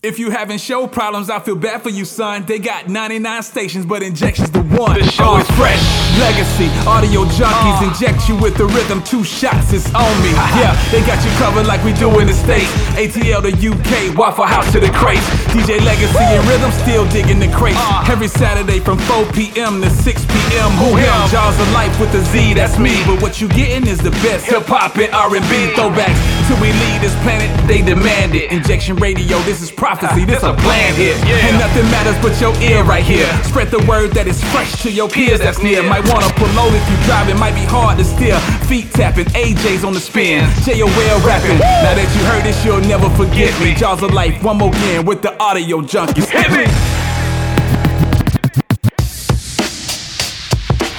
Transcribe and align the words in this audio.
If 0.00 0.20
you 0.20 0.30
having 0.30 0.58
show 0.58 0.86
problems, 0.86 1.28
I 1.28 1.40
feel 1.40 1.56
bad 1.56 1.82
for 1.82 1.88
you, 1.88 2.04
son. 2.04 2.44
They 2.46 2.60
got 2.60 2.88
99 2.88 3.42
stations, 3.42 3.84
but 3.84 4.00
injections 4.00 4.48
the 4.52 4.62
one. 4.62 5.00
The 5.00 5.10
show 5.10 5.38
is 5.38 5.50
fresh. 5.50 6.07
Legacy, 6.18 6.66
audio 6.86 7.24
junkies 7.38 7.86
inject 7.86 8.28
you 8.28 8.36
with 8.36 8.56
the 8.56 8.66
rhythm. 8.66 9.02
Two 9.04 9.22
shots, 9.22 9.72
it's 9.72 9.86
on 9.94 10.14
me. 10.22 10.34
Yeah, 10.58 10.74
they 10.90 11.00
got 11.06 11.22
you 11.22 11.30
covered 11.38 11.66
like 11.66 11.84
we 11.84 11.92
do 11.92 12.10
in 12.18 12.26
the 12.26 12.32
States. 12.34 12.66
ATL 12.98 13.42
to 13.46 13.52
UK, 13.54 14.16
Waffle 14.18 14.44
House 14.44 14.72
to 14.72 14.80
the 14.80 14.90
crates. 14.90 15.22
DJ 15.54 15.78
Legacy 15.84 16.18
and 16.18 16.42
Rhythm 16.48 16.72
still 16.72 17.06
digging 17.10 17.38
the 17.38 17.46
crates. 17.54 17.78
Every 18.10 18.26
Saturday 18.26 18.80
from 18.80 18.98
4 18.98 19.24
p.m. 19.30 19.80
to 19.82 19.88
6 19.90 20.24
p.m. 20.26 20.70
Who 20.82 20.96
him? 20.96 21.14
Jaws 21.30 21.54
of 21.60 21.70
Life 21.70 21.94
with 22.00 22.10
the 22.10 22.22
Z, 22.32 22.54
that's 22.54 22.76
me. 22.78 22.98
But 23.06 23.22
what 23.22 23.40
you 23.40 23.46
getting 23.48 23.86
is 23.86 23.98
the 23.98 24.10
best 24.26 24.46
hip 24.46 24.64
hop 24.66 24.96
and 24.96 25.12
R&B 25.14 25.38
throwbacks. 25.78 26.18
Till 26.48 26.58
we 26.58 26.72
leave 26.72 27.00
this 27.00 27.14
planet, 27.22 27.46
they 27.68 27.82
demand 27.82 28.34
it. 28.34 28.50
Injection 28.50 28.96
Radio, 28.96 29.38
this 29.46 29.62
is 29.62 29.70
prophecy, 29.70 30.24
this 30.24 30.42
a 30.42 30.54
plan 30.54 30.94
here. 30.94 31.14
And 31.46 31.58
nothing 31.60 31.86
matters 31.92 32.18
but 32.18 32.34
your 32.40 32.54
ear 32.58 32.82
right 32.82 33.04
here. 33.04 33.30
Spread 33.44 33.70
the 33.70 33.84
word 33.86 34.10
that 34.12 34.26
is 34.26 34.42
fresh 34.50 34.82
to 34.82 34.90
your 34.90 35.08
peers 35.08 35.38
that's 35.38 35.62
near. 35.62 35.82
Might 35.84 36.07
wanna 36.08 36.32
pull 36.34 36.50
over 36.58 36.76
if 36.76 36.90
you 36.90 36.96
drive, 37.04 37.28
it 37.28 37.36
might 37.36 37.54
be 37.54 37.64
hard 37.64 37.98
to 37.98 38.04
steer. 38.04 38.38
Feet 38.66 38.90
tapping, 38.92 39.26
AJ's 39.26 39.84
on 39.84 39.92
the 39.92 40.00
spin. 40.00 40.48
J.O.L. 40.64 41.20
rapping. 41.26 41.58
Now 41.58 41.94
that 41.94 42.08
you 42.16 42.24
heard 42.26 42.44
this, 42.44 42.64
you'll 42.64 42.80
never 42.80 43.08
forget 43.10 43.52
me. 43.60 43.74
Jaws 43.74 44.02
of 44.02 44.12
Life, 44.12 44.42
one 44.42 44.58
more 44.58 44.70
again 44.70 45.04
with 45.04 45.22
the 45.22 45.36
audio 45.40 45.80
junkies. 45.82 46.28
Hit 46.28 46.50
me! 46.50 46.98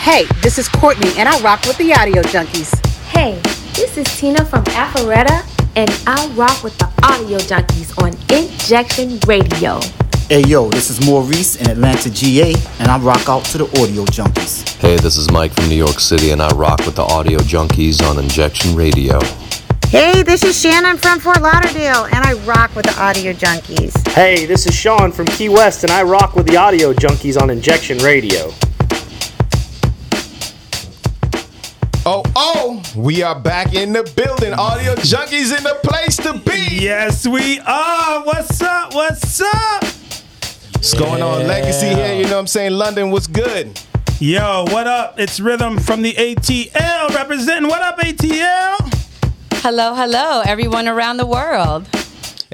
Hey, 0.09 0.25
this 0.41 0.57
is 0.57 0.67
Courtney, 0.67 1.11
and 1.19 1.29
I 1.29 1.39
rock 1.41 1.63
with 1.67 1.77
the 1.77 1.93
Audio 1.93 2.23
Junkies. 2.23 2.73
Hey, 3.09 3.39
this 3.75 3.95
is 3.95 4.07
Tina 4.17 4.43
from 4.43 4.63
Alpharetta, 4.63 5.45
and 5.75 5.89
I 6.07 6.27
rock 6.33 6.63
with 6.63 6.75
the 6.79 6.89
Audio 7.03 7.37
Junkies 7.37 7.95
on 8.01 8.13
Injection 8.35 9.19
Radio. 9.27 9.79
Hey 10.29 10.43
yo, 10.43 10.69
this 10.69 10.91
is 10.91 11.03
Maurice 11.07 11.55
in 11.55 11.71
Atlanta, 11.71 12.07
GA, 12.07 12.53
and 12.77 12.88
I 12.88 12.99
rock 12.99 13.27
out 13.27 13.45
to 13.45 13.58
the 13.58 13.63
Audio 13.81 14.05
Junkies. 14.05 14.77
Hey, 14.77 14.95
this 14.97 15.17
is 15.17 15.31
Mike 15.31 15.52
from 15.52 15.67
New 15.69 15.75
York 15.75 15.99
City, 15.99 16.30
and 16.30 16.39
I 16.39 16.53
rock 16.53 16.85
with 16.85 16.97
the 16.97 17.02
Audio 17.02 17.39
Junkies 17.39 18.08
on 18.08 18.19
Injection 18.19 18.75
Radio. 18.75 19.19
Hey, 19.88 20.22
this 20.22 20.44
is 20.44 20.55
Shannon 20.55 20.97
from 20.97 21.19
Fort 21.19 21.41
Lauderdale, 21.41 22.05
and 22.05 22.23
I 22.23 22.33
rock 22.45 22.75
with 22.75 22.85
the 22.85 22.95
Audio 23.02 23.33
Junkies. 23.33 24.07
Hey, 24.09 24.45
this 24.45 24.67
is 24.67 24.75
Sean 24.75 25.11
from 25.11 25.25
Key 25.25 25.50
West, 25.50 25.83
and 25.83 25.91
I 25.91 26.03
rock 26.03 26.35
with 26.35 26.45
the 26.45 26.57
Audio 26.57 26.94
Junkies 26.94 27.41
on 27.41 27.50
Injection 27.50 27.97
Radio. 27.97 28.52
Oh, 32.05 32.22
oh, 32.35 32.83
we 32.95 33.23
are 33.23 33.39
back 33.39 33.73
in 33.73 33.94
the 33.94 34.03
building. 34.16 34.53
Audio 34.53 34.94
junkies 34.94 35.57
in 35.57 35.63
the 35.63 35.80
place 35.81 36.17
to 36.17 36.33
be. 36.47 36.83
Yes, 36.83 37.25
we 37.25 37.59
are. 37.61 38.23
What's 38.23 38.61
up? 38.61 38.94
What's 38.94 39.41
up? 39.41 39.83
What's 40.80 40.94
going 40.94 41.22
on? 41.22 41.45
Legacy 41.45 41.88
here, 41.88 42.13
you 42.13 42.23
know 42.23 42.35
what 42.35 42.39
I'm 42.39 42.47
saying? 42.47 42.72
London, 42.72 43.11
what's 43.11 43.27
good? 43.27 43.77
Yo, 44.22 44.63
what 44.69 44.88
up? 44.88 45.19
It's 45.19 45.38
Rhythm 45.41 45.77
from 45.77 46.02
the 46.02 46.13
ATL 46.13 47.13
representing. 47.16 47.69
What 47.69 47.81
up, 47.81 47.99
ATL? 47.99 48.77
Hello, 49.55 49.94
hello, 49.94 50.41
everyone 50.45 50.88
around 50.88 51.17
the 51.17 51.25
world. 51.25 51.85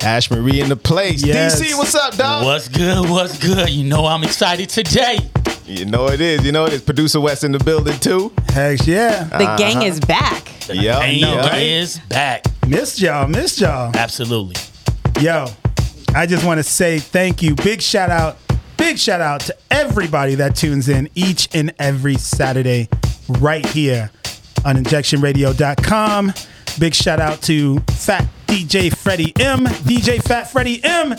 Ash 0.02 0.32
Marie 0.32 0.60
in 0.60 0.70
the 0.70 0.76
place. 0.76 1.24
Yes. 1.24 1.62
DC, 1.62 1.78
what's 1.78 1.94
up, 1.94 2.18
dog? 2.18 2.46
What's 2.46 2.68
good? 2.68 3.08
What's 3.08 3.38
good? 3.38 3.70
You 3.70 3.84
know 3.84 4.08
I'm 4.08 4.24
excited 4.24 4.70
today. 4.70 5.20
You 5.68 5.86
know 5.86 6.08
it 6.08 6.20
is. 6.20 6.44
You 6.44 6.52
know 6.52 6.66
it 6.66 6.74
is. 6.74 6.82
Producer 6.82 7.22
West 7.22 7.44
in 7.44 7.52
the 7.52 7.60
building 7.60 8.00
too. 8.00 8.34
Heck 8.50 8.88
yeah. 8.88 9.26
The 9.26 9.56
gang 9.56 9.78
uh-huh. 9.78 9.86
is 9.86 10.00
back. 10.00 10.48
Yep, 10.68 11.00
Gang 11.00 11.20
yep. 11.20 11.54
is 11.58 12.00
back. 12.10 12.44
Missed 12.68 13.00
y'all. 13.02 13.28
Missed 13.28 13.62
y'all. 13.62 13.96
Absolutely. 13.96 14.56
Yo, 15.22 15.46
I 16.16 16.26
just 16.26 16.46
want 16.46 16.60
to 16.60 16.64
say 16.64 17.00
thank 17.00 17.44
you. 17.44 17.56
Big 17.56 17.82
shout 17.82 18.10
out. 18.10 18.38
Big 18.78 18.98
shout 18.98 19.20
out 19.20 19.42
to 19.42 19.58
everybody 19.70 20.36
that 20.36 20.56
tunes 20.56 20.88
in 20.88 21.10
each 21.14 21.50
and 21.54 21.74
every 21.78 22.16
Saturday 22.16 22.88
right 23.40 23.66
here 23.66 24.10
on 24.64 24.78
injectionradio.com. 24.78 26.34
Big 26.80 26.96
shout 26.96 27.20
out 27.20 27.42
to 27.42 27.80
Fat 27.92 28.26
DJ 28.48 28.96
Freddie 28.96 29.34
M, 29.42 29.66
DJ 29.66 30.24
Fat 30.24 30.50
Freddie 30.50 30.82
M. 30.86 31.16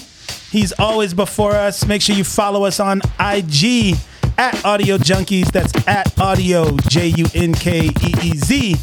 He's 0.51 0.73
always 0.79 1.13
before 1.13 1.53
us. 1.53 1.85
Make 1.85 2.01
sure 2.01 2.17
you 2.17 2.25
follow 2.25 2.65
us 2.65 2.81
on 2.81 3.03
IG 3.21 3.97
at 4.39 4.65
Audio 4.65 4.97
Junkies. 4.97 5.53
That's 5.53 5.75
at 5.87 6.19
Audio 6.19 6.75
J 6.89 7.09
U 7.09 7.27
N 7.35 7.53
K 7.53 7.89
E 7.89 8.15
E 8.23 8.37
Z 8.37 8.77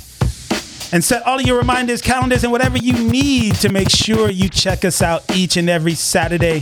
and 0.94 1.04
set 1.04 1.26
all 1.26 1.40
of 1.40 1.46
your 1.46 1.58
reminders, 1.58 2.04
calendars, 2.04 2.44
and 2.44 2.52
whatever 2.52 2.78
you 2.78 2.94
need 3.10 3.56
to 3.56 3.70
make 3.70 3.90
sure 3.90 4.30
you 4.30 4.48
check 4.48 4.86
us 4.86 5.02
out 5.02 5.24
each 5.36 5.58
and 5.58 5.68
every 5.68 5.96
Saturday, 5.96 6.60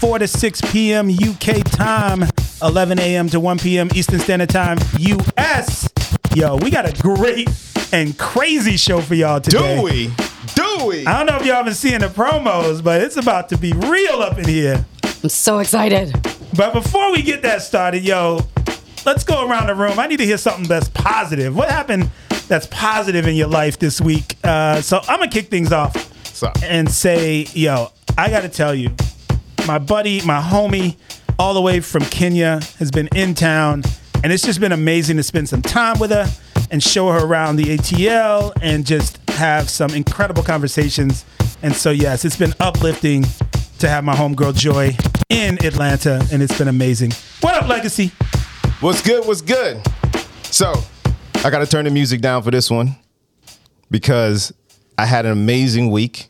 4 0.00 0.20
to 0.20 0.26
6 0.26 0.60
p.m. 0.72 1.10
UK 1.10 1.62
time, 1.64 2.24
11 2.62 2.98
a.m. 2.98 3.28
to 3.28 3.38
1 3.38 3.58
p.m. 3.58 3.90
Eastern 3.94 4.20
Standard 4.20 4.48
Time, 4.48 4.78
US. 4.98 5.86
Yo, 6.34 6.56
we 6.56 6.70
got 6.70 6.88
a 6.88 7.02
great 7.02 7.46
and 7.92 8.18
crazy 8.18 8.78
show 8.78 9.02
for 9.02 9.14
y'all 9.14 9.38
today. 9.38 9.76
Do 9.76 9.82
we? 9.82 10.10
Do 10.54 10.86
we? 10.86 11.06
I 11.06 11.18
don't 11.18 11.26
know 11.26 11.36
if 11.36 11.46
y'all 11.46 11.56
have 11.56 11.66
been 11.66 11.74
seeing 11.74 12.00
the 12.00 12.08
promos, 12.08 12.82
but 12.82 13.02
it's 13.02 13.18
about 13.18 13.50
to 13.50 13.58
be 13.58 13.74
real 13.74 14.22
up 14.22 14.38
in 14.38 14.48
here. 14.48 14.82
I'm 15.22 15.28
so 15.28 15.58
excited. 15.58 16.10
But 16.56 16.72
before 16.72 17.12
we 17.12 17.20
get 17.20 17.42
that 17.42 17.60
started, 17.60 18.02
yo, 18.02 18.40
let's 19.04 19.24
go 19.24 19.46
around 19.46 19.66
the 19.66 19.74
room. 19.74 19.98
I 19.98 20.06
need 20.06 20.18
to 20.18 20.26
hear 20.26 20.38
something 20.38 20.64
that's 20.64 20.88
positive. 20.88 21.54
What 21.54 21.68
happened 21.68 22.10
that's 22.48 22.66
positive 22.70 23.26
in 23.26 23.34
your 23.34 23.48
life 23.48 23.78
this 23.78 24.00
week? 24.00 24.36
Uh, 24.44 24.80
so 24.80 24.98
I'm 25.08 25.18
gonna 25.18 25.28
kick 25.30 25.48
things 25.50 25.72
off 25.72 25.94
So- 26.34 26.52
and 26.64 26.90
say, 26.90 27.46
yo, 27.54 27.90
I 28.18 28.28
gotta 28.30 28.48
tell 28.48 28.74
you, 28.74 28.90
my 29.66 29.78
buddy, 29.78 30.20
my 30.22 30.40
homie, 30.40 30.96
all 31.38 31.54
the 31.54 31.60
way 31.60 31.80
from 31.80 32.04
Kenya 32.06 32.60
has 32.78 32.90
been 32.90 33.08
in 33.14 33.34
town, 33.34 33.82
and 34.22 34.32
it's 34.32 34.42
just 34.42 34.60
been 34.60 34.72
amazing 34.72 35.16
to 35.16 35.22
spend 35.22 35.48
some 35.48 35.62
time 35.62 35.98
with 35.98 36.10
her 36.10 36.30
and 36.70 36.82
show 36.82 37.08
her 37.10 37.24
around 37.24 37.56
the 37.56 37.64
ATL 37.76 38.52
and 38.62 38.86
just 38.86 39.18
have 39.30 39.68
some 39.68 39.90
incredible 39.94 40.42
conversations. 40.42 41.24
And 41.62 41.74
so, 41.74 41.90
yes, 41.90 42.24
it's 42.24 42.36
been 42.36 42.54
uplifting 42.60 43.24
to 43.78 43.88
have 43.88 44.04
my 44.04 44.14
homegirl 44.14 44.54
Joy 44.56 44.96
in 45.28 45.64
Atlanta, 45.64 46.24
and 46.32 46.42
it's 46.42 46.56
been 46.56 46.68
amazing. 46.68 47.12
What 47.40 47.54
up, 47.54 47.68
Legacy? 47.68 48.12
What's 48.80 49.02
good? 49.02 49.26
What's 49.26 49.40
good? 49.42 49.80
So, 50.44 50.72
I 51.44 51.50
got 51.50 51.58
to 51.58 51.66
turn 51.66 51.84
the 51.84 51.90
music 51.90 52.20
down 52.22 52.42
for 52.42 52.50
this 52.50 52.70
one 52.70 52.96
because 53.90 54.52
I 54.96 55.04
had 55.04 55.26
an 55.26 55.32
amazing 55.32 55.90
week. 55.90 56.28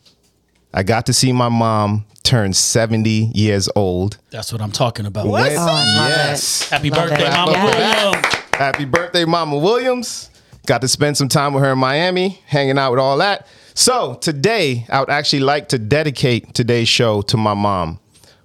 I 0.73 0.83
got 0.83 1.05
to 1.05 1.13
see 1.13 1.31
my 1.31 1.47
mom 1.47 2.05
turn 2.23 2.51
70 2.51 3.31
years 3.33 3.69
old. 3.75 4.17
That's 4.29 4.51
what 4.51 4.61
I'm 4.61 4.71
talking 4.71 5.05
about. 5.05 5.27
When- 5.27 5.43
Oh, 5.57 6.05
yes. 6.09 6.67
Happy 6.69 6.89
Love 6.89 7.09
birthday, 7.09 7.27
it. 7.27 7.31
Mama 7.31 7.51
Yes. 7.53 8.03
Williams. 8.13 8.35
Happy 8.53 8.85
birthday, 8.85 9.25
Mama 9.25 9.57
Williams. 9.57 10.29
Got 10.65 10.81
to 10.81 10.87
spend 10.87 11.15
some 11.15 11.29
time 11.29 11.53
with 11.53 11.63
her 11.63 11.71
in 11.73 11.77
Miami, 11.79 12.41
hanging 12.47 12.77
out 12.77 12.91
with 12.91 12.99
all 12.99 13.17
that. 13.19 13.47
So, 13.73 14.15
today, 14.15 14.85
I 14.89 14.99
would 14.99 15.09
actually 15.09 15.41
like 15.41 15.69
to 15.69 15.77
dedicate 15.79 16.53
today's 16.53 16.89
show 16.89 17.21
to 17.23 17.37
my 17.37 17.53
mom. 17.53 17.99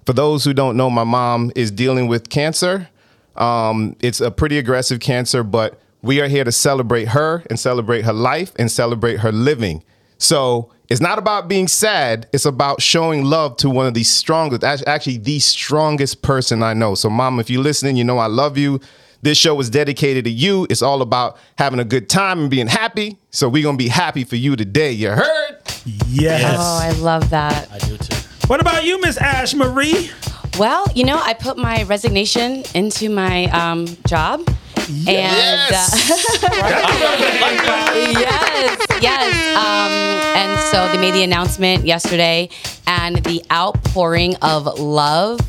For 0.05 0.13
those 0.13 0.43
who 0.45 0.53
don't 0.53 0.77
know, 0.77 0.89
my 0.89 1.03
mom 1.03 1.51
is 1.55 1.71
dealing 1.71 2.07
with 2.07 2.29
cancer. 2.29 2.87
Um, 3.35 3.95
it's 4.01 4.21
a 4.21 4.29
pretty 4.29 4.57
aggressive 4.57 4.99
cancer, 4.99 5.43
but 5.43 5.81
we 6.01 6.21
are 6.21 6.27
here 6.27 6.43
to 6.43 6.51
celebrate 6.51 7.09
her 7.09 7.43
and 7.49 7.59
celebrate 7.59 8.03
her 8.03 8.13
life 8.13 8.53
and 8.57 8.71
celebrate 8.71 9.19
her 9.19 9.31
living. 9.31 9.83
So, 10.17 10.71
it's 10.89 10.99
not 10.99 11.17
about 11.17 11.47
being 11.47 11.69
sad. 11.69 12.27
It's 12.33 12.45
about 12.45 12.81
showing 12.81 13.23
love 13.23 13.55
to 13.57 13.69
one 13.69 13.87
of 13.87 13.93
the 13.93 14.03
strongest, 14.03 14.63
actually 14.85 15.19
the 15.19 15.39
strongest 15.39 16.21
person 16.21 16.61
I 16.61 16.73
know. 16.73 16.95
So, 16.95 17.09
mom, 17.09 17.39
if 17.39 17.49
you're 17.49 17.63
listening, 17.63 17.95
you 17.95 18.03
know 18.03 18.17
I 18.17 18.25
love 18.27 18.57
you. 18.57 18.81
This 19.23 19.37
show 19.37 19.59
is 19.59 19.69
dedicated 19.69 20.25
to 20.25 20.31
you. 20.31 20.65
It's 20.69 20.81
all 20.81 21.03
about 21.03 21.37
having 21.57 21.79
a 21.79 21.83
good 21.83 22.09
time 22.09 22.39
and 22.39 22.49
being 22.49 22.67
happy. 22.67 23.19
So 23.29 23.47
we're 23.47 23.63
gonna 23.63 23.77
be 23.77 23.87
happy 23.87 24.23
for 24.23 24.35
you 24.35 24.55
today. 24.55 24.91
You 24.91 25.11
heard? 25.11 25.57
Yes. 26.07 26.57
Oh, 26.57 26.79
I 26.81 26.91
love 26.99 27.29
that. 27.29 27.71
I 27.71 27.77
do 27.79 27.97
too. 27.97 28.15
What 28.47 28.59
about 28.59 28.83
you, 28.83 28.99
Miss 28.99 29.17
Ash 29.17 29.53
Marie? 29.53 30.09
Well, 30.57 30.85
you 30.95 31.05
know, 31.05 31.17
I 31.17 31.33
put 31.35 31.57
my 31.57 31.83
resignation 31.83 32.63
into 32.73 33.09
my 33.09 33.45
um, 33.45 33.85
job. 34.07 34.41
And 34.89 35.07
Yes. 35.07 36.11
uh, 36.43 37.91
yes, 38.11 38.87
yes. 39.01 39.57
Um, 39.57 39.91
and 40.37 40.59
so 40.71 40.87
they 40.91 40.97
made 40.99 41.13
the 41.13 41.23
announcement 41.23 41.85
yesterday, 41.85 42.49
and 42.87 43.17
the 43.23 43.43
outpouring 43.51 44.35
of 44.41 44.65
love 44.79 45.39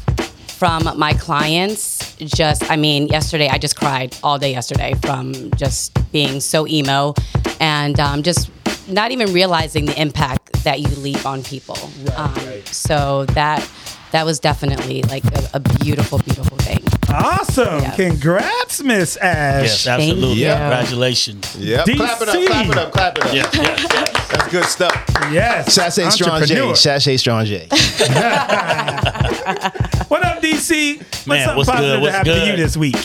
from 0.47 0.89
my 0.97 1.13
clients. 1.15 2.15
Just 2.17 2.71
i 2.71 2.77
mean 2.77 3.09
yesterday 3.09 3.49
i 3.49 3.59
just 3.59 3.75
cried 3.77 4.17
all 4.23 4.39
day 4.39 4.53
yesterday 4.53 4.95
from 5.03 5.51
just 5.57 5.91
being 6.13 6.39
so 6.39 6.69
emo 6.69 7.15
and 7.59 7.99
um, 7.99 8.23
just 8.23 8.49
not 8.89 9.11
even 9.11 9.33
realizing 9.33 9.87
the 9.87 10.01
impact 10.01 10.53
that 10.65 10.81
you 10.81 10.89
leave 10.97 11.25
on 11.27 11.43
people. 11.43 11.79
Um, 12.17 12.35
so 12.67 13.25
that 13.27 13.69
that 14.13 14.25
was 14.25 14.39
definitely 14.39 15.03
like 15.03 15.25
a, 15.25 15.51
a 15.55 15.61
beautiful 15.61 16.19
beautiful 16.19 16.57
thing 16.59 16.92
Awesome. 17.13 17.81
Yes. 17.81 17.97
Congrats, 17.97 18.83
Miss 18.83 19.17
Ash. 19.19 19.65
Yes, 19.65 19.87
absolutely. 19.87 20.33
you. 20.35 20.47
Congratulations. 20.49 21.57
Yep. 21.57 21.85
Clap 21.85 22.23
it 22.23 22.29
up, 22.29 22.47
clap 22.47 22.67
it 22.69 22.79
up, 22.79 22.93
clap 22.93 23.19
it 23.19 23.25
up. 23.27 23.35
Yes, 23.35 23.55
yes, 23.55 23.87
yes. 23.93 24.29
That's 24.31 24.49
Good 24.51 24.65
stuff. 24.65 25.05
Yes. 25.31 25.75
Sashay 25.75 26.11
Strange. 26.11 26.43
Entrepreneur. 26.43 26.75
Sashay 26.75 27.17
Strange. 27.17 27.51
What 30.13 30.23
up, 30.27 30.43
DC? 30.43 30.99
What's 30.99 31.27
Man, 31.27 31.39
something 31.47 31.57
what's 31.57 31.71
positive 31.71 31.91
good? 31.91 31.97
to 31.97 32.01
What's 32.03 32.15
happen 32.17 32.35
to 32.35 32.47
you 32.51 32.57
this 32.57 32.77
week? 32.77 32.97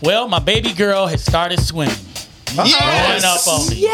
Well, 0.00 0.28
my 0.28 0.38
baby 0.38 0.72
girl 0.72 1.06
has 1.06 1.24
started 1.24 1.58
swimming. 1.60 1.94
Growing 2.54 3.24
up 3.24 3.48
on 3.48 3.68
me. 3.68 3.76
Yay! 3.76 3.88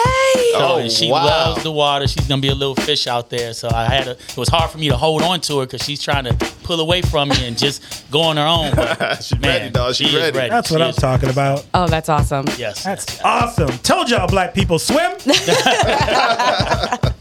So, 0.52 0.58
Oh, 0.60 0.88
she 0.88 1.10
wow. 1.10 1.24
loves 1.24 1.62
the 1.62 1.70
water. 1.72 2.06
She's 2.08 2.26
gonna 2.26 2.42
be 2.42 2.48
a 2.48 2.54
little 2.54 2.74
fish 2.74 3.06
out 3.06 3.30
there. 3.30 3.52
So 3.54 3.68
I 3.72 3.84
had 3.84 4.04
to. 4.04 4.10
It 4.12 4.36
was 4.36 4.48
hard 4.48 4.70
for 4.70 4.78
me 4.78 4.88
to 4.88 4.96
hold 4.96 5.22
on 5.22 5.40
to 5.42 5.60
her 5.60 5.66
because 5.66 5.82
she's 5.82 6.02
trying 6.02 6.24
to 6.24 6.34
pull 6.64 6.80
away 6.80 7.02
from 7.02 7.28
me 7.30 7.46
and 7.46 7.56
just 7.58 8.10
go 8.10 8.20
on 8.22 8.36
her 8.36 8.46
own. 8.46 8.74
But, 8.74 9.22
She's 9.22 9.38
ready, 9.40 9.70
dog. 9.70 9.94
She's 9.94 10.08
she 10.10 10.16
is 10.16 10.34
ready. 10.34 10.50
That's 10.50 10.70
what 10.70 10.82
I'm 10.82 10.90
is- 10.90 10.96
talking 10.96 11.30
about. 11.30 11.64
Oh, 11.74 11.86
that's 11.86 12.08
awesome. 12.08 12.46
Yes. 12.58 12.84
That's 12.84 13.20
awesome. 13.22 13.68
Told 13.78 14.10
y'all 14.10 14.26
black 14.28 14.54
people 14.54 14.78
swim. 14.78 15.12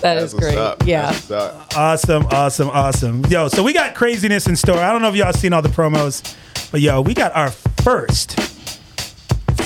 That 0.00 0.18
is 0.18 0.34
What's 0.34 0.44
great. 0.44 0.58
up? 0.58 0.82
Yeah. 0.86 1.06
That's 1.12 1.30
what's 1.30 1.30
up. 1.30 1.76
Awesome, 1.78 2.26
awesome, 2.26 2.68
awesome. 2.68 3.24
Yo, 3.30 3.48
so 3.48 3.62
we 3.62 3.72
got 3.72 3.94
craziness 3.94 4.46
in 4.46 4.54
store. 4.54 4.76
I 4.76 4.92
don't 4.92 5.00
know 5.00 5.08
if 5.08 5.16
y'all 5.16 5.32
seen 5.32 5.54
all 5.54 5.62
the 5.62 5.70
promos, 5.70 6.36
but 6.70 6.82
yo, 6.82 7.00
we 7.00 7.14
got 7.14 7.34
our 7.34 7.50
first 7.50 8.38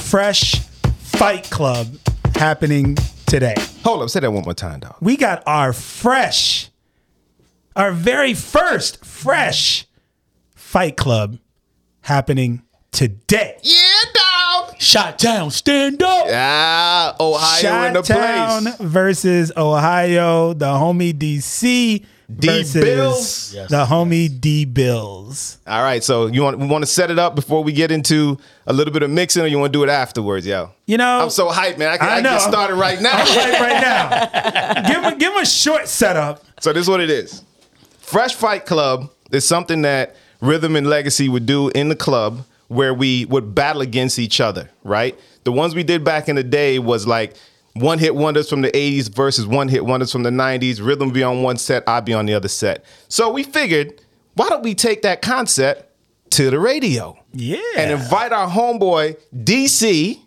fresh 0.09 0.55
fight 1.01 1.51
club 1.51 1.87
happening 2.35 2.97
today. 3.27 3.55
Hold 3.85 4.03
up. 4.03 4.09
Say 4.09 4.21
that 4.21 4.33
one 4.33 4.43
more 4.43 4.55
time, 4.55 4.81
dog. 4.81 4.97
We 5.03 5.19
got 5.19 5.43
our 5.47 5.75
fresh, 5.75 6.71
our 7.77 7.93
very 7.93 8.33
first 8.33 9.05
fresh 9.05 9.87
fight 10.55 10.97
club 10.97 11.39
happening 12.01 12.63
today. 12.91 13.59
Yeah, 13.63 14.01
dog. 14.15 14.81
Shot 14.81 15.19
down. 15.19 15.51
Stand 15.51 16.03
up. 16.03 16.27
Yeah, 16.27 17.13
Ohio 17.21 17.89
in 17.89 17.93
the 17.93 18.03
place. 18.03 18.77
versus 18.81 19.53
Ohio, 19.59 20.55
the 20.55 20.67
homie 20.67 21.13
DC 21.13 22.03
versus 22.29 22.75
Bills. 22.75 23.55
Yes. 23.55 23.71
the 23.71 23.85
homie 23.87 24.41
D 24.41 24.65
Bills. 24.65 25.59
All 25.67 25.83
right, 25.83 26.03
so 26.05 26.27
you 26.27 26.43
want 26.43 26.59
we 26.59 26.67
want 26.67 26.83
to 26.83 26.91
set 26.91 27.11
it 27.11 27.19
up 27.19 27.35
before 27.35 27.65
we 27.65 27.73
get 27.73 27.91
into 27.91 28.39
a 28.67 28.73
little 28.73 28.93
bit 28.93 29.03
of 29.03 29.11
mixing, 29.11 29.43
or 29.43 29.47
you 29.47 29.59
want 29.59 29.73
to 29.73 29.79
do 29.79 29.83
it 29.83 29.89
afterwards, 29.89 30.47
yo? 30.47 30.71
You 30.87 30.99
know, 30.99 31.21
I'm 31.21 31.31
so 31.31 31.49
hyped, 31.49 31.79
man. 31.79 31.89
I 31.89 31.97
can, 31.97 32.09
I 32.09 32.13
I 32.13 32.23
can 32.23 32.25
get 32.25 32.41
started 32.43 32.75
right 32.77 33.01
now. 33.01 33.13
I'm 33.13 33.27
hyped 33.27 33.61
right 33.61 33.81
now. 33.81 34.89
give 34.89 35.03
him, 35.03 35.19
give 35.19 35.33
him 35.33 35.41
a 35.43 35.47
short 35.47 35.89
setup. 35.89 36.45
So 36.61 36.73
this 36.73 36.83
is 36.83 36.89
what 36.89 37.01
it 37.01 37.11
is. 37.11 37.43
Fresh 37.99 38.35
Fight 38.35 38.67
Club 38.67 39.11
is 39.33 39.47
something 39.47 39.83
that 39.83 40.17
Rhythm 40.41 40.77
and 40.77 40.87
Legacy 40.87 41.29
would 41.29 41.47
do 41.47 41.69
in 41.71 41.89
the 41.89 41.97
club 41.97 42.45
where 42.69 42.93
we 42.95 43.25
would 43.27 43.55
battle 43.55 43.83
against 43.83 44.19
each 44.19 44.41
other, 44.41 44.71
right? 44.85 45.19
The 45.45 45.53
ones 45.53 45.75
we 45.75 45.83
did 45.83 46.05
back 46.05 46.29
in 46.29 46.37
the 46.37 46.43
day 46.45 46.79
was 46.79 47.07
like 47.07 47.35
one 47.75 47.99
hit 47.99 48.15
wonders 48.15 48.49
from 48.51 48.63
the 48.63 48.71
80s 48.73 49.09
versus 49.15 49.47
one 49.47 49.69
hit 49.69 49.85
wonders 49.85 50.11
from 50.11 50.23
the 50.23 50.31
90s. 50.31 50.85
Rhythm 50.85 51.11
be 51.11 51.23
on 51.23 51.43
one 51.43 51.57
set, 51.57 51.85
I'd 51.89 52.05
be 52.05 52.15
on 52.15 52.27
the 52.27 52.35
other 52.35 52.49
set. 52.49 52.85
So 53.09 53.31
we 53.31 53.43
figured, 53.45 54.01
why 54.35 54.49
don't 54.49 54.63
we 54.63 54.75
take 54.75 55.03
that 55.03 55.23
concept 55.23 55.85
to 56.31 56.51
the 56.51 56.59
radio? 56.59 57.17
Yeah. 57.33 57.59
And 57.77 57.93
invite 57.93 58.33
our 58.33 58.49
homeboy 58.49 59.17
DC 59.35 60.19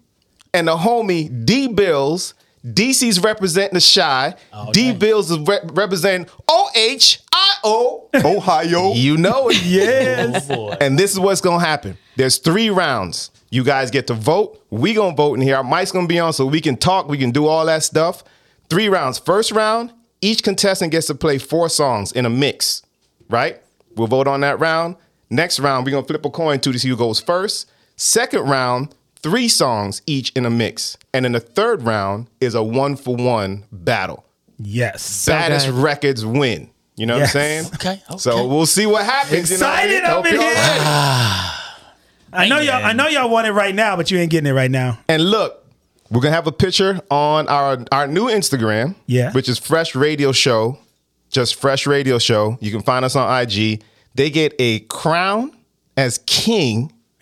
and 0.54 0.68
the 0.68 0.78
homie 0.78 1.46
D 1.46 1.68
Bills. 1.68 2.34
DC's 2.64 3.20
representing 3.20 3.74
the 3.74 3.92
Chi. 3.96 4.36
D 4.72 4.94
Bills 4.94 5.32
is 5.32 5.40
re- 5.40 5.62
representing 5.74 6.28
O-H-I-O. 6.48 8.10
Ohio. 8.24 8.94
You 8.94 9.18
know 9.18 9.50
it. 9.50 9.62
yes. 9.66 10.48
Oh 10.50 10.56
boy. 10.56 10.78
And 10.80 10.98
this 10.98 11.12
is 11.12 11.20
what's 11.20 11.42
gonna 11.42 11.64
happen. 11.64 11.98
There's 12.18 12.38
three 12.38 12.70
rounds. 12.70 13.32
You 13.52 13.64
guys 13.64 13.92
get 13.92 14.08
to 14.08 14.14
vote. 14.16 14.60
We 14.72 14.94
gonna 14.94 15.16
vote 15.16 15.36
in 15.36 15.42
here. 15.42 15.58
Our 15.58 15.64
mic's 15.64 15.92
gonna 15.92 16.08
be 16.08 16.20
on 16.20 16.34
so 16.34 16.46
we 16.46 16.62
can 16.62 16.78
talk. 16.78 17.08
We 17.08 17.18
can 17.18 17.32
do 17.32 17.46
all 17.48 17.66
that 17.68 17.84
stuff. 17.84 18.24
Three 18.70 18.88
rounds. 18.90 19.20
First 19.20 19.52
round, 19.52 19.92
each 20.22 20.42
contestant 20.42 20.92
gets 20.92 21.08
to 21.08 21.16
play 21.16 21.38
four 21.38 21.68
songs 21.70 22.12
in 22.14 22.26
a 22.26 22.30
mix. 22.30 22.82
Right? 23.30 23.62
We'll 23.96 24.08
vote 24.08 24.28
on 24.28 24.40
that 24.42 24.60
round. 24.60 24.96
Next 25.30 25.60
round, 25.60 25.86
we're 25.86 25.92
gonna 25.92 26.08
flip 26.08 26.26
a 26.26 26.30
coin 26.30 26.60
to 26.62 26.78
see 26.80 26.88
who 26.90 26.96
goes 26.96 27.20
first. 27.20 27.70
Second 27.98 28.42
round, 28.50 28.96
three 29.22 29.48
songs 29.50 30.02
each 30.08 30.32
in 30.32 30.46
a 30.46 30.50
mix. 30.50 30.98
And 31.14 31.26
then 31.26 31.34
the 31.34 31.40
third 31.42 31.84
round 31.84 32.28
is 32.40 32.56
a 32.56 32.64
one 32.64 32.96
for 32.96 33.16
one 33.16 33.66
battle. 33.72 34.26
Yes. 34.58 35.26
Baddest 35.26 35.66
good. 35.68 35.76
records 35.76 36.26
win. 36.26 36.70
You 36.96 37.06
know 37.06 37.18
Yes. 37.18 37.34
what 37.34 37.42
I'm 37.42 37.48
saying? 37.48 37.66
Okay, 37.76 38.02
okay. 38.10 38.18
So 38.18 38.48
we'll 38.48 38.66
see 38.66 38.86
what 38.86 39.04
happens. 39.06 39.52
Excited 39.52 39.92
you 39.92 40.02
know 40.04 40.20
up 40.20 40.26
in 40.26 40.38
mean? 40.38 40.42
Hope 40.42 40.54
here. 40.56 41.51
Ready. 42.34 42.46
I 42.46 42.48
know 42.56 42.60
y'all. 42.62 42.86
I 42.86 42.94
know 42.94 43.08
y'all 43.08 43.30
want 43.30 43.48
it 43.48 43.52
right 43.52 43.74
now, 43.76 43.96
but 43.96 44.12
you 44.12 44.18
ain't 44.18 44.32
getting 44.32 44.50
it 44.50 44.54
right 44.54 44.72
now. 44.72 45.00
And 45.08 45.24
look, 45.30 45.66
we're 46.10 46.22
gonna 46.22 46.36
have 46.36 46.48
a 46.48 46.52
picture 46.52 47.00
on 47.10 47.48
our 47.48 47.84
our 47.92 48.08
new 48.08 48.26
Instagram, 48.26 48.96
Yeah. 49.08 49.32
which 49.32 49.48
is 49.50 49.58
Fresh 49.58 49.96
Radio 49.96 50.32
Show, 50.32 50.78
just 51.30 51.56
Fresh 51.56 51.88
Radio 51.88 52.18
Show. 52.20 52.58
You 52.62 52.72
can 52.72 52.82
find 52.82 53.06
us 53.06 53.16
on 53.16 53.42
IG. 53.42 53.82
They 54.16 54.30
get 54.30 54.54
a 54.60 54.80
crown 54.82 55.52
as 55.96 56.18
king. 56.26 56.92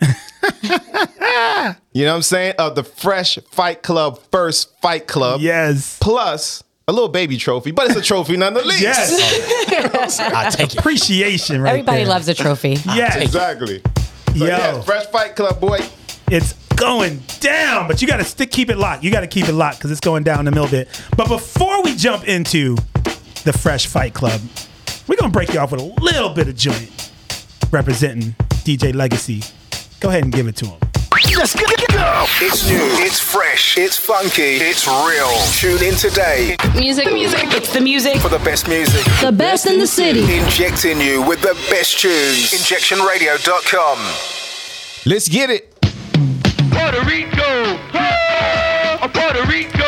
you 0.62 2.04
know 2.04 2.10
what 2.10 2.16
I'm 2.16 2.22
saying? 2.22 2.54
Of 2.58 2.74
the 2.74 2.82
Fresh 2.84 3.38
Fight 3.50 3.82
Club 3.82 4.18
first 4.32 4.78
Fight 4.80 5.06
Club. 5.06 5.40
Yes. 5.40 5.98
Plus 6.00 6.62
a 6.88 6.92
little 6.92 7.08
baby 7.08 7.36
trophy, 7.36 7.70
but 7.70 7.86
it's 7.88 7.96
a 7.96 8.02
trophy 8.02 8.36
nonetheless. 8.36 8.80
Yes. 8.80 10.18
I 10.20 10.50
take 10.50 10.72
it. 10.72 10.78
Appreciation 10.80 11.60
right 11.62 11.70
Everybody 11.70 11.98
there. 11.98 12.06
loves 12.08 12.26
a 12.28 12.34
trophy. 12.34 12.70
Yes. 12.86 13.16
Exactly. 13.16 13.82
So 14.36 14.44
Yo. 14.44 14.46
yeah, 14.46 14.80
Fresh 14.82 15.06
Fight 15.06 15.34
Club, 15.36 15.60
boy. 15.60 15.78
It's 16.30 16.52
going 16.76 17.20
down, 17.40 17.88
but 17.88 18.00
you 18.00 18.08
got 18.08 18.18
to 18.18 18.24
stick 18.24 18.50
keep 18.50 18.70
it 18.70 18.78
locked. 18.78 19.02
You 19.02 19.10
got 19.10 19.20
to 19.20 19.26
keep 19.26 19.48
it 19.48 19.52
locked 19.52 19.78
because 19.78 19.90
it's 19.90 20.00
going 20.00 20.22
down 20.22 20.46
in 20.46 20.52
a 20.52 20.56
little 20.56 20.70
bit. 20.70 20.88
But 21.16 21.28
before 21.28 21.82
we 21.82 21.96
jump 21.96 22.26
into 22.28 22.76
the 23.44 23.52
Fresh 23.52 23.86
Fight 23.86 24.14
Club, 24.14 24.40
we're 25.08 25.16
gonna 25.16 25.32
break 25.32 25.52
you 25.52 25.58
off 25.58 25.72
with 25.72 25.80
a 25.80 26.02
little 26.02 26.30
bit 26.30 26.46
of 26.48 26.56
joint 26.56 27.10
representing 27.72 28.34
DJ 28.64 28.94
Legacy. 28.94 29.42
Go 29.98 30.08
ahead 30.08 30.22
and 30.24 30.32
give 30.32 30.46
it 30.46 30.56
to 30.56 30.66
him. 30.66 30.78
Let's 31.36 31.54
go. 31.54 31.79
It's 32.42 32.68
new, 32.68 32.76
it's 33.04 33.18
fresh, 33.18 33.78
it's 33.78 33.96
funky, 33.96 34.56
it's 34.60 34.86
real. 34.86 35.30
Tune 35.52 35.82
in 35.82 35.94
today 35.94 36.56
Music, 36.74 37.10
music. 37.12 37.44
It's 37.54 37.72
the 37.72 37.80
music. 37.80 38.18
for 38.18 38.28
the 38.28 38.38
best 38.40 38.68
music. 38.68 39.02
The 39.22 39.32
best 39.32 39.66
in 39.66 39.78
the 39.78 39.86
city. 39.86 40.20
Injecting 40.38 41.00
you 41.00 41.22
with 41.22 41.40
the 41.40 41.54
best 41.70 41.98
tunes. 41.98 42.52
Injectionradio.com. 42.52 43.98
Let's 45.06 45.28
get 45.28 45.48
it. 45.48 45.70
Puerto 46.70 47.02
Rico, 47.06 47.78
oh, 47.94 49.10
Puerto 49.14 49.46
Rico, 49.46 49.79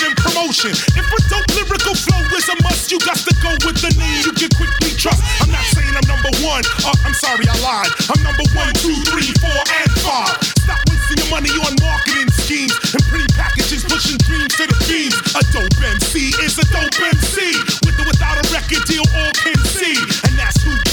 and 0.00 0.16
promotion. 0.16 0.72
If 0.96 1.04
a 1.04 1.18
dope 1.28 1.48
lyrical 1.52 1.92
flow 1.92 2.22
is 2.32 2.48
a 2.48 2.56
must, 2.64 2.88
you 2.88 2.98
got 3.04 3.20
to 3.20 3.34
go 3.44 3.52
with 3.68 3.76
the 3.84 3.92
name 4.00 4.24
you 4.24 4.32
can 4.32 4.48
quickly 4.56 4.96
trust. 4.96 5.20
I'm 5.44 5.52
not 5.52 5.64
saying 5.76 5.92
I'm 5.92 6.06
number 6.08 6.32
one. 6.40 6.64
Uh, 6.80 6.96
I'm 7.04 7.12
sorry, 7.12 7.44
I 7.44 7.56
lied. 7.60 7.92
I'm 8.08 8.20
number 8.24 8.46
one, 8.56 8.72
two, 8.80 8.96
three, 9.12 9.28
four, 9.42 9.60
and 9.60 9.90
five. 10.00 10.36
Stop 10.64 10.80
wasting 10.88 11.18
your 11.20 11.30
money 11.34 11.52
on 11.60 11.72
marketing 11.84 12.30
schemes 12.32 12.72
and 12.96 13.02
pretty 13.12 13.28
packages 13.36 13.84
pushing 13.84 14.16
dreams 14.24 14.56
to 14.56 14.64
the 14.64 14.76
fiends. 14.88 15.16
A 15.36 15.42
dope 15.52 15.76
MC 15.76 16.32
is 16.40 16.56
a 16.56 16.66
dope 16.72 16.96
MC. 16.96 17.52
With 17.84 18.00
or 18.00 18.06
without 18.08 18.40
a 18.40 18.44
record 18.48 18.84
deal, 18.88 19.04
all 19.12 19.32
can 19.44 19.58
see. 19.76 19.96
And 20.24 20.31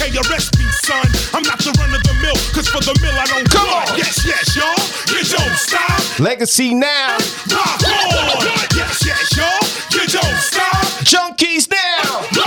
who 0.09 0.17
KRS 0.17 0.51
be, 0.57 0.65
son. 0.85 1.05
I'm 1.33 1.43
not 1.43 1.59
the 1.59 1.71
run 1.79 1.93
of 1.93 2.03
the 2.03 2.13
mill, 2.21 2.35
cause 2.53 2.67
for 2.67 2.81
the 2.81 2.97
mill 3.01 3.13
I 3.13 3.25
don't 3.25 3.49
Come 3.49 3.69
on. 3.69 3.97
Yes, 3.97 4.25
yes, 4.25 4.55
y'all. 4.55 4.77
You 5.13 5.23
don't 5.23 5.57
stop. 5.57 6.19
Legacy 6.19 6.73
now. 6.73 7.17
Rock 7.51 7.81
on. 7.85 8.45
Yes, 8.75 9.05
yes, 9.05 9.37
y'all. 9.37 9.61
You 9.91 10.07
don't 10.07 10.37
stop. 10.37 10.83
Junkies 11.03 11.69
now. 11.69 12.38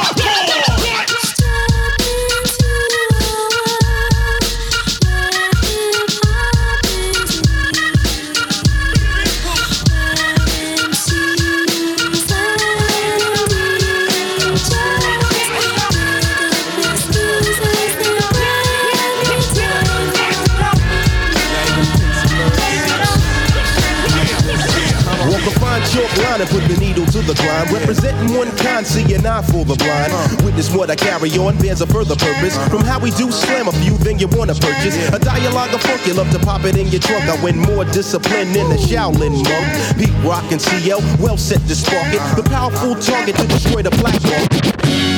The 27.32 27.42
grind. 27.42 27.70
Representing 27.70 28.36
one 28.36 28.50
kind, 28.58 28.86
see 28.86 29.14
an 29.14 29.26
eye 29.26 29.42
for 29.42 29.64
the 29.64 29.76
blind. 29.76 30.12
Witness 30.44 30.70
what 30.74 30.90
I 30.90 30.96
carry 30.96 31.30
on 31.38 31.56
bears 31.58 31.80
a 31.80 31.86
further 31.86 32.16
purpose. 32.16 32.56
From 32.68 32.84
how 32.84 32.98
we 32.98 33.10
do 33.12 33.30
slam 33.30 33.68
a 33.68 33.72
few, 33.72 33.96
then 33.98 34.18
you 34.18 34.28
wanna 34.28 34.54
purchase. 34.54 34.96
A 35.08 35.18
dialogue 35.18 35.74
of 35.74 35.82
funk, 35.82 36.06
you 36.06 36.14
love 36.14 36.30
to 36.30 36.38
pop 36.38 36.64
it 36.64 36.76
in 36.76 36.88
your 36.88 37.00
trunk. 37.00 37.24
I 37.24 37.42
win 37.42 37.58
more 37.58 37.84
discipline 37.84 38.52
than 38.52 38.68
the 38.68 38.76
Shaolin 38.76 39.34
monk. 39.44 39.98
Pete 39.98 40.16
Rock 40.24 40.50
and 40.52 40.60
CL, 40.60 41.00
well 41.18 41.36
set 41.36 41.60
to 41.68 41.74
spark 41.74 42.12
it. 42.12 42.22
The 42.36 42.44
powerful 42.48 42.94
target 42.96 43.36
to 43.36 43.46
destroy 43.46 43.82
the 43.82 43.90
black. 43.90 45.11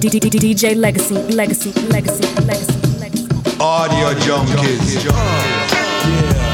DJ 0.00 0.74
Legacy, 0.76 1.14
Legacy, 1.14 1.72
Legacy, 1.88 2.24
Legacy, 2.46 2.72
Legacy. 2.98 3.28
Audio 3.60 4.14
junkies. 4.20 5.04
Walk 5.06 6.49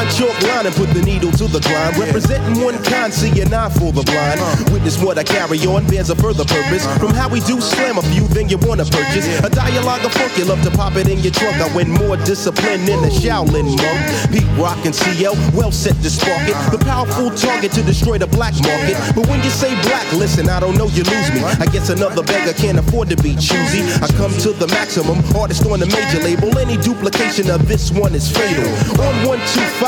fine 0.00 0.10
chalk 0.16 0.42
line 0.42 0.66
and 0.66 0.74
put 0.74 0.88
the 0.90 1.02
needle 1.02 1.30
to 1.32 1.46
the 1.48 1.60
grind. 1.60 1.96
Representing 1.98 2.62
one 2.62 2.82
kind, 2.84 3.12
see 3.12 3.40
an 3.40 3.52
eye 3.52 3.68
for 3.68 3.92
the 3.92 4.02
blind. 4.02 4.40
Witness 4.72 4.98
what 5.02 5.18
I 5.18 5.24
carry 5.24 5.58
on 5.66 5.86
bears 5.86 6.10
a 6.10 6.16
further 6.16 6.44
purpose. 6.44 6.84
From 6.98 7.12
how 7.12 7.28
we 7.28 7.40
do 7.40 7.60
slam 7.60 7.98
a 7.98 8.02
few, 8.02 8.26
then 8.28 8.48
you 8.48 8.58
wanna 8.58 8.84
purchase. 8.84 9.26
A 9.40 9.50
dialogue 9.50 10.04
of 10.04 10.12
funk, 10.12 10.36
you 10.38 10.44
love 10.44 10.62
to 10.62 10.70
pop 10.70 10.96
it 10.96 11.08
in 11.08 11.18
your 11.20 11.32
trunk. 11.32 11.56
I 11.56 11.68
win 11.74 11.90
more 11.90 12.16
discipline 12.16 12.84
than 12.84 13.02
the 13.02 13.10
Shaolin 13.10 13.66
monk. 13.76 14.00
Pete 14.32 14.50
Rock 14.56 14.84
and 14.84 14.94
CL, 14.94 15.34
well 15.54 15.72
set 15.72 15.96
to 16.02 16.10
spark 16.10 16.48
it. 16.48 16.56
The 16.70 16.78
powerful 16.84 17.30
target 17.30 17.72
to 17.72 17.82
destroy 17.82 18.18
the 18.18 18.26
black 18.26 18.54
market. 18.62 18.96
But 19.14 19.28
when 19.28 19.42
you 19.42 19.50
say 19.50 19.74
black, 19.82 20.06
listen, 20.12 20.48
I 20.48 20.60
don't 20.60 20.76
know, 20.76 20.88
you 20.88 21.04
lose 21.04 21.30
me. 21.32 21.42
I 21.44 21.66
guess 21.66 21.90
another 21.90 22.22
beggar 22.22 22.54
can't 22.54 22.78
afford 22.78 23.08
to 23.10 23.16
be 23.16 23.34
choosy. 23.36 23.82
I 24.00 24.08
come 24.16 24.32
to 24.44 24.52
the 24.52 24.68
maximum, 24.68 25.18
artist 25.36 25.66
on 25.66 25.80
the 25.80 25.86
major 25.86 26.20
label. 26.22 26.56
Any 26.58 26.76
duplication 26.76 27.50
of 27.50 27.68
this 27.68 27.90
one 27.90 28.14
is 28.14 28.30
fatal. 28.30 28.68
On 29.00 29.14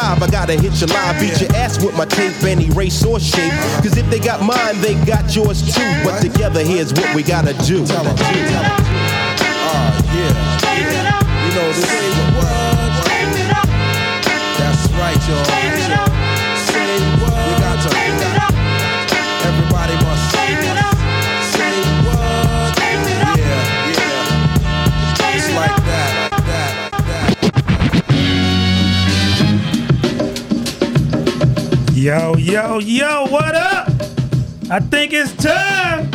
125, 0.02 0.22
I 0.22 0.30
gotta 0.30 0.54
hit 0.54 0.80
your 0.80 0.88
live, 0.90 1.20
beat 1.20 1.40
your 1.40 1.54
ass 1.56 1.82
with 1.82 1.94
my 1.96 2.04
tape, 2.04 2.42
any 2.42 2.70
race 2.70 3.04
or 3.04 3.20
shape. 3.20 3.52
Cause 3.82 3.96
if 3.96 4.08
they 4.10 4.18
got 4.18 4.42
mine, 4.42 4.80
they 4.80 4.94
got 5.06 5.34
yours 5.34 5.62
too. 5.62 5.92
But 6.04 6.20
together, 6.20 6.62
here's 6.64 6.92
what 6.92 7.14
we 7.14 7.22
gotta 7.22 7.54
do. 7.64 7.86
Tell 7.86 8.02
them, 8.04 8.16
uh, 8.18 10.02
yeah. 10.12 10.34
You 11.46 11.50
know, 11.54 11.68
this 11.72 11.86
ain't 11.92 12.14
the 12.18 12.26
word. 12.34 12.92
That's 14.58 14.82
right, 14.98 15.20
y'all. 15.28 15.44
Say 16.66 16.98
what? 17.22 17.38
You 17.46 17.54
got 17.62 17.78
to. 17.82 17.90
Everybody 19.46 19.94
must 20.04 20.24
say 20.34 20.50
what? 22.06 22.78
Yeah, 23.38 23.62
yeah. 23.94 25.36
It's 25.36 25.48
like 25.54 25.76
that, 25.86 26.11
Yo, 32.02 32.34
yo, 32.36 32.80
yo, 32.80 33.26
what 33.28 33.54
up? 33.54 33.86
I 34.68 34.80
think 34.80 35.12
it's 35.12 35.32
time. 35.34 36.10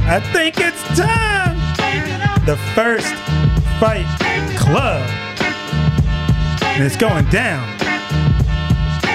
I 0.00 0.20
think 0.34 0.56
it's 0.58 0.82
time. 0.94 1.56
The 2.44 2.58
first 2.74 3.14
fight 3.80 4.04
club. 4.58 5.00
And 6.62 6.84
it's 6.84 6.94
going 6.94 7.24
down. 7.30 7.66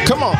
Come 0.07 0.23
on. 0.23 0.35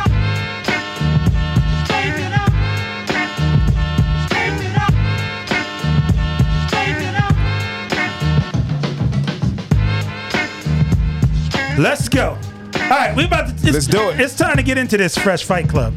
Let's 11.78 12.10
go. 12.10 12.40
All 12.86 12.92
right, 12.92 13.16
we 13.16 13.26
about 13.26 13.48
to. 13.48 13.54
It's, 13.54 13.64
Let's 13.64 13.88
do 13.88 14.10
it. 14.10 14.20
It's 14.20 14.36
time 14.36 14.58
to 14.58 14.64
get 14.64 14.78
into 14.78 14.96
this 14.96 15.18
fresh 15.18 15.44
fight 15.44 15.68
club. 15.68 15.92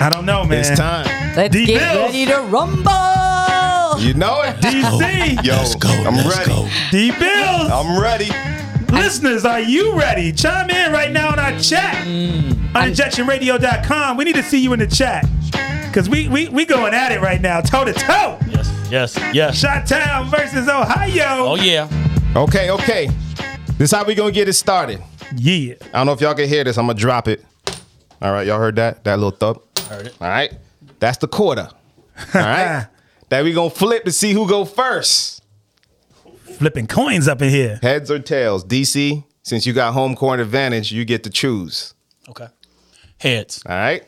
I 0.00 0.08
don't 0.10 0.24
know, 0.24 0.42
man. 0.42 0.60
It's 0.60 0.70
time. 0.70 1.04
Let's 1.36 1.52
D 1.52 1.66
get 1.66 1.92
Bills. 1.92 2.06
ready 2.06 2.24
to 2.24 2.40
rumble. 2.48 4.00
You 4.02 4.14
know 4.14 4.40
it. 4.40 4.56
DC. 4.56 5.44
Yo, 5.44 5.52
let's 5.52 5.74
go. 5.74 5.90
I'm 5.90 6.26
ready. 6.26 6.70
D 6.90 7.10
Bills. 7.10 7.70
I'm 7.70 8.00
ready. 8.00 8.30
Listeners, 8.90 9.44
are 9.44 9.60
you 9.60 9.94
ready? 9.98 10.32
Chime 10.32 10.70
in 10.70 10.92
right 10.92 11.12
now 11.12 11.34
in 11.34 11.38
our 11.38 11.58
chat 11.60 12.06
mm. 12.06 12.74
on 12.74 12.88
injectionradio.com. 12.88 14.16
We 14.16 14.24
need 14.24 14.36
to 14.36 14.42
see 14.42 14.60
you 14.60 14.72
in 14.72 14.78
the 14.78 14.86
chat 14.86 15.26
because 15.88 16.08
we, 16.08 16.28
we 16.28 16.48
we 16.48 16.64
going 16.64 16.94
at 16.94 17.12
it 17.12 17.20
right 17.20 17.40
now, 17.42 17.60
toe 17.60 17.84
to 17.84 17.92
toe. 17.92 18.38
Yes, 18.48 18.88
yes, 18.90 19.34
yes. 19.34 19.58
Shot 19.58 19.86
Town 19.86 20.30
versus 20.30 20.70
Ohio. 20.70 21.48
Oh 21.48 21.56
yeah. 21.56 21.86
Okay, 22.34 22.70
okay. 22.70 23.10
This 23.82 23.90
how 23.90 24.04
we 24.04 24.14
gonna 24.14 24.30
get 24.30 24.48
it 24.48 24.52
started. 24.52 25.02
Yeah. 25.34 25.74
I 25.86 25.90
don't 25.90 26.06
know 26.06 26.12
if 26.12 26.20
y'all 26.20 26.34
can 26.34 26.48
hear 26.48 26.62
this. 26.62 26.78
I'm 26.78 26.86
gonna 26.86 26.96
drop 26.96 27.26
it. 27.26 27.44
All 28.20 28.30
right, 28.32 28.46
y'all 28.46 28.60
heard 28.60 28.76
that? 28.76 29.02
That 29.02 29.18
little 29.18 29.32
thump. 29.32 29.60
Heard 29.88 30.06
it. 30.06 30.14
All 30.20 30.28
right. 30.28 30.52
That's 31.00 31.18
the 31.18 31.26
quarter. 31.26 31.68
All 32.32 32.40
right. 32.40 32.86
that 33.28 33.42
we 33.42 33.52
gonna 33.52 33.70
flip 33.70 34.04
to 34.04 34.12
see 34.12 34.34
who 34.34 34.48
go 34.48 34.64
first. 34.64 35.42
Flipping 36.58 36.86
coins 36.86 37.26
up 37.26 37.42
in 37.42 37.50
here. 37.50 37.80
Heads 37.82 38.08
or 38.08 38.20
tails? 38.20 38.64
DC, 38.64 39.24
since 39.42 39.66
you 39.66 39.72
got 39.72 39.94
home 39.94 40.14
court 40.14 40.38
advantage, 40.38 40.92
you 40.92 41.04
get 41.04 41.24
to 41.24 41.30
choose. 41.30 41.92
Okay. 42.28 42.46
Heads. 43.18 43.64
All 43.68 43.74
right. 43.74 44.04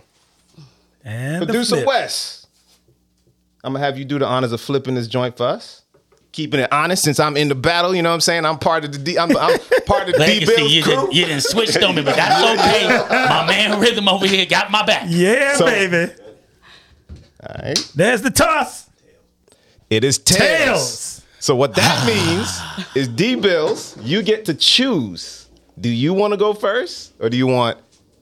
And 1.03 1.43
the 1.43 1.47
Producer. 1.47 1.85
West. 1.85 2.47
I'm 3.65 3.73
gonna 3.73 3.85
have 3.85 3.99
you 3.99 4.05
do 4.05 4.21
the 4.21 4.27
honors 4.29 4.53
of 4.53 4.61
flipping 4.61 4.95
this 4.95 5.09
joint 5.09 5.37
for 5.37 5.49
us. 5.49 5.83
Keeping 6.35 6.59
it 6.59 6.73
honest 6.73 7.05
since 7.05 7.21
I'm 7.21 7.37
in 7.37 7.47
the 7.47 7.55
battle, 7.55 7.95
you 7.95 8.03
know 8.03 8.09
what 8.09 8.15
I'm 8.15 8.21
saying? 8.21 8.45
I'm 8.45 8.59
part 8.59 8.85
of 8.85 8.91
the 8.91 8.99
D 8.99 9.17
I'm, 9.17 9.31
I'm 9.37 9.57
part 9.87 10.09
of 10.09 10.17
the 10.17 10.25
D 10.27 10.45
Bills 10.45 10.73
you 10.73 10.83
crew. 10.83 10.93
didn't, 10.97 11.13
you 11.13 11.25
didn't 11.27 11.43
switch 11.45 11.77
on 11.81 11.95
me, 11.95 12.03
but 12.03 12.17
that's 12.17 12.61
okay. 12.61 12.89
My 13.29 13.47
man 13.47 13.79
Rhythm 13.79 14.09
over 14.09 14.27
here 14.27 14.45
got 14.45 14.69
my 14.69 14.85
back. 14.85 15.05
Yeah, 15.09 15.55
So- 15.57 15.67
baby. 15.67 16.13
All 17.41 17.55
right. 17.63 17.93
There's 17.95 18.21
the 18.23 18.31
toss. 18.33 18.91
It 19.91 20.03
is 20.03 20.19
tails. 20.19 20.41
Tails. 20.41 21.23
So 21.39 21.55
what 21.55 21.77
that 21.77 22.05
means 22.85 22.97
is 22.97 23.07
D 23.07 23.37
Bills, 23.37 23.97
you 24.03 24.21
get 24.25 24.47
to 24.47 24.55
choose. 24.55 25.49
Do 25.81 25.89
you 25.89 26.15
want 26.15 26.33
to 26.33 26.37
go 26.37 26.53
first 26.53 27.13
or 27.21 27.29
do 27.31 27.37
you 27.37 27.47
want 27.47 27.79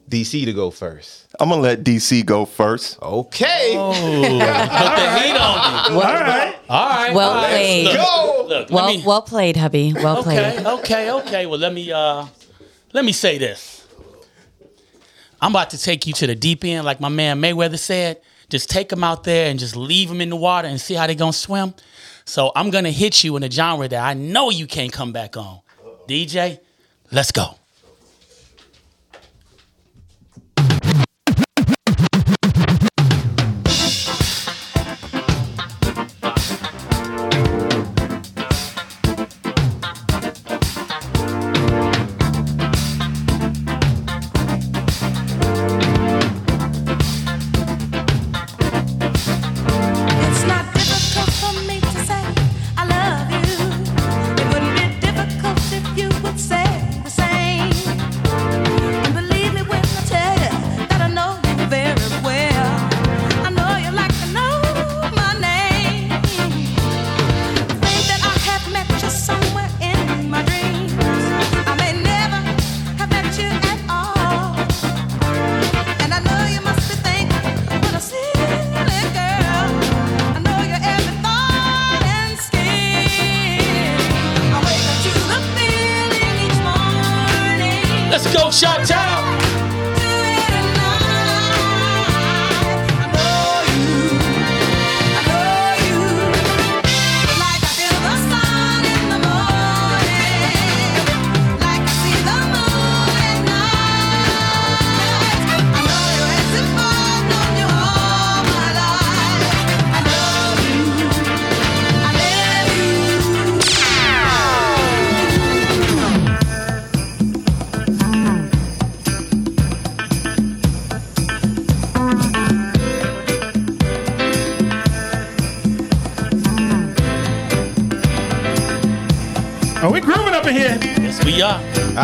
DC 0.08 0.44
to 0.44 0.52
go 0.52 0.70
first? 0.70 1.26
I'm 1.40 1.48
gonna 1.48 1.62
let 1.62 1.82
DC 1.84 2.24
go 2.26 2.44
first. 2.44 3.00
Okay. 3.00 3.74
Oh, 3.76 3.92
put 3.92 4.96
the 4.96 5.20
heat 5.20 5.36
on 5.36 5.92
me. 5.94 5.96
All 5.96 6.02
right. 6.02 6.56
All 6.68 6.88
right. 6.88 7.14
Well 7.14 7.30
all 7.30 7.36
right. 7.36 7.48
played. 7.50 7.84
Look, 7.86 7.96
Go. 7.96 8.44
Look, 8.48 8.70
Well, 8.70 8.86
me, 8.88 9.02
well 9.06 9.22
played, 9.22 9.56
hubby. 9.56 9.92
Well 9.94 10.18
okay, 10.18 10.22
played. 10.54 10.66
okay, 10.66 11.10
okay. 11.10 11.10
Okay. 11.12 11.46
Well, 11.46 11.58
let 11.58 11.72
me 11.72 11.90
uh, 11.90 12.26
let 12.92 13.04
me 13.04 13.12
say 13.12 13.38
this. 13.38 13.86
I'm 15.40 15.52
about 15.52 15.70
to 15.70 15.78
take 15.78 16.06
you 16.06 16.12
to 16.14 16.26
the 16.26 16.34
deep 16.34 16.64
end, 16.64 16.84
like 16.84 17.00
my 17.00 17.08
man 17.08 17.40
Mayweather 17.40 17.78
said. 17.78 18.20
Just 18.48 18.68
take 18.68 18.90
them 18.90 19.02
out 19.02 19.24
there 19.24 19.48
and 19.50 19.58
just 19.58 19.74
leave 19.76 20.08
them 20.10 20.20
in 20.20 20.28
the 20.28 20.36
water 20.36 20.68
and 20.68 20.78
see 20.80 20.92
how 20.94 21.06
they 21.06 21.14
gonna 21.14 21.32
swim. 21.32 21.72
So 22.26 22.52
I'm 22.54 22.70
gonna 22.70 22.90
hit 22.90 23.24
you 23.24 23.34
in 23.36 23.42
a 23.42 23.50
genre 23.50 23.88
that 23.88 24.02
I 24.04 24.12
know 24.14 24.50
you 24.50 24.66
can't 24.66 24.92
come 24.92 25.10
back 25.12 25.36
on. 25.38 25.60
DJ, 26.06 26.58
let's 27.10 27.32
go. 27.32 27.54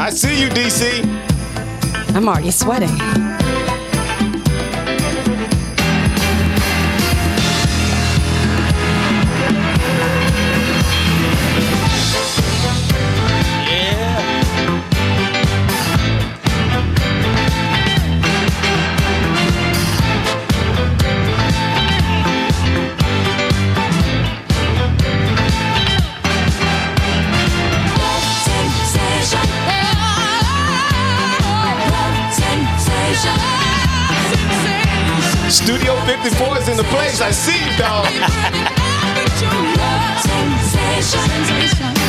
I 0.09 0.11
see 0.11 0.41
you, 0.41 0.49
DC. 0.49 1.05
I'm 2.17 2.27
already 2.27 2.51
sweating. 2.51 2.89
Studio 35.69 35.95
54 36.07 36.59
is 36.61 36.69
in 36.69 36.79
the 36.79 36.83
place. 36.85 37.21
I 37.21 37.31
see 37.31 37.53
you, 37.63 37.77
dog. 37.77 38.07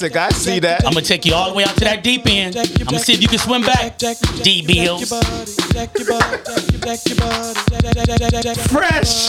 Classic. 0.00 0.16
I 0.16 0.30
see 0.30 0.60
that. 0.60 0.86
I'm 0.86 0.94
gonna 0.94 1.04
take 1.04 1.26
you 1.26 1.34
all 1.34 1.50
the 1.50 1.56
way 1.56 1.64
out 1.64 1.74
to 1.74 1.84
that 1.84 2.02
deep 2.02 2.26
end. 2.26 2.56
I'm 2.56 2.86
gonna 2.86 2.98
see 3.00 3.12
if 3.12 3.20
you 3.20 3.28
can 3.28 3.38
swim 3.38 3.60
back. 3.60 3.98
D 3.98 4.64
bills. 4.66 5.10
Fresh 8.70 9.28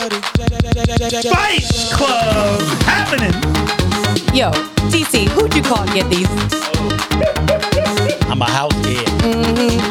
Fight 1.28 1.64
Club 1.92 2.62
happening. 2.88 3.34
Yo, 4.34 4.52
DC, 4.88 5.28
who'd 5.30 5.54
you 5.54 5.62
call 5.62 5.86
to 5.86 5.94
get 5.94 6.10
these? 6.10 6.30
I'm 8.30 8.42
a 8.42 8.46
house 8.46 8.74
head. 8.86 9.08
Mm-hmm. 9.20 9.91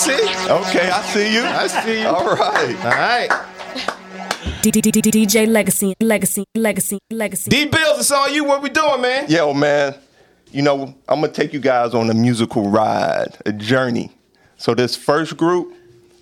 See 0.00 0.12
you, 0.12 0.50
Okay, 0.50 0.88
I 0.90 1.02
see 1.12 1.34
you. 1.34 1.42
I 1.42 1.66
see 1.66 2.00
you. 2.00 2.08
All 2.08 2.34
right. 2.34 2.84
All 2.84 2.90
right. 2.90 3.28
DJ 4.62 5.46
Legacy, 5.46 5.94
Legacy, 6.00 6.44
Legacy, 6.54 6.98
Legacy. 7.10 7.50
D 7.50 7.66
Bills, 7.66 8.00
it's 8.00 8.10
on 8.10 8.32
you. 8.32 8.44
What 8.44 8.62
we 8.62 8.70
doing, 8.70 9.00
man? 9.00 9.26
Yo, 9.28 9.52
man. 9.52 9.94
You 10.52 10.62
know, 10.62 10.94
I'm 11.08 11.20
gonna 11.20 11.28
take 11.32 11.52
you 11.52 11.60
guys 11.60 11.94
on 11.94 12.10
a 12.10 12.14
musical 12.14 12.68
ride, 12.68 13.36
a 13.46 13.52
journey. 13.52 14.10
So 14.56 14.74
this 14.74 14.96
first 14.96 15.36
group, 15.36 15.72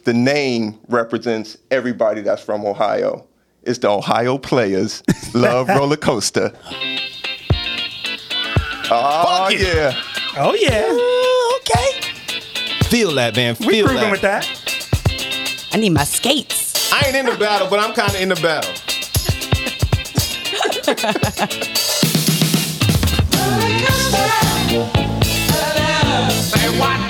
the 0.04 0.12
name 0.12 0.78
represents 0.88 1.56
everybody 1.70 2.20
that's 2.20 2.42
from 2.42 2.64
Ohio. 2.64 3.26
It's 3.62 3.78
the 3.78 3.90
Ohio 3.90 4.38
Players 4.38 5.02
Love 5.34 5.68
Roller 5.68 5.96
Coaster. 5.96 6.52
Oh 8.90 9.48
yeah. 9.50 9.94
Oh 10.36 10.54
yeah. 10.54 11.07
Okay. 12.88 12.96
Feel 12.96 13.12
that, 13.14 13.37
man. 13.37 13.57
We 13.61 13.66
Feel 13.66 13.87
grooving 13.87 14.03
that. 14.03 14.11
with 14.12 14.20
that. 14.22 15.68
I 15.72 15.77
need 15.79 15.90
my 15.90 16.05
skates. 16.05 16.92
I 16.92 17.07
ain't 17.07 17.16
in 17.16 17.27
the 17.27 17.37
battle, 17.37 17.68
but 17.68 17.79
I'm 17.79 17.94
kind 17.94 18.11
of 18.14 18.20
in 18.20 18.29
the 18.31 18.37
battle. 18.37 18.72
All 26.81 27.07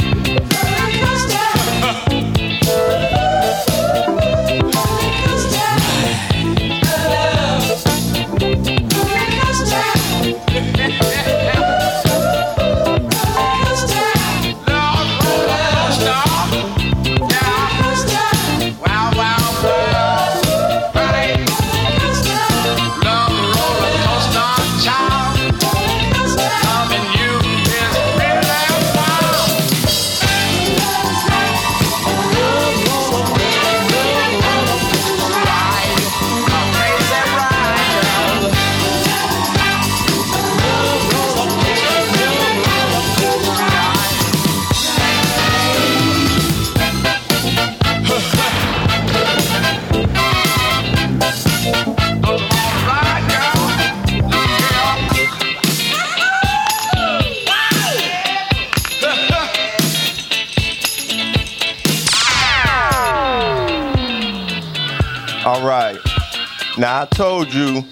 Now 66.79 67.03
I 67.03 67.07
told 67.07 67.53
you 67.53 67.83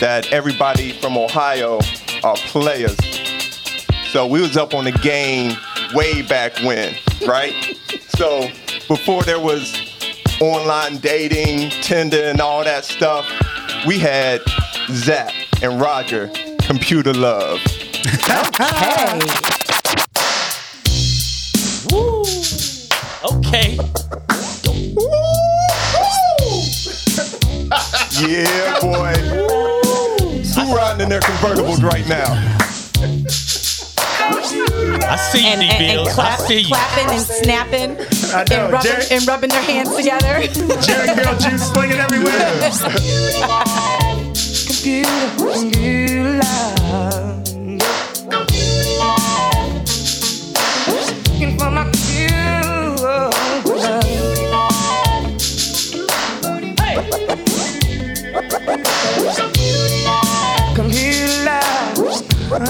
that 0.00 0.30
everybody 0.32 0.92
from 1.00 1.16
Ohio 1.16 1.80
are 2.22 2.36
players. 2.36 2.94
So 4.10 4.26
we 4.26 4.42
was 4.42 4.54
up 4.54 4.74
on 4.74 4.84
the 4.84 4.92
game 4.92 5.56
way 5.94 6.20
back 6.20 6.54
when, 6.58 6.94
right? 7.26 7.54
so 8.08 8.48
before 8.86 9.22
there 9.22 9.40
was 9.40 9.74
online 10.42 10.98
dating, 10.98 11.70
Tinder, 11.80 12.24
and 12.24 12.42
all 12.42 12.64
that 12.64 12.84
stuff, 12.84 13.26
we 13.86 13.98
had 13.98 14.42
Zapp 14.90 15.32
and 15.62 15.80
Roger, 15.80 16.30
Computer 16.60 17.14
Love. 17.14 17.60
Hey. 18.58 19.20
Woo. 21.92 22.24
Okay. 23.24 23.78
Yeah, 28.20 28.80
boy. 28.80 29.14
Who 30.54 30.74
riding 30.74 31.02
in 31.02 31.08
their 31.08 31.20
convertibles 31.20 31.82
right 31.82 32.06
now? 32.08 32.26
I 35.10 35.16
see 35.16 35.40
you, 35.40 35.46
And, 35.46 35.60
D 35.60 35.68
and, 35.68 35.72
and 35.72 35.96
bills. 35.96 36.08
I 36.08 36.12
clap, 36.14 36.40
see 36.40 36.60
you. 36.60 36.66
clapping 36.66 37.10
and 37.10 37.20
snapping 37.22 37.96
I 38.34 38.44
know. 38.50 38.64
and, 38.64 38.72
rubbing, 38.72 38.90
Jerry, 38.90 39.04
and 39.12 39.26
rubbing 39.26 39.50
their 39.50 39.62
hands 39.62 39.94
together. 39.96 40.40
Jheri 40.82 41.14
curl 41.22 41.38
juice 41.38 41.70
slinging 41.70 41.98
everywhere. 41.98 42.58
You 62.58 62.64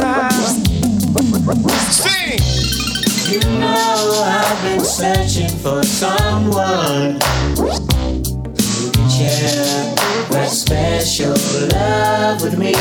know 3.58 4.22
I've 4.22 4.62
been 4.62 4.80
searching 4.80 5.48
for 5.48 5.82
someone 5.82 7.18
who 7.56 7.70
can 8.92 9.08
share 9.08 9.94
that 10.28 10.50
special 10.50 11.32
love 11.72 12.42
with 12.42 12.58
me. 12.58 12.74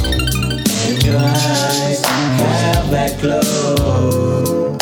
And 0.00 1.02
your 1.04 1.18
eyes 1.18 2.04
have 2.04 2.90
that 2.90 3.20
glow. 3.20 4.76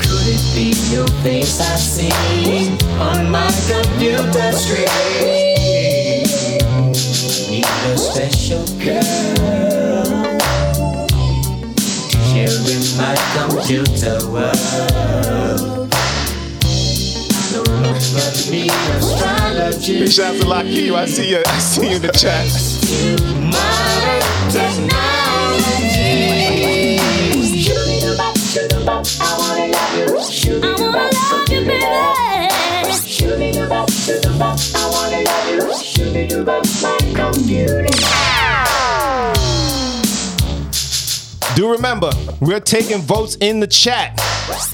Could 0.00 0.26
it 0.28 0.54
be 0.54 0.72
your 0.94 1.08
face 1.22 1.60
I 1.60 1.76
see 1.76 2.78
on 2.98 3.30
my 3.30 3.52
computer 3.68 4.52
screen? 4.52 5.35
My 13.68 13.74
computer 13.74 14.30
world. 14.30 15.90
No 17.52 17.60
one 17.66 17.82
but 17.82 18.48
me, 18.50 18.68
astrology. 18.70 19.98
Big 20.00 20.12
shout 20.12 20.34
out 20.34 20.40
to 20.40 20.46
Lakia. 20.46 20.94
I 20.94 21.06
see 21.06 21.30
you. 21.30 21.42
I 21.44 21.58
see 21.58 21.90
you 21.90 21.96
in 21.96 22.02
the 22.02 22.12
chat. 22.12 22.46
Modern 23.42 24.22
technology. 24.52 25.06
I 29.18 29.34
wanna 29.38 29.66
love 29.72 29.94
you. 29.96 30.04
I 30.62 30.74
wanna 30.78 31.10
love 31.12 31.48
you, 31.50 31.60
baby. 31.64 31.86
I 34.74 34.86
wanna 34.92 35.20
love 35.22 35.48
you. 35.50 35.62
My 36.82 36.96
computer. 37.14 37.95
Do 41.56 41.72
remember, 41.72 42.10
we're 42.38 42.60
taking 42.60 42.98
votes 42.98 43.36
in 43.36 43.60
the 43.60 43.66
chat. 43.66 44.20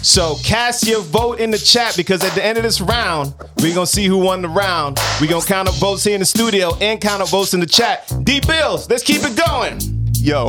So 0.02 0.34
cast 0.42 0.84
your 0.84 1.00
vote 1.00 1.38
in 1.38 1.52
the 1.52 1.58
chat 1.58 1.96
because 1.96 2.24
at 2.24 2.34
the 2.34 2.44
end 2.44 2.58
of 2.58 2.64
this 2.64 2.80
round, 2.80 3.34
we're 3.58 3.72
gonna 3.72 3.86
see 3.86 4.04
who 4.04 4.18
won 4.18 4.42
the 4.42 4.48
round. 4.48 4.98
We're 5.20 5.30
gonna 5.30 5.44
count 5.44 5.68
up 5.68 5.76
votes 5.76 6.02
here 6.02 6.14
in 6.14 6.18
the 6.18 6.26
studio 6.26 6.74
and 6.80 7.00
count 7.00 7.22
up 7.22 7.28
votes 7.28 7.54
in 7.54 7.60
the 7.60 7.66
chat. 7.66 8.12
D 8.24 8.40
Bills, 8.40 8.90
let's 8.90 9.04
keep 9.04 9.22
it 9.22 9.38
going. 9.46 9.78
Yo, 10.14 10.48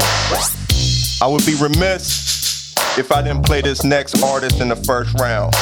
I 1.22 1.28
would 1.28 1.46
be 1.46 1.54
remiss 1.62 2.74
if 2.98 3.12
I 3.12 3.22
didn't 3.22 3.46
play 3.46 3.62
this 3.62 3.84
next 3.84 4.24
artist 4.24 4.60
in 4.60 4.70
the 4.70 4.76
first 4.76 5.14
round. 5.20 5.54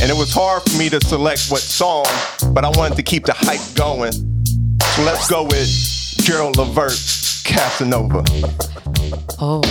And 0.00 0.10
it 0.10 0.16
was 0.16 0.32
hard 0.32 0.62
for 0.62 0.78
me 0.78 0.88
to 0.88 1.02
select 1.02 1.48
what 1.50 1.60
song, 1.60 2.06
but 2.54 2.64
I 2.64 2.70
wanted 2.70 2.96
to 2.96 3.02
keep 3.02 3.26
the 3.26 3.34
hype 3.34 3.60
going. 3.74 4.12
So 4.12 5.02
let's 5.02 5.28
go 5.28 5.44
with 5.44 5.68
Gerald 6.24 6.56
Levert, 6.56 6.92
Casanova. 7.48 8.22
Oh, 9.40 9.62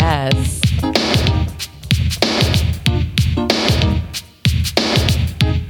yes. 0.00 0.60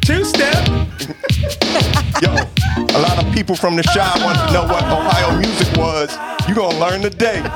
Two 0.00 0.24
step. 0.24 0.66
Yo, 2.22 2.32
a 2.32 3.00
lot 3.00 3.22
of 3.22 3.32
people 3.34 3.54
from 3.54 3.76
the 3.76 3.82
Chi 3.82 4.24
want 4.24 4.38
to 4.38 4.52
know 4.54 4.64
what 4.64 4.82
Ohio 4.84 5.38
music 5.38 5.68
was. 5.76 6.10
You 6.48 6.54
gonna 6.54 6.78
learn 6.78 7.02
today. 7.02 7.42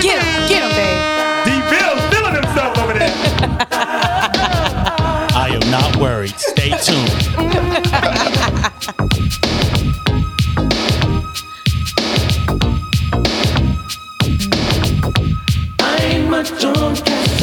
Get 0.00 0.22
him, 0.24 0.48
get 0.48 0.62
him, 0.62 0.70
babe. 0.70 1.44
D. 1.44 1.50
Bill's 1.68 2.02
feeling 2.14 2.34
himself 2.34 2.78
over 2.78 2.94
there. 2.94 3.14
I 5.36 5.50
am 5.52 5.70
not 5.70 5.96
worried. 5.96 6.34
Stay 6.38 6.70
tuned. 6.78 8.39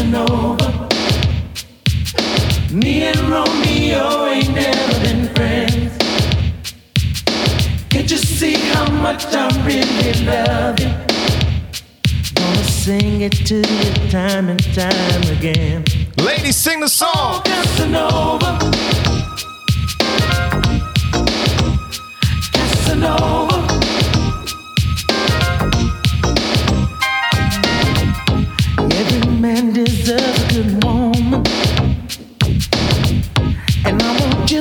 Casanova. 0.08 0.88
Me 2.72 3.04
and 3.04 3.20
Romeo 3.30 4.26
ain't 4.28 4.54
never 4.56 5.00
been 5.02 5.28
friends. 5.36 5.98
Can't 7.90 8.10
you 8.10 8.18
see 8.18 8.54
how 8.54 8.90
much 8.90 9.26
I 9.34 9.50
really 9.66 10.26
love 10.26 10.80
you? 10.80 10.92
Gonna 12.36 12.64
sing 12.64 13.22
it 13.22 13.34
to 13.48 13.56
you 13.58 14.10
time 14.10 14.48
and 14.48 14.64
time 14.74 15.24
again. 15.38 15.84
Ladies, 16.18 16.56
sing 16.56 16.80
the 16.80 16.88
song. 16.88 17.42
Casanova. 17.44 18.60
Casanova. 22.54 23.67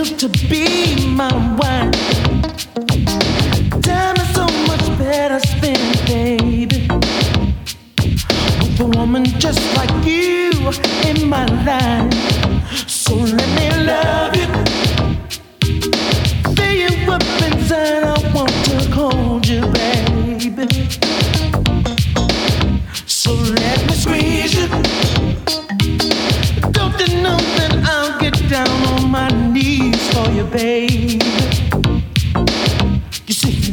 To 0.06 0.28
be 0.48 1.06
my 1.06 1.30
wife. 1.56 1.92
Time 3.82 4.16
is 4.16 4.34
so 4.34 4.46
much 4.66 4.98
better 4.98 5.38
spent, 5.40 6.06
baby. 6.06 6.88
With 8.60 8.80
a 8.80 8.86
woman 8.96 9.24
just 9.24 9.60
like 9.76 9.90
you 10.06 10.52
in 11.04 11.28
my 11.28 11.44
life. 11.64 12.88
So 12.88 13.14
let 13.16 13.48
me 13.58 13.68
love 13.84 14.36
you. 14.36 14.46
You 16.72 17.12
up 17.12 17.22
inside. 17.42 18.04
I 18.04 18.32
want 18.34 18.52
to 18.66 18.90
hold 18.92 19.46
you, 19.46 19.60
baby. 19.72 20.66
So 23.06 23.32
let 23.34 23.86
me 23.86 23.94
squeeze 23.94 24.54
you. 24.54 24.68
Don't 26.70 26.98
you 27.00 27.22
know 27.22 27.38
that 27.56 27.72
I'll 27.84 28.18
get 28.20 28.36
down 28.48 28.85
on 30.46 30.52
my 30.52 30.58
knees 30.58 31.18
for 31.18 31.18
you, 31.18 31.18
baby? 31.18 31.18
You 33.26 33.34
see, 33.34 33.72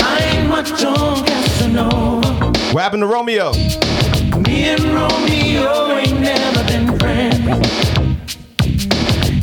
I 0.00 0.18
ain't 0.22 0.48
much 0.48 0.84
on 0.84 1.24
Casanova. 1.24 2.52
What 2.72 2.82
happened 2.82 3.02
to 3.02 3.06
Romeo? 3.06 3.52
Me 3.52 4.68
and 4.68 4.82
Romeo 4.84 5.96
ain't 5.96 6.20
never 6.20 6.64
been 6.64 6.98
friends. 6.98 7.68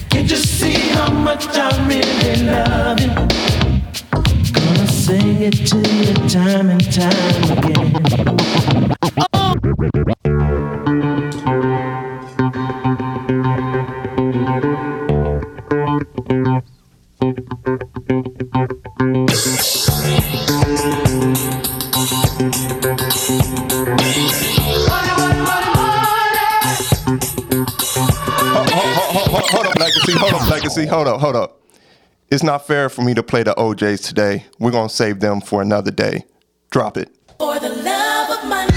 Can't 0.09 0.29
you 0.29 0.37
see 0.37 0.89
how 0.89 1.11
much 1.11 1.47
I 1.49 1.69
really 1.87 2.43
love 2.43 2.99
you? 2.99 3.13
Gonna 4.51 4.87
sing 4.87 5.41
it 5.41 5.67
to 5.67 5.77
you 5.77 6.13
time 6.29 6.69
and 6.69 6.93
time 6.93 7.57
again. 7.57 9.30
Hold 30.71 30.79
up, 30.79 30.87
Legacy. 30.87 30.89
Hold 30.89 31.07
up, 31.07 31.21
hold 31.21 31.35
up. 31.35 31.61
It's 32.29 32.43
not 32.43 32.65
fair 32.65 32.87
for 32.89 33.01
me 33.01 33.13
to 33.15 33.23
play 33.23 33.43
the 33.43 33.59
O'Jays 33.59 34.01
today. 34.01 34.45
We're 34.59 34.71
gonna 34.71 34.87
save 34.89 35.19
them 35.19 35.41
for 35.41 35.61
another 35.61 35.91
day. 35.91 36.23
Drop 36.69 36.95
it. 36.97 37.09
For 37.39 37.59
the 37.59 37.69
love 37.69 38.29
of 38.39 38.45
money. 38.47 38.71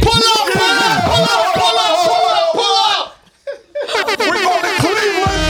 Pull 0.00 0.12
up, 0.12 0.48
pull 0.52 0.72
up, 0.72 1.04
pull 1.04 1.22
up, 1.22 1.52
pull 1.54 1.76
up, 1.78 1.96
pull 2.08 2.26
up, 2.32 2.52
pull 2.54 2.76
up. 2.80 3.16
We're 4.18 4.40
going 4.40 4.62
to 4.62 4.72
Cleveland. 4.80 5.44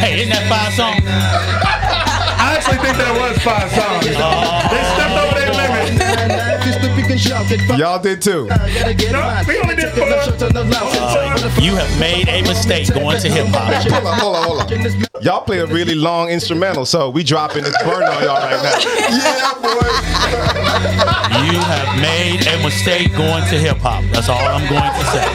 Hey, 0.00 0.12
isn't 0.20 0.32
that 0.32 0.44
five 0.48 0.72
songs? 0.72 1.04
I 1.04 2.56
actually 2.56 2.78
think 2.78 2.96
that 2.96 3.12
was 3.12 3.36
five 3.44 3.68
songs. 3.76 4.06
They 4.06 4.69
Y'all 7.78 8.00
did 8.00 8.22
too. 8.22 8.44
we 8.44 9.58
only 9.58 9.74
did 9.76 9.92
four. 9.92 10.06
Oh, 10.08 11.58
you 11.60 11.74
have 11.74 12.00
made 12.00 12.28
a 12.28 12.42
mistake 12.42 12.92
going 12.94 13.20
to 13.20 13.28
hip 13.28 13.46
hop. 13.48 13.72
Hold 13.90 14.06
on, 14.06 14.18
hold 14.18 14.36
on, 14.36 14.42
hold 14.44 14.72
on. 14.72 15.22
Y'all 15.22 15.42
play 15.42 15.58
a 15.58 15.66
really 15.66 15.94
long 15.94 16.28
instrumental, 16.28 16.84
so 16.86 17.10
we 17.10 17.22
dropping 17.24 17.64
this 17.64 17.76
burn 17.82 18.02
on 18.02 18.22
y'all 18.22 18.40
right 18.40 18.62
now. 18.62 18.78
Yeah, 19.10 19.54
boy. 19.60 19.90
You 21.40 21.58
have 21.58 22.00
made 22.00 22.46
a 22.46 22.62
mistake 22.62 23.10
going 23.16 23.42
to 23.48 23.56
hip 23.58 23.78
hop. 23.78 24.04
That's 24.12 24.28
all 24.28 24.38
I'm 24.38 24.62
going 24.68 24.82
to 24.82 25.04
say. 25.10 25.26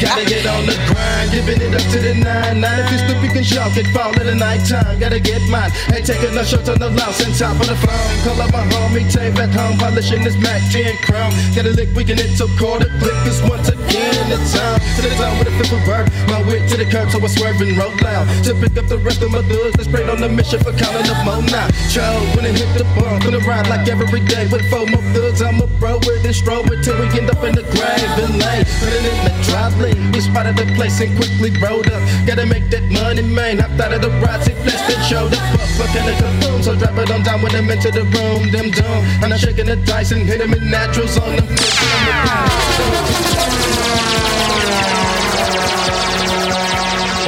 Gotta 0.00 0.24
get 0.24 0.46
on 0.46 0.64
the 0.66 0.76
grind, 0.86 1.30
giving 1.32 1.60
it 1.60 1.74
up 1.74 1.82
to 1.92 1.98
the 1.98 2.14
nine. 2.14 2.60
Nine 2.60 2.86
if 2.86 2.92
you 2.92 2.98
stupid, 2.98 3.22
you 3.24 3.30
can 3.30 3.44
shout, 3.44 3.74
get 3.74 3.86
fall 3.92 4.14
in 4.20 4.26
the 4.26 4.34
nighttime. 4.34 4.98
Gotta 4.98 5.20
get 5.20 5.42
mine. 5.50 5.70
Ain't 5.92 6.06
taking 6.06 6.34
no 6.34 6.42
shots 6.44 6.68
on 6.68 6.78
the 6.78 6.90
louse 6.90 7.20
and 7.20 7.34
top 7.34 7.58
of 7.60 7.66
the 7.66 7.76
phone. 7.76 8.14
Call 8.22 8.40
up 8.40 8.52
my 8.52 8.62
homie, 8.70 9.10
tape 9.10 9.36
at 9.36 9.50
home, 9.50 9.78
polishing 9.78 10.22
this 10.22 10.36
Mac 10.38 10.62
10 10.70 10.94
crown. 11.18 11.32
Got 11.54 11.66
a 11.66 11.72
lick, 11.74 11.90
we 11.94 12.04
can 12.04 12.16
hit 12.16 12.30
so 12.38 12.46
quarter 12.58 12.88
click 13.02 13.18
is 13.26 13.42
once 13.42 13.68
again 13.68 14.14
in 14.22 14.28
the 14.30 14.38
time. 14.54 14.78
To 14.96 15.00
the 15.02 15.10
time 15.18 15.34
with 15.38 15.50
a 15.50 15.54
flip 15.58 15.72
of 15.74 15.82
bird. 15.86 16.06
My 16.30 16.40
wit 16.46 16.68
to 16.70 16.76
the 16.78 16.86
curb, 16.86 17.10
so 17.10 17.18
I 17.18 17.26
swerve 17.26 17.60
and 17.60 17.76
roll 17.76 17.94
loud. 18.02 18.26
To 18.46 18.54
pick 18.54 18.78
up 18.78 18.86
the 18.86 18.98
rest 18.98 19.22
of 19.22 19.30
my 19.30 19.42
goods, 19.42 19.76
let's 19.76 19.88
sprayed 19.90 20.08
on 20.08 20.20
the 20.20 20.28
mission 20.28 20.60
for 20.62 20.72
counting 20.72 21.10
up 21.10 21.20
more 21.26 21.42
now. 21.42 21.66
Chow, 21.90 22.14
when 22.34 22.46
it 22.46 22.54
hit 22.54 22.70
the 22.78 22.86
bump, 22.94 23.24
gonna 23.24 23.42
ride 23.42 23.66
like 23.68 23.88
every 23.88 24.22
day 24.24 24.46
with 24.46 24.62
four 24.70 24.86
more 24.86 25.02
thugs. 25.12 25.42
I'm 25.42 25.60
a 25.60 25.66
bro 25.82 25.98
with 26.06 26.24
and 26.24 26.34
stroll 26.34 26.62
with 26.62 26.84
till 26.84 26.98
we 26.98 27.06
end 27.18 27.30
up 27.30 27.42
in 27.42 27.54
the 27.54 27.66
grave 27.74 28.14
and 28.22 28.38
lane. 28.38 28.64
Put 28.78 28.92
it 28.94 29.04
in 29.10 29.18
the 29.26 29.38
lane. 29.82 30.12
We 30.12 30.20
spotted 30.20 30.56
the 30.56 30.66
place 30.74 31.00
and 31.00 31.16
quickly 31.16 31.50
rolled 31.62 31.88
up. 31.90 32.02
Gotta 32.26 32.46
make 32.46 32.70
that 32.70 32.84
money, 32.90 33.22
man. 33.22 33.58
Hopped 33.58 33.80
out 33.80 33.92
of 33.92 34.02
the 34.02 34.10
ride, 34.22 34.42
see 34.42 34.54
flesh 34.62 34.82
and 34.90 35.02
showed 35.06 35.32
up. 35.32 35.42
Fuck, 35.54 35.70
fucking 35.78 36.06
the 36.06 36.14
kaboom. 36.20 36.62
So 36.62 36.74
drop 36.76 36.96
it 36.98 37.10
on 37.10 37.22
down 37.22 37.42
with 37.42 37.52
them 37.52 37.70
into 37.70 37.90
the 37.90 38.04
room. 38.04 38.50
Them 38.50 38.70
dumb. 38.70 39.02
And 39.22 39.32
I'm 39.32 39.38
shaking 39.38 39.66
the 39.66 39.76
dice 39.76 40.12
and 40.12 40.22
hit 40.22 40.38
them 40.38 40.52
in 40.52 40.70
naturals 41.16 41.18
on 41.18 41.36
them. 41.36 42.58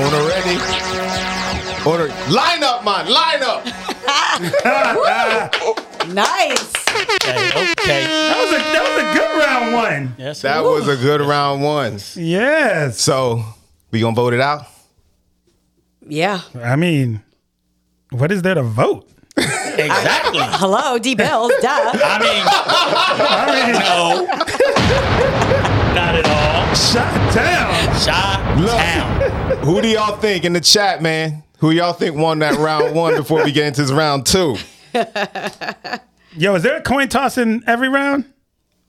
Order 0.00 0.22
ready. 0.28 0.56
Order. 1.88 2.08
Line 2.30 2.62
up, 2.62 2.84
man. 2.84 3.06
Line 3.10 3.42
up. 3.42 3.66
Nice. 6.10 6.72
Okay, 6.90 7.50
okay. 7.78 8.04
That 8.06 8.36
was 8.40 8.52
a 8.52 8.58
that 8.72 8.82
was 8.82 8.96
a 8.98 9.06
good 9.14 9.38
round 9.38 9.72
one. 9.74 10.14
Yes, 10.18 10.42
That 10.42 10.64
was 10.64 10.88
a 10.88 10.96
good 10.96 11.20
round 11.20 11.62
one. 11.62 11.98
Yes. 12.16 13.00
So 13.00 13.44
we 13.92 14.00
gonna 14.00 14.16
vote 14.16 14.32
it 14.32 14.40
out. 14.40 14.66
Yeah. 16.04 16.40
I 16.60 16.74
mean, 16.76 17.22
what 18.10 18.32
is 18.32 18.42
there 18.42 18.54
to 18.54 18.62
vote? 18.62 19.08
Exactly. 19.36 20.40
Hello, 20.42 20.98
D 20.98 21.14
Bills. 21.14 21.52
Duh. 21.60 21.68
I 21.68 22.18
mean, 22.18 22.44
I 23.26 23.46
mean, 23.54 23.72
no, 23.80 24.26
not 25.94 26.14
at 26.14 26.26
all. 26.26 26.74
shut 26.74 27.34
down. 27.34 28.00
Shot 28.00 28.58
Look. 28.58 28.70
town. 28.70 29.58
Who 29.64 29.80
do 29.80 29.88
y'all 29.88 30.16
think 30.16 30.44
in 30.44 30.52
the 30.52 30.60
chat, 30.60 31.02
man? 31.02 31.42
Who 31.58 31.70
y'all 31.70 31.92
think 31.92 32.16
won 32.16 32.38
that 32.40 32.56
round 32.58 32.94
one 32.94 33.16
before 33.16 33.44
we 33.44 33.52
get 33.52 33.66
into 33.66 33.82
this 33.82 33.90
round 33.92 34.26
two? 34.26 34.56
Yo, 36.36 36.54
is 36.54 36.62
there 36.62 36.76
a 36.76 36.82
coin 36.82 37.08
toss 37.08 37.36
in 37.38 37.62
every 37.66 37.88
round? 37.88 38.24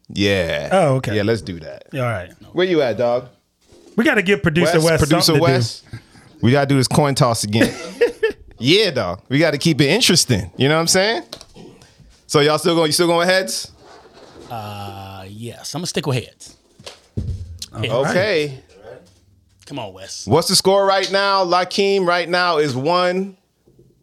Yeah. 0.10 0.69
Oh, 0.71 0.95
okay. 0.95 1.15
Yeah, 1.15 1.23
let's 1.23 1.41
do 1.41 1.60
that. 1.60 1.88
All 1.93 2.01
right. 2.01 2.32
Where 2.54 2.65
you 2.65 2.82
at, 2.82 2.97
dog? 2.97 3.30
We 3.95 4.04
got 4.04 4.15
to 4.15 4.21
give 4.21 4.41
producer 4.41 4.80
West, 4.80 4.99
producer 5.04 5.21
something 5.21 5.41
to 5.43 5.47
do. 5.47 5.54
West. 5.54 5.86
We 6.41 6.51
gotta 6.51 6.65
do 6.67 6.75
this 6.77 6.88
coin 6.88 7.13
toss 7.15 7.43
again. 7.43 7.73
yeah, 8.62 8.91
dog. 8.91 9.21
We 9.30 9.39
gotta 9.39 9.58
keep 9.58 9.82
it 9.82 9.89
interesting. 9.89 10.52
You 10.58 10.69
know 10.69 10.76
what 10.76 10.82
I'm 10.82 10.88
saying? 10.88 11.24
So 12.28 12.39
y'all 12.39 12.58
still 12.58 12.76
going? 12.76 12.88
You 12.88 12.93
still 12.93 13.08
going 13.08 13.28
heads? 13.28 13.71
Uh, 14.50 15.26
yes, 15.28 15.74
I'm 15.76 15.80
gonna 15.80 15.88
stick 15.88 16.06
with 16.08 16.24
heads. 16.24 16.58
Okay. 17.74 18.60
Come 19.65 19.80
on, 19.80 19.93
Wes. 19.93 20.28
What's 20.28 20.50
the 20.50 20.56
score 20.56 20.86
right 20.86 21.10
now? 21.12 21.45
Lakeem 21.45 22.06
right 22.06 22.28
now 22.28 22.58
is 22.58 22.76
one. 22.76 23.38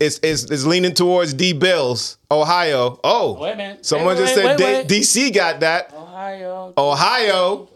Is 0.00 0.18
is 0.20 0.50
is 0.50 0.64
leaning 0.66 0.94
towards 0.94 1.34
D 1.34 1.52
Bills, 1.52 2.18
Ohio. 2.30 3.00
Oh, 3.02 3.32
Wait 3.40 3.52
a 3.52 3.56
minute. 3.56 3.84
someone 3.84 4.16
Wait, 4.16 4.22
just 4.22 4.36
wait, 4.36 4.42
said 4.42 4.60
wait, 4.60 4.86
D- 4.88 4.94
wait. 4.94 5.02
DC 5.02 5.34
got 5.34 5.60
that. 5.60 5.92
Ohio. 5.92 6.72
Ohio 6.78 7.68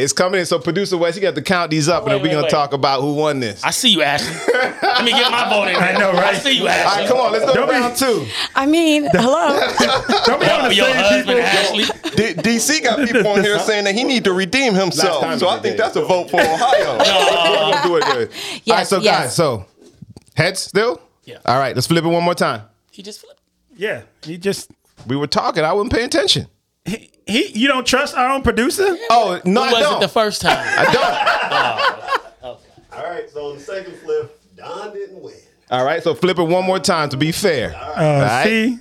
is 0.00 0.12
coming 0.12 0.40
in. 0.40 0.46
So 0.46 0.58
producer 0.58 0.96
West, 0.96 1.16
you 1.16 1.22
got 1.22 1.34
to 1.34 1.42
count 1.42 1.70
these 1.70 1.88
up, 1.88 2.04
and 2.04 2.12
then 2.12 2.22
we're 2.22 2.28
gonna 2.28 2.42
wait. 2.42 2.50
talk 2.50 2.72
about 2.72 3.00
who 3.00 3.14
won 3.14 3.40
this. 3.40 3.62
I 3.62 3.70
see 3.70 3.90
you, 3.90 4.02
Ashley. 4.02 4.34
Let 4.52 5.04
me 5.04 5.10
get 5.12 5.30
my 5.30 5.48
vote 5.48 5.68
in 5.68 5.74
there. 5.78 5.82
I 5.82 5.98
know, 5.98 6.12
right? 6.12 6.34
I 6.34 6.38
see 6.38 6.58
you, 6.58 6.66
Ashley. 6.68 7.02
right, 7.02 7.08
come 7.08 7.18
on, 7.18 7.32
let's 7.32 7.44
go 7.44 7.54
to 7.54 7.72
round 7.72 7.96
two. 7.96 8.26
I 8.54 8.66
mean, 8.66 9.04
hello. 9.12 9.60
Don't 10.26 10.40
be 10.40 10.46
on 10.50 10.68
the 10.68 10.74
same 10.74 10.96
husband, 10.96 11.26
people. 11.26 11.42
Ashley. 11.42 11.84
D- 12.16 12.34
DC 12.42 12.82
got 12.82 13.06
people 13.06 13.26
on 13.28 13.42
here 13.42 13.58
saying 13.60 13.84
that 13.84 13.94
he 13.94 14.04
need 14.04 14.24
to 14.24 14.32
redeem 14.32 14.74
himself. 14.74 15.38
So 15.38 15.48
I 15.48 15.52
think 15.60 15.76
did. 15.76 15.78
that's 15.78 15.96
a 15.96 16.02
vote 16.04 16.30
for 16.30 16.40
Ohio. 16.40 16.98
We're 16.98 17.72
gonna 17.72 17.82
do 17.88 17.96
it 17.96 18.04
good. 18.04 18.30
All 18.70 18.76
right, 18.76 18.86
so 18.86 18.98
yes. 19.00 19.18
guys, 19.22 19.36
so 19.36 19.66
heads 20.34 20.60
still. 20.60 21.00
Yeah. 21.24 21.38
All 21.44 21.58
right, 21.58 21.74
let's 21.74 21.86
flip 21.86 22.04
it 22.04 22.08
one 22.08 22.24
more 22.24 22.34
time. 22.34 22.62
He 22.90 23.02
just 23.02 23.20
flipped. 23.20 23.40
Yeah, 23.76 24.02
he 24.22 24.36
just 24.36 24.70
We 25.06 25.16
were 25.16 25.26
talking. 25.26 25.64
I 25.64 25.72
wasn't 25.72 25.92
paying 25.92 26.06
attention. 26.06 26.48
he, 26.84 27.10
he. 27.30 27.48
You 27.58 27.68
don't 27.68 27.86
trust 27.86 28.16
our 28.16 28.30
own 28.32 28.42
producer? 28.42 28.96
Oh 29.10 29.40
no, 29.44 29.62
Who 29.62 29.68
I 29.68 29.72
was 29.72 29.82
don't. 29.82 29.96
it 29.96 30.00
the 30.00 30.08
first 30.08 30.40
time? 30.42 30.56
I 30.58 30.92
don't. 30.92 32.10
Okay. 32.42 32.64
All 32.92 33.04
right, 33.04 33.30
so 33.30 33.50
on 33.50 33.56
the 33.56 33.62
second 33.62 33.94
flip, 33.98 34.40
Don 34.56 34.92
didn't 34.94 35.22
win. 35.22 35.34
All 35.70 35.84
right, 35.84 36.02
so 36.02 36.14
flip 36.14 36.38
it 36.38 36.42
one 36.42 36.64
more 36.64 36.78
time 36.80 37.08
to 37.10 37.16
be 37.16 37.32
fair. 37.32 37.74
Uh, 37.74 37.94
All 37.96 38.20
right. 38.22 38.44
See, 38.44 38.78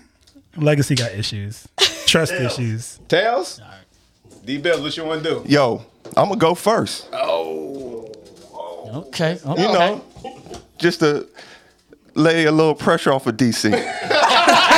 Legacy 0.56 0.96
got 0.96 1.12
issues, 1.12 1.68
trust 2.06 2.32
issues. 2.34 3.00
Tails. 3.08 3.62
D 4.46 4.58
Bills, 4.58 4.82
what 4.82 4.96
you 4.98 5.06
want 5.06 5.24
to 5.24 5.30
do? 5.30 5.44
Yo, 5.46 5.86
I'm 6.18 6.28
gonna 6.30 6.38
go 6.38 6.56
first. 6.56 7.08
Okay. 7.14 9.38
okay. 9.46 9.62
You 9.62 9.68
know, 9.74 10.04
just 10.80 11.02
to 11.02 11.28
lay 12.16 12.46
a 12.46 12.52
little 12.52 12.76
pressure 12.76 13.14
off 13.14 13.28
of 13.28 13.38
DC. 13.38 13.72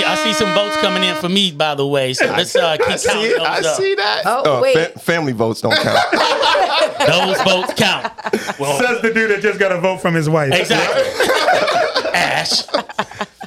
see. 0.00 0.04
I 0.04 0.14
see 0.16 0.32
some 0.32 0.52
votes 0.54 0.76
coming 0.78 1.02
in 1.04 1.14
for 1.16 1.28
me, 1.28 1.52
by 1.52 1.74
the 1.74 1.86
way. 1.86 2.12
So 2.14 2.26
let's 2.26 2.54
uh, 2.56 2.76
keep 2.76 2.88
I 2.88 2.96
see 2.96 3.08
counting 3.08 3.30
it. 3.30 3.36
those 3.38 3.46
I 3.46 3.58
up. 3.70 3.76
see 3.76 3.94
that. 3.94 4.22
Oh, 4.26 4.58
Uh, 4.58 4.60
wait. 4.60 4.76
fa- 4.92 4.98
family 5.00 5.32
votes 5.32 5.60
don't 5.60 5.76
count. 5.76 5.98
Those 7.06 7.40
votes 7.42 7.74
count. 7.74 8.12
Well, 8.58 8.78
Says 8.78 9.02
the 9.02 9.12
dude 9.12 9.30
that 9.30 9.40
just 9.42 9.58
got 9.58 9.72
a 9.72 9.78
vote 9.80 9.98
from 10.00 10.14
his 10.14 10.28
wife, 10.28 10.52
exactly. 10.54 11.02
Ash. 12.14 12.62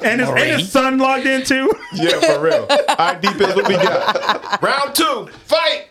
and 0.02 0.20
his, 0.20 0.28
and 0.28 0.38
his 0.60 0.70
son 0.70 0.98
logged 0.98 1.26
in 1.26 1.42
too. 1.44 1.72
Yeah, 1.94 2.20
for 2.20 2.40
real. 2.40 2.66
All 2.70 2.96
right, 2.98 3.20
D 3.20 3.28
Bills, 3.36 3.56
what 3.56 3.66
we 3.68 3.74
got? 3.74 4.62
Round 4.62 4.94
two, 4.94 5.26
fight. 5.46 5.86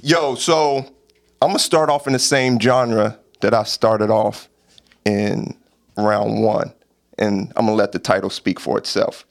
Yo, 0.00 0.34
so 0.34 0.78
I'm 1.42 1.48
gonna 1.48 1.58
start 1.58 1.88
off 1.90 2.06
in 2.06 2.12
the 2.12 2.18
same 2.18 2.60
genre 2.60 3.18
that 3.40 3.54
I 3.54 3.64
started 3.64 4.10
off 4.10 4.48
in 5.04 5.56
round 5.96 6.42
one, 6.42 6.72
and 7.18 7.52
I'm 7.56 7.66
gonna 7.66 7.76
let 7.76 7.92
the 7.92 7.98
title 7.98 8.30
speak 8.30 8.60
for 8.60 8.78
itself. 8.78 9.26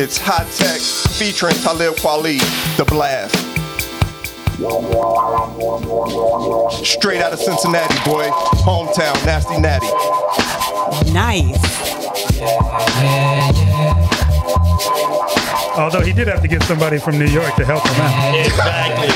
It's 0.00 0.16
Hi-Tek 0.16 0.80
featuring 1.18 1.56
Talib 1.56 1.96
Kweli, 1.96 2.38
The 2.76 2.84
Blast. 2.84 3.34
Straight 6.86 7.20
out 7.20 7.32
of 7.32 7.40
Cincinnati, 7.40 7.96
boy. 8.08 8.28
Hometown, 8.62 9.16
Nasty 9.26 9.58
Natty. 9.58 9.88
Nice. 11.12 11.58
Although 15.76 16.02
he 16.02 16.12
did 16.12 16.28
have 16.28 16.42
to 16.42 16.48
get 16.48 16.62
somebody 16.62 16.98
from 16.98 17.18
New 17.18 17.26
York 17.26 17.56
to 17.56 17.64
help 17.64 17.84
him 17.84 18.00
out. 18.00 18.46
Exactly. 18.46 19.08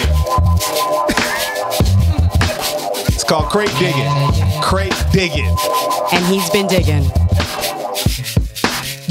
It's 3.14 3.22
called 3.22 3.50
crate 3.50 3.70
digging. 3.78 4.10
Crate 4.60 4.92
digging. 5.12 5.56
And 6.12 6.26
he's 6.26 6.50
been 6.50 6.66
digging. 6.66 7.08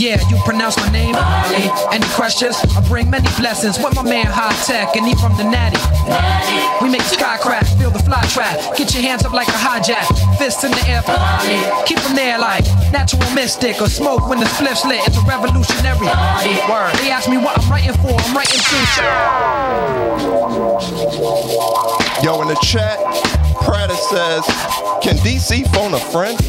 Yeah, 0.02 0.18
you 0.30 0.38
pronounce 0.46 0.78
my 0.78 0.90
name. 0.90 1.14
Any 1.94 2.08
questions? 2.18 2.58
I 2.74 2.82
bring 2.90 3.12
many 3.12 3.30
blessings 3.38 3.78
with 3.78 3.94
my 3.94 4.02
man 4.02 4.26
Hi-Tek, 4.26 4.96
and 4.96 5.06
he 5.06 5.14
from 5.22 5.38
the 5.38 5.46
Natty. 5.46 5.78
We 6.82 6.90
make 6.90 7.06
the 7.06 7.14
sky 7.22 7.38
crack, 7.38 7.68
feel 7.78 7.92
the 7.92 8.02
fly 8.02 8.26
trap. 8.34 8.58
Get 8.76 8.96
your 8.96 9.04
hands 9.04 9.26
up 9.26 9.32
like 9.32 9.48
a 9.48 9.62
hijack, 9.62 10.10
fists 10.40 10.64
in 10.64 10.72
the 10.72 10.82
air. 10.90 11.06
Keep 11.86 12.00
them 12.02 12.16
there 12.16 12.40
like 12.40 12.66
natural 12.90 13.22
mystic 13.38 13.80
or 13.80 13.86
smoke 13.86 14.28
when 14.28 14.40
the 14.40 14.50
spliff's 14.58 14.84
lit. 14.90 15.06
It's 15.06 15.22
a 15.22 15.22
revolutionary 15.22 16.10
word. 16.66 16.98
They 16.98 17.14
ask 17.14 17.30
me 17.30 17.38
what 17.38 17.62
I'm 17.62 17.70
writing 17.70 17.94
for. 18.02 18.18
I'm 18.18 18.34
writing 18.34 18.58
to 18.58 18.78
Yo, 22.26 22.42
in 22.42 22.48
the 22.48 22.58
chat, 22.66 22.98
Prada 23.62 23.94
says, 24.10 24.42
Can 25.06 25.22
DC 25.22 25.70
phone 25.70 25.94
a 25.94 26.02
friend? 26.10 26.42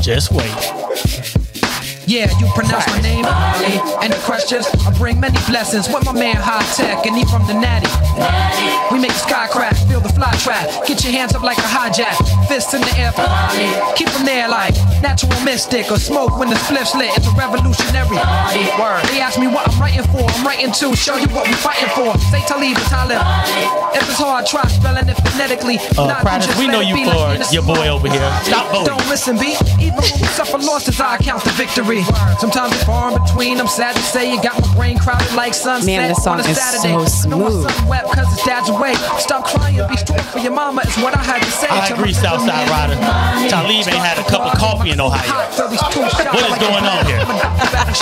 Just 0.00 0.30
wait. 0.30 0.93
Yeah, 2.14 2.30
you 2.38 2.46
pronounce 2.54 2.86
my 2.86 3.00
name. 3.02 3.26
Ali. 3.26 3.74
Any 3.98 4.14
questions? 4.22 4.70
I 4.86 4.94
bring 4.96 5.18
many 5.18 5.34
blessings 5.50 5.90
with 5.90 6.06
my 6.06 6.12
man 6.12 6.38
High 6.38 6.62
Tech, 6.78 7.02
and 7.10 7.18
he 7.18 7.26
from 7.26 7.42
the 7.50 7.58
Natty. 7.58 7.90
We 8.94 9.02
make 9.02 9.10
the 9.10 9.18
sky 9.18 9.48
crack, 9.50 9.74
feel 9.90 9.98
the 9.98 10.14
fly 10.14 10.30
trap. 10.38 10.70
Get 10.86 11.02
your 11.02 11.10
hands 11.10 11.34
up 11.34 11.42
like 11.42 11.58
a 11.58 11.66
hijack, 11.66 12.14
fists 12.46 12.70
in 12.72 12.82
the 12.86 12.94
air 13.02 13.10
for 13.10 13.26
Ali. 13.26 13.66
Keep 13.98 14.14
them 14.14 14.22
there 14.24 14.46
like 14.46 14.78
natural 15.02 15.34
mystic 15.42 15.90
or 15.90 15.98
smoke 15.98 16.38
when 16.38 16.50
the 16.50 16.58
spliff's 16.70 16.94
lit. 16.94 17.10
It's 17.18 17.26
a 17.26 17.34
revolutionary. 17.34 18.14
Word. 18.78 19.02
They 19.10 19.18
ask 19.18 19.34
me 19.34 19.50
what 19.50 19.66
I'm 19.66 19.74
writing 19.82 20.06
for. 20.14 20.22
I'm 20.22 20.46
writing 20.46 20.70
to 20.70 20.94
show 20.94 21.18
you 21.18 21.26
what 21.34 21.50
we're 21.50 21.58
fighting 21.66 21.90
for. 21.98 22.14
Say 22.30 22.46
Talib 22.46 22.78
and 22.78 22.86
Talib. 22.94 23.18
If 23.90 24.06
it's 24.06 24.22
hard, 24.22 24.46
try 24.46 24.62
spelling 24.70 25.10
it 25.10 25.18
phonetically. 25.18 25.82
Uh, 25.98 26.14
Not 26.14 26.22
Prentice, 26.22 26.46
just 26.46 26.58
we 26.62 26.70
know 26.70 26.78
you 26.78 26.94
be 26.94 27.10
for 27.10 27.34
like 27.34 27.50
your 27.50 27.66
boy 27.66 27.90
over 27.90 28.06
here. 28.06 28.22
Stop 28.46 28.70
voting. 28.70 28.94
Don't 28.94 29.08
listen, 29.10 29.34
B. 29.34 29.58
Even 29.82 29.98
when 29.98 30.14
we 30.22 30.30
suffer 30.38 30.58
losses, 30.58 31.00
I 31.00 31.18
count 31.18 31.42
the 31.42 31.50
victory. 31.58 32.03
Sometimes 32.38 32.72
it's 32.74 32.84
far 32.84 33.12
in 33.12 33.22
between. 33.22 33.60
I'm 33.60 33.68
sad 33.68 33.96
to 33.96 34.02
say 34.02 34.30
you 34.30 34.42
got 34.42 34.60
my 34.60 34.74
brain 34.74 34.98
crowded 34.98 35.32
like 35.34 35.54
sunset 35.54 35.86
Man, 35.86 36.08
this 36.08 36.22
song 36.22 36.40
on 36.40 36.46
a 36.46 36.48
is 36.48 36.58
Saturday. 36.58 36.94
so 36.94 37.04
smooth. 37.06 37.70
sun 37.70 37.88
wet 37.88 38.04
cause 38.04 38.28
his 38.28 38.42
dad's 38.44 38.68
away. 38.68 38.94
Stop 39.18 39.44
crying, 39.44 39.80
be 39.88 39.96
strong 39.96 40.20
for 40.20 40.38
your 40.38 40.52
mama 40.52 40.82
is 40.82 40.96
what 40.98 41.16
I 41.16 41.22
had 41.22 41.42
to 41.42 41.50
say. 41.50 41.68
I 41.68 41.88
agree, 41.88 42.12
Southside 42.12 42.68
Rider. 42.68 42.94
Talib 43.48 43.70
ain't 43.70 43.86
had 43.88 44.18
a 44.18 44.24
cup 44.28 44.52
of 44.52 44.58
coffee 44.58 44.90
in 44.90 45.00
Ohio. 45.00 45.24
What 45.54 46.50
is 46.50 46.58
going 46.58 46.84
on 46.84 47.06
here? 47.06 47.22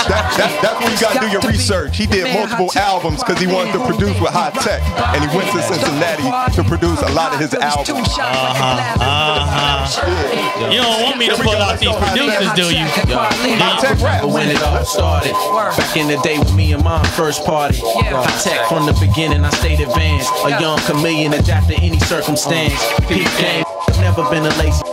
That, 0.09 0.25
that, 0.37 0.51
that's 0.61 0.77
when 0.81 0.91
you 0.91 0.99
gotta 0.99 1.19
do 1.21 1.29
your 1.29 1.41
research. 1.45 1.97
He 1.97 2.07
did 2.07 2.33
multiple 2.33 2.69
albums 2.75 3.23
because 3.23 3.39
he 3.39 3.47
wanted 3.47 3.73
to 3.73 3.85
produce 3.85 4.19
with 4.19 4.33
High 4.33 4.51
Tech, 4.65 4.81
and 5.13 5.21
he 5.21 5.29
went 5.37 5.51
to 5.53 5.61
Cincinnati 5.61 6.25
to 6.55 6.63
produce 6.63 6.99
a 7.01 7.11
lot 7.13 7.33
of 7.33 7.39
his 7.39 7.53
albums. 7.53 8.09
Uh-huh. 8.17 8.97
Uh-huh. 8.99 10.71
You 10.71 10.81
don't 10.81 11.03
want 11.03 11.17
me 11.17 11.27
to 11.29 11.37
pull 11.37 11.55
out 11.55 11.79
these 11.79 11.93
producers, 11.93 12.51
do 12.57 12.67
you? 12.73 12.85
High 13.61 13.92
Tech 13.93 14.03
rap. 14.03 14.23
When 14.25 14.49
it 14.49 14.61
all 14.61 14.83
started, 14.85 15.33
back 15.77 15.97
in 15.97 16.07
the 16.07 16.17
day 16.23 16.39
with 16.39 16.53
me 16.55 16.73
and 16.73 16.83
mom 16.83 17.03
first 17.05 17.45
party. 17.45 17.79
Hi-Tek 17.81 18.67
from 18.67 18.85
the 18.85 18.93
beginning, 18.93 19.43
I 19.43 19.49
stayed 19.51 19.79
advanced. 19.79 20.31
A 20.45 20.59
young 20.59 20.79
chameleon 20.79 21.33
adapt 21.33 21.67
to 21.69 21.75
any 21.75 21.99
circumstance. 21.99 22.79
Peep 23.07 23.27
game, 23.37 23.65
never 24.03 24.29
been 24.29 24.45
a 24.45 24.53
lazy. 24.59 24.83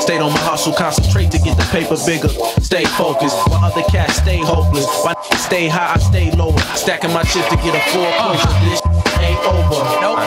Stayed 0.00 0.20
on 0.20 0.32
my 0.32 0.40
hustle, 0.40 0.72
concentrate 0.72 1.30
to 1.30 1.38
get 1.38 1.56
the 1.56 1.64
paper 1.68 1.96
bigger. 2.06 2.28
Stay 2.60 2.84
focused, 2.96 3.36
while 3.48 3.64
other 3.64 3.82
cats 3.84 4.16
stay 4.16 4.38
hopeless. 4.38 4.86
Why 5.04 5.14
stay 5.36 5.68
high, 5.68 5.94
I 5.94 5.98
stay 5.98 6.30
low. 6.32 6.56
Stacking 6.74 7.12
my 7.12 7.22
chips 7.22 7.48
to 7.50 7.56
get 7.56 7.76
a 7.76 7.82
four 7.92 8.08
push. 8.24 8.42
This 8.64 8.80
ain't 9.20 9.40
over. 9.44 9.84
Nope. 10.00 10.18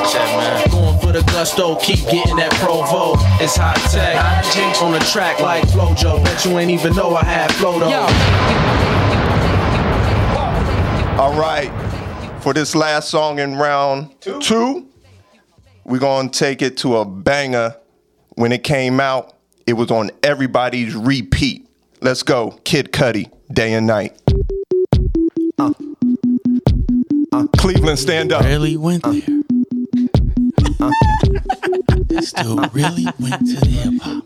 Going 0.72 1.00
for 1.00 1.12
the 1.12 1.24
gusto, 1.34 1.76
keep 1.78 2.06
getting 2.06 2.38
that 2.38 2.54
provo. 2.62 3.18
It's 3.44 3.56
high 3.58 3.74
tech. 3.90 4.16
On 4.82 4.92
the 4.92 5.00
track 5.00 5.40
like 5.40 5.64
Flojo. 5.70 6.24
Bet 6.24 6.46
you 6.46 6.58
ain't 6.60 6.72
even 6.72 6.96
know 6.96 7.16
I 7.16 7.24
had 7.24 7.52
flow 7.54 7.80
though. 7.80 8.08
All 11.20 11.34
right, 11.34 11.72
for 12.42 12.54
this 12.54 12.76
last 12.76 13.10
song 13.10 13.40
in 13.40 13.56
round 13.56 14.14
two, 14.22 14.88
we're 15.84 15.98
gonna 15.98 16.30
take 16.30 16.62
it 16.62 16.78
to 16.78 16.98
a 16.98 17.06
banger. 17.06 17.76
When 18.38 18.52
it 18.52 18.64
came 18.64 19.00
out, 19.00 19.34
it 19.66 19.74
was 19.74 19.90
on 19.90 20.12
everybody's 20.22 20.94
repeat. 20.94 21.68
Let's 22.02 22.22
go, 22.22 22.52
Kid 22.66 22.92
Cudi, 22.92 23.32
day 23.52 23.74
and 23.74 23.88
night. 23.88 24.16
Uh. 25.58 25.74
uh 27.34 27.48
Cleveland, 27.58 27.98
stand 27.98 28.32
up. 28.32 28.46
Really 28.46 28.78
went 28.78 29.04
uh, 29.08 29.14
there. 29.14 29.22
This 32.06 32.32
dude 32.32 32.60
uh, 32.60 32.70
really 32.74 33.08
went 33.20 33.40
to 33.40 33.56
the 33.60 33.66
hip 33.66 34.02
hop. 34.04 34.24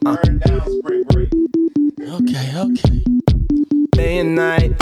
Okay, 2.20 2.51
okay. 2.57 3.03
Day 3.93 4.18
and 4.18 4.36
night. 4.36 4.74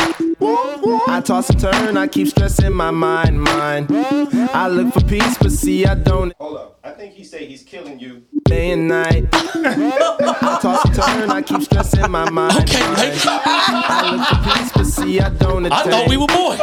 I 1.07 1.21
toss 1.23 1.51
and 1.51 1.59
turn, 1.59 1.97
I 1.97 2.07
keep 2.07 2.29
stressing 2.29 2.73
my 2.73 2.89
mind, 2.89 3.43
mind. 3.43 3.89
I 3.91 4.67
look 4.69 4.91
for 4.91 5.01
peace, 5.01 5.37
but 5.37 5.51
see, 5.51 5.85
I 5.85 5.93
don't. 5.93 6.33
Hold 6.39 6.57
up. 6.57 6.79
I 6.83 6.89
think 6.93 7.13
he 7.13 7.23
say 7.23 7.45
he's 7.45 7.61
killing 7.61 7.99
you. 7.99 8.23
Day 8.49 8.71
and 8.71 8.87
night. 8.87 9.25
I 9.31 10.59
toss 10.61 10.83
and 10.85 10.95
turn, 10.95 11.29
I 11.29 11.41
keep 11.41 11.61
stressing 11.61 12.09
my 12.09 12.29
mind. 12.29 12.57
Okay, 12.57 12.79
I 12.81 14.11
look 14.11 14.27
for 14.27 14.59
peace, 14.59 14.71
but 14.73 14.85
see, 14.85 15.19
I 15.19 15.29
don't. 15.29 15.65
I 15.71 15.83
thought 15.83 16.09
we 16.09 16.17
were 16.17 16.25
boys. 16.27 16.59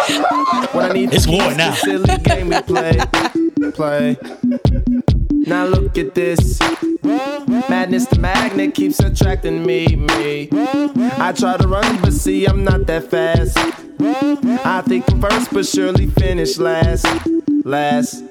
What 0.74 0.91
I 0.91 0.93
need 0.93 1.14
It's 1.14 1.26
war 1.26 1.55
now. 1.55 1.72
silly 1.74 2.18
game 2.24 2.49
we 2.49 2.61
play, 2.62 2.99
play. 3.72 4.16
Now 5.30 5.66
look 5.66 5.97
at 5.97 6.14
this. 6.14 6.59
Madness, 7.68 8.07
the 8.07 8.18
magnet 8.18 8.74
keeps 8.74 8.99
attracting 8.99 9.64
me, 9.64 9.87
me. 9.95 10.49
I 10.53 11.32
try 11.37 11.57
to 11.57 11.68
run, 11.68 12.01
but 12.03 12.12
see, 12.12 12.47
I'm 12.47 12.64
not 12.64 12.87
that 12.87 13.11
fast. 13.11 13.57
I 14.66 14.82
think 14.82 15.09
I'm 15.11 15.20
first, 15.20 15.53
but 15.53 15.64
surely 15.66 16.07
finish 16.09 16.59
last, 16.59 17.07
last. 17.64 18.24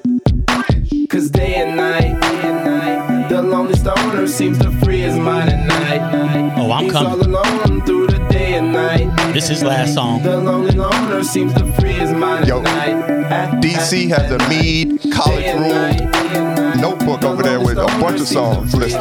Cause 1.08 1.30
day 1.30 1.54
and 1.54 1.76
night, 1.76 2.20
day 2.20 2.40
and 2.42 2.64
night, 2.64 3.28
the 3.28 3.40
lonely 3.40 3.74
stoner 3.74 4.26
seems 4.26 4.58
to 4.58 4.70
free 4.84 5.00
his 5.00 5.16
mind 5.16 5.50
at 5.50 5.66
night. 5.66 6.54
Oh, 6.58 6.72
I'm 6.72 6.84
He's 6.84 6.92
coming. 6.92 7.12
all 7.12 7.22
alone 7.44 7.80
through 7.86 8.08
the 8.08 8.18
day 8.28 8.54
and 8.54 8.72
night. 8.72 9.32
This 9.32 9.48
is 9.48 9.62
last 9.62 9.94
song. 9.94 10.22
The 10.22 10.36
lonely 10.36 10.72
loner 10.72 11.22
seems 11.22 11.54
to 11.54 11.64
free 11.74 11.92
his 11.92 12.10
mind 12.12 12.48
Yo, 12.48 12.60
at 12.62 13.52
night. 13.52 13.62
DC 13.62 14.08
has 14.08 14.30
a 14.32 14.38
Mead 14.48 15.00
College 15.12 15.54
Ruled 15.54 16.80
notebook 16.80 17.22
over 17.22 17.42
there 17.42 17.60
with 17.60 17.78
a 17.78 17.86
bunch 18.00 18.20
of 18.20 18.26
songs 18.26 18.74
listed. 18.74 19.00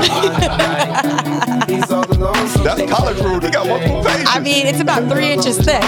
That's 2.66 2.92
College 2.92 3.22
Ruled. 3.22 3.44
They 3.44 3.52
got 3.52 3.68
multiple 3.68 4.04
pages. 4.04 4.28
I 4.28 4.40
mean, 4.40 4.66
it's 4.66 4.80
about 4.80 5.08
three 5.08 5.32
inches 5.32 5.58
thick. 5.58 5.82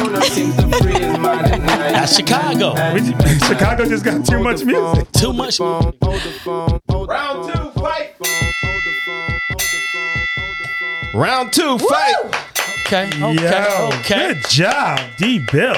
That's 1.91 2.15
Chicago. 2.15 2.75
Chicago 3.47 3.86
just 3.86 4.05
got 4.05 4.23
too 4.23 4.38
much 4.38 4.63
music. 4.63 5.11
Too 5.13 5.34
much. 5.34 5.59
Round 5.59 5.95
two, 7.51 7.71
fight. 7.82 8.13
Round 11.15 11.51
two, 11.51 11.80
fight. 11.80 12.13
Okay, 12.86 13.07
okay, 13.07 13.34
Yo, 13.34 13.89
okay. 14.01 14.34
Good 14.36 14.45
job, 14.47 14.99
D 15.17 15.39
Bills. 15.51 15.78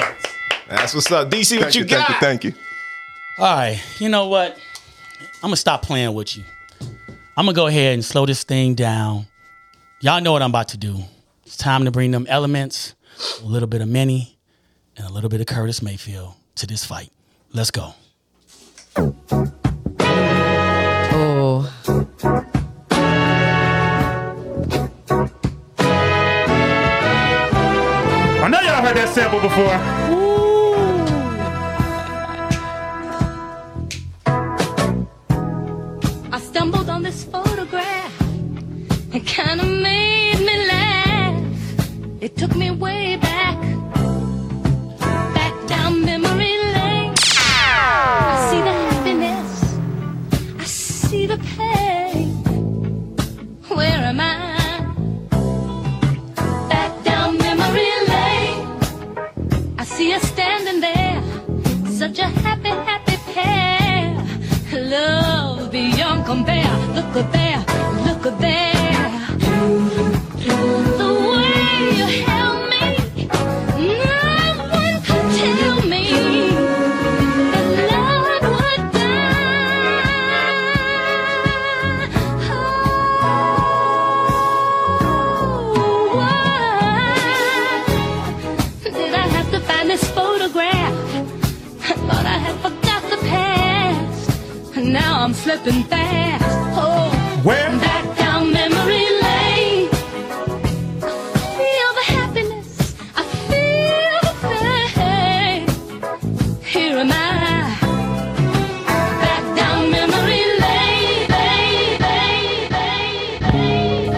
That's 0.68 0.94
what's 0.94 1.10
up. 1.10 1.30
DC, 1.30 1.56
what 1.56 1.62
Thank 1.62 1.74
you, 1.76 1.80
you, 1.80 1.86
got? 1.88 2.08
thank 2.08 2.10
you, 2.10 2.20
thank 2.20 2.44
you. 2.44 2.52
All 3.38 3.56
right, 3.56 3.82
you 3.98 4.10
know 4.10 4.28
what? 4.28 4.58
I'm 5.36 5.48
gonna 5.48 5.56
stop 5.56 5.80
playing 5.80 6.12
with 6.12 6.36
you. 6.36 6.44
I'm 7.38 7.46
gonna 7.46 7.54
go 7.54 7.68
ahead 7.68 7.94
and 7.94 8.04
slow 8.04 8.26
this 8.26 8.44
thing 8.44 8.74
down. 8.74 9.24
Y'all 10.02 10.22
know 10.22 10.32
what 10.32 10.40
I'm 10.40 10.48
about 10.48 10.68
to 10.68 10.78
do. 10.78 10.96
It's 11.44 11.58
time 11.58 11.84
to 11.84 11.90
bring 11.90 12.10
them 12.10 12.26
elements, 12.30 12.94
a 13.42 13.44
little 13.44 13.68
bit 13.68 13.82
of 13.82 13.88
Minnie, 13.88 14.38
and 14.96 15.06
a 15.06 15.12
little 15.12 15.28
bit 15.28 15.42
of 15.42 15.46
Curtis 15.46 15.82
Mayfield 15.82 16.32
to 16.54 16.66
this 16.66 16.86
fight. 16.86 17.12
Let's 17.52 17.70
go. 17.70 17.92
Oh. 21.12 21.70
I 28.38 28.48
know 28.48 28.60
y'all 28.62 28.80
heard 28.80 28.96
that 28.96 29.10
sample 29.12 29.40
before. 29.40 29.76
I 36.32 36.40
stumbled 36.40 36.88
on 36.88 37.02
this 37.02 37.22
photograph. 37.24 37.99
It 39.12 39.26
kind 39.26 39.60
of 39.60 39.66
made 39.66 40.38
me 40.38 40.68
laugh. 40.68 41.42
It 42.20 42.36
took 42.36 42.54
me 42.54 42.70
way 42.70 43.16
back, 43.16 43.58
back 45.34 45.66
down 45.66 46.04
memory 46.04 46.56
lane. 46.76 47.12
I 47.16 48.48
see 48.50 48.62
the 48.68 48.72
happiness. 48.72 49.74
I 50.60 50.64
see 50.64 51.26
the 51.26 51.38
pain. 51.56 52.28
Where 53.66 54.00
am 54.10 54.20
I? 54.20 54.32
Back 56.68 56.92
down 57.02 57.36
memory 57.38 57.90
lane. 58.12 58.60
I 59.76 59.84
see 59.84 60.14
us 60.14 60.22
standing 60.22 60.80
there, 60.80 61.20
such 61.90 62.20
a 62.20 62.28
happy, 62.44 62.68
happy 62.68 63.16
pair. 63.32 64.14
Love 64.72 65.72
beyond 65.72 66.24
compare. 66.26 66.76
Look 66.94 67.16
at 67.16 67.32
there, 67.32 67.58
look 68.06 68.24
at 68.26 68.38
there. 68.40 68.69
Now 95.64 95.72
slipping 95.72 95.84
fast. 95.84 96.44
Oh, 96.76 97.10
Where? 97.42 97.68
back 97.80 98.16
down 98.18 98.52
memory 98.52 99.06
lane. 99.22 99.88
Feel 101.00 101.94
the 101.94 102.04
happiness, 102.06 102.94
I 103.16 103.22
feel 103.48 104.20
the 104.22 104.34
pain. 104.94 105.66
Here 106.62 106.98
am 106.98 107.10
I, 107.12 107.14
back 109.20 109.44
down 109.56 109.90
memory 109.90 110.44
lane. 110.60 111.28
lane, 111.30 112.70
lane, 112.72 114.12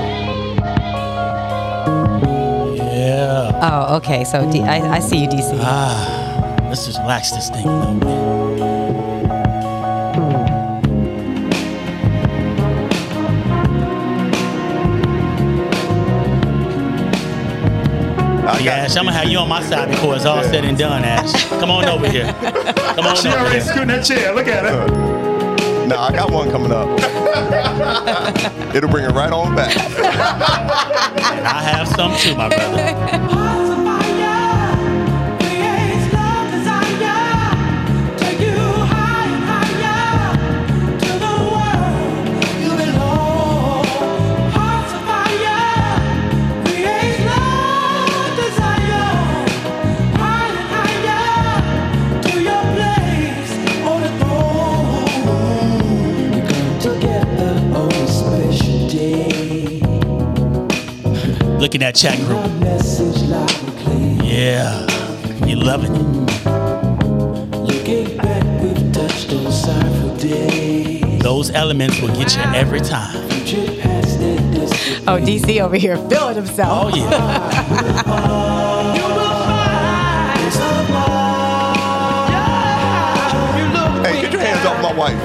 lane. 2.74 2.76
Yeah. 2.76 3.61
Oh, 3.62 3.97
okay. 3.97 4.24
So 4.24 4.51
D- 4.51 4.62
I, 4.62 4.97
I 4.97 5.01
see 5.01 5.18
you, 5.22 5.28
DC. 5.28 5.59
Ah, 5.61 6.59
let's 6.68 6.86
just 6.86 6.99
relax 7.01 7.30
this 7.32 7.51
thing 7.51 7.66
a 7.66 7.78
little 7.78 7.95
bit. 7.95 8.41
Yeah, 18.62 18.84
Ash, 18.84 18.96
I'm 18.96 19.04
gonna 19.06 19.16
have 19.16 19.28
you 19.28 19.38
on 19.38 19.48
my 19.48 19.62
side 19.62 19.88
before 19.90 20.14
it's 20.14 20.24
all 20.24 20.42
said 20.44 20.64
and 20.64 20.78
done, 20.78 21.02
Ash. 21.04 21.48
Come 21.48 21.70
on 21.70 21.84
over 21.88 22.08
here. 22.08 22.32
Come 22.32 23.06
on 23.06 23.16
She 23.16 23.28
over 23.28 23.38
already 23.38 23.56
here. 23.56 23.60
scooting 23.64 23.88
that 23.88 24.04
chair. 24.04 24.32
Look 24.34 24.46
at 24.46 24.64
her. 24.64 24.86
Nah, 25.88 26.04
I 26.08 26.12
got 26.12 26.30
one 26.30 26.48
coming 26.50 26.70
up. 26.70 26.88
It'll 28.74 28.88
bring 28.88 29.04
it 29.04 29.10
right 29.12 29.32
on 29.32 29.56
back. 29.56 29.76
I 29.76 31.60
have 31.62 31.88
some 31.88 32.16
too, 32.18 32.36
my 32.36 32.48
brother. 32.48 33.41
Look 61.62 61.76
at 61.76 61.80
that 61.82 61.94
chat 61.94 62.18
group. 62.18 62.42
Yeah, 64.24 64.84
you 65.46 65.54
loving 65.54 65.94
it. 65.94 66.02
Those 71.22 71.50
elements 71.52 72.00
will 72.00 72.12
get 72.16 72.34
you 72.34 72.42
every 72.52 72.80
time. 72.80 73.14
Oh, 75.06 75.20
DC 75.22 75.60
over 75.60 75.76
here 75.76 75.96
feeling 76.08 76.34
himself. 76.34 76.92
Oh 76.92 76.96
yeah. 76.96 77.52
Hey, 84.02 84.20
get 84.20 84.32
your 84.32 84.42
hands 84.42 84.66
off 84.66 84.82
my 84.82 84.92
wife. 84.92 85.16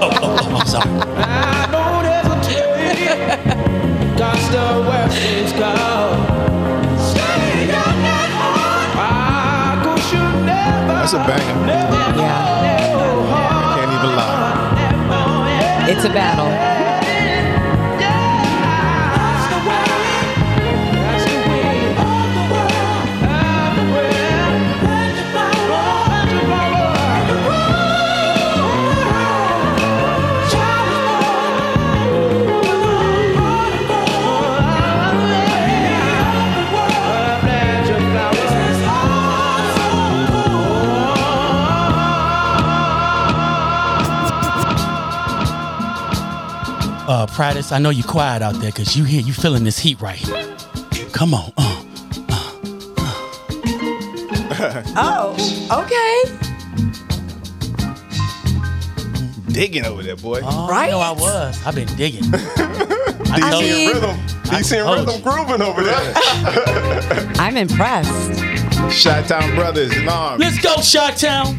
oh, 0.00 0.18
oh, 0.22 0.56
I'm 0.60 0.66
sorry. 0.66 1.69
That's 11.00 11.14
a 11.14 11.18
banger. 11.26 11.66
Yeah. 12.20 12.54
Can't 13.76 13.92
even 13.92 14.16
lie. 14.16 15.86
It's 15.88 16.04
a 16.04 16.10
battle. 16.10 16.69
Uh, 47.38 47.62
I 47.72 47.78
know 47.78 47.90
you're 47.90 48.06
quiet 48.06 48.42
out 48.42 48.54
there 48.56 48.70
because 48.70 48.96
you 48.96 49.04
here, 49.04 49.20
you 49.22 49.32
feeling 49.32 49.64
this 49.64 49.78
heat 49.78 50.00
right 50.00 50.16
here. 50.16 50.56
Come 51.12 51.32
on. 51.34 51.52
Uh. 51.56 51.76
Oh, 54.96 55.34
okay. 55.84 56.36
Digging 59.52 59.84
over 59.86 60.02
there, 60.02 60.16
boy. 60.16 60.40
Oh, 60.44 60.68
Right? 60.68 60.88
I 60.88 60.90
know 60.90 61.00
I 61.00 61.12
was. 61.12 61.66
I've 61.66 61.74
been 61.74 61.88
digging. 61.96 62.22
DC 62.24 63.50
told 63.50 63.64
and 63.64 63.66
you. 63.66 63.92
rhythm. 63.94 64.16
DC 64.44 64.72
and 64.78 65.06
rhythm 65.06 65.22
grooving 65.22 65.62
over 65.62 65.82
there. 65.82 66.12
I'm 67.36 67.56
impressed. 67.56 68.38
Shot 68.92 69.26
Town 69.28 69.54
Brothers 69.54 69.96
in 69.96 70.08
arms. 70.08 70.40
Let's 70.40 70.58
go, 70.60 70.76
Shot 70.82 71.16
Town. 71.16 71.58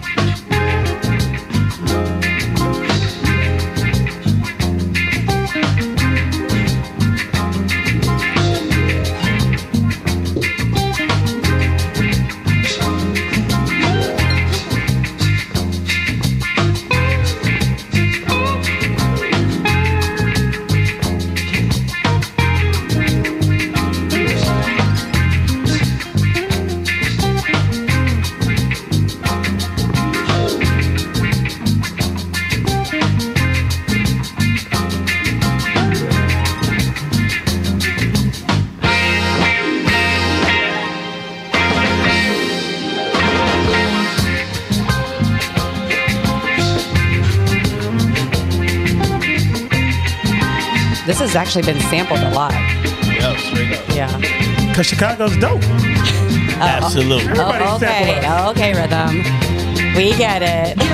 Has 51.32 51.36
actually 51.38 51.64
been 51.64 51.80
sampled 51.80 52.20
a 52.20 52.30
lot. 52.32 52.52
Yeah, 52.52 53.38
straight 53.38 53.72
up. 53.72 53.88
Yeah. 53.96 54.68
Because 54.68 54.86
Chicago's 54.88 55.38
dope. 55.38 55.62
Oh, 56.62 56.66
Absolutely. 56.66 57.34
Oh, 57.38 57.76
okay. 57.78 58.22
sample 58.22 58.30
oh, 58.30 58.52
Okay, 58.52 58.74
rhythm. 58.76 59.96
We 59.96 60.16
get 60.16 60.44
it. 60.44 60.91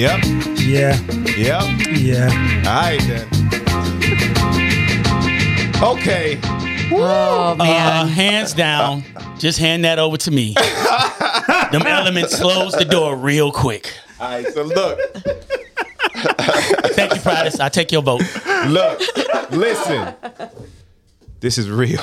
Yep. 0.00 0.20
Yeah. 0.56 0.96
Yep. 1.36 1.62
Yeah. 1.98 2.64
All 2.66 2.80
right 2.80 3.00
then. 3.02 3.28
Okay. 5.82 6.40
Oh 6.90 7.50
Uh, 7.52 7.54
man. 7.56 8.08
hands 8.08 8.54
down, 8.54 9.04
just 9.38 9.58
hand 9.58 9.84
that 9.84 9.98
over 9.98 10.16
to 10.16 10.30
me. 10.30 10.54
Them 11.70 11.82
elements 11.86 12.40
close 12.40 12.72
the 12.72 12.86
door 12.86 13.14
real 13.14 13.52
quick. 13.52 13.92
All 14.18 14.30
right. 14.30 14.46
So 14.54 14.62
look, 14.62 14.98
Thank 16.94 17.14
you, 17.14 17.20
Pradis. 17.20 17.60
I 17.60 17.68
take 17.68 17.92
your 17.92 18.00
vote. 18.02 18.22
look, 18.68 19.00
listen. 19.50 20.14
This 21.40 21.58
is 21.58 21.68
real. 21.68 22.00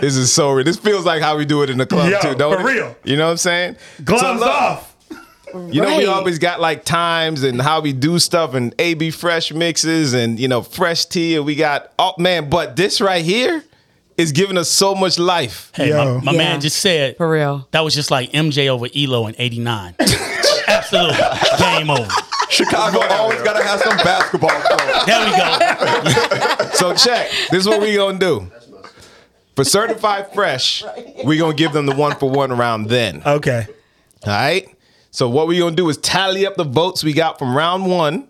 This 0.00 0.14
is 0.16 0.32
so 0.32 0.52
real. 0.52 0.64
This 0.64 0.76
feels 0.76 1.04
like 1.04 1.20
how 1.22 1.36
we 1.36 1.44
do 1.44 1.62
it 1.64 1.70
in 1.70 1.78
the 1.78 1.86
club 1.86 2.08
Yo, 2.10 2.20
too, 2.20 2.34
don't 2.36 2.60
for 2.62 2.68
it? 2.70 2.72
real. 2.72 2.96
You 3.02 3.16
know 3.16 3.24
what 3.26 3.32
I'm 3.32 3.36
saying? 3.36 3.76
Gloves 4.04 4.22
So 4.22 4.32
look, 4.34 4.48
off. 4.48 4.93
You 5.54 5.82
know, 5.82 5.96
we 5.96 6.06
always 6.06 6.38
got 6.38 6.60
like 6.60 6.84
times 6.84 7.42
and 7.44 7.60
how 7.62 7.80
we 7.80 7.92
do 7.92 8.18
stuff 8.18 8.54
and 8.54 8.74
AB 8.78 9.10
fresh 9.12 9.52
mixes 9.52 10.12
and 10.12 10.38
you 10.40 10.48
know 10.48 10.62
fresh 10.62 11.04
tea 11.06 11.36
and 11.36 11.44
we 11.46 11.54
got 11.54 11.92
oh 11.98 12.12
man, 12.18 12.50
but 12.50 12.74
this 12.76 13.00
right 13.00 13.24
here 13.24 13.62
is 14.16 14.32
giving 14.32 14.56
us 14.58 14.68
so 14.68 14.94
much 14.94 15.18
life. 15.18 15.70
Hey, 15.74 15.90
Yo. 15.90 16.18
my, 16.18 16.24
my 16.26 16.32
Yeah. 16.32 16.38
man 16.38 16.60
just 16.60 16.78
said 16.78 17.16
For 17.16 17.28
real. 17.30 17.66
that 17.70 17.80
was 17.80 17.94
just 17.94 18.10
like 18.10 18.32
MJ 18.32 18.68
over 18.68 18.86
Ehlo 18.88 19.28
in 19.28 19.34
'89. 19.38 19.94
Absolutely, 20.66 21.18
game 21.58 21.90
over. 21.90 22.08
Chicago 22.50 23.00
always 23.14 23.40
gotta 23.42 23.62
have 23.64 23.80
some 23.80 23.96
basketball. 23.98 24.50
players. 24.50 25.04
There 25.06 25.24
we 25.24 25.36
go. 25.36 26.70
So 26.74 26.92
check. 26.94 27.30
This 27.50 27.60
is 27.60 27.68
what 27.68 27.80
we 27.80 27.94
gonna 27.94 28.18
do. 28.18 28.50
For 29.54 29.62
certified 29.64 30.32
fresh, 30.34 30.82
we 31.24 31.36
gonna 31.38 31.54
give 31.54 31.72
them 31.72 31.86
the 31.86 31.94
one 31.94 32.16
for 32.16 32.28
one 32.28 32.50
round 32.56 32.88
then. 32.90 33.22
Okay. 33.24 33.66
All 34.26 34.32
right. 34.32 34.66
So 35.14 35.28
what 35.28 35.46
we're 35.46 35.60
gonna 35.60 35.76
do 35.76 35.88
is 35.88 35.96
tally 35.98 36.44
up 36.44 36.56
the 36.56 36.64
votes 36.64 37.04
we 37.04 37.12
got 37.12 37.38
from 37.38 37.56
round 37.56 37.86
one 37.88 38.26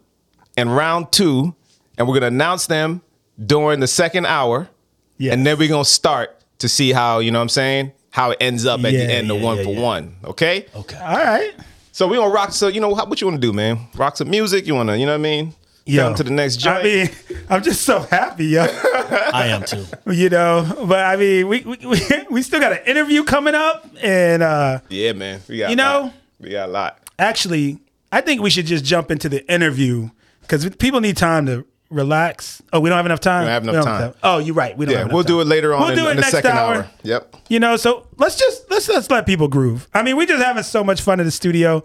and 0.55 0.77
round 0.77 1.13
two, 1.13 1.55
and 1.97 2.07
we're 2.07 2.13
gonna 2.13 2.27
announce 2.27 2.67
them 2.67 3.01
during 3.43 3.81
the 3.81 3.87
second 3.87 4.27
hour, 4.27 4.69
Yeah. 5.17 5.33
and 5.33 5.47
then 5.47 5.57
we're 5.59 5.71
gonna 5.71 5.87
start 5.87 6.39
to 6.59 6.69
see 6.69 6.93
how 6.93 7.21
you 7.21 7.31
know 7.31 7.39
what 7.39 7.45
I'm 7.45 7.49
saying 7.49 7.93
how 8.11 8.33
it 8.33 8.37
ends 8.39 8.67
up 8.67 8.85
at 8.85 8.93
Yeah, 8.93 9.07
the 9.07 9.13
end 9.15 9.31
of 9.31 9.41
one 9.41 9.57
yeah, 9.57 9.63
for 9.65 9.71
yeah. 9.73 9.81
one. 9.81 10.15
Okay. 10.27 10.67
Okay. 10.77 10.99
All 10.99 11.17
right. 11.17 11.53
So 11.93 12.07
we 12.07 12.19
gonna 12.19 12.29
rock. 12.31 12.53
So 12.53 12.69
you 12.69 12.81
know 12.83 12.95
how, 12.95 13.07
what 13.07 13.19
you 13.19 13.27
wanna 13.29 13.39
do, 13.41 13.55
man? 13.55 13.79
Rock 13.97 14.19
some 14.19 14.29
music. 14.29 14.67
You 14.67 14.75
wanna, 14.75 14.95
you 14.97 15.07
know 15.07 15.13
what 15.13 15.21
I 15.21 15.31
mean? 15.31 15.55
Yeah. 15.87 16.13
To 16.13 16.23
the 16.23 16.31
next 16.31 16.57
joint. 16.59 16.81
I 16.81 16.83
mean, 16.83 17.11
I'm 17.49 17.63
just 17.63 17.81
so 17.81 18.01
happy, 18.01 18.45
yo. 18.45 18.63
I 19.33 19.47
am 19.49 19.65
too. 19.65 19.87
you 20.13 20.29
know, 20.29 20.85
but 20.87 20.99
I 21.01 21.17
mean, 21.17 21.49
we 21.49 21.61
we, 21.63 21.77
we, 21.79 22.01
we 22.31 22.43
still 22.43 22.61
got 22.61 22.73
an 22.73 22.81
interview 22.87 23.25
coming 23.25 23.55
up, 23.55 23.89
and 24.03 24.43
uh 24.43 24.81
yeah, 24.91 25.15
man. 25.15 25.41
We 25.49 25.57
got 25.61 25.71
You 25.71 25.77
know- 25.77 26.01
lot. 26.03 26.15
We 26.45 26.51
got 26.51 26.69
a 26.69 26.73
lot. 26.73 26.99
actually, 27.19 27.79
I 28.13 28.21
think 28.21 28.41
we 28.43 28.51
should 28.51 28.67
just 28.67 28.85
jump 28.85 29.11
into 29.11 29.29
the 29.29 29.45
interview 29.53 30.11
because 30.43 30.69
people 30.77 31.01
need 31.01 31.17
time 31.17 31.47
to 31.47 31.65
relax. 31.91 32.63
Oh, 32.73 32.81
we 32.81 32.89
don't 32.89 32.97
have 32.97 33.07
enough 33.07 33.21
time. 33.21 33.43
We 33.43 33.47
don't 33.47 33.53
have 33.55 33.85
enough 33.85 33.85
time. 33.85 34.15
Oh, 34.23 34.39
you're 34.39 34.55
right. 34.55 34.77
We 34.77 34.87
don't. 34.87 34.93
Yeah, 34.95 34.99
have 35.05 35.13
we'll 35.13 35.23
time. 35.25 35.29
do 35.33 35.41
it 35.41 35.45
later 35.47 35.75
on 35.75 35.81
We'll 35.81 35.91
in, 35.91 35.97
do 35.97 36.07
it 36.07 36.11
in 36.11 36.17
the 36.17 36.21
next 36.23 36.33
second 36.33 36.53
hour. 36.53 36.75
hour. 36.75 36.91
Yep. 37.03 37.37
You 37.49 37.61
know, 37.61 37.77
so 37.77 38.07
let's 38.19 38.37
just 38.37 38.71
let's 38.71 38.89
let's 38.89 39.11
let 39.11 39.27
people 39.27 39.49
groove. 39.49 39.89
I 39.95 40.03
mean, 40.03 40.17
we're 40.17 40.27
just 40.27 40.43
having 40.43 40.63
so 40.63 40.85
much 40.85 41.01
fun 41.03 41.19
in 41.21 41.27
the 41.27 41.33
studio. 41.33 41.83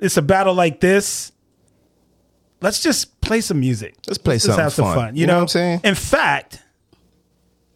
It's 0.00 0.16
a 0.16 0.22
battle 0.22 0.54
like 0.54 0.80
this. 0.80 1.32
Let's 2.62 2.82
just 2.82 3.20
play 3.20 3.40
some 3.40 3.60
music. 3.60 3.94
Let's 4.06 4.18
play 4.18 4.34
Let's 4.34 4.44
something 4.44 4.62
have 4.62 4.72
some 4.72 4.84
fun. 4.86 4.94
fun. 4.96 5.16
You, 5.16 5.22
You 5.22 5.26
know 5.26 5.32
know? 5.34 5.38
what 5.38 5.42
I'm 5.42 5.48
saying? 5.48 5.80
In 5.84 5.94
fact, 5.94 6.62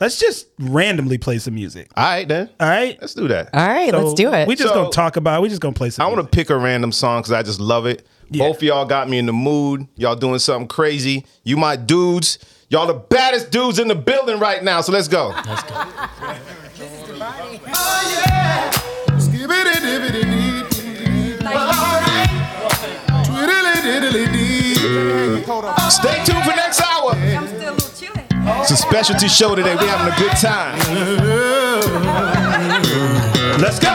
let's 0.01 0.19
just 0.19 0.49
randomly 0.59 1.19
play 1.19 1.39
some 1.39 1.55
music. 1.55 1.91
All 1.97 2.05
right, 2.05 2.27
then. 2.29 2.51
All 2.61 2.69
right. 2.69 2.99
Let's 3.01 3.15
do 3.15 3.29
that. 3.29 3.51
All 3.55 3.67
right, 3.67 3.93
let's 3.93 4.15
do 4.15 4.33
it. 4.33 4.49
We 4.49 4.57
just 4.57 4.69
So- 4.69 4.75
gonna 4.75 4.91
talk 4.91 5.17
about. 5.17 5.43
We 5.43 5.49
just 5.49 5.61
gonna 5.61 5.75
play 5.75 5.91
some. 5.91 6.05
I 6.07 6.09
want 6.11 6.21
to 6.23 6.29
pick 6.37 6.51
a 6.51 6.57
random 6.57 6.93
song 6.93 7.21
because 7.23 7.33
I 7.33 7.43
just 7.43 7.61
love 7.61 7.87
it. 7.87 8.07
Both 8.31 8.57
of 8.57 8.63
y'all 8.63 8.85
got 8.87 9.09
me 9.09 9.19
in 9.19 9.27
the 9.27 9.33
mood. 9.33 9.87
Y'all 9.97 10.17
doing 10.17 10.39
something 10.39 10.67
crazy. 10.67 11.25
You 11.45 11.57
my 11.57 11.77
dudes. 11.77 12.39
Y'all 12.71 12.87
the 12.87 12.95
baddest 12.95 13.51
dudes 13.51 13.79
in 13.79 13.87
the 13.89 13.95
building 13.95 14.39
right 14.41 14.65
now. 14.65 14.81
So 14.81 14.91
let's 14.93 15.07
go. 15.09 15.29
Let's 15.47 15.63
go. 15.63 15.75
Oh 17.77 18.23
yeah. 18.27 18.71
Stay 25.91 26.23
tuned 26.25 26.45
for 26.45 26.55
next 26.57 26.81
hour. 26.81 27.15
It's 28.47 28.71
a 28.71 28.77
specialty 28.77 29.29
show 29.29 29.55
today. 29.55 29.75
We're 29.75 29.87
having 29.87 30.13
a 30.13 30.17
good 30.19 30.37
time. 30.37 30.79
Let's 33.59 33.79
go. 33.79 33.89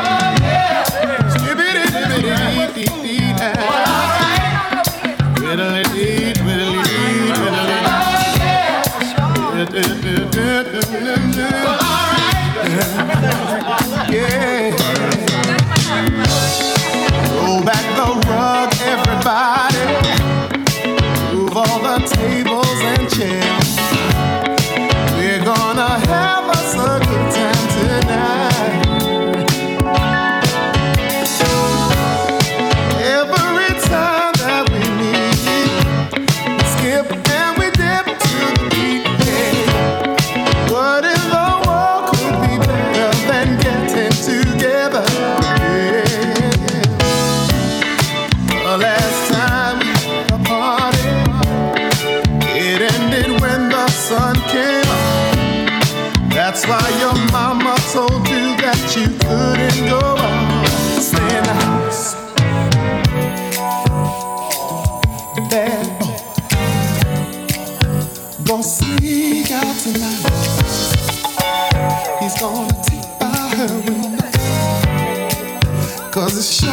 Roll 14.11 14.38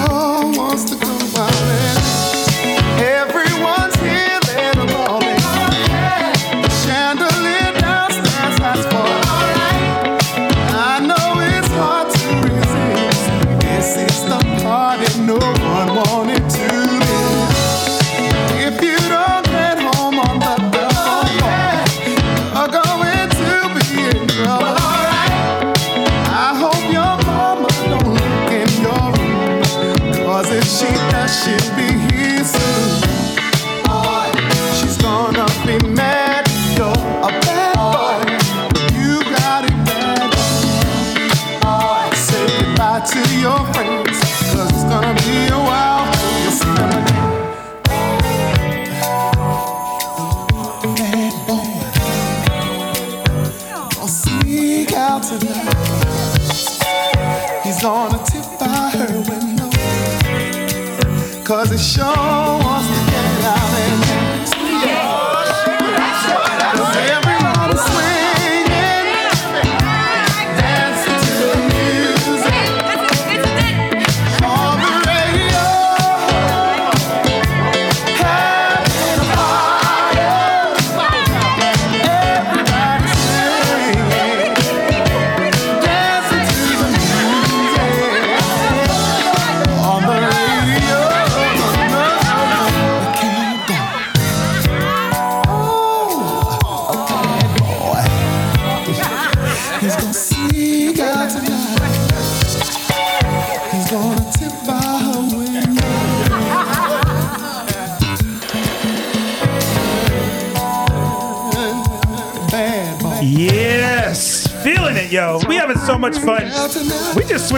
Cause 0.06 0.35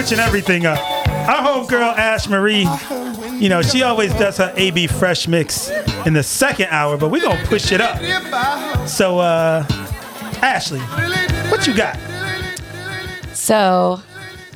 switching 0.09 0.25
everything 0.25 0.65
up. 0.65 0.79
Our 1.29 1.67
homegirl 1.67 1.97
Ash 1.99 2.29
Marie, 2.29 2.67
you 3.39 3.51
know, 3.51 3.61
she 3.61 3.83
always 3.83 4.11
does 4.15 4.39
her 4.39 4.53
AB 4.57 4.87
Fresh 4.87 5.29
mix 5.29 5.71
in 6.07 6.15
the 6.15 6.23
second 6.23 6.69
hour, 6.71 6.97
but 6.97 7.11
we're 7.11 7.23
gonna 7.23 7.45
push 7.47 7.73
it 7.73 7.81
up. 7.83 7.99
So, 8.89 9.19
uh, 9.19 9.67
Ashley, 10.41 10.81
what 11.51 11.67
you 11.67 11.75
got? 11.77 11.99
So, 13.35 14.01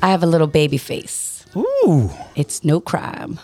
I 0.03 0.09
have 0.09 0.23
a 0.23 0.27
little 0.27 0.47
baby 0.47 0.79
face. 0.79 1.45
Ooh. 1.55 2.11
It's 2.35 2.65
no 2.65 2.81
crime. 2.81 3.39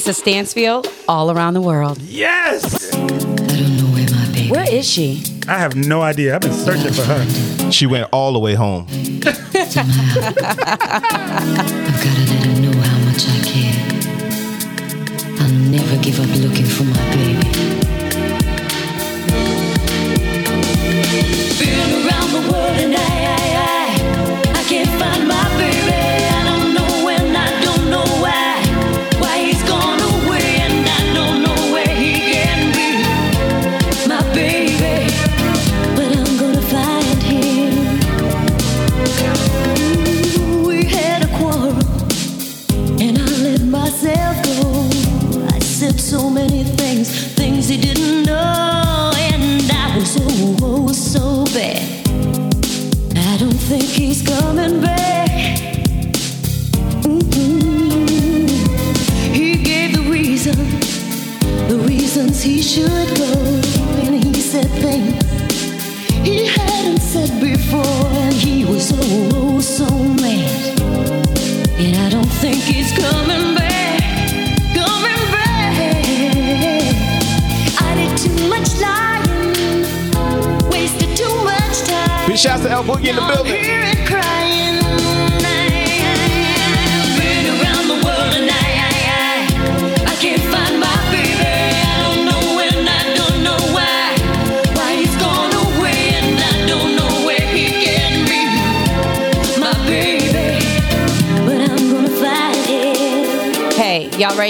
Lisa 0.00 0.14
Stansfield, 0.14 0.90
all 1.08 1.30
around 1.30 1.52
the 1.52 1.60
world. 1.60 2.00
Yes! 2.00 2.90
I 2.94 3.00
don't 3.06 3.76
know 3.76 3.84
where 3.92 4.08
my 4.10 4.24
baby 4.32 4.46
is. 4.46 4.50
Where 4.50 4.74
is 4.74 4.88
she? 4.88 5.22
I 5.46 5.58
have 5.58 5.76
no 5.76 6.00
idea. 6.00 6.34
I've 6.34 6.40
been 6.40 6.54
searching 6.54 6.94
for 6.94 7.02
her. 7.02 7.70
She 7.70 7.84
went 7.84 8.08
all 8.10 8.32
the 8.32 8.38
way 8.38 8.54
home. 8.54 8.86
I've 8.88 9.20
gotta 9.20 9.44
let 12.30 12.46
her 12.46 12.60
know 12.62 12.72
how 12.80 12.98
much 13.04 13.28
I 13.28 13.40
care. 13.44 13.76
I'll 15.38 15.52
never 15.68 16.02
give 16.02 16.18
up 16.18 16.34
looking 16.38 16.64
for 16.64 16.84
my 16.84 16.96
baby. 17.14 17.89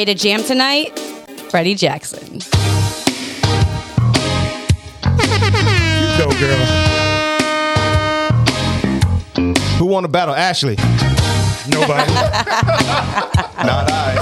ready 0.01 0.15
to 0.15 0.19
jam 0.19 0.43
tonight? 0.43 0.99
Freddie 1.51 1.75
Jackson. 1.75 2.41
You 2.41 2.41
go, 6.17 6.31
girl. 6.41 6.65
Who 9.77 9.85
won 9.85 10.03
the 10.03 10.09
battle? 10.09 10.35
Ashley. 10.35 10.77
Nobody. 11.69 12.13
Not 13.61 13.91
I. 13.91 14.17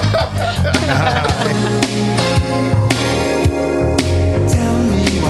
Tell 4.49 4.79
me 4.83 5.21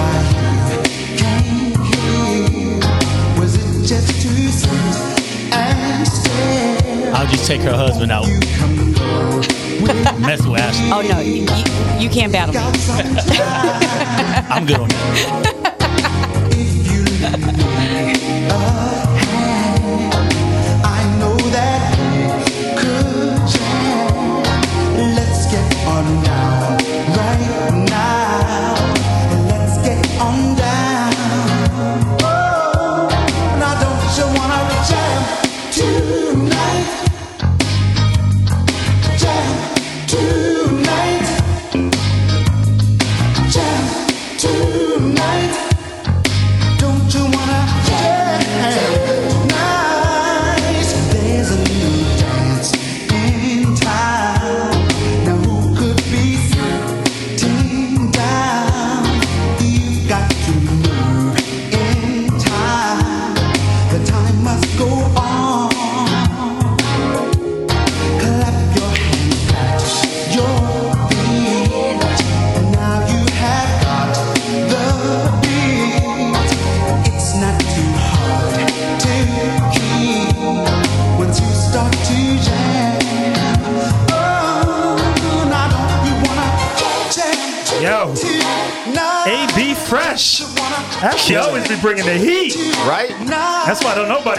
I'll 7.15 7.27
just 7.27 7.47
take 7.47 7.61
her 7.61 7.77
husband 7.77 8.13
out 8.13 8.48
mess 9.95 10.47
with 10.47 10.61
Ashley. 10.61 10.91
Oh 10.93 11.01
no, 11.03 11.21
you, 11.21 11.47
you 12.03 12.11
can't 12.11 12.33
battle 12.33 12.55
me. 12.55 12.61
I'm 14.51 14.67
good 14.67 14.81
on 14.81 14.89
that. 14.89 15.58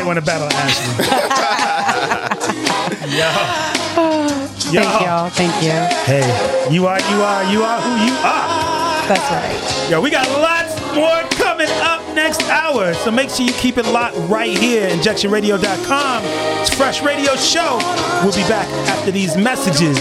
Why 0.10 0.16
don't 0.16 0.18
nobody 0.18 0.18
want 0.18 0.18
to 0.18 0.26
battle 0.26 0.49
Ashley. 0.53 1.05
Yo. 4.74 4.82
Thank 4.82 5.01
y'all. 5.01 5.30
Thank 5.30 5.64
you. 5.64 5.72
Hey, 6.05 6.72
you 6.72 6.88
are, 6.88 6.99
you 6.99 7.22
are, 7.22 7.43
you 7.51 7.64
are 7.64 7.82
who 7.82 8.05
you 8.05 8.14
are. 8.24 9.07
That's 9.07 9.32
right. 9.32 9.89
Yo, 9.89 10.01
we 10.01 10.10
got 10.12 10.28
lots 10.41 10.76
more 10.95 11.24
coming 11.32 11.70
up 11.82 12.01
next 12.14 12.43
hour. 12.43 12.93
So 12.93 13.12
make 13.12 13.30
sure 13.30 13.45
you 13.45 13.53
keep 13.53 13.78
it 13.78 13.86
locked 13.86 14.18
right 14.30 14.55
here, 14.55 14.89
injectionradio.com. 14.89 16.24
It's 16.62 16.74
Fresh 16.74 17.01
Radio 17.01 17.36
Show. 17.36 17.78
We'll 18.24 18.36
be 18.36 18.47
back 18.47 18.68
after 18.89 19.12
these 19.12 19.36
messages. 19.38 19.97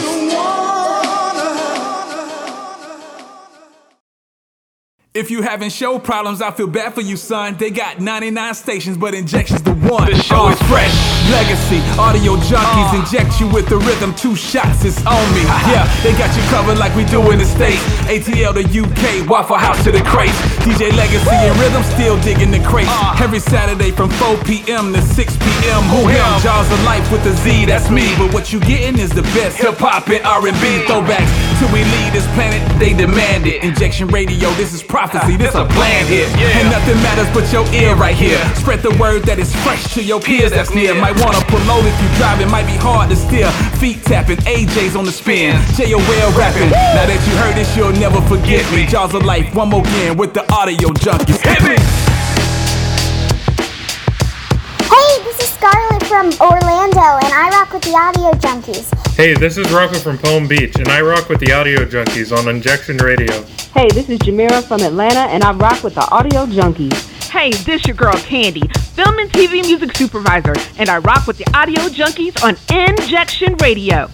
If 5.19 5.33
you 5.33 5.43
having 5.43 5.69
show 5.69 5.99
problems, 5.99 6.41
I 6.41 6.53
feel 6.53 6.69
bad 6.69 6.95
for 6.95 7.01
you, 7.01 7.17
son. 7.17 7.57
They 7.57 7.73
got 7.73 7.99
99 7.99 8.55
stations, 8.55 8.97
but 8.97 9.15
injection's 9.15 9.63
the 9.63 9.73
one. 9.73 10.07
The 10.07 10.15
oh, 10.15 10.21
show 10.21 10.49
is 10.49 10.63
fresh. 10.71 10.95
Legacy, 11.29 11.81
audio 11.99 12.37
junkies 12.37 12.95
uh. 12.95 13.03
inject 13.03 13.41
you 13.41 13.49
with 13.49 13.69
the 13.69 13.79
rhythm. 13.79 14.15
Two 14.15 14.37
shots 14.37 14.85
is 14.85 14.97
on 15.05 15.35
me. 15.35 15.43
Yeah, 15.69 15.91
they 16.05 16.13
got 16.13 16.35
you 16.37 16.43
covered 16.51 16.79
like 16.79 16.95
we 16.95 17.05
do 17.05 17.33
in 17.33 17.41
the 17.41 17.45
States. 17.45 17.83
ATL 18.07 18.55
to 18.55 18.63
UK, 18.63 19.29
Waffle 19.29 19.57
House 19.57 19.83
to 19.83 19.91
the 19.91 20.03
crates. 20.03 20.58
DJ 20.69 20.95
Legacy 20.97 21.33
and 21.33 21.59
Rhythm 21.59 21.83
still 21.83 22.21
digging 22.21 22.51
the 22.51 22.61
crates. 22.61 22.91
Uh. 22.93 23.17
Every 23.25 23.41
Saturday 23.41 23.91
from 23.91 24.11
4 24.21 24.37
p.m. 24.45 24.93
to 24.93 25.01
6 25.01 25.37
p.m. 25.39 25.83
Who 25.89 26.07
him? 26.09 26.21
Jawz 26.45 26.69
of 26.71 26.83
Life 26.85 27.11
with 27.11 27.25
the 27.25 27.33
Z, 27.41 27.65
that's 27.65 27.89
me. 27.89 28.13
But 28.19 28.35
what 28.35 28.53
you 28.53 28.61
getting 28.61 29.01
is 29.01 29.09
the 29.09 29.23
best 29.33 29.57
hip 29.57 29.77
hop 29.79 30.09
and 30.09 30.21
R&B 30.25 30.85
throwbacks. 30.85 31.33
Till 31.59 31.73
we 31.73 31.83
leave 31.89 32.13
this 32.13 32.29
planet, 32.37 32.61
they 32.79 32.93
demand 32.93 33.47
it. 33.47 33.65
Injection 33.65 34.09
Radio, 34.09 34.51
this 34.61 34.75
is 34.75 34.83
prophecy, 34.83 35.37
this 35.37 35.55
a 35.55 35.65
plan 35.65 36.07
hit. 36.07 36.29
And 36.37 36.69
nothing 36.69 37.01
matters 37.01 37.33
but 37.33 37.51
your 37.51 37.65
ear 37.73 37.97
right 37.97 38.15
here. 38.15 38.39
Spread 38.55 38.83
the 38.83 38.95
word 39.01 39.25
that 39.25 39.39
is 39.39 39.55
fresh 39.65 39.95
to 39.95 40.05
your 40.05 40.21
peers 40.21 40.53
that's 40.53 40.75
near. 40.75 40.95
Might 40.95 41.17
wanna 41.25 41.41
pull 41.49 41.65
over 41.73 41.89
if 41.89 41.97
you 41.97 42.09
drive, 42.21 42.41
it 42.41 42.51
might 42.53 42.67
be 42.67 42.77
hard 42.77 43.09
to 43.09 43.17
steer. 43.17 43.51
Feet 43.81 44.03
tapping, 44.05 44.37
AJ's 44.45 44.95
on 44.95 45.07
the 45.07 45.13
spin. 45.13 45.57
JOL 45.81 46.31
rapping. 46.37 46.69
Now 46.71 47.09
that 47.09 47.21
you 47.25 47.35
heard 47.41 47.57
this, 47.57 47.75
you'll 47.75 47.97
never 47.97 48.21
forget 48.29 48.69
me. 48.77 48.85
Jawz 48.85 49.15
of 49.15 49.25
Life, 49.25 49.55
one 49.55 49.71
more 49.71 49.81
again 49.81 50.17
with 50.17 50.35
the 50.35 50.45
audio 50.59 50.89
junkies. 50.89 51.39
Hit 51.39 51.63
me! 51.63 51.77
Hey, 54.91 55.23
this 55.23 55.39
is 55.39 55.51
Scarlett 55.51 56.03
from 56.03 56.33
Orlando, 56.41 57.25
and 57.25 57.33
I 57.33 57.49
rock 57.53 57.73
with 57.73 57.83
the 57.83 57.95
Audio 57.95 58.33
Junkies. 58.41 58.93
Hey, 59.15 59.35
this 59.35 59.57
is 59.57 59.71
Rocco 59.71 60.01
from 60.01 60.19
Palm 60.19 60.49
Beach, 60.49 60.75
and 60.75 60.89
I 60.89 61.01
rock 61.01 61.29
with 61.29 61.39
the 61.39 61.53
Audio 61.53 61.85
Junkies 61.85 62.37
on 62.37 62.49
Injection 62.49 62.97
Radio. 62.97 63.45
Hey, 63.73 63.87
this 63.91 64.09
is 64.09 64.19
Jamira 64.19 64.65
from 64.65 64.81
Atlanta, 64.81 65.31
and 65.33 65.45
I 65.45 65.53
rock 65.53 65.85
with 65.85 65.95
the 65.95 66.09
Audio 66.11 66.45
Junkies. 66.47 67.31
Hey, 67.31 67.53
this 67.53 67.87
your 67.87 67.95
girl 67.95 68.15
Candy, 68.15 68.67
film 68.97 69.17
and 69.21 69.31
TV 69.31 69.65
music 69.65 69.97
supervisor, 69.97 70.57
and 70.77 70.89
I 70.89 70.99
rock 70.99 71.29
with 71.29 71.39
the 71.39 71.47
Audio 71.57 71.83
Junkies 71.83 72.43
on 72.43 72.57
Injection 72.77 73.55
Radio. 73.59 74.11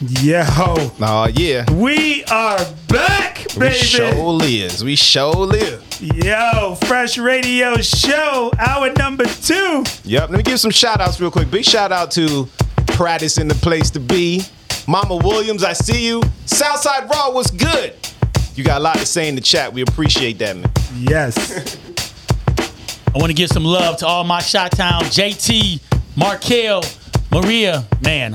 Yo. 0.00 0.42
Oh, 0.46 1.30
yeah. 1.34 1.70
We 1.72 2.24
are 2.24 2.58
back, 2.88 3.46
baby. 3.54 3.66
We 3.66 3.72
show 3.72 4.30
lives. 4.30 4.82
We 4.82 4.96
show 4.96 5.30
live. 5.30 5.84
Yo, 6.00 6.74
Fresh 6.86 7.16
Radio 7.16 7.76
Show, 7.76 8.50
hour 8.58 8.92
number 8.94 9.24
two. 9.24 9.84
Yep. 10.04 10.30
Let 10.30 10.36
me 10.36 10.42
give 10.42 10.58
some 10.58 10.72
shout 10.72 11.00
outs 11.00 11.20
real 11.20 11.30
quick. 11.30 11.48
Big 11.50 11.64
shout 11.64 11.92
out 11.92 12.10
to 12.12 12.44
Prattis 12.96 13.40
in 13.40 13.46
the 13.46 13.54
place 13.54 13.90
to 13.90 14.00
be. 14.00 14.42
Mama 14.88 15.16
Williams, 15.16 15.62
I 15.62 15.72
see 15.72 16.06
you. 16.06 16.22
Southside 16.44 17.08
Raw 17.08 17.30
was 17.30 17.50
good. 17.52 17.94
You 18.56 18.64
got 18.64 18.80
a 18.80 18.84
lot 18.84 18.96
to 18.96 19.06
say 19.06 19.28
in 19.28 19.36
the 19.36 19.40
chat. 19.40 19.72
We 19.72 19.82
appreciate 19.82 20.38
that, 20.38 20.56
man. 20.56 20.70
Yes. 20.98 21.78
I 22.58 23.18
want 23.18 23.28
to 23.28 23.34
give 23.34 23.48
some 23.48 23.64
love 23.64 23.98
to 23.98 24.06
all 24.06 24.24
my 24.24 24.40
Shot 24.40 24.72
Town, 24.72 25.02
JT, 25.04 25.80
Markel, 26.16 26.82
Maria. 27.30 27.86
Man, 28.02 28.34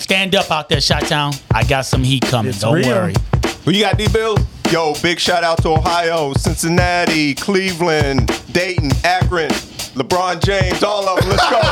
stand 0.00 0.34
up 0.34 0.50
out 0.50 0.68
there, 0.68 0.80
Shot 0.80 1.02
Town. 1.02 1.32
I 1.52 1.64
got 1.64 1.82
some 1.86 2.02
heat 2.02 2.22
coming. 2.26 2.52
Don't 2.52 2.74
real. 2.74 2.88
worry. 2.88 3.14
Who 3.64 3.72
you 3.72 3.82
got, 3.84 3.98
D 3.98 4.08
Bill? 4.08 4.36
Yo, 4.70 4.94
big 5.02 5.18
shout 5.18 5.42
out 5.44 5.60
to 5.62 5.70
Ohio, 5.70 6.32
Cincinnati, 6.34 7.34
Cleveland, 7.34 8.28
Dayton, 8.52 8.90
Akron, 9.04 9.50
LeBron 9.50 10.40
James, 10.42 10.82
all 10.82 11.08
of 11.08 11.20
them. 11.20 11.30
Let's 11.30 11.50
go. 11.50 11.60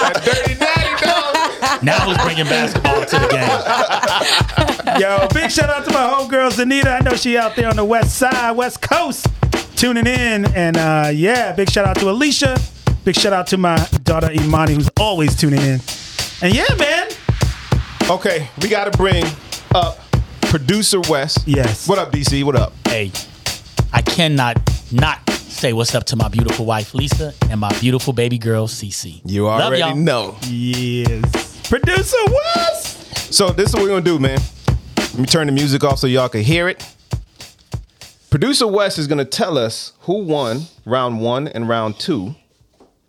That 0.00 0.22
dirty 0.24 0.54
daddy, 0.54 1.04
dog. 1.04 1.82
Now 1.82 2.00
who's 2.00 2.16
bringing 2.24 2.44
basketball 2.44 3.04
to 3.04 3.18
the 3.18 3.28
game? 3.28 5.00
Yo, 5.00 5.28
big 5.32 5.50
shout 5.50 5.70
out 5.70 5.84
to 5.84 5.92
my 5.92 6.08
homegirl 6.08 6.50
Zanita. 6.50 7.00
I 7.00 7.04
know 7.04 7.14
she 7.16 7.36
out 7.36 7.54
there 7.54 7.68
on 7.68 7.76
the 7.76 7.84
west 7.84 8.16
side, 8.16 8.52
west 8.52 8.80
coast, 8.80 9.26
tuning 9.76 10.06
in. 10.06 10.46
And 10.54 10.76
uh, 10.76 11.10
yeah, 11.12 11.52
big 11.52 11.70
shout 11.70 11.86
out 11.86 11.96
to 12.00 12.10
Alicia. 12.10 12.58
Big 13.04 13.14
shout 13.14 13.32
out 13.32 13.46
to 13.48 13.56
my 13.56 13.76
daughter 14.04 14.30
Imani, 14.32 14.74
who's 14.74 14.90
always 14.98 15.36
tuning 15.36 15.60
in. 15.60 15.80
And 16.42 16.54
yeah, 16.54 16.64
man. 16.78 17.08
Okay, 18.08 18.48
we 18.62 18.68
got 18.70 18.90
to 18.90 18.96
bring 18.96 19.24
up 19.74 19.98
producer 20.42 20.98
West. 21.08 21.46
Yes. 21.46 21.86
What 21.86 21.98
up, 21.98 22.10
DC? 22.12 22.42
What 22.44 22.56
up? 22.56 22.72
Hey, 22.88 23.12
I 23.92 24.00
cannot 24.00 24.56
not 24.90 25.28
say 25.30 25.74
what's 25.74 25.94
up 25.94 26.04
to 26.04 26.16
my 26.16 26.28
beautiful 26.28 26.64
wife 26.64 26.94
Lisa 26.94 27.34
and 27.50 27.60
my 27.60 27.70
beautiful 27.78 28.14
baby 28.14 28.38
girl 28.38 28.66
Cece. 28.68 29.20
You 29.26 29.44
Love 29.44 29.60
already 29.60 29.80
y'all. 29.82 29.94
know. 29.94 30.36
Yes. 30.44 31.68
Producer 31.68 32.16
West. 32.30 33.34
So 33.34 33.50
this 33.50 33.68
is 33.68 33.74
what 33.74 33.82
we're 33.82 33.90
gonna 33.90 34.00
do, 34.00 34.18
man. 34.18 34.40
Let 34.96 35.18
me 35.18 35.26
turn 35.26 35.46
the 35.46 35.52
music 35.52 35.84
off 35.84 35.98
so 35.98 36.06
y'all 36.06 36.30
can 36.30 36.40
hear 36.40 36.68
it. 36.68 36.82
Producer 38.30 38.66
West 38.66 38.98
is 38.98 39.06
gonna 39.06 39.26
tell 39.26 39.58
us 39.58 39.92
who 40.00 40.24
won 40.24 40.62
round 40.86 41.20
one 41.20 41.48
and 41.48 41.68
round 41.68 41.98
two, 41.98 42.34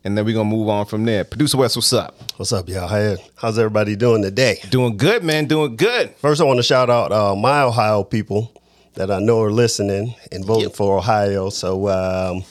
and 0.04 0.18
then 0.18 0.26
we're 0.26 0.34
gonna 0.34 0.50
move 0.50 0.70
on 0.70 0.86
from 0.86 1.06
there. 1.06 1.24
Producer 1.24 1.58
West, 1.58 1.76
what's 1.76 1.94
up? 1.94 2.16
What's 2.38 2.52
up, 2.52 2.68
y'all? 2.68 2.88
How, 2.88 3.16
how's 3.36 3.60
everybody 3.60 3.96
doing 3.96 4.22
today? 4.22 4.60
Doing 4.70 4.98
good, 4.98 5.24
man. 5.24 5.46
Doing 5.46 5.76
good. 5.76 6.16
First, 6.16 6.42
I 6.42 6.44
want 6.44 6.58
to 6.58 6.64
shout 6.64 6.90
out 6.90 7.12
uh, 7.12 7.36
my 7.36 7.62
Ohio 7.62 8.04
people 8.04 8.52
that 8.96 9.12
I 9.12 9.20
know 9.20 9.42
are 9.42 9.52
listening 9.52 10.16
and 10.32 10.46
voting 10.46 10.72
for 10.72 10.98
Ohio. 10.98 11.50
So, 11.50 11.88
um, 11.90 12.44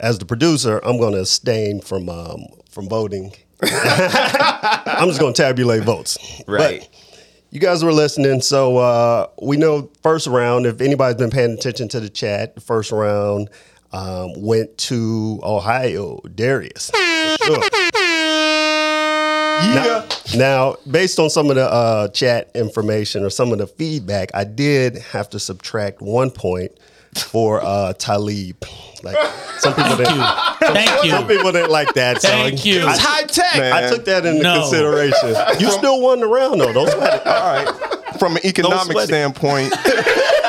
as 0.00 0.18
the 0.18 0.26
producer, 0.26 0.78
I'm 0.84 0.98
going 0.98 1.14
to 1.14 1.20
abstain 1.20 1.80
from 1.80 2.08
um, 2.08 2.46
from 2.70 2.88
voting. 2.88 3.32
I'm 3.62 5.08
just 5.08 5.20
going 5.20 5.34
to 5.34 5.42
tabulate 5.42 5.82
votes. 5.82 6.18
Right. 6.46 6.80
But 6.80 6.88
you 7.50 7.60
guys 7.60 7.82
were 7.82 7.92
listening, 7.92 8.40
so 8.40 8.76
uh, 8.76 9.28
we 9.40 9.56
know 9.56 9.90
first 10.02 10.26
round. 10.26 10.66
If 10.66 10.80
anybody's 10.80 11.16
been 11.16 11.30
paying 11.30 11.52
attention 11.52 11.88
to 11.88 12.00
the 12.00 12.08
chat, 12.08 12.54
the 12.54 12.60
first 12.60 12.92
round 12.92 13.48
um, 13.92 14.32
went 14.36 14.76
to 14.78 15.40
Ohio. 15.42 16.20
Darius. 16.34 16.90
Sure. 17.42 17.58
Now, 19.58 20.04
now, 20.36 20.76
based 20.88 21.18
on 21.18 21.30
some 21.30 21.50
of 21.50 21.56
the 21.56 21.64
uh, 21.70 22.08
chat 22.08 22.50
information 22.54 23.24
or 23.24 23.30
some 23.30 23.50
of 23.52 23.58
the 23.58 23.66
feedback, 23.66 24.30
I 24.34 24.44
did 24.44 24.98
have 24.98 25.28
to 25.30 25.40
subtract 25.40 26.00
one 26.00 26.30
point 26.30 26.72
for 27.16 27.60
uh, 27.62 27.92
Talib. 27.94 28.64
Like 29.02 29.16
some 29.58 29.74
people 29.74 29.96
didn't. 29.96 30.14
Some, 30.14 30.74
Thank 30.74 31.04
you. 31.04 31.10
Some 31.10 31.26
people 31.26 31.50
didn't 31.52 31.70
like 31.70 31.92
that. 31.94 32.22
So 32.22 32.28
Thank 32.28 32.64
you. 32.64 32.80
I, 32.80 32.82
It 32.82 32.86
was 32.86 32.98
Hi-Tek. 33.00 33.72
I 33.72 33.88
took 33.90 34.04
that 34.04 34.24
into 34.26 34.42
No. 34.42 34.60
consideration. 34.60 35.34
You 35.58 35.70
still 35.70 36.00
won 36.00 36.20
the 36.20 36.26
round 36.26 36.60
though. 36.60 36.72
Don't 36.72 36.90
sweat 36.90 37.20
it. 37.20 37.26
All 37.26 37.64
right. 37.64 38.18
From 38.18 38.36
an 38.36 38.44
economic 38.44 38.98
standpoint, 39.00 39.72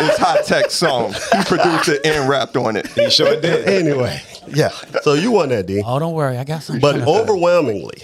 it's 0.01 0.17
Hi-Tek 0.17 0.71
song. 0.71 1.13
He 1.13 1.43
produced 1.45 1.89
it 1.89 2.05
and 2.05 2.29
rapped 2.29 2.55
on 2.57 2.75
it. 2.75 2.87
He 2.87 3.09
sure 3.09 3.39
did. 3.39 3.67
Anyway, 3.67 4.21
yeah. 4.47 4.69
So 5.01 5.13
you 5.13 5.31
won 5.31 5.49
that, 5.49 5.65
D. 5.67 5.81
Oh, 5.85 5.99
don't 5.99 6.13
worry. 6.13 6.37
I 6.37 6.43
got 6.43 6.63
some. 6.63 6.79
But 6.79 7.01
overwhelmingly, 7.01 8.01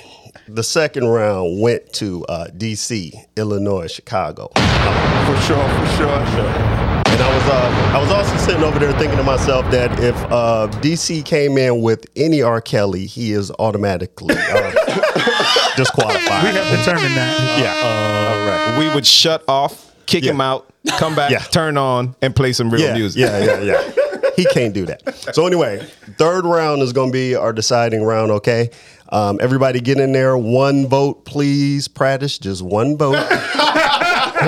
the 0.47 0.63
second 0.63 1.07
round 1.07 1.61
went 1.61 1.91
to 1.93 2.23
uh, 2.25 2.47
D.C., 2.55 3.13
Illinois, 3.35 3.87
Chicago. 3.91 4.49
For 4.55 5.37
sure, 5.41 5.67
for 5.69 5.85
sure, 5.97 6.25
sure. 6.27 6.85
And 7.15 7.23
I 7.23 7.33
was 7.33 7.49
uh, 7.49 7.91
I 7.95 8.01
was 8.01 8.11
also 8.11 8.35
sitting 8.45 8.63
over 8.63 8.77
there 8.77 8.91
thinking 8.99 9.17
to 9.17 9.23
myself 9.23 9.69
that 9.71 9.97
if 10.03 10.15
uh, 10.25 10.67
DC 10.81 11.23
came 11.23 11.57
in 11.57 11.81
with 11.81 12.05
any 12.17 12.41
R. 12.41 12.59
Kelly, 12.59 13.05
he 13.05 13.31
is 13.31 13.51
automatically 13.57 14.35
uh, 14.37 14.71
disqualified. 15.77 16.43
We 16.43 16.49
have 16.59 16.77
determined 16.77 17.15
that. 17.15 17.59
Yeah. 17.59 17.73
All 17.87 18.47
right. 18.47 18.79
We 18.89 18.93
would 18.93 19.07
shut 19.07 19.43
off, 19.47 19.94
kick 20.05 20.23
him 20.23 20.41
out, 20.41 20.67
come 20.97 21.15
back, 21.15 21.31
Yeah. 21.31 21.39
turn 21.39 21.77
on, 21.77 22.15
and 22.21 22.35
play 22.35 22.53
some 22.53 22.69
real 22.69 22.81
yeah, 22.81 22.93
music. 22.93 23.21
Yeah, 23.21 23.43
yeah, 23.43 23.61
yeah. 23.61 23.91
he 24.35 24.45
can't 24.45 24.73
do 24.73 24.85
that. 24.85 25.01
So 25.33 25.45
anyway, 25.47 25.85
third 26.17 26.45
round 26.45 26.81
is 26.81 26.93
going 26.93 27.09
to 27.09 27.13
be 27.13 27.35
our 27.35 27.53
deciding 27.53 28.03
round. 28.03 28.31
Okay, 28.31 28.69
um, 29.09 29.39
everybody 29.41 29.79
get 29.79 29.99
in 29.99 30.11
there. 30.11 30.37
One 30.37 30.87
vote, 30.87 31.25
please. 31.25 31.87
Practice 31.87 32.37
just 32.37 32.61
one 32.61 32.97
vote. 32.97 33.13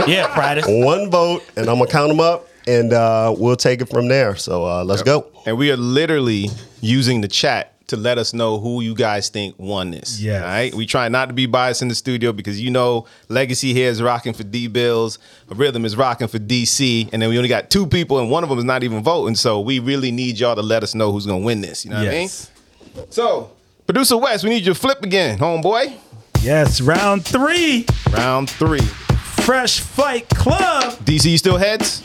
yeah, 0.08 0.28
practice. 0.34 0.66
One 0.68 1.10
vote, 1.10 1.44
and 1.56 1.70
I'm 1.70 1.78
gonna 1.80 1.90
count 1.90 2.10
them 2.10 2.20
up, 2.20 2.48
and 2.68 2.94
uh, 2.94 3.34
we'll 3.38 3.56
take 3.56 3.82
it 3.82 3.90
from 3.90 4.08
there. 4.08 4.36
So 4.36 4.66
uh, 4.66 4.84
let's 4.84 5.04
go. 5.04 5.28
And 5.46 5.58
we 5.58 5.72
are 5.72 5.78
literally 5.78 6.50
using 6.82 7.22
the 7.22 7.28
chat 7.28 7.74
to 7.88 7.98
let 7.98 8.18
us 8.18 8.34
know 8.34 8.60
who 8.60 8.82
you 8.82 8.94
guys 8.94 9.30
think 9.30 9.56
won 9.58 9.92
this. 9.92 10.20
Yeah. 10.20 10.42
All 10.44 10.48
right. 10.50 10.74
We 10.74 10.86
try 10.86 11.08
not 11.10 11.28
to 11.28 11.34
be 11.34 11.46
biased 11.46 11.82
in 11.82 11.88
the 11.88 11.96
studio 11.96 12.32
because 12.34 12.60
you 12.62 12.70
know 12.70 13.06
Legacy 13.30 13.74
here 13.74 13.90
is 13.90 14.02
rocking 14.02 14.34
for 14.34 14.44
D 14.44 14.68
Bills, 14.68 15.20
Rhythm 15.50 15.86
is 15.86 15.96
rocking 15.96 16.28
for 16.28 16.40
DC, 16.40 17.10
and 17.14 17.22
then 17.22 17.30
we 17.30 17.38
only 17.38 17.50
got 17.50 17.70
two 17.70 17.88
people 17.88 18.20
and 18.20 18.30
one 18.30 18.44
of 18.44 18.50
them 18.50 18.60
is 18.60 18.66
not 18.66 18.84
even 18.84 19.04
voting. 19.04 19.36
So 19.36 19.60
we 19.62 19.80
really 19.80 20.12
need 20.12 20.38
y'all 20.40 20.56
to 20.56 20.62
let 20.62 20.84
us 20.84 20.94
know 20.96 21.12
who's 21.12 21.26
gonna 21.26 21.44
win 21.46 21.62
this. 21.62 21.86
You 21.86 21.92
know 21.92 21.98
what 21.98 22.06
Yes. 22.06 22.52
I 22.96 23.00
mean? 23.00 23.08
So, 23.12 23.52
producer 23.86 24.18
West, 24.18 24.44
we 24.44 24.50
need 24.50 24.66
you 24.66 24.74
to 24.74 24.80
flip 24.80 25.04
again, 25.04 25.38
homeboy. 25.40 25.94
Yes, 26.42 26.82
round 26.82 27.26
three. 27.26 27.86
Round 28.12 28.50
three. 28.50 28.80
Fresh 28.80 29.80
Fight 29.80 30.28
Club. 30.30 30.94
DC, 31.06 31.32
you 31.32 31.38
still 31.38 31.58
heads? 31.58 32.04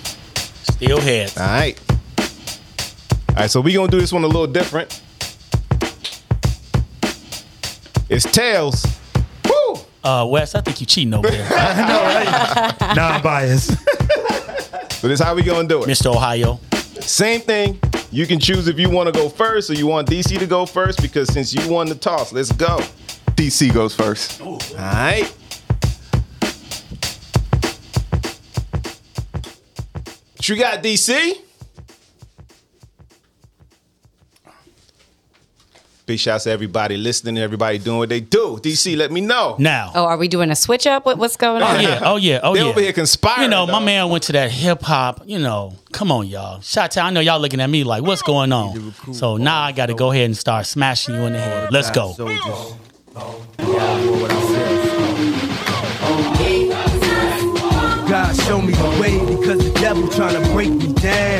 Still 0.74 1.00
heads. 1.00 1.36
All 1.36 1.46
right. 1.46 1.80
All 3.30 3.36
right, 3.36 3.50
so 3.50 3.60
we 3.60 3.72
gonna 3.72 3.90
do 3.90 3.98
this 4.00 4.12
one 4.12 4.22
a 4.24 4.26
little 4.26 4.46
different. 4.46 5.02
It's 8.12 8.30
tails. 8.30 8.84
Woo! 9.46 9.76
Uh, 10.04 10.26
Wes, 10.28 10.54
I 10.54 10.60
think 10.60 10.82
you 10.82 10.86
cheating 10.86 11.14
over 11.14 11.30
there. 11.30 11.48
Non-biased. 12.94 13.70
So 15.00 15.08
this 15.08 15.18
how 15.18 15.34
we 15.34 15.42
gonna 15.42 15.66
do 15.66 15.82
it. 15.82 15.88
Mr. 15.88 16.14
Ohio. 16.14 16.60
Same 17.00 17.40
thing. 17.40 17.80
You 18.10 18.26
can 18.26 18.38
choose 18.38 18.68
if 18.68 18.78
you 18.78 18.90
want 18.90 19.06
to 19.06 19.18
go 19.18 19.30
first 19.30 19.70
or 19.70 19.72
you 19.72 19.86
want 19.86 20.10
DC 20.10 20.38
to 20.38 20.46
go 20.46 20.66
first 20.66 21.00
because 21.00 21.32
since 21.32 21.54
you 21.54 21.66
won 21.70 21.88
the 21.88 21.94
toss, 21.94 22.34
let's 22.34 22.52
go. 22.52 22.76
DC 23.28 23.72
goes 23.72 23.94
first. 23.94 24.42
All 24.42 24.58
right. 24.76 25.24
What 30.36 30.48
you 30.50 30.56
got, 30.56 30.82
DC? 30.82 31.38
Big 36.04 36.18
shouts 36.18 36.44
to 36.44 36.50
everybody 36.50 36.96
listening, 36.96 37.38
everybody 37.38 37.78
doing 37.78 37.98
what 37.98 38.08
they 38.08 38.18
do. 38.18 38.58
DC, 38.60 38.96
let 38.96 39.12
me 39.12 39.20
know. 39.20 39.54
Now. 39.60 39.92
Oh, 39.94 40.04
are 40.04 40.16
we 40.16 40.26
doing 40.26 40.50
a 40.50 40.56
switch 40.56 40.84
up? 40.84 41.06
What, 41.06 41.16
what's 41.16 41.36
going 41.36 41.62
oh, 41.62 41.66
on? 41.66 41.76
Oh 41.76 41.80
yeah, 41.80 42.00
oh 42.02 42.16
yeah, 42.16 42.40
oh 42.42 42.54
They 42.54 42.60
yeah. 42.60 42.66
over 42.66 42.80
here 42.80 42.92
conspiring, 42.92 43.44
You 43.44 43.48
know, 43.48 43.68
my 43.68 43.78
man 43.78 44.08
went 44.08 44.24
to 44.24 44.32
that 44.32 44.50
hip 44.50 44.82
hop. 44.82 45.22
You 45.26 45.38
know, 45.38 45.74
come 45.92 46.10
on, 46.10 46.26
y'all. 46.26 46.60
Shout 46.60 46.96
out. 46.96 47.06
I 47.06 47.10
know 47.10 47.20
y'all 47.20 47.38
looking 47.38 47.60
at 47.60 47.70
me 47.70 47.84
like, 47.84 48.02
what's 48.02 48.22
going 48.22 48.52
on? 48.52 48.94
So 49.12 49.36
now 49.36 49.62
I 49.62 49.70
got 49.70 49.86
to 49.86 49.94
go 49.94 50.10
ahead 50.10 50.24
and 50.24 50.36
start 50.36 50.66
smashing 50.66 51.14
you 51.14 51.20
in 51.22 51.34
the 51.34 51.40
head. 51.40 51.72
Let's 51.72 51.92
go. 51.92 52.14
God 58.08 58.36
show 58.36 58.60
me 58.60 58.72
the 58.72 58.98
way 59.00 59.18
because 59.36 59.72
the 59.72 59.80
devil 59.80 60.08
trying 60.08 60.42
to 60.42 60.52
break 60.52 60.70
me 60.70 60.92
down. 60.94 61.31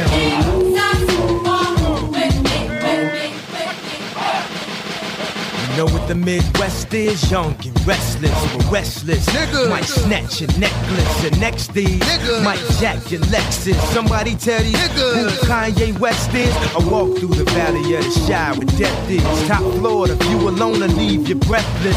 The 6.12 6.18
Midwest 6.18 6.92
is? 6.92 7.30
Young 7.30 7.54
and 7.64 7.86
restless, 7.86 8.54
but 8.54 8.70
restless. 8.70 9.24
Nigga. 9.30 9.70
Might 9.70 9.86
snatch 9.86 10.42
your 10.42 10.50
necklace, 10.58 11.24
and 11.24 11.40
next 11.40 11.72
these 11.72 12.00
might 12.44 12.60
jack 12.78 13.10
your 13.10 13.22
Lexus. 13.32 13.80
Somebody 13.94 14.34
tell 14.34 14.60
these 14.60 14.76
who 14.92 15.28
Kanye 15.48 15.98
West 15.98 16.34
is. 16.34 16.54
I 16.76 16.86
walk 16.90 17.16
through 17.16 17.32
the 17.32 17.44
valley 17.52 17.94
of 17.94 18.04
the 18.04 18.26
Chi 18.28 18.58
with 18.58 18.78
death 18.78 19.10
is. 19.10 19.48
Top 19.48 19.62
floor, 19.76 20.06
the 20.06 20.16
view 20.16 20.50
alone 20.50 20.80
will 20.80 20.88
leave 20.88 21.26
you 21.30 21.34
breathless. 21.34 21.96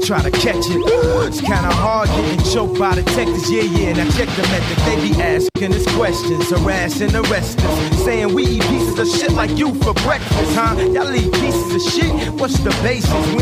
Try 0.06 0.22
to 0.22 0.30
catch 0.30 0.64
it. 0.72 0.80
It's 1.28 1.42
kinda 1.42 1.74
hard 1.74 2.08
getting 2.08 2.42
choked 2.54 2.78
by 2.78 2.94
detectives. 2.94 3.50
Yeah, 3.50 3.64
yeah, 3.64 3.92
now 3.92 4.10
check 4.12 4.28
the 4.30 4.48
method. 4.48 4.78
They 4.86 4.96
be 5.10 5.20
asking 5.20 5.74
us 5.74 5.86
questions, 5.94 6.48
harassing, 6.48 7.14
arresting 7.14 7.66
us. 7.66 8.04
Saying 8.04 8.32
we 8.32 8.44
eat 8.44 8.62
pieces 8.62 8.98
of 8.98 9.08
shit 9.08 9.32
like 9.32 9.58
you 9.58 9.74
for 9.82 9.92
breakfast, 9.92 10.54
huh? 10.54 10.74
Y'all 10.94 11.14
eat 11.14 11.30
pieces 11.34 11.74
of 11.74 11.92
shit? 11.92 12.32
What's 12.40 12.58
the 12.60 12.70
basis? 12.82 13.41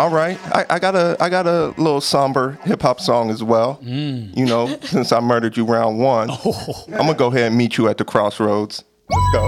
All 0.00 0.08
right, 0.08 0.38
I, 0.46 0.64
I 0.70 0.78
got 0.78 0.96
a 0.96 1.14
I 1.20 1.28
got 1.28 1.46
a 1.46 1.74
little 1.76 2.00
somber 2.00 2.52
hip 2.62 2.80
hop 2.80 3.02
song 3.02 3.28
as 3.28 3.44
well. 3.44 3.78
Mm. 3.82 4.34
You 4.34 4.46
know, 4.46 4.78
since 4.82 5.12
I 5.12 5.20
murdered 5.20 5.58
you 5.58 5.66
round 5.66 5.98
one, 5.98 6.28
Oh. 6.30 6.84
I'm 6.86 7.00
gonna 7.04 7.12
go 7.12 7.26
ahead 7.26 7.48
and 7.48 7.56
meet 7.58 7.76
you 7.76 7.86
at 7.86 7.98
the 7.98 8.04
crossroads. 8.06 8.82
Let's 9.10 9.32
go. 9.34 9.42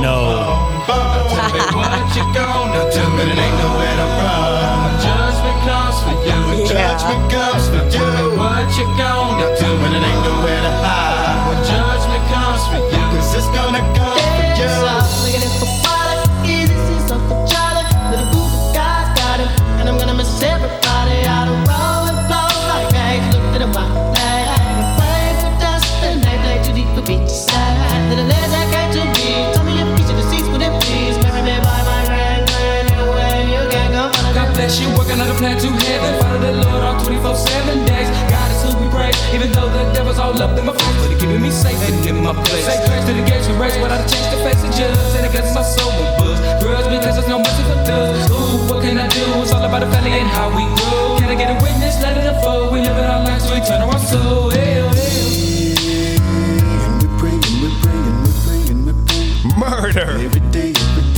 No. 0.00 0.60
Safe 41.60 41.82
and 41.88 42.06
in 42.06 42.24
my 42.24 42.32
place. 42.32 42.64
Say 42.64 42.80
grace 42.88 43.04
to 43.04 43.12
the 43.12 43.24
gates 43.28 43.46
we 43.48 43.54
race 43.60 43.76
without 43.76 44.00
a 44.00 44.08
chance 44.08 44.26
to 44.32 44.38
face 44.40 44.60
the 44.64 44.70
judge. 44.72 44.96
And 45.20 45.26
against 45.28 45.52
my 45.54 45.62
soul 45.62 45.92
with 46.00 46.10
buzz. 46.18 46.38
Grudge 46.62 46.88
because 46.88 47.14
there's 47.16 47.28
no 47.28 47.38
mercy 47.38 47.64
for 47.68 47.78
thugs. 47.84 48.30
Ooh, 48.32 48.68
what 48.68 48.82
can 48.82 48.96
I 48.96 49.06
do? 49.08 49.24
It's 49.44 49.52
all 49.52 49.64
about 49.64 49.80
the 49.84 49.90
family 49.92 50.16
and 50.16 50.28
how 50.28 50.48
we 50.48 50.64
grow. 50.80 51.20
Can 51.20 51.28
I 51.28 51.36
get 51.36 51.52
a 51.52 51.56
witness? 51.62 52.00
Let 52.00 52.16
it 52.16 52.24
unfold. 52.24 52.72
We 52.72 52.80
live 52.80 52.96
in 52.96 53.04
our 53.04 53.22
lives, 53.24 53.44
we 53.52 53.60
turn 53.60 53.82
our 53.82 53.98
soul. 53.98 54.50
Hey, 54.50 54.80
Murder. 59.60 60.00
Every 60.00 60.40
day, 60.50 60.72
every 60.72 61.02
day, 61.02 61.09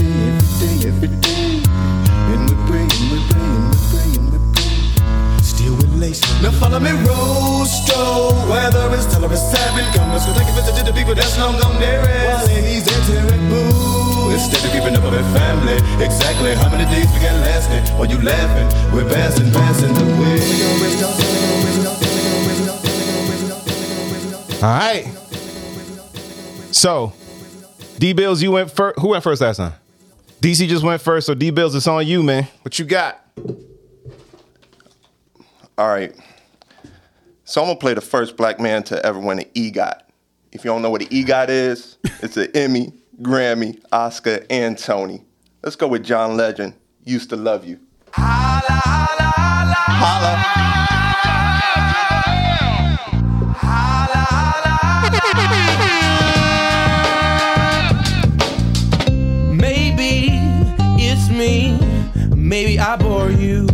Now 6.02 6.50
follow 6.58 6.80
me, 6.80 6.90
Rosto. 6.90 8.34
Weather 8.50 8.90
is 8.96 9.06
tolerance, 9.06 9.40
seven. 9.40 9.84
Come, 9.94 10.10
let's 10.10 10.26
go 10.26 10.34
take 10.34 10.48
a 10.48 10.52
visit 10.52 10.74
to 10.74 10.84
the 10.90 10.92
people 10.92 11.14
that's 11.14 11.38
long 11.38 11.60
gone 11.60 11.78
there. 11.78 12.02
While 12.02 12.46
ladies 12.48 12.90
and 12.90 13.06
terrible. 13.06 14.32
Instead 14.32 14.64
of 14.64 14.72
keeping 14.72 14.96
up 14.96 15.04
with 15.04 15.22
family. 15.32 15.78
Exactly 16.04 16.54
how 16.56 16.70
many 16.70 16.90
days 16.90 17.06
we 17.06 17.20
got 17.22 17.38
lasting? 17.46 17.86
While 17.96 18.10
you 18.10 18.20
laughing, 18.20 18.66
we're 18.92 19.08
passing, 19.14 19.52
passing 19.52 19.94
the 19.94 20.02
way. 20.18 20.42
All 24.60 24.74
right. 24.74 25.06
So, 26.74 27.12
D 28.00 28.12
Bills, 28.12 28.42
you 28.42 28.50
went 28.50 28.72
first. 28.72 28.98
Who 28.98 29.10
went 29.10 29.22
first 29.22 29.40
last 29.40 29.58
time? 29.58 29.74
DC 30.40 30.66
just 30.66 30.82
went 30.82 31.00
first, 31.00 31.28
so 31.28 31.34
D 31.34 31.50
Bills, 31.50 31.76
it's 31.76 31.86
on 31.86 32.04
you, 32.04 32.24
man. 32.24 32.48
What 32.62 32.76
you 32.76 32.86
got? 32.86 33.24
All 35.82 35.88
right. 35.88 36.14
So 37.42 37.60
I'm 37.60 37.66
gonna 37.66 37.76
play 37.80 37.94
the 37.94 38.00
first 38.00 38.36
black 38.36 38.60
man 38.60 38.84
to 38.84 39.04
ever 39.04 39.18
win 39.18 39.40
an 39.40 39.46
EGOT. 39.46 40.00
If 40.52 40.64
you 40.64 40.70
don't 40.70 40.80
know 40.80 40.90
what 40.90 41.02
an 41.02 41.08
EGOT 41.08 41.48
is, 41.48 41.98
it's 42.22 42.36
an 42.36 42.52
Emmy, 42.54 42.92
Grammy, 43.20 43.82
Oscar, 43.90 44.46
and 44.48 44.78
Tony. 44.78 45.24
Let's 45.60 45.74
go 45.74 45.88
with 45.88 46.04
John 46.04 46.36
Legend. 46.36 46.74
Used 47.02 47.30
to 47.30 47.36
love 47.36 47.64
you. 47.64 47.80
Maybe 59.50 60.28
it's 61.02 61.28
me. 61.28 61.76
Maybe 62.36 62.78
I 62.78 62.94
bore 62.94 63.32
you. 63.32 63.71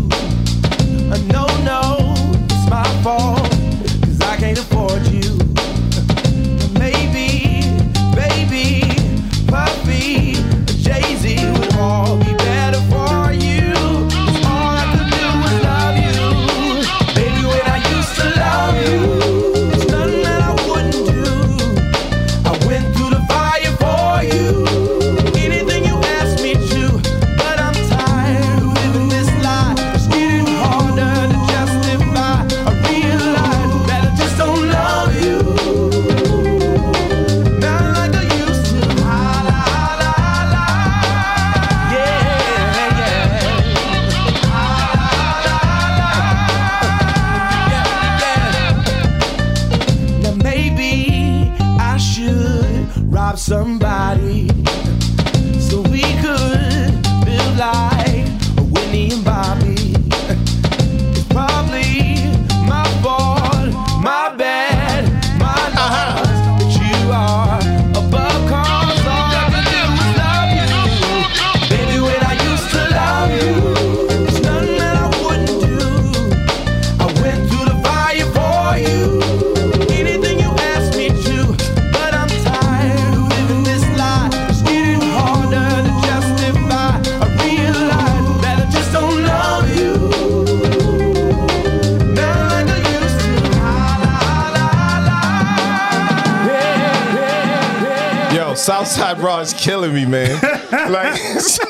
Southside 99.49 99.65
killing 99.65 99.95
me, 99.95 100.05
man. 100.07 100.41
like, 100.91 101.17
so, 101.17 101.65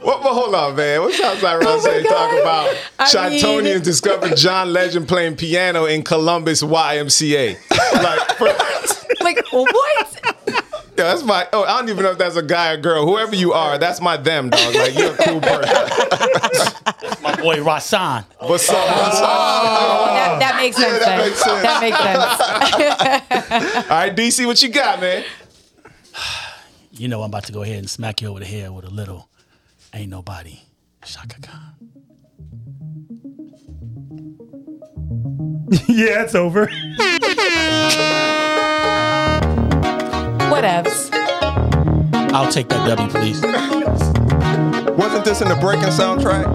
what? 0.00 0.22
But 0.22 0.34
hold 0.34 0.54
on, 0.54 0.76
man. 0.76 1.00
What 1.00 1.14
Southside 1.14 1.64
Raw 1.64 1.78
say? 1.78 2.02
Talk 2.02 2.40
about 2.40 2.76
I 2.98 3.04
Shantonians 3.04 3.62
mean- 3.62 3.82
discovered 3.82 4.36
John 4.36 4.72
Legend 4.72 5.08
playing 5.08 5.36
piano 5.36 5.84
in 5.86 6.02
Columbus 6.02 6.62
YMCA. 6.62 7.58
Like, 8.02 8.40
like 9.20 9.46
what? 9.52 10.20
Yeah, 10.96 11.04
that's 11.04 11.22
my. 11.22 11.46
Oh, 11.52 11.62
I 11.62 11.78
don't 11.78 11.88
even 11.90 12.02
know 12.02 12.10
if 12.10 12.18
that's 12.18 12.34
a 12.34 12.42
guy 12.42 12.72
or 12.72 12.76
girl. 12.76 13.06
Whoever 13.06 13.36
you 13.36 13.52
are, 13.52 13.78
that's 13.78 14.00
my 14.00 14.16
them, 14.16 14.50
dog. 14.50 14.74
Like 14.74 14.98
you're 14.98 15.14
a 15.14 15.16
cool 15.16 15.40
person. 15.40 15.68
My 17.22 17.36
boy 17.36 17.58
Rasan. 17.58 18.24
What's 18.40 18.68
up? 18.68 18.76
Oh, 18.76 20.06
that, 20.12 20.40
that 20.40 20.56
makes 20.56 20.76
sense. 20.76 20.98
that 20.98 21.06
then. 21.06 21.18
makes 21.20 21.40
sense. 21.40 21.62
That 21.62 21.80
makes 21.80 21.96
sense. 23.70 23.84
All 23.90 23.96
right, 23.96 24.16
DC, 24.16 24.44
what 24.44 24.60
you 24.60 24.70
got, 24.70 25.00
man? 25.00 25.24
You 26.98 27.06
know 27.06 27.22
I'm 27.22 27.30
about 27.30 27.44
to 27.44 27.52
go 27.52 27.62
ahead 27.62 27.78
and 27.78 27.88
smack 27.88 28.20
you 28.20 28.28
over 28.28 28.40
the 28.40 28.44
head 28.44 28.72
with 28.74 28.84
a 28.84 28.90
little 28.90 29.28
ain't 29.94 30.10
nobody. 30.10 30.58
Chaka 31.04 31.40
Khan. 31.40 31.74
yeah, 35.86 36.24
it's 36.24 36.34
over. 36.34 36.66
Whatevs. 40.50 41.10
I'll 42.32 42.50
take 42.50 42.68
that 42.68 42.84
W, 42.88 43.08
please. 43.10 43.40
Wasn't 44.98 45.24
this 45.24 45.40
in 45.40 45.48
the 45.48 45.56
Breakin' 45.60 45.90
soundtrack? 45.90 46.48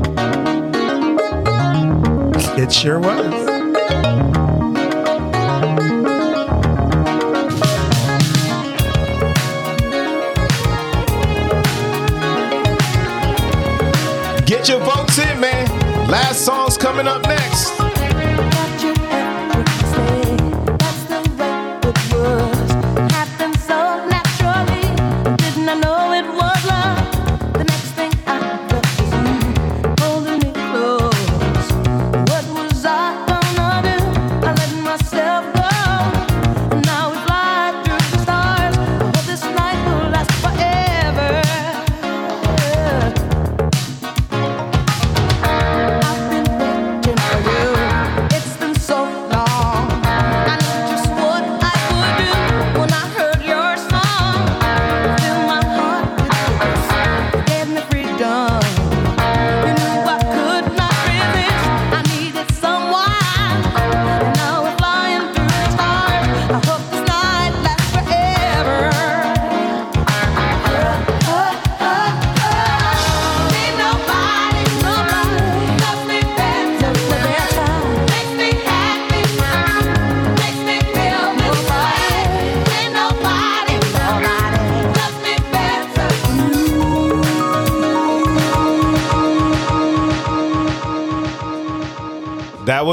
It 2.59 2.69
sure 2.69 2.99
was. 2.99 4.22
Last 16.13 16.45
song's 16.45 16.77
coming 16.77 17.07
up 17.07 17.23
next. 17.23 17.42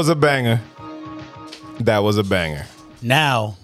Was 0.01 0.09
a 0.09 0.15
banger. 0.15 0.59
That 1.81 1.99
was 1.99 2.17
a 2.17 2.23
banger. 2.23 2.65
Now 3.03 3.55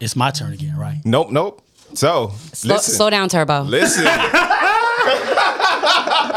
it's 0.00 0.14
my 0.16 0.30
turn 0.30 0.52
again, 0.52 0.76
right? 0.76 1.00
Nope, 1.02 1.30
nope. 1.30 1.62
So 1.94 2.28
Slow, 2.52 2.74
listen, 2.74 2.94
slow 2.94 3.08
down, 3.08 3.30
Turbo. 3.30 3.62
listen. 3.62 4.04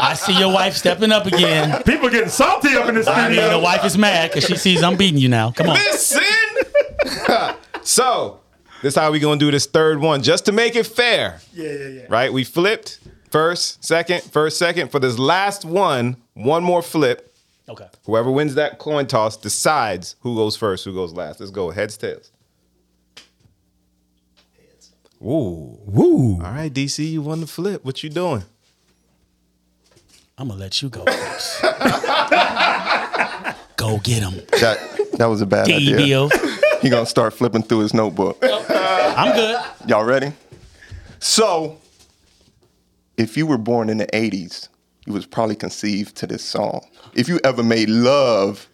I 0.00 0.14
see 0.16 0.32
your 0.38 0.54
wife 0.54 0.74
stepping 0.74 1.12
up 1.12 1.26
again. 1.26 1.82
People 1.82 2.08
getting 2.08 2.30
salty 2.30 2.74
up 2.76 2.88
in 2.88 2.94
this 2.94 3.06
I 3.06 3.28
mean, 3.28 3.34
studio. 3.36 3.50
the 3.50 3.58
wife 3.62 3.84
is 3.84 3.98
mad 3.98 4.30
because 4.30 4.44
she 4.48 4.56
sees 4.56 4.82
I'm 4.82 4.96
beating 4.96 5.20
you 5.20 5.28
now. 5.28 5.50
Come 5.50 5.68
on. 5.68 5.74
Listen. 5.74 6.22
so 7.82 8.40
this 8.80 8.94
is 8.94 8.98
how 8.98 9.12
we 9.12 9.18
gonna 9.18 9.38
do 9.38 9.50
this 9.50 9.66
third 9.66 10.00
one, 10.00 10.22
just 10.22 10.46
to 10.46 10.52
make 10.52 10.76
it 10.76 10.86
fair. 10.86 11.40
Yeah, 11.52 11.72
yeah, 11.72 11.86
yeah. 11.88 12.02
Right? 12.08 12.32
We 12.32 12.44
flipped 12.44 13.00
first, 13.30 13.84
second, 13.84 14.22
first, 14.22 14.56
second. 14.56 14.90
For 14.90 14.98
this 14.98 15.18
last 15.18 15.66
one, 15.66 16.16
one 16.32 16.64
more 16.64 16.80
flip. 16.80 17.28
Okay. 17.68 17.86
Whoever 18.06 18.30
wins 18.30 18.54
that 18.56 18.78
coin 18.78 19.06
toss 19.06 19.36
decides 19.36 20.16
who 20.20 20.34
goes 20.34 20.56
first, 20.56 20.84
who 20.84 20.92
goes 20.92 21.12
last. 21.12 21.40
Let's 21.40 21.52
go. 21.52 21.70
Heads, 21.70 21.96
tails. 21.96 22.32
Ooh. 25.22 25.24
Woo. 25.24 25.78
Woo. 25.86 26.34
All 26.42 26.52
right, 26.52 26.72
DC, 26.72 27.08
you 27.08 27.22
won 27.22 27.40
the 27.40 27.46
flip. 27.46 27.84
What 27.84 28.02
you 28.02 28.10
doing? 28.10 28.42
I'm 30.36 30.48
gonna 30.48 30.58
let 30.58 30.82
you 30.82 30.88
go 30.88 31.04
first. 31.04 31.62
go 33.76 33.98
get 33.98 34.22
him. 34.22 34.34
That 34.60 34.78
that 35.18 35.26
was 35.26 35.40
a 35.40 35.46
bad 35.46 35.68
idea. 35.68 35.98
D-Bill. 35.98 36.30
He 36.80 36.88
gonna 36.88 37.06
start 37.06 37.34
flipping 37.34 37.62
through 37.62 37.80
his 37.80 37.94
notebook. 37.94 38.38
I'm 38.42 39.36
good. 39.36 39.60
Y'all 39.86 40.04
ready? 40.04 40.32
So, 41.20 41.78
if 43.16 43.36
you 43.36 43.46
were 43.46 43.58
born 43.58 43.88
in 43.88 43.98
the 43.98 44.06
'80s, 44.08 44.68
you 45.06 45.12
was 45.12 45.26
probably 45.26 45.56
conceived 45.56 46.16
to 46.16 46.26
this 46.26 46.44
song. 46.44 46.84
If 47.14 47.28
you 47.28 47.40
ever 47.44 47.62
made 47.62 47.88
love, 47.88 48.68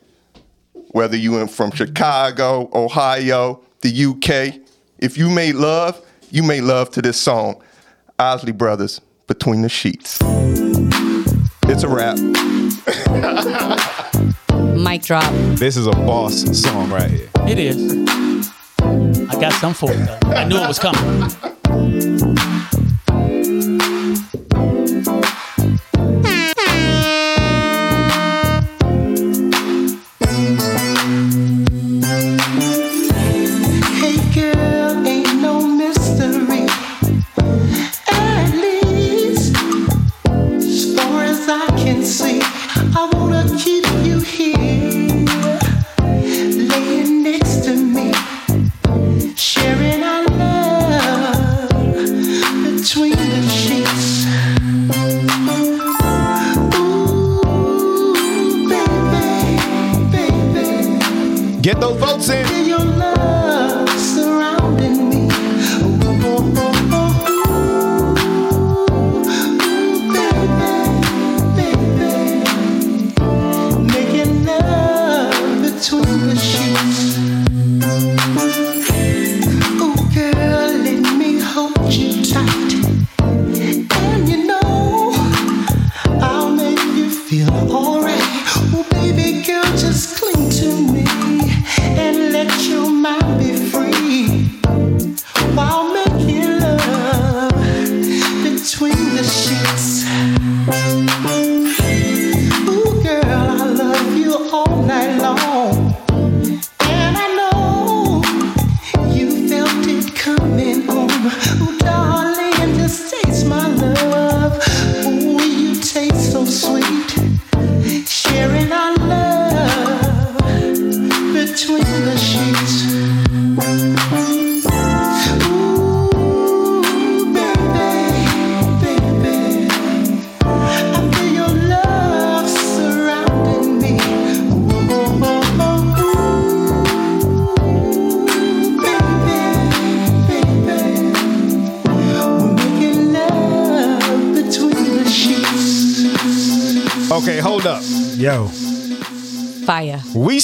whether 0.93 1.17
you 1.17 1.33
went 1.33 1.51
from 1.51 1.71
Chicago, 1.71 2.69
Ohio, 2.75 3.61
the 3.81 4.05
UK, 4.05 4.61
if 4.99 5.17
you 5.17 5.31
made 5.31 5.55
love, 5.55 6.01
you 6.31 6.43
made 6.43 6.63
love 6.63 6.91
to 6.91 7.03
this 7.03 7.21
song, 7.21 7.63
Isley 8.19 8.53
Brothers, 8.53 9.01
"Between 9.27 9.63
the 9.63 9.69
Sheets." 9.69 10.19
It's 11.71 11.83
a 11.83 11.89
wrap. 11.89 12.19
Mic 14.77 15.03
drop. 15.03 15.31
This 15.57 15.77
is 15.77 15.87
a 15.87 15.91
boss 15.93 16.43
song 16.61 16.91
right 16.91 17.11
here. 17.11 17.29
It 17.47 17.59
is. 17.59 17.93
I 18.81 19.41
got 19.41 19.53
some 19.55 19.75
for 19.75 19.91
it 19.93 19.97
though. 19.97 20.19
I 20.31 20.45
knew 20.45 20.57
it 20.57 20.69
was 20.69 20.79
coming. 20.79 22.28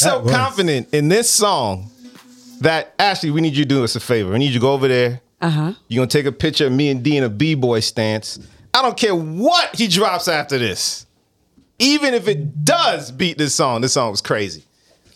So 0.04 0.10
That 0.10 0.24
was- 0.24 0.32
confident 0.34 0.88
in 0.92 1.08
this 1.08 1.30
song 1.30 1.90
that 2.60 2.94
Ashley, 2.98 3.30
we 3.30 3.40
need 3.40 3.56
you 3.56 3.64
to 3.64 3.68
do 3.68 3.84
us 3.84 3.96
a 3.96 4.00
favor. 4.00 4.32
We 4.32 4.38
need 4.38 4.46
you 4.48 4.54
to 4.54 4.58
go 4.60 4.72
over 4.72 4.88
there. 4.88 5.20
Uh 5.40 5.50
huh. 5.50 5.72
You're 5.88 6.00
gonna 6.02 6.10
take 6.10 6.26
a 6.26 6.32
picture 6.32 6.66
of 6.66 6.72
me 6.72 6.90
and 6.90 7.02
D 7.02 7.16
in 7.16 7.24
a 7.24 7.28
B-boy 7.28 7.80
stance. 7.80 8.38
I 8.72 8.82
don't 8.82 8.96
care 8.96 9.14
what 9.14 9.74
he 9.76 9.88
drops 9.88 10.28
after 10.28 10.58
this. 10.58 11.06
Even 11.78 12.14
if 12.14 12.28
it 12.28 12.64
does 12.64 13.10
beat 13.10 13.36
this 13.36 13.54
song, 13.54 13.80
this 13.80 13.92
song 13.92 14.10
was 14.12 14.20
crazy. 14.20 14.64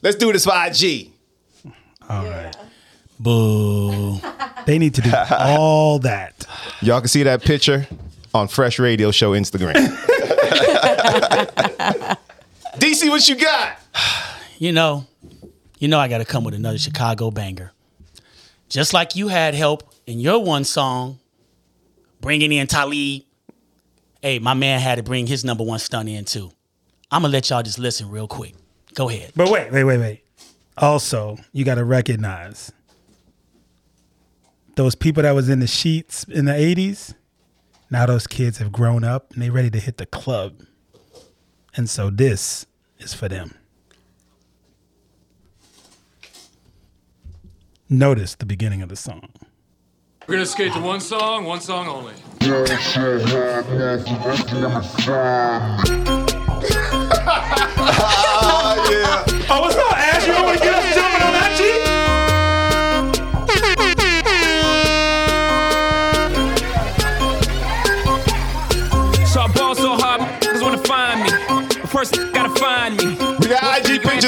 Let's 0.02 0.16
do 0.16 0.32
this 0.32 0.44
for 0.44 0.52
IG. 0.54 1.10
All 2.08 2.24
right. 2.24 2.54
Boo. 3.18 4.20
They 4.66 4.78
need 4.78 4.94
to 4.96 5.00
do 5.02 5.10
all 5.38 5.98
that. 6.00 6.46
Y'all 6.82 7.00
can 7.00 7.08
see 7.08 7.22
that 7.22 7.42
picture 7.42 7.86
on 8.34 8.48
Fresh 8.48 8.78
Radio 8.78 9.10
Show 9.10 9.32
Instagram. 9.32 9.74
DC, 12.78 13.08
what 13.08 13.28
you 13.28 13.36
got? 13.36 13.78
You 14.58 14.72
know, 14.72 15.06
you 15.78 15.86
know 15.86 16.00
I 16.00 16.08
got 16.08 16.18
to 16.18 16.24
come 16.24 16.42
with 16.42 16.54
another 16.54 16.78
Chicago 16.78 17.30
banger. 17.30 17.72
Just 18.68 18.92
like 18.92 19.14
you 19.14 19.28
had 19.28 19.54
help 19.54 19.94
in 20.04 20.18
your 20.18 20.42
one 20.42 20.64
song, 20.64 21.20
bringing 22.20 22.50
in 22.50 22.66
Talib. 22.66 23.22
Hey, 24.20 24.40
my 24.40 24.54
man 24.54 24.80
had 24.80 24.96
to 24.96 25.04
bring 25.04 25.28
his 25.28 25.44
number 25.44 25.62
one 25.62 25.78
stunt 25.78 26.08
in 26.08 26.24
too. 26.24 26.50
I'm 27.10 27.22
gonna 27.22 27.32
let 27.32 27.48
y'all 27.48 27.62
just 27.62 27.78
listen 27.78 28.10
real 28.10 28.26
quick. 28.26 28.54
Go 28.94 29.08
ahead. 29.08 29.32
But 29.36 29.48
wait, 29.48 29.70
wait, 29.70 29.84
wait, 29.84 29.98
wait. 29.98 30.24
Also, 30.76 31.38
you 31.52 31.64
got 31.64 31.76
to 31.76 31.84
recognize 31.84 32.72
those 34.74 34.96
people 34.96 35.22
that 35.22 35.32
was 35.32 35.48
in 35.48 35.60
the 35.60 35.66
sheets 35.68 36.24
in 36.24 36.46
the 36.46 36.52
80s. 36.52 37.14
Now 37.90 38.06
those 38.06 38.26
kids 38.26 38.58
have 38.58 38.72
grown 38.72 39.04
up 39.04 39.32
and 39.32 39.40
they 39.40 39.50
ready 39.50 39.70
to 39.70 39.80
hit 39.80 39.98
the 39.98 40.06
club. 40.06 40.62
And 41.76 41.88
so 41.88 42.10
this 42.10 42.66
is 42.98 43.14
for 43.14 43.28
them. 43.28 43.57
Notice 47.90 48.34
the 48.34 48.44
beginning 48.46 48.82
of 48.82 48.88
the 48.90 48.96
song. 48.96 49.30
We're 50.26 50.34
gonna 50.34 50.46
skate 50.46 50.74
to 50.74 50.80
one 50.80 51.00
song, 51.00 51.44
one 51.44 51.60
song 51.62 51.88
only. 51.88 52.12
yeah. 58.90 59.24
Oh, 59.50 59.62
what's 59.62 59.76
up, 59.76 59.92
Ash? 59.96 60.26
You 60.26 60.34
want 60.34 60.58
to 60.58 60.62
get 60.64 60.74
us 60.74 60.94
jumping 60.94 61.22
on 61.22 61.32
that 61.32 61.56
G? 61.56 61.64
So 69.32 69.40
I 69.40 69.46
ball 69.54 69.74
so 69.74 69.96
hard, 69.96 70.20
niggas 70.42 70.60
wanna 70.62 70.76
find 70.78 71.22
me. 71.22 71.30
But 71.80 71.88
first, 71.88 72.14
gotta 72.34 72.50
find 72.60 72.96
me. 72.98 73.07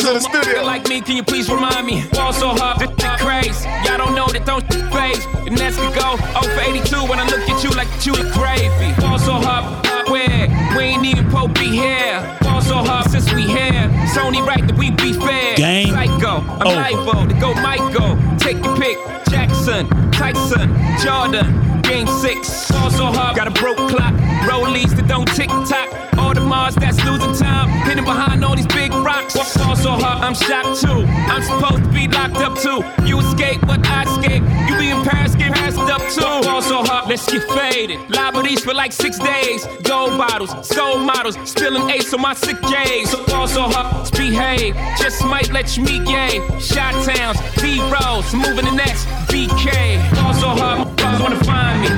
We 0.00 0.06
got 0.06 0.16
IG 0.16 0.16
in 0.16 0.22
the 0.22 0.40
studio. 0.40 0.64
Like 0.64 0.88
me, 0.88 1.02
can 1.02 1.16
you 1.16 1.22
please 1.22 1.50
remind 1.50 1.86
me? 1.86 2.08
Ball 2.12 2.32
so 2.32 2.48
hard, 2.48 2.80
this 2.80 2.88
shit 2.88 3.20
crazy. 3.20 3.68
Y'all 3.84 3.98
don't 3.98 4.14
know 4.14 4.26
that 4.32 4.46
don't 4.46 4.64
shit 4.72 4.88
phase. 4.88 5.20
And 5.44 5.52
that's 5.58 5.76
could 5.76 5.92
go 5.92 6.16
0 6.16 6.56
for 6.56 6.62
82 6.64 7.04
when 7.04 7.20
I 7.20 7.28
look 7.28 7.44
at 7.44 7.60
you 7.60 7.68
like 7.76 7.92
you 8.06 8.16
the 8.16 8.24
gravy. 8.32 8.96
Ball 8.96 9.18
so 9.18 9.36
hard, 9.36 9.68
where? 10.08 10.48
We 10.76 10.84
ain't 10.84 11.04
even 11.04 11.28
Pope 11.30 11.54
be 11.54 11.70
here. 11.70 12.38
Ball 12.42 12.60
so 12.62 12.76
hard 12.76 13.10
since 13.10 13.32
we 13.32 13.42
here. 13.42 13.88
It's 14.04 14.16
only 14.16 14.40
right 14.42 14.66
that 14.66 14.76
we 14.76 14.90
be 14.92 15.12
fair. 15.12 15.56
Game 15.56 15.88
Psycho, 15.90 16.40
I'm 16.60 16.66
over. 16.66 16.76
libo 16.76 17.26
to 17.26 17.40
go 17.40 17.54
Michael. 17.54 18.16
Take 18.38 18.64
your 18.64 18.76
pick. 18.76 18.96
Jackson, 19.30 19.88
Tyson, 20.10 20.68
Jordan. 21.02 21.82
Game 21.82 22.06
six, 22.06 22.70
also 22.72 23.04
hard. 23.06 23.36
Got 23.36 23.48
a 23.48 23.50
broke 23.50 23.76
clock. 23.76 24.14
Rollies 24.46 24.94
that 24.96 25.08
don't 25.08 25.26
tick 25.34 25.48
tock. 25.48 25.88
All 26.18 26.34
the 26.34 26.40
Mars 26.40 26.74
that's 26.76 27.02
losing 27.04 27.34
time. 27.34 27.68
Hidden 27.86 28.04
behind 28.04 28.44
all 28.44 28.54
these 28.54 28.66
big 28.68 28.92
rocks. 28.92 29.34
Also 29.36 29.90
hard. 29.90 30.22
I'm 30.22 30.34
shocked 30.34 30.80
too. 30.80 31.04
I'm 31.30 31.42
supposed 31.42 31.84
to 31.84 31.90
be 31.90 32.06
locked 32.06 32.36
up 32.36 32.58
too. 32.58 32.82
You 33.06 33.18
escape, 33.20 33.60
but 33.66 33.84
I 33.86 34.02
escape. 34.04 34.42
You 34.68 34.78
be 34.78 34.90
in 34.90 35.02
Paris, 35.02 35.34
get 35.34 35.52
passed 35.52 35.78
up 35.78 36.02
too. 36.12 36.48
Also 36.48 36.82
hard. 36.84 37.08
Let's 37.08 37.26
get 37.30 37.42
faded. 37.50 37.98
Liberties 38.10 38.60
for 38.62 38.74
like 38.74 38.92
six 38.92 39.18
days. 39.18 39.66
Gold 39.82 40.18
bottles, 40.18 40.59
soul 40.62 40.98
models. 40.98 41.36
Spilling 41.44 41.88
ace 41.90 42.12
on 42.12 42.20
my 42.20 42.34
sick 42.34 42.60
days. 42.62 43.10
So 43.10 43.24
also 43.34 43.62
hard. 43.62 44.10
Behave. 44.12 44.74
Just 44.98 45.24
might 45.24 45.50
let 45.50 45.76
you 45.76 45.84
meet 45.84 46.04
gay. 46.04 46.40
Shot 46.58 46.92
towns, 47.04 47.38
B 47.60 47.80
rolls. 47.90 48.34
Moving 48.34 48.66
the 48.66 48.74
next 48.74 49.06
BK. 49.28 49.98
Also 50.22 50.48
hard. 50.48 50.88
Motherfuckers 50.88 51.20
wanna 51.20 51.44
find 51.44 51.80
me. 51.82 51.88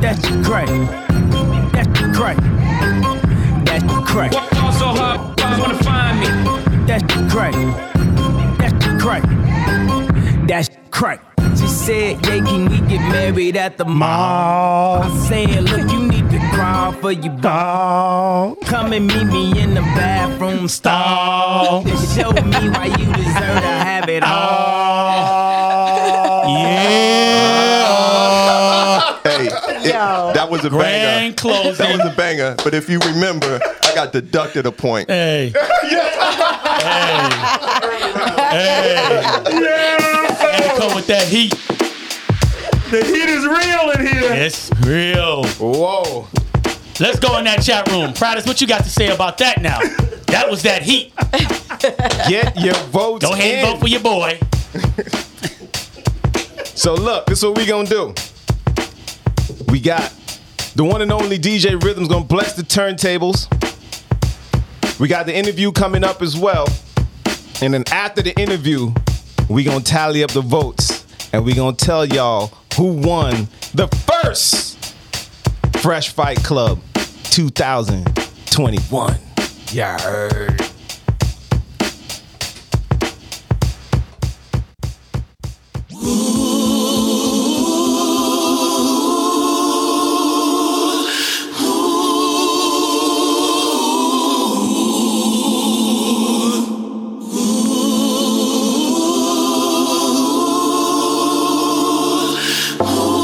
That's 0.00 0.28
great. 0.46 0.68
That's 1.72 1.88
great. 2.16 2.38
That's 3.64 3.84
great. 4.12 4.34
Also 4.62 4.86
hard. 4.86 5.20
Motherfuckers 5.36 5.60
wanna 5.60 5.82
find 5.82 6.20
me. 6.20 6.26
That's 6.86 7.02
great. 7.32 7.54
That's 8.58 9.02
great. 9.02 9.24
That's 10.46 10.68
great. 10.90 11.20
She 11.58 11.68
said, 11.68 12.26
yeah, 12.26 12.44
can 12.44 12.68
we 12.68 12.78
get 12.88 13.00
married 13.00 13.56
at 13.56 13.78
the 13.78 13.84
mall? 13.84 15.02
I 15.02 15.08
said, 15.28 15.64
look, 15.64 15.90
you 15.90 15.98
need 16.08 16.10
to 16.12 16.13
crawl 16.54 16.92
for 16.92 17.12
your 17.12 17.32
ball. 17.34 18.54
Come 18.64 18.92
and 18.92 19.06
meet 19.06 19.24
me 19.24 19.60
in 19.60 19.74
the 19.74 19.80
bathroom 19.80 20.68
stall. 20.68 21.86
And 21.86 21.98
show 22.16 22.30
me 22.32 22.68
why 22.70 22.86
you 22.86 23.06
deserve 23.12 23.60
to 23.60 23.74
have 23.88 24.08
it 24.08 24.22
all. 24.22 25.24
Yeah. 28.14 29.18
Hey, 29.24 29.46
it- 29.46 29.92
that 30.34 30.48
was 30.50 30.64
a 30.64 30.70
Grand 30.70 31.36
banger. 31.36 31.36
closing. 31.36 31.74
That 31.86 31.96
was 32.04 32.12
a 32.12 32.14
banger. 32.16 32.54
But 32.62 32.74
if 32.74 32.88
you 32.88 32.98
remember, 33.00 33.60
I 33.82 33.94
got 33.94 34.12
deducted 34.12 34.66
a 34.66 34.72
point. 34.72 35.08
Hey. 35.08 35.52
Hey. 35.54 37.28
Hey. 38.50 39.22
And 40.54 40.78
come 40.78 40.94
with 40.94 41.06
that 41.08 41.26
heat. 41.28 41.54
The 42.94 43.04
heat 43.04 43.28
is 43.28 43.44
real 43.44 43.90
in 43.90 44.06
here. 44.06 44.32
It's 44.34 44.70
real. 44.86 45.44
Whoa. 45.58 46.28
Let's 47.00 47.18
go 47.18 47.38
in 47.38 47.44
that 47.44 47.60
chat 47.60 47.90
room. 47.90 48.12
Pradis, 48.12 48.46
what 48.46 48.60
you 48.60 48.68
got 48.68 48.84
to 48.84 48.88
say 48.88 49.12
about 49.12 49.36
that 49.38 49.60
now? 49.60 49.80
That 50.28 50.48
was 50.48 50.62
that 50.62 50.82
heat. 50.82 51.12
Get 52.28 52.56
your 52.60 52.76
votes. 52.92 53.24
Go 53.26 53.32
ahead 53.32 53.58
in. 53.58 53.64
and 53.64 53.68
vote 53.68 53.80
for 53.80 53.88
your 53.88 53.98
boy. 53.98 54.38
so 56.66 56.94
look, 56.94 57.26
this 57.26 57.38
is 57.38 57.44
what 57.44 57.58
we 57.58 57.66
gonna 57.66 57.88
do. 57.88 58.14
We 59.66 59.80
got 59.80 60.14
the 60.76 60.84
one 60.84 61.02
and 61.02 61.10
only 61.10 61.36
DJ 61.36 61.82
Rhythm's 61.82 62.06
gonna 62.06 62.24
bless 62.24 62.54
the 62.54 62.62
turntables. 62.62 63.50
We 65.00 65.08
got 65.08 65.26
the 65.26 65.34
interview 65.34 65.72
coming 65.72 66.04
up 66.04 66.22
as 66.22 66.38
well. 66.38 66.68
And 67.60 67.74
then 67.74 67.82
after 67.90 68.22
the 68.22 68.40
interview, 68.40 68.94
we 69.48 69.64
gonna 69.64 69.80
tally 69.80 70.22
up 70.22 70.30
the 70.30 70.42
votes 70.42 71.04
and 71.32 71.44
we 71.44 71.54
gonna 71.54 71.76
tell 71.76 72.06
y'all 72.06 72.52
who 72.76 72.92
won 72.92 73.48
the 73.74 73.88
first 74.22 74.94
Fresh 75.76 76.12
Fight 76.12 76.42
Club 76.42 76.80
2021. 77.30 79.18
Yeah. 79.72 80.73
Oh. 102.80 103.14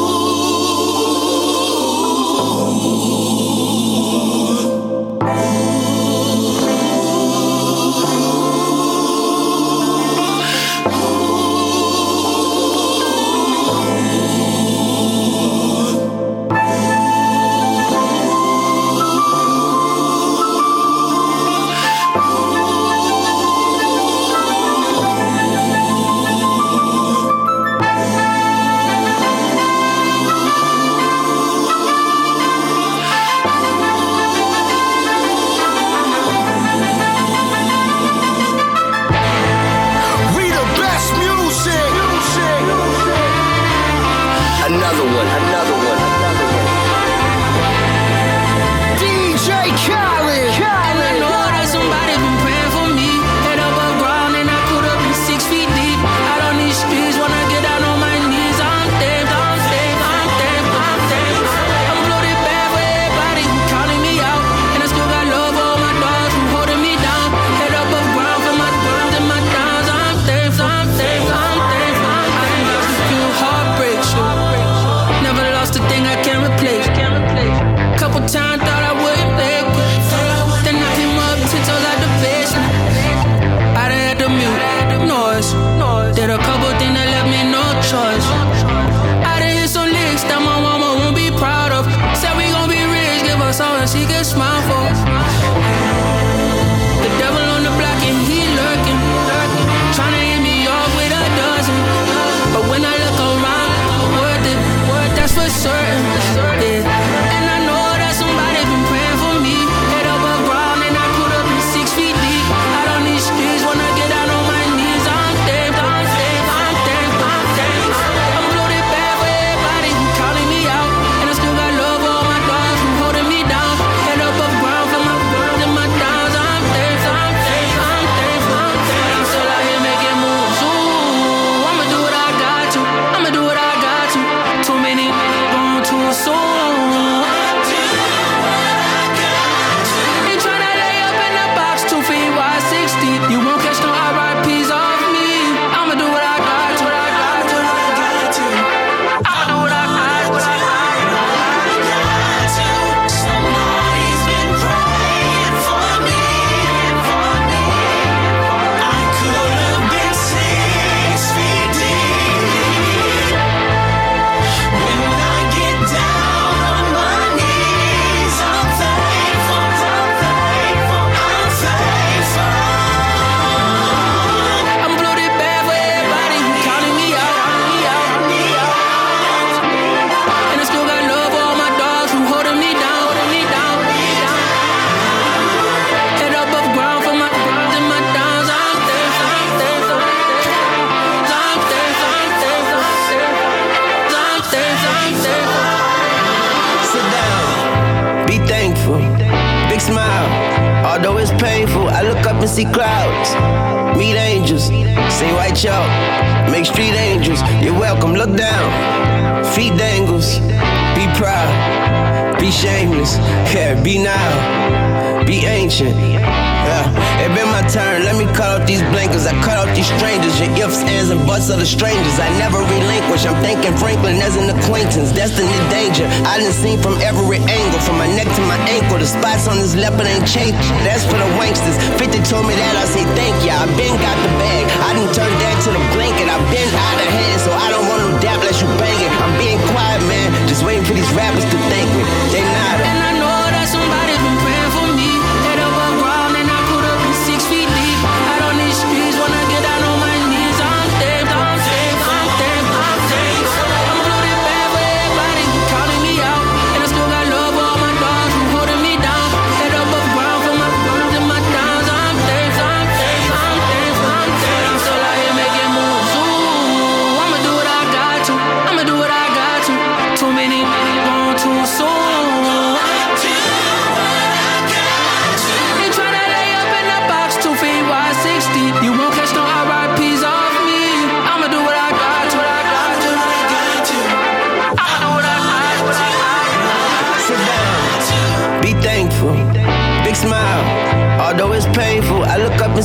shameless. 212.51 213.17
Yeah, 213.55 213.81
be 213.83 213.99
now 213.99 214.90
be 215.27 215.45
ancient. 215.45 215.97
Yeah, 215.97 217.25
it 217.25 217.31
been 217.35 217.49
my 217.51 217.65
turn. 217.69 218.05
Let 218.05 218.17
me 218.17 218.25
cut 218.33 218.61
off 218.61 218.65
these 218.67 218.83
blinkers. 218.93 219.27
I 219.27 219.35
cut 219.43 219.59
off 219.59 219.71
these 219.75 219.89
strangers. 219.99 220.33
Your 220.41 220.53
ifs, 220.69 220.81
ands, 220.85 221.11
and 221.11 221.21
buts 221.27 221.51
are 221.51 221.59
the 221.59 221.67
strangers. 221.67 222.17
I 222.21 222.29
never 222.39 222.61
relinquish. 222.61 223.27
I'm 223.27 223.37
thinking 223.43 223.75
Franklin 223.77 224.21
as 224.23 224.37
an 224.37 224.49
acquaintance, 224.53 225.13
destined 225.13 225.51
to 225.51 225.63
danger. 225.73 226.07
I 226.29 226.41
done 226.41 226.53
seen 226.53 226.79
from 226.81 226.97
every 227.03 227.41
angle, 227.43 227.81
from 227.81 227.99
my 227.99 228.09
neck 228.15 228.29
to 228.29 228.43
my 228.47 228.61
ankle. 228.71 228.99
The 228.99 229.09
spots 229.09 229.49
on 229.49 229.59
this 229.59 229.75
leopard 229.75 230.07
ain't 230.07 230.27
changed. 230.29 230.61
That's 230.87 231.05
for 231.05 231.19
the 231.19 231.29
wanksters. 231.41 231.77
50 231.99 232.23
told 232.29 232.47
me 232.47 232.55
that 232.55 232.75
I 232.77 232.85
say 232.87 233.05
thank 233.19 233.37
ya. 233.45 233.61
I 233.61 233.67
been 233.77 233.97
got 233.99 234.17
the 234.25 234.31
bag. 234.41 234.65
I 234.85 234.95
done 234.95 235.11
turned 235.13 235.39
that 235.43 235.57
to 235.67 235.71
the 235.75 235.83
blanket. 235.97 236.29
I 236.29 236.37
been 236.53 236.71
out 236.71 236.99
of 237.03 237.09
hand, 237.09 237.39
so 237.41 237.51
I 237.53 237.67
don't 237.73 237.87
want 237.89 238.01
no 238.05 238.11
dap 238.21 238.41
Let 238.45 238.57
you 238.61 238.69
banging. 238.79 239.13
I'm 239.21 239.35
being 239.37 239.61
quiet, 239.75 240.01
man. 240.07 240.29
Just 240.49 240.65
waiting 240.65 240.85
for 240.85 240.95
these 240.95 241.11
rappers 241.13 241.45
to 241.45 241.59
thank 241.69 241.89
me. 241.93 242.03
They 242.33 242.45
not. 242.45 243.10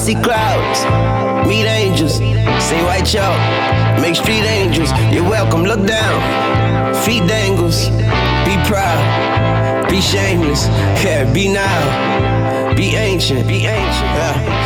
See 0.06 0.14
crowds, 0.22 0.86
meet 1.48 1.66
angels, 1.66 2.18
say 2.64 2.80
white 2.84 3.08
chalk, 3.08 3.40
make 4.00 4.16
street 4.16 4.46
angels. 4.46 4.92
You're 5.12 5.28
welcome, 5.28 5.64
look 5.64 5.84
down, 5.88 6.94
feet 7.04 7.28
dangles, 7.28 7.90
be 8.46 8.56
proud, 8.70 9.90
be 9.90 10.00
shameless, 10.00 10.68
yeah, 11.04 11.26
be 11.34 11.52
now, 11.52 12.76
be 12.76 12.96
ancient, 12.96 13.48
be 13.48 13.66
ancient. 13.66 14.12
Yeah. 14.16 14.62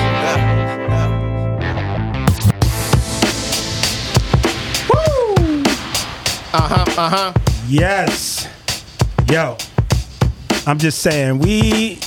Uh 6.51 6.67
huh. 6.67 6.85
Uh 6.97 7.09
huh. 7.09 7.33
Yes. 7.69 8.45
Yo. 9.31 9.55
I'm 10.67 10.77
just 10.77 10.99
saying, 10.99 11.39
we 11.39 11.99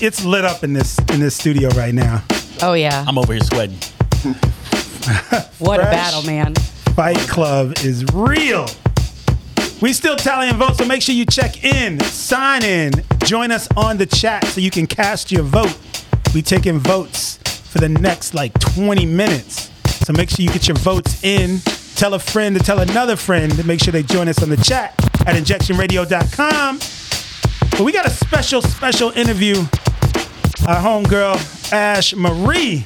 it's 0.00 0.24
lit 0.24 0.44
up 0.44 0.64
in 0.64 0.72
this 0.72 0.98
in 1.12 1.20
this 1.20 1.34
studio 1.36 1.68
right 1.70 1.94
now. 1.94 2.22
Oh 2.62 2.74
yeah. 2.74 3.04
I'm 3.06 3.18
over 3.18 3.32
here 3.32 3.42
sweating. 3.42 3.78
What 5.58 5.80
a 5.80 5.84
battle, 5.84 6.22
man. 6.22 6.54
Fight 6.94 7.18
Club 7.28 7.74
is 7.84 8.06
real. 8.14 8.66
We 9.82 9.92
still 9.92 10.16
tallying 10.16 10.54
votes, 10.56 10.78
so 10.78 10.86
make 10.86 11.02
sure 11.02 11.14
you 11.14 11.26
check 11.26 11.62
in, 11.62 12.00
sign 12.00 12.64
in, 12.64 12.92
join 13.24 13.50
us 13.50 13.68
on 13.76 13.98
the 13.98 14.06
chat 14.06 14.44
so 14.46 14.62
you 14.62 14.70
can 14.70 14.86
cast 14.86 15.30
your 15.30 15.42
vote. 15.42 15.76
We 16.34 16.40
taking 16.40 16.78
votes 16.78 17.36
for 17.70 17.80
the 17.80 17.88
next 17.90 18.32
like 18.32 18.58
20 18.60 19.04
minutes. 19.04 19.70
So 20.06 20.14
make 20.14 20.30
sure 20.30 20.42
you 20.42 20.50
get 20.50 20.68
your 20.68 20.76
votes 20.78 21.22
in. 21.22 21.58
Tell 21.96 22.14
a 22.14 22.18
friend 22.18 22.56
to 22.56 22.62
tell 22.62 22.80
another 22.80 23.16
friend 23.16 23.52
to 23.56 23.66
make 23.66 23.82
sure 23.82 23.92
they 23.92 24.02
join 24.02 24.28
us 24.28 24.42
on 24.42 24.48
the 24.48 24.56
chat 24.56 24.94
at 25.26 25.36
injectionradio.com. 25.36 26.78
But 27.76 27.82
we 27.82 27.90
got 27.90 28.06
a 28.06 28.10
special, 28.10 28.62
special 28.62 29.10
interview. 29.10 29.56
Our 30.68 30.76
homegirl, 30.76 31.72
Ash 31.72 32.14
Marie, 32.14 32.84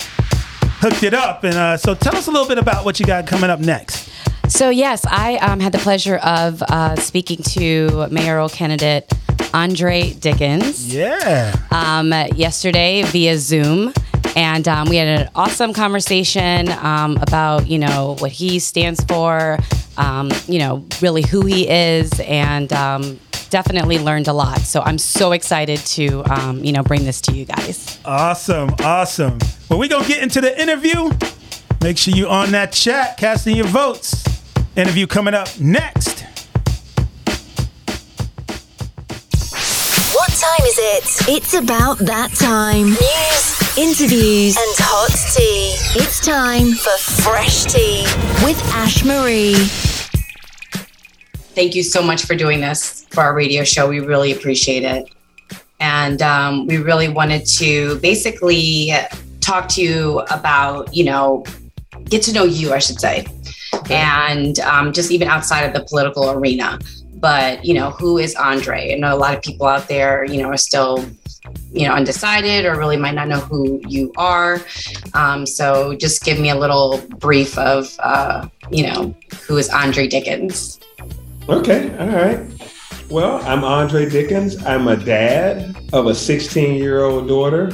hooked 0.81 1.03
it 1.03 1.13
up. 1.13 1.45
And 1.45 1.55
uh, 1.55 1.77
so 1.77 1.95
tell 1.95 2.17
us 2.17 2.27
a 2.27 2.31
little 2.31 2.49
bit 2.49 2.57
about 2.57 2.87
what 2.87 2.99
you 2.99 3.05
got 3.05 3.27
coming 3.27 3.51
up 3.51 3.61
next. 3.61 4.09
So 4.49 4.71
yes, 4.71 5.05
I 5.05 5.37
um, 5.37 5.61
had 5.61 5.73
the 5.73 5.79
pleasure 5.79 6.17
of 6.17 6.63
uh, 6.63 6.97
speaking 6.97 7.43
to 7.51 8.09
mayoral 8.11 8.49
candidate 8.49 9.13
Andre 9.53 10.15
Dickens. 10.15 10.93
Yeah. 10.93 11.55
Um, 11.71 12.11
yesterday 12.35 13.03
via 13.03 13.37
Zoom, 13.37 13.93
and 14.37 14.67
um, 14.67 14.89
we 14.89 14.97
had 14.97 15.21
an 15.21 15.31
awesome 15.35 15.75
conversation 15.75 16.71
um, 16.71 17.19
about 17.19 17.67
you 17.67 17.79
know 17.79 18.17
what 18.21 18.33
he 18.33 18.59
stands 18.59 19.05
for, 19.05 19.59
um, 19.99 20.31
you 20.47 20.59
know 20.59 20.87
really 21.03 21.27
who 21.27 21.45
he 21.45 21.69
is, 21.69 22.19
and 22.21 22.73
um, 22.73 23.19
definitely 23.51 23.99
learned 23.99 24.29
a 24.29 24.33
lot. 24.33 24.61
So 24.61 24.81
I'm 24.81 24.99
so 24.99 25.33
excited 25.33 25.79
to 25.81 26.23
um, 26.31 26.65
you 26.65 26.73
know 26.73 26.83
bring 26.83 27.05
this 27.05 27.21
to 27.23 27.33
you 27.33 27.45
guys. 27.45 27.99
Awesome, 28.05 28.71
awesome. 28.81 29.39
Well, 29.69 29.79
we're 29.79 29.89
gonna 29.89 30.07
get 30.07 30.23
into 30.23 30.41
the 30.41 30.61
interview. 30.61 31.11
Make 31.83 31.97
sure 31.99 32.15
you're 32.15 32.29
on 32.29 32.51
that 32.53 32.73
chat, 32.73 33.17
casting 33.17 33.57
your 33.57 33.67
votes. 33.67 34.25
Interview 34.77 35.07
coming 35.07 35.35
up 35.35 35.49
next. 35.61 36.25
What 40.15 40.31
time 40.31 40.67
is 40.67 40.79
it? 40.79 41.29
It's 41.29 41.55
about 41.55 41.99
that 41.99 42.31
time. 42.35 42.87
News, 42.91 43.79
interviews, 43.79 44.57
and 44.57 44.75
hot 44.79 45.11
tea. 45.35 45.75
It's 46.01 46.25
time 46.25 46.73
for 46.73 46.97
Fresh 47.23 47.65
Tea 47.65 48.03
with 48.45 48.61
Ash 48.75 49.05
Marie. 49.05 49.55
Thank 51.59 51.75
you 51.75 51.83
so 51.83 52.05
much 52.05 52.25
for 52.25 52.37
doing 52.37 52.61
this 52.61 53.05
for 53.11 53.23
our 53.23 53.35
radio 53.35 53.65
show. 53.65 53.89
We 53.89 53.99
really 53.99 54.31
appreciate 54.31 54.85
it. 54.85 55.13
And 55.81 56.23
um, 56.23 56.69
we 56.69 56.77
really 56.77 57.09
wanted 57.09 57.45
to 57.47 57.99
basically 57.99 58.93
talk 59.41 59.67
to 59.71 59.83
you 59.83 60.21
about, 60.31 60.95
you 60.95 61.03
know, 61.03 61.45
get 62.05 62.23
to 62.23 62.33
know 62.33 62.45
you, 62.45 62.73
I 62.73 62.79
should 62.79 63.01
say, 63.01 63.27
and 63.91 64.61
um, 64.61 64.93
just 64.93 65.11
even 65.11 65.27
outside 65.27 65.63
of 65.63 65.73
the 65.73 65.83
political 65.83 66.31
arena. 66.31 66.79
But, 67.15 67.65
you 67.65 67.75
know, 67.75 67.91
who 67.91 68.19
is 68.19 68.37
Andre? 68.37 68.93
I 68.93 68.95
know 68.97 69.13
a 69.13 69.19
lot 69.19 69.35
of 69.35 69.43
people 69.43 69.67
out 69.67 69.89
there, 69.89 70.25
you 70.27 70.41
know, 70.41 70.51
are 70.51 70.57
still, 70.57 71.05
you 71.73 71.89
know, 71.89 71.95
undecided 71.95 72.67
or 72.67 72.79
really 72.79 72.97
might 72.97 73.17
not 73.17 73.27
know 73.27 73.41
who 73.41 73.81
you 73.89 74.13
are. 74.17 74.61
Um, 75.15 75.45
so 75.45 75.97
just 75.97 76.23
give 76.23 76.39
me 76.39 76.51
a 76.51 76.57
little 76.57 76.99
brief 77.19 77.59
of, 77.59 77.97
uh, 77.99 78.49
you 78.71 78.87
know, 78.87 79.13
who 79.49 79.57
is 79.57 79.69
Andre 79.71 80.07
Dickens? 80.07 80.79
Okay, 81.49 81.97
all 81.97 82.09
right. 82.09 82.41
Well, 83.09 83.41
I'm 83.47 83.65
Andre 83.65 84.07
Dickens. 84.07 84.63
I'm 84.67 84.87
a 84.87 84.99
dad 84.99 85.75
of 85.95 86.07
a 86.07 86.15
16 86.15 86.75
year 86.75 87.05
old 87.05 87.27
daughter 87.27 87.73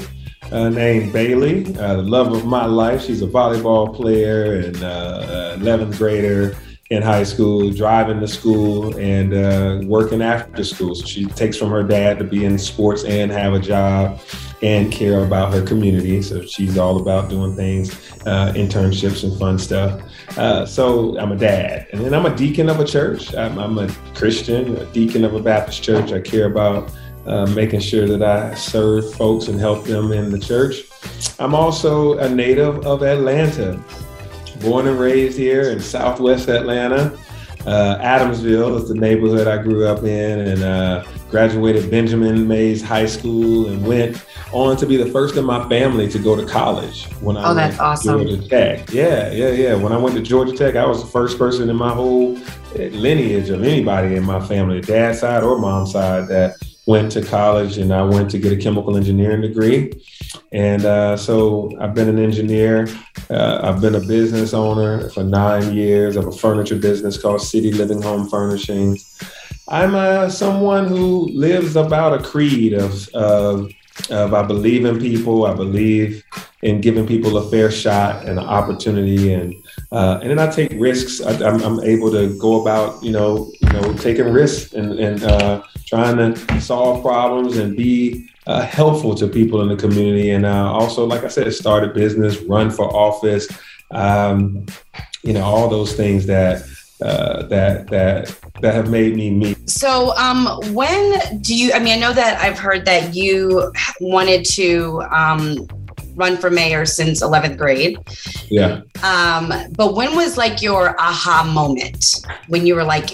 uh, 0.52 0.68
named 0.68 1.12
Bailey, 1.12 1.66
uh, 1.78 1.96
the 1.96 2.02
love 2.02 2.32
of 2.32 2.46
my 2.46 2.66
life. 2.66 3.02
She's 3.02 3.20
a 3.20 3.26
volleyball 3.26 3.92
player 3.92 4.60
and 4.60 4.76
uh, 4.80 5.56
11th 5.58 5.98
grader 5.98 6.56
in 6.94 7.02
high 7.02 7.24
school, 7.24 7.70
driving 7.70 8.20
to 8.20 8.28
school 8.28 8.96
and 8.96 9.34
uh, 9.34 9.80
working 9.86 10.22
after 10.22 10.64
school. 10.64 10.94
So 10.94 11.04
she 11.04 11.26
takes 11.26 11.56
from 11.56 11.70
her 11.70 11.82
dad 11.82 12.18
to 12.18 12.24
be 12.24 12.44
in 12.44 12.58
sports 12.58 13.04
and 13.04 13.30
have 13.30 13.52
a 13.52 13.60
job 13.60 14.20
and 14.62 14.90
care 14.90 15.24
about 15.24 15.52
her 15.52 15.62
community. 15.62 16.22
So 16.22 16.42
she's 16.42 16.78
all 16.78 17.00
about 17.00 17.28
doing 17.28 17.54
things, 17.54 17.92
uh, 18.26 18.52
internships 18.54 19.24
and 19.24 19.38
fun 19.38 19.58
stuff. 19.58 20.00
Uh, 20.38 20.64
so 20.64 21.18
I'm 21.18 21.32
a 21.32 21.36
dad, 21.36 21.86
and 21.92 22.04
then 22.04 22.14
I'm 22.14 22.26
a 22.26 22.34
deacon 22.34 22.68
of 22.70 22.80
a 22.80 22.84
church. 22.84 23.34
I'm, 23.34 23.58
I'm 23.58 23.78
a 23.78 23.88
Christian, 24.14 24.76
a 24.76 24.86
deacon 24.86 25.24
of 25.24 25.34
a 25.34 25.40
Baptist 25.40 25.82
church. 25.82 26.12
I 26.12 26.20
care 26.20 26.46
about 26.46 26.92
uh, 27.26 27.46
making 27.46 27.80
sure 27.80 28.06
that 28.06 28.22
I 28.22 28.54
serve 28.54 29.14
folks 29.14 29.48
and 29.48 29.58
help 29.58 29.84
them 29.84 30.12
in 30.12 30.30
the 30.30 30.38
church. 30.38 30.84
I'm 31.38 31.54
also 31.54 32.18
a 32.18 32.28
native 32.28 32.86
of 32.86 33.02
Atlanta, 33.02 33.82
born 34.60 34.86
and 34.86 34.98
raised 34.98 35.38
here 35.38 35.70
in 35.70 35.80
Southwest 35.80 36.48
Atlanta. 36.48 37.16
Uh, 37.66 37.96
Adamsville 38.02 38.76
is 38.80 38.88
the 38.88 38.94
neighborhood 38.94 39.48
I 39.48 39.62
grew 39.62 39.86
up 39.86 40.02
in, 40.04 40.40
and 40.40 40.62
uh, 40.62 41.02
graduated 41.30 41.90
Benjamin 41.90 42.46
Mays 42.46 42.82
High 42.82 43.06
School, 43.06 43.68
and 43.68 43.86
went 43.86 44.22
on 44.52 44.76
to 44.76 44.86
be 44.86 44.98
the 44.98 45.06
first 45.10 45.36
in 45.36 45.44
my 45.46 45.66
family 45.70 46.06
to 46.10 46.18
go 46.18 46.36
to 46.36 46.44
college 46.44 47.06
when 47.22 47.38
I 47.38 47.50
Oh, 47.50 47.54
that's 47.54 47.70
went 47.70 47.76
to 47.78 47.82
awesome. 47.84 48.26
Georgia 48.26 48.48
Tech. 48.48 48.92
Yeah, 48.92 49.32
yeah, 49.32 49.48
yeah. 49.50 49.74
When 49.76 49.92
I 49.92 49.96
went 49.96 50.14
to 50.16 50.22
Georgia 50.22 50.52
Tech, 50.54 50.76
I 50.76 50.84
was 50.86 51.00
the 51.02 51.08
first 51.10 51.38
person 51.38 51.70
in 51.70 51.76
my 51.76 51.90
whole 51.92 52.38
lineage 52.76 53.48
of 53.48 53.62
anybody 53.64 54.14
in 54.16 54.24
my 54.24 54.46
family, 54.46 54.80
dad 54.82 55.16
side 55.16 55.42
or 55.42 55.58
mom 55.58 55.86
side, 55.86 56.28
that 56.28 56.56
went 56.86 57.12
to 57.12 57.22
college, 57.22 57.78
and 57.78 57.92
I 57.92 58.02
went 58.02 58.30
to 58.32 58.38
get 58.38 58.52
a 58.52 58.56
chemical 58.56 58.96
engineering 58.96 59.40
degree. 59.40 59.92
And 60.52 60.84
uh, 60.84 61.16
so 61.16 61.70
I've 61.80 61.94
been 61.94 62.08
an 62.08 62.18
engineer. 62.18 62.88
Uh, 63.30 63.60
I've 63.62 63.80
been 63.80 63.94
a 63.94 64.00
business 64.00 64.52
owner 64.52 65.08
for 65.10 65.24
nine 65.24 65.74
years 65.74 66.16
of 66.16 66.26
a 66.26 66.32
furniture 66.32 66.76
business 66.76 67.20
called 67.20 67.40
City 67.40 67.72
Living 67.72 68.02
Home 68.02 68.28
Furnishings. 68.28 69.18
I'm 69.68 69.94
uh, 69.94 70.28
someone 70.28 70.86
who 70.86 71.28
lives 71.32 71.74
about 71.74 72.20
a 72.20 72.22
creed 72.22 72.74
of, 72.74 73.08
of, 73.14 73.70
of 74.10 74.34
I 74.34 74.42
believe 74.42 74.84
in 74.84 75.00
people. 75.00 75.46
I 75.46 75.54
believe 75.54 76.22
in 76.60 76.82
giving 76.82 77.06
people 77.06 77.38
a 77.38 77.50
fair 77.50 77.70
shot 77.70 78.26
and 78.26 78.38
an 78.38 78.44
opportunity, 78.44 79.32
and 79.32 79.54
uh, 79.94 80.18
and 80.22 80.30
then 80.30 80.40
I 80.40 80.50
take 80.50 80.72
risks. 80.74 81.20
I, 81.20 81.32
I'm, 81.48 81.62
I'm 81.62 81.80
able 81.84 82.10
to 82.10 82.36
go 82.36 82.60
about 82.60 83.00
you 83.00 83.12
know 83.12 83.52
you 83.60 83.68
know 83.68 83.92
taking 83.94 84.32
risks 84.32 84.74
and 84.74 84.98
and 84.98 85.22
uh, 85.22 85.62
trying 85.86 86.16
to 86.16 86.60
solve 86.60 87.00
problems 87.00 87.58
and 87.58 87.76
be 87.76 88.28
uh, 88.48 88.62
helpful 88.62 89.14
to 89.14 89.28
people 89.28 89.62
in 89.62 89.68
the 89.68 89.76
community. 89.76 90.30
And 90.30 90.44
uh, 90.44 90.72
also, 90.72 91.06
like 91.06 91.22
I 91.22 91.28
said, 91.28 91.52
start 91.54 91.84
a 91.84 91.88
business, 91.88 92.40
run 92.42 92.70
for 92.70 92.84
office, 92.92 93.48
um, 93.92 94.66
you 95.22 95.32
know, 95.32 95.44
all 95.44 95.68
those 95.68 95.94
things 95.94 96.26
that 96.26 96.62
uh, 97.00 97.44
that 97.46 97.86
that 97.88 98.36
that 98.62 98.74
have 98.74 98.90
made 98.90 99.14
me 99.14 99.30
me. 99.30 99.54
So, 99.66 100.12
um, 100.16 100.46
when 100.74 101.40
do 101.40 101.54
you? 101.54 101.72
I 101.72 101.78
mean, 101.78 101.92
I 101.96 102.00
know 102.00 102.12
that 102.12 102.40
I've 102.40 102.58
heard 102.58 102.84
that 102.86 103.14
you 103.14 103.72
wanted 104.00 104.44
to 104.56 105.02
um, 105.10 105.68
run 106.14 106.36
for 106.36 106.50
mayor 106.50 106.86
since 106.86 107.22
11th 107.22 107.56
grade. 107.56 107.98
Yeah. 108.48 108.82
Um, 109.02 109.52
but 109.72 109.94
when 109.94 110.16
was 110.16 110.36
like 110.36 110.62
your 110.62 110.98
aha 111.00 111.50
moment 111.52 112.22
when 112.48 112.66
you 112.66 112.74
were 112.74 112.84
like, 112.84 113.10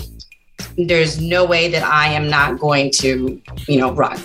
"There's 0.77 1.21
no 1.21 1.45
way 1.45 1.69
that 1.69 1.83
I 1.83 2.09
am 2.09 2.29
not 2.29 2.59
going 2.59 2.91
to, 3.01 3.41
you 3.69 3.79
know, 3.79 3.93
run." 3.93 4.23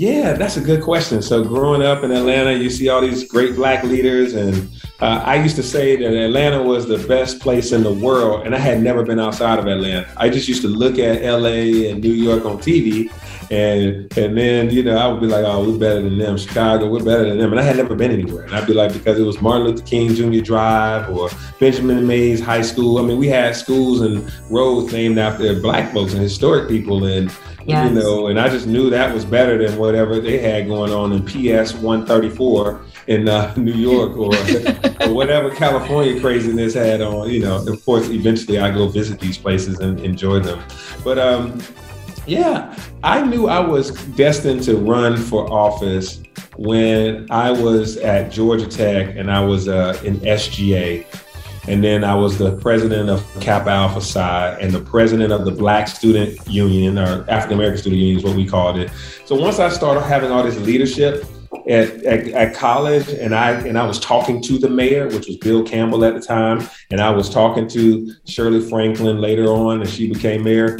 Yeah, 0.00 0.32
that's 0.32 0.56
a 0.56 0.62
good 0.62 0.82
question. 0.82 1.20
So, 1.20 1.44
growing 1.44 1.82
up 1.82 2.02
in 2.04 2.10
Atlanta, 2.10 2.54
you 2.54 2.70
see 2.70 2.88
all 2.88 3.02
these 3.02 3.24
great 3.24 3.54
black 3.54 3.84
leaders, 3.84 4.32
and 4.32 4.70
uh, 5.00 5.22
I 5.26 5.34
used 5.34 5.56
to 5.56 5.62
say 5.62 5.96
that 5.96 6.12
Atlanta 6.14 6.62
was 6.62 6.86
the 6.86 6.96
best 7.06 7.40
place 7.40 7.72
in 7.72 7.82
the 7.82 7.92
world, 7.92 8.46
and 8.46 8.54
I 8.54 8.58
had 8.58 8.82
never 8.82 9.02
been 9.02 9.20
outside 9.20 9.58
of 9.58 9.66
Atlanta. 9.66 10.08
I 10.16 10.30
just 10.30 10.48
used 10.48 10.62
to 10.62 10.68
look 10.68 10.98
at 10.98 11.22
LA 11.22 11.90
and 11.90 12.00
New 12.00 12.12
York 12.12 12.46
on 12.46 12.56
TV, 12.56 13.12
and 13.50 14.16
and 14.16 14.38
then 14.38 14.70
you 14.70 14.82
know 14.82 14.96
I 14.96 15.08
would 15.08 15.20
be 15.20 15.26
like, 15.26 15.44
oh, 15.44 15.68
we're 15.68 15.78
better 15.78 16.02
than 16.02 16.18
them. 16.18 16.38
Chicago, 16.38 16.88
we're 16.88 17.04
better 17.04 17.28
than 17.28 17.38
them, 17.38 17.50
and 17.50 17.60
I 17.60 17.64
had 17.64 17.76
never 17.76 17.94
been 17.94 18.12
anywhere. 18.12 18.44
And 18.44 18.54
I'd 18.54 18.66
be 18.66 18.74
like, 18.74 18.92
because 18.92 19.18
it 19.18 19.24
was 19.24 19.40
Martin 19.40 19.66
Luther 19.66 19.84
King 19.84 20.14
Jr. 20.14 20.40
Drive 20.40 21.10
or 21.10 21.30
Benjamin 21.58 22.06
Mays 22.06 22.40
High 22.40 22.62
School. 22.62 22.98
I 22.98 23.02
mean, 23.02 23.18
we 23.18 23.28
had 23.28 23.56
schools 23.56 24.00
and 24.02 24.32
roads 24.50 24.92
named 24.92 25.18
after 25.18 25.60
black 25.60 25.92
folks 25.92 26.12
and 26.12 26.22
historic 26.22 26.68
people, 26.68 27.04
and 27.04 27.30
Yes. 27.66 27.90
you 27.90 28.00
know, 28.00 28.28
and 28.28 28.40
I 28.40 28.48
just 28.48 28.66
knew 28.66 28.88
that 28.90 29.12
was 29.14 29.24
better 29.24 29.58
than 29.64 29.78
whatever 29.78 30.18
they 30.18 30.38
had 30.38 30.66
going 30.66 30.92
on 30.92 31.12
in 31.12 31.22
PS 31.24 31.74
134 31.74 32.80
in 33.06 33.28
uh, 33.28 33.54
New 33.56 33.74
York 33.74 34.16
or, 34.16 34.34
or 35.06 35.12
whatever 35.14 35.50
California 35.50 36.18
craziness 36.20 36.74
had 36.74 37.00
on. 37.02 37.28
You 37.28 37.40
know, 37.40 37.66
of 37.66 37.84
course, 37.84 38.08
eventually 38.08 38.58
I 38.58 38.70
go 38.70 38.88
visit 38.88 39.20
these 39.20 39.36
places 39.36 39.78
and 39.80 40.00
enjoy 40.00 40.40
them. 40.40 40.62
But 41.04 41.18
um, 41.18 41.60
yeah, 42.30 42.76
I 43.02 43.22
knew 43.26 43.48
I 43.48 43.58
was 43.58 43.90
destined 44.14 44.62
to 44.62 44.76
run 44.76 45.16
for 45.16 45.52
office 45.52 46.22
when 46.56 47.26
I 47.28 47.50
was 47.50 47.96
at 47.96 48.30
Georgia 48.30 48.68
Tech 48.68 49.16
and 49.16 49.30
I 49.30 49.44
was 49.44 49.66
uh, 49.66 50.00
in 50.04 50.18
SGA. 50.18 51.04
And 51.66 51.82
then 51.82 52.04
I 52.04 52.14
was 52.14 52.38
the 52.38 52.56
president 52.58 53.10
of 53.10 53.26
Kappa 53.40 53.70
Alpha 53.70 54.00
Psi 54.00 54.52
and 54.60 54.72
the 54.72 54.80
president 54.80 55.32
of 55.32 55.44
the 55.44 55.50
Black 55.50 55.88
Student 55.88 56.38
Union, 56.48 56.98
or 56.98 57.28
African 57.28 57.54
American 57.54 57.78
Student 57.78 58.00
Union 58.00 58.18
is 58.18 58.24
what 58.24 58.36
we 58.36 58.46
called 58.46 58.78
it. 58.78 58.90
So 59.24 59.34
once 59.34 59.58
I 59.58 59.68
started 59.68 60.02
having 60.02 60.30
all 60.30 60.42
this 60.42 60.58
leadership 60.58 61.24
at, 61.68 62.02
at, 62.04 62.28
at 62.28 62.54
college, 62.54 63.08
and 63.08 63.34
I 63.34 63.52
and 63.66 63.76
I 63.76 63.86
was 63.86 63.98
talking 63.98 64.40
to 64.42 64.58
the 64.58 64.70
mayor, 64.70 65.08
which 65.08 65.26
was 65.26 65.36
Bill 65.36 65.62
Campbell 65.62 66.04
at 66.04 66.14
the 66.14 66.20
time, 66.20 66.66
and 66.90 67.00
I 67.00 67.10
was 67.10 67.28
talking 67.28 67.68
to 67.68 68.14
Shirley 68.24 68.60
Franklin 68.60 69.20
later 69.20 69.46
on, 69.46 69.80
and 69.80 69.90
she 69.90 70.08
became 70.08 70.44
mayor. 70.44 70.78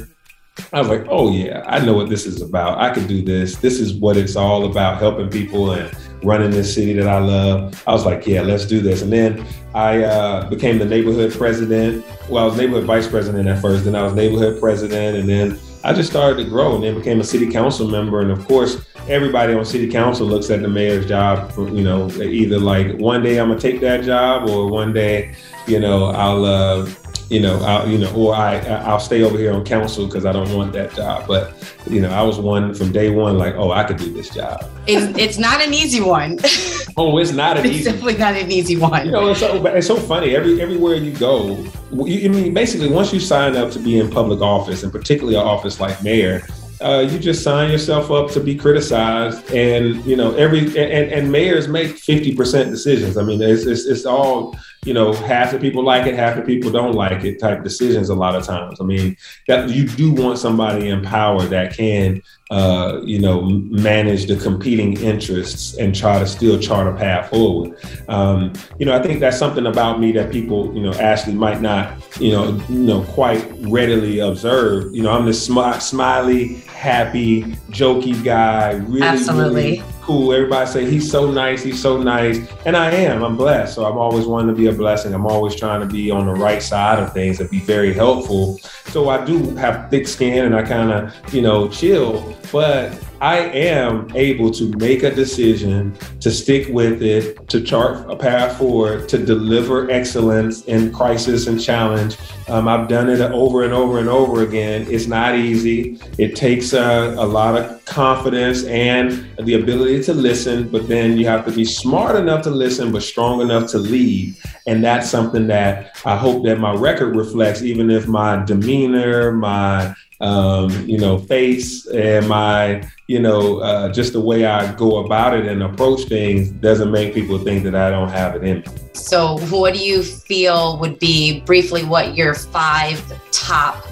I 0.72 0.80
was 0.80 0.88
like, 0.88 1.06
oh 1.08 1.32
yeah, 1.32 1.64
I 1.66 1.84
know 1.84 1.94
what 1.94 2.08
this 2.08 2.26
is 2.26 2.42
about. 2.42 2.78
I 2.78 2.92
can 2.92 3.06
do 3.06 3.22
this. 3.22 3.56
This 3.56 3.80
is 3.80 3.94
what 3.94 4.16
it's 4.16 4.36
all 4.36 4.66
about, 4.66 4.98
helping 4.98 5.28
people 5.30 5.72
and 5.72 5.96
running 6.22 6.50
this 6.50 6.74
city 6.74 6.92
that 6.94 7.08
I 7.08 7.18
love. 7.18 7.82
I 7.86 7.92
was 7.92 8.04
like, 8.04 8.26
yeah, 8.26 8.42
let's 8.42 8.66
do 8.66 8.80
this. 8.80 9.02
And 9.02 9.12
then 9.12 9.44
I 9.74 10.04
uh, 10.04 10.48
became 10.48 10.78
the 10.78 10.84
neighborhood 10.84 11.32
president. 11.32 12.04
Well, 12.28 12.44
I 12.44 12.46
was 12.46 12.56
neighborhood 12.56 12.84
vice 12.84 13.08
president 13.08 13.48
at 13.48 13.60
first, 13.60 13.84
then 13.84 13.94
I 13.94 14.02
was 14.02 14.14
neighborhood 14.14 14.60
president, 14.60 15.16
and 15.16 15.28
then 15.28 15.58
I 15.82 15.94
just 15.94 16.10
started 16.10 16.42
to 16.42 16.48
grow 16.48 16.74
and 16.74 16.84
then 16.84 16.94
became 16.94 17.20
a 17.20 17.24
city 17.24 17.50
council 17.50 17.88
member. 17.88 18.20
And 18.20 18.30
of 18.30 18.46
course, 18.46 18.84
everybody 19.08 19.54
on 19.54 19.64
city 19.64 19.88
council 19.88 20.26
looks 20.26 20.50
at 20.50 20.60
the 20.60 20.68
mayor's 20.68 21.06
job 21.06 21.52
for, 21.52 21.68
you 21.68 21.82
know, 21.82 22.10
either 22.10 22.58
like 22.58 22.98
one 22.98 23.22
day 23.22 23.40
I'm 23.40 23.48
gonna 23.48 23.60
take 23.60 23.80
that 23.80 24.04
job 24.04 24.48
or 24.48 24.68
one 24.68 24.92
day, 24.92 25.34
you 25.66 25.80
know, 25.80 26.06
I'll 26.06 26.44
uh, 26.44 26.86
you 27.30 27.38
know, 27.38 27.58
I'll, 27.60 27.88
you 27.88 27.96
know, 27.96 28.12
or 28.12 28.34
I 28.34 28.58
I'll 28.58 28.98
stay 28.98 29.22
over 29.22 29.38
here 29.38 29.52
on 29.52 29.64
council 29.64 30.04
because 30.04 30.26
I 30.26 30.32
don't 30.32 30.52
want 30.52 30.72
that 30.72 30.92
job. 30.94 31.28
But 31.28 31.54
you 31.88 32.00
know, 32.00 32.10
I 32.10 32.22
was 32.22 32.38
one 32.40 32.74
from 32.74 32.90
day 32.90 33.08
one, 33.10 33.38
like, 33.38 33.54
oh, 33.54 33.70
I 33.70 33.84
could 33.84 33.98
do 33.98 34.12
this 34.12 34.30
job. 34.30 34.68
It's, 34.88 35.16
it's 35.16 35.38
not 35.38 35.62
an 35.62 35.72
easy 35.72 36.00
one. 36.00 36.38
Oh, 36.96 37.16
it's 37.18 37.30
not 37.30 37.56
an 37.56 37.64
it's 37.64 37.76
easy. 37.76 37.84
definitely 37.84 38.18
not 38.18 38.34
an 38.34 38.50
easy 38.50 38.76
one. 38.76 39.06
You 39.06 39.12
know, 39.12 39.30
it's 39.30 39.40
so 39.40 39.64
it's 39.64 39.86
so 39.86 39.96
funny. 39.96 40.34
Every 40.34 40.60
everywhere 40.60 40.96
you 40.96 41.12
go, 41.12 41.56
you, 41.92 42.28
I 42.28 42.32
mean, 42.32 42.52
basically, 42.52 42.88
once 42.88 43.12
you 43.12 43.20
sign 43.20 43.56
up 43.56 43.70
to 43.70 43.78
be 43.78 44.00
in 44.00 44.10
public 44.10 44.40
office, 44.40 44.82
and 44.82 44.92
particularly 44.92 45.36
an 45.36 45.46
office 45.46 45.78
like 45.78 46.02
mayor, 46.02 46.42
uh, 46.80 47.06
you 47.08 47.18
just 47.18 47.42
sign 47.42 47.70
yourself 47.70 48.10
up 48.10 48.30
to 48.32 48.40
be 48.40 48.54
criticized, 48.56 49.50
and 49.52 50.04
you 50.04 50.16
know, 50.16 50.34
every 50.34 50.66
and, 50.76 51.12
and 51.12 51.30
mayors 51.30 51.68
make 51.68 51.96
fifty 51.98 52.34
percent 52.34 52.70
decisions. 52.70 53.16
I 53.16 53.22
mean, 53.22 53.40
it's, 53.40 53.66
it's 53.66 53.86
it's 53.86 54.04
all 54.04 54.58
you 54.86 54.94
know, 54.94 55.12
half 55.12 55.50
the 55.50 55.58
people 55.58 55.84
like 55.84 56.06
it, 56.06 56.14
half 56.14 56.36
the 56.36 56.42
people 56.42 56.70
don't 56.70 56.94
like 56.94 57.22
it 57.22 57.38
type 57.38 57.62
decisions 57.62 58.08
a 58.08 58.14
lot 58.14 58.34
of 58.34 58.44
times. 58.44 58.80
I 58.80 58.84
mean, 58.84 59.14
that 59.46 59.68
you 59.68 59.86
do 59.86 60.10
want 60.10 60.38
somebody 60.38 60.88
in 60.88 61.02
power 61.02 61.42
that 61.42 61.76
can, 61.76 62.22
uh, 62.50 63.00
you 63.04 63.18
know, 63.18 63.42
manage 63.42 64.26
the 64.26 64.36
competing 64.36 64.98
interests 64.98 65.76
and 65.76 65.94
try 65.94 66.18
to 66.18 66.26
still 66.26 66.58
chart 66.58 66.86
a 66.86 66.96
path 66.96 67.28
forward. 67.28 67.76
Um, 68.08 68.54
you 68.78 68.86
know, 68.86 68.96
I 68.96 69.02
think 69.02 69.20
that's 69.20 69.38
something 69.38 69.66
about 69.66 70.00
me 70.00 70.12
that 70.12 70.32
people, 70.32 70.74
you 70.74 70.82
know, 70.82 70.94
actually 70.94 71.34
might 71.34 71.60
not, 71.60 71.94
you 72.18 72.32
know, 72.32 72.58
you 72.70 72.78
know, 72.78 73.02
quite 73.02 73.46
readily 73.58 74.20
observe. 74.20 74.94
You 74.94 75.02
know, 75.02 75.12
I'm 75.12 75.26
this 75.26 75.46
smi- 75.46 75.82
smiley, 75.82 76.54
happy, 76.54 77.42
jokey 77.70 78.24
guy, 78.24 78.72
really, 78.72 79.02
Absolutely. 79.02 79.62
really 79.62 79.84
cool. 80.10 80.32
Everybody 80.32 80.68
say 80.68 80.90
he's 80.90 81.08
so 81.08 81.30
nice, 81.30 81.62
he's 81.62 81.80
so 81.80 82.02
nice. 82.02 82.40
And 82.66 82.76
I 82.76 82.90
am. 82.90 83.22
I'm 83.22 83.36
blessed. 83.36 83.74
So 83.74 83.84
I'm 83.84 83.96
always 83.96 84.26
wanting 84.26 84.48
to 84.48 84.60
be 84.60 84.66
a 84.66 84.72
blessing. 84.72 85.14
I'm 85.14 85.26
always 85.26 85.54
trying 85.54 85.80
to 85.80 85.86
be 85.86 86.10
on 86.10 86.26
the 86.26 86.32
right 86.32 86.60
side 86.60 86.98
of 86.98 87.12
things 87.12 87.38
and 87.38 87.48
be 87.48 87.60
very 87.60 87.92
helpful. 87.92 88.58
So 88.86 89.08
I 89.08 89.24
do 89.24 89.54
have 89.54 89.88
thick 89.88 90.08
skin 90.08 90.46
and 90.46 90.56
I 90.56 90.62
kind 90.62 90.90
of, 90.90 91.34
you 91.34 91.42
know, 91.42 91.68
chill. 91.68 92.36
But 92.50 92.92
I 93.20 93.38
am 93.38 94.10
able 94.14 94.50
to 94.52 94.70
make 94.78 95.02
a 95.02 95.14
decision 95.14 95.94
to 96.20 96.30
stick 96.30 96.68
with 96.70 97.02
it, 97.02 97.48
to 97.50 97.60
chart 97.60 98.10
a 98.10 98.16
path 98.16 98.56
forward, 98.56 99.10
to 99.10 99.18
deliver 99.18 99.90
excellence 99.90 100.64
in 100.64 100.90
crisis 100.90 101.46
and 101.46 101.60
challenge. 101.60 102.16
Um, 102.48 102.66
I've 102.66 102.88
done 102.88 103.10
it 103.10 103.20
over 103.20 103.62
and 103.64 103.74
over 103.74 103.98
and 103.98 104.08
over 104.08 104.42
again. 104.42 104.86
It's 104.88 105.06
not 105.06 105.34
easy. 105.34 106.00
It 106.16 106.34
takes 106.34 106.72
uh, 106.72 107.14
a 107.18 107.26
lot 107.26 107.56
of 107.56 107.84
confidence 107.84 108.64
and 108.64 109.28
the 109.44 109.54
ability 109.54 110.02
to 110.04 110.14
listen, 110.14 110.68
but 110.68 110.88
then 110.88 111.18
you 111.18 111.26
have 111.26 111.44
to 111.44 111.52
be 111.52 111.66
smart 111.66 112.16
enough 112.16 112.42
to 112.44 112.50
listen, 112.50 112.90
but 112.90 113.02
strong 113.02 113.42
enough 113.42 113.70
to 113.72 113.78
lead. 113.78 114.34
And 114.66 114.82
that's 114.82 115.10
something 115.10 115.46
that 115.48 116.00
I 116.06 116.16
hope 116.16 116.44
that 116.44 116.58
my 116.58 116.74
record 116.74 117.14
reflects, 117.16 117.62
even 117.62 117.90
if 117.90 118.08
my 118.08 118.42
demeanor, 118.44 119.32
my 119.32 119.94
um, 120.20 120.70
you 120.86 120.98
know, 120.98 121.18
face 121.18 121.86
and 121.86 122.28
my, 122.28 122.86
you 123.06 123.20
know, 123.20 123.58
uh, 123.60 123.90
just 123.90 124.12
the 124.12 124.20
way 124.20 124.44
I 124.44 124.72
go 124.74 125.04
about 125.04 125.34
it 125.34 125.46
and 125.46 125.62
approach 125.62 126.04
things 126.04 126.50
doesn't 126.50 126.90
make 126.90 127.14
people 127.14 127.38
think 127.38 127.64
that 127.64 127.74
I 127.74 127.90
don't 127.90 128.10
have 128.10 128.36
it 128.36 128.44
in 128.44 128.58
me. 128.58 128.64
So, 128.92 129.38
what 129.48 129.74
do 129.74 129.80
you 129.80 130.02
feel 130.02 130.78
would 130.78 130.98
be 130.98 131.40
briefly 131.40 131.84
what 131.84 132.16
your 132.16 132.34
five 132.34 133.02
top 133.32 133.86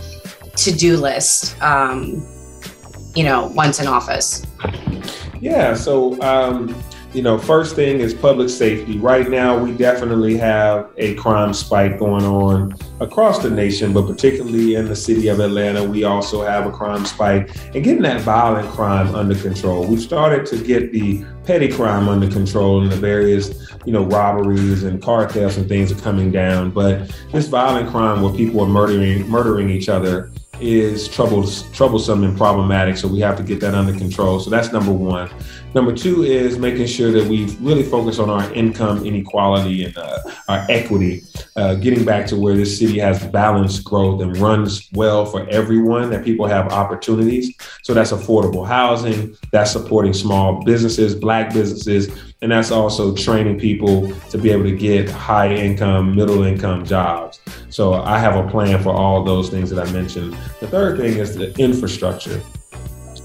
to 0.56 0.72
do 0.72 0.96
list, 0.96 1.60
um, 1.62 2.26
you 3.14 3.24
know, 3.24 3.46
once 3.54 3.80
in 3.80 3.86
office? 3.86 4.46
Yeah. 5.40 5.74
So, 5.74 6.20
um, 6.20 6.74
you 7.14 7.22
know, 7.22 7.38
first 7.38 7.74
thing 7.74 8.00
is 8.00 8.12
public 8.12 8.50
safety. 8.50 8.98
Right 8.98 9.30
now, 9.30 9.56
we 9.56 9.72
definitely 9.72 10.36
have 10.36 10.90
a 10.98 11.14
crime 11.14 11.54
spike 11.54 11.98
going 11.98 12.24
on 12.24 12.74
across 13.00 13.38
the 13.38 13.48
nation, 13.48 13.94
but 13.94 14.06
particularly 14.06 14.74
in 14.74 14.88
the 14.88 14.96
city 14.96 15.28
of 15.28 15.40
Atlanta, 15.40 15.82
we 15.82 16.04
also 16.04 16.44
have 16.44 16.66
a 16.66 16.70
crime 16.70 17.06
spike 17.06 17.50
and 17.74 17.82
getting 17.82 18.02
that 18.02 18.20
violent 18.20 18.68
crime 18.68 19.14
under 19.14 19.34
control. 19.34 19.86
We've 19.86 20.00
started 20.00 20.44
to 20.46 20.62
get 20.62 20.92
the 20.92 21.24
petty 21.44 21.72
crime 21.72 22.08
under 22.08 22.28
control 22.28 22.82
and 22.82 22.92
the 22.92 22.96
various, 22.96 23.72
you 23.86 23.92
know, 23.92 24.04
robberies 24.04 24.82
and 24.84 25.02
car 25.02 25.26
thefts 25.30 25.56
and 25.56 25.66
things 25.66 25.90
are 25.90 26.00
coming 26.02 26.30
down. 26.30 26.70
But 26.72 27.10
this 27.32 27.48
violent 27.48 27.88
crime 27.88 28.20
where 28.20 28.34
people 28.34 28.60
are 28.60 28.68
murdering 28.68 29.26
murdering 29.28 29.70
each 29.70 29.88
other 29.88 30.30
is 30.60 31.08
troubles, 31.08 31.70
troublesome 31.72 32.24
and 32.24 32.36
problematic. 32.36 32.96
So 32.96 33.08
we 33.08 33.20
have 33.20 33.36
to 33.36 33.42
get 33.42 33.60
that 33.60 33.74
under 33.74 33.96
control. 33.96 34.40
So 34.40 34.50
that's 34.50 34.72
number 34.72 34.92
one. 34.92 35.30
Number 35.74 35.94
two 35.94 36.22
is 36.22 36.58
making 36.58 36.86
sure 36.86 37.12
that 37.12 37.26
we 37.28 37.44
really 37.60 37.82
focus 37.82 38.18
on 38.18 38.30
our 38.30 38.52
income 38.54 39.04
inequality 39.04 39.84
and 39.84 39.96
uh, 39.98 40.18
our 40.48 40.64
equity, 40.70 41.22
uh, 41.56 41.74
getting 41.74 42.04
back 42.04 42.26
to 42.28 42.36
where 42.36 42.56
this 42.56 42.78
city 42.78 42.98
has 42.98 43.24
balanced 43.26 43.84
growth 43.84 44.22
and 44.22 44.36
runs 44.38 44.88
well 44.94 45.26
for 45.26 45.46
everyone, 45.50 46.08
that 46.10 46.24
people 46.24 46.46
have 46.46 46.72
opportunities. 46.72 47.54
So 47.82 47.92
that's 47.92 48.12
affordable 48.12 48.66
housing, 48.66 49.36
that's 49.52 49.70
supporting 49.70 50.14
small 50.14 50.64
businesses, 50.64 51.14
black 51.14 51.52
businesses, 51.52 52.08
and 52.40 52.50
that's 52.50 52.70
also 52.70 53.14
training 53.14 53.58
people 53.58 54.12
to 54.30 54.38
be 54.38 54.50
able 54.50 54.64
to 54.64 54.76
get 54.76 55.10
high 55.10 55.52
income, 55.52 56.16
middle 56.16 56.44
income 56.44 56.84
jobs. 56.84 57.40
So 57.70 57.94
I 57.94 58.18
have 58.18 58.36
a 58.36 58.48
plan 58.50 58.82
for 58.82 58.90
all 58.90 59.22
those 59.22 59.50
things 59.50 59.70
that 59.70 59.86
I 59.86 59.90
mentioned. 59.92 60.36
The 60.60 60.68
third 60.68 60.98
thing 60.98 61.18
is 61.18 61.36
the 61.36 61.54
infrastructure. 61.58 62.40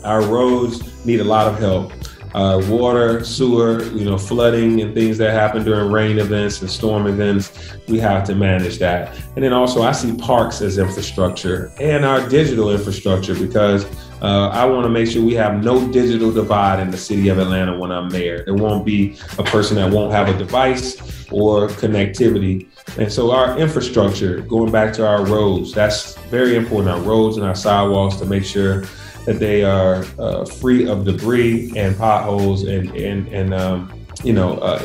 Our 0.04 0.22
roads 0.22 1.06
need 1.06 1.22
a 1.22 1.24
lot 1.24 1.48
of 1.48 1.58
help. 1.60 1.92
Uh, 2.34 2.60
water, 2.68 3.24
sewer, 3.24 3.84
you 3.94 4.04
know, 4.04 4.18
flooding 4.18 4.82
and 4.82 4.96
things 4.96 5.20
that 5.20 5.32
happen 5.34 5.64
during 5.64 5.92
rain 5.92 6.18
events 6.18 6.62
and 6.62 6.70
storm 6.70 7.06
events, 7.06 7.76
we 7.88 8.00
have 8.00 8.24
to 8.24 8.34
manage 8.34 8.80
that. 8.80 9.16
And 9.36 9.46
then 9.46 9.54
also, 9.54 9.84
I 9.84 9.92
see 9.92 10.16
parks 10.18 10.60
as 10.60 10.80
infrastructure 10.80 11.72
and 11.80 12.04
our 12.04 12.28
digital 12.28 12.72
infrastructure 12.72 13.36
because 13.36 13.86
uh, 14.24 14.48
I 14.54 14.64
want 14.66 14.86
to 14.86 14.90
make 14.90 15.10
sure 15.10 15.22
we 15.22 15.34
have 15.34 15.62
no 15.64 15.86
digital 15.92 16.32
divide 16.32 16.80
in 16.80 16.92
the 16.92 16.98
city 16.98 17.28
of 17.28 17.40
Atlanta 17.40 17.78
when 17.78 17.92
I'm 17.92 18.08
mayor. 18.08 18.46
There 18.46 18.54
won't 18.54 18.86
be 18.86 19.18
a 19.38 19.44
person 19.44 19.76
that 19.76 19.92
won't 19.92 20.14
have 20.14 20.30
a 20.30 20.38
device 20.38 21.30
or 21.30 21.68
connectivity. 21.68 22.68
And 22.98 23.12
so, 23.12 23.32
our 23.32 23.58
infrastructure, 23.60 24.40
going 24.42 24.72
back 24.72 24.94
to 24.94 25.06
our 25.06 25.26
roads, 25.26 25.74
that's 25.74 26.16
very 26.30 26.56
important. 26.56 26.90
Our 26.96 27.02
roads 27.02 27.36
and 27.36 27.46
our 27.46 27.56
sidewalks 27.56 28.16
to 28.18 28.26
make 28.26 28.46
sure 28.46 28.86
that 29.26 29.40
they 29.40 29.64
are 29.64 30.06
uh, 30.18 30.46
free 30.46 30.88
of 30.88 31.04
debris 31.04 31.74
and 31.76 31.98
potholes 31.98 32.64
and 32.64 32.96
and 32.96 33.28
and 33.28 33.54
um, 33.54 33.94
you 34.24 34.32
know 34.32 34.54
uh, 34.60 34.82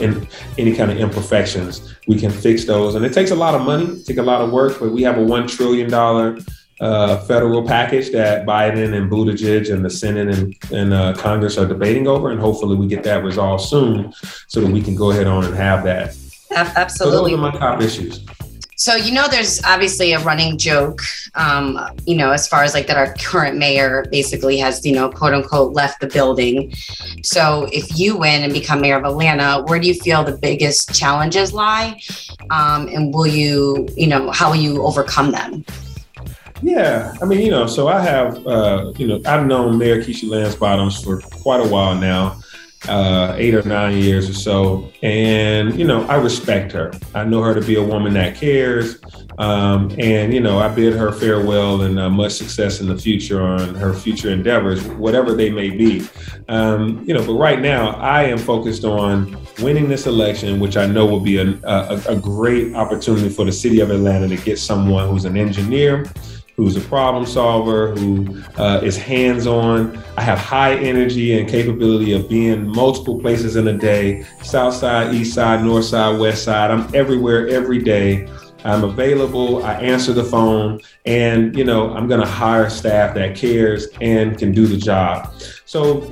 any 0.59 0.74
kind 0.74 0.90
of 0.90 0.98
imperfections. 0.98 1.94
We 2.09 2.19
can 2.19 2.32
fix 2.32 2.65
those, 2.65 2.97
and 2.97 3.05
it 3.05 3.12
takes 3.12 3.31
a 3.31 3.36
lot 3.36 3.55
of 3.55 3.62
money, 3.62 4.02
take 4.02 4.19
a 4.19 4.23
lot 4.23 4.40
of 4.40 4.51
work. 4.51 4.81
But 4.81 4.90
we 4.90 5.02
have 5.02 5.16
a 5.16 5.23
one 5.23 5.47
trillion 5.47 5.89
dollar 5.89 6.39
uh, 6.80 7.18
federal 7.20 7.66
package 7.66 8.10
that 8.12 8.46
Biden 8.46 8.94
and 8.96 9.10
Buttigieg 9.10 9.72
and 9.72 9.84
the 9.84 9.90
Senate 9.90 10.28
and, 10.28 10.55
and 10.72 10.92
uh, 10.92 11.12
Congress 11.14 11.59
are 11.59 11.66
debating 11.66 12.06
over, 12.06 12.30
and 12.30 12.40
hopefully 12.40 12.76
we 12.76 12.86
get 12.86 13.02
that 13.05 13.24
resolved 13.24 13.64
soon, 13.64 14.12
so 14.46 14.60
that 14.60 14.70
we 14.70 14.80
can 14.80 14.94
go 14.94 15.10
ahead 15.10 15.26
on 15.26 15.44
and 15.44 15.55
have 15.55 15.84
that. 15.84 16.16
Ab- 16.55 16.66
So 16.68 16.72
those 16.72 16.76
Absolutely. 16.76 17.34
are 17.34 17.38
my 17.38 17.50
top 17.50 17.80
issues. 17.82 18.24
So 18.76 18.94
you 18.94 19.12
know, 19.12 19.26
there's 19.26 19.60
obviously 19.64 20.12
a 20.12 20.20
running 20.20 20.56
joke, 20.56 21.00
um, 21.34 21.80
you 22.06 22.14
know, 22.14 22.30
as 22.30 22.46
far 22.46 22.62
as 22.62 22.74
like 22.74 22.86
that 22.86 22.96
our 22.96 23.12
current 23.14 23.59
mayor 23.59 24.06
basically 24.12 24.56
has, 24.59 24.86
you 24.86 24.92
know, 24.92 25.10
quote 25.10 25.34
unquote, 25.34 25.72
left 25.74 26.00
the 26.00 26.06
building. 26.06 26.72
So 27.24 27.68
if 27.72 27.98
you 27.98 28.16
win 28.16 28.44
and 28.44 28.52
become 28.52 28.80
mayor 28.80 28.96
of 28.98 29.05
Atlanta, 29.05 29.64
where 29.66 29.80
do 29.80 29.88
you 29.88 29.94
feel 29.94 30.22
the 30.22 30.38
biggest 30.38 30.94
challenges 30.94 31.52
lie, 31.52 32.00
um, 32.50 32.86
and 32.86 33.12
will 33.12 33.26
you, 33.26 33.88
you 33.96 34.06
know, 34.06 34.30
how 34.30 34.50
will 34.50 34.56
you 34.60 34.80
overcome 34.84 35.32
them? 35.32 35.64
Yeah, 36.62 37.14
I 37.22 37.24
mean, 37.24 37.40
you 37.40 37.51
know, 37.51 37.66
so 37.66 37.89
I 37.89 38.01
have, 38.01 38.44
uh, 38.47 38.93
you 38.97 39.06
know, 39.06 39.20
I've 39.26 39.47
known 39.47 39.78
Mayor 39.78 40.02
Keisha 40.02 40.28
Lance 40.28 40.56
Bottoms 40.56 41.02
for 41.02 41.20
quite 41.20 41.64
a 41.64 41.68
while 41.68 41.94
now, 41.94 42.40
uh, 42.89 43.35
eight 43.36 43.55
or 43.55 43.62
nine 43.62 43.97
years 43.97 44.28
or 44.28 44.35
so, 44.35 44.90
and 45.02 45.78
you 45.78 45.86
know, 45.86 46.05
I 46.06 46.16
respect 46.16 46.72
her. 46.72 46.93
I 47.14 47.24
know 47.24 47.43
her 47.43 47.55
to 47.55 47.60
be 47.60 47.76
a 47.76 47.82
woman 47.82 48.14
that 48.14 48.35
cares, 48.35 48.98
um, 49.39 49.94
and 49.98 50.35
you 50.35 50.40
know, 50.40 50.59
I 50.59 50.68
bid 50.68 50.94
her 50.94 51.12
farewell 51.12 51.82
and 51.82 51.98
uh, 51.98 52.10
much 52.10 52.32
success 52.32 52.80
in 52.80 52.89
the 52.89 52.97
future 52.97 53.40
on 53.40 53.74
her 53.76 53.94
future 53.94 54.30
endeavors, 54.30 54.82
whatever 54.94 55.35
they 55.35 55.51
may 55.51 55.70
be. 55.70 56.09
Um, 56.48 57.05
you 57.06 57.14
know, 57.14 57.24
but 57.24 57.35
right 57.35 57.60
now, 57.60 57.90
I 57.97 58.24
am 58.24 58.39
focused 58.39 58.85
on 58.85 59.36
winning 59.60 59.89
this 59.89 60.06
election, 60.06 60.59
which 60.59 60.76
I 60.76 60.86
know 60.86 61.06
will 61.06 61.20
be 61.20 61.39
a, 61.39 61.59
a, 61.64 62.02
a 62.09 62.16
great 62.16 62.74
opportunity 62.74 63.28
for 63.28 63.44
the 63.44 63.52
city 63.52 63.80
of 63.80 63.90
Atlanta 63.90 64.28
to 64.28 64.36
get 64.36 64.59
someone 64.59 65.09
who's 65.09 65.24
an 65.24 65.36
engineer 65.36 66.05
who's 66.59 66.76
a 66.76 66.80
problem 66.80 67.24
solver, 67.24 67.94
who 67.94 68.43
uh, 68.56 68.80
is 68.82 68.98
hands 68.98 69.47
on. 69.47 69.97
I 70.16 70.22
have 70.22 70.40
high 70.40 70.74
energy 70.74 71.39
and 71.39 71.48
capability 71.48 72.12
of 72.12 72.28
being 72.28 72.66
multiple 72.66 73.20
places 73.20 73.55
in 73.55 73.68
a 73.68 73.78
day 73.78 74.26
south 74.43 74.74
side, 74.74 75.14
east 75.14 75.35
side, 75.35 75.64
north 75.64 75.85
side, 75.85 76.18
west 76.18 76.43
side. 76.43 76.72
I'm 76.72 76.93
everywhere 76.97 77.47
every 77.47 77.80
day. 77.80 78.28
I'm 78.64 78.82
available. 78.82 79.64
I 79.64 79.74
answer 79.74 80.12
the 80.12 80.24
phone, 80.24 80.80
and 81.06 81.56
you 81.56 81.62
know 81.62 81.94
I'm 81.94 82.09
going 82.09 82.20
to 82.20 82.26
hire 82.26 82.68
staff 82.68 83.14
that 83.14 83.36
cares 83.36 83.86
and 84.01 84.36
can 84.36 84.51
do 84.51 84.66
the 84.66 84.76
job. 84.76 85.32
So 85.64 86.10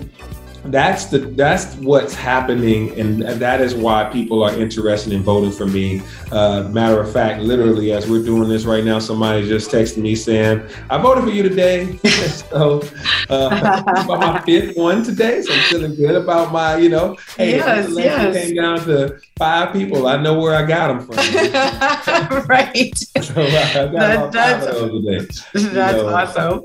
that's 0.70 1.06
the 1.06 1.18
that's 1.18 1.74
what's 1.76 2.14
happening 2.14 2.98
and 2.98 3.22
that 3.22 3.60
is 3.60 3.74
why 3.74 4.04
people 4.12 4.42
are 4.42 4.54
interested 4.56 5.12
in 5.12 5.22
voting 5.22 5.50
for 5.52 5.66
me. 5.66 6.00
Uh, 6.32 6.68
matter 6.72 7.00
of 7.00 7.12
fact 7.12 7.40
literally 7.42 7.92
as 7.92 8.08
we're 8.08 8.22
doing 8.24 8.48
this 8.48 8.64
right 8.64 8.84
now 8.84 8.98
somebody 8.98 9.46
just 9.46 9.70
texted 9.70 9.98
me 9.98 10.14
saying 10.16 10.60
i 10.90 10.98
voted 10.98 11.24
for 11.24 11.30
you 11.30 11.42
today. 11.42 11.98
So 12.50 12.80
uh, 13.28 13.82
about 14.04 14.20
my 14.20 14.40
fifth 14.42 14.76
one 14.76 15.02
today 15.04 15.42
so 15.42 15.52
i'm 15.52 15.60
feeling 15.64 15.94
good 15.94 16.14
about 16.16 16.52
my 16.52 16.76
you 16.76 16.88
know 16.88 17.16
hey 17.36 17.56
Yes, 17.56 17.90
yes. 17.96 18.34
came 18.46 18.56
down 18.56 18.78
to 18.86 19.18
five 19.38 19.72
people 19.72 20.06
i 20.06 20.16
know 20.16 20.38
where 20.40 20.54
i 20.54 20.64
got 20.66 20.88
them 20.88 21.00
from. 21.06 21.16
Right. 22.48 22.96
So 23.22 23.42
uh, 23.42 23.88
i 23.90 24.32
got 24.32 24.62
of 24.62 24.62
those 24.62 25.04
today. 25.04 25.26
You 25.54 25.68
That's 25.70 25.96
know, 25.98 26.08
awesome. 26.08 26.62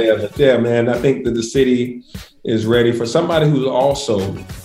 yeah, 0.00 0.16
but 0.20 0.38
yeah, 0.38 0.56
man, 0.58 0.88
I 0.88 0.98
think 0.98 1.24
that 1.24 1.34
the 1.34 1.42
city 1.42 2.02
is 2.44 2.66
ready 2.66 2.90
for 2.90 3.06
somebody 3.06 3.48
who's 3.48 3.66
also 3.66 4.18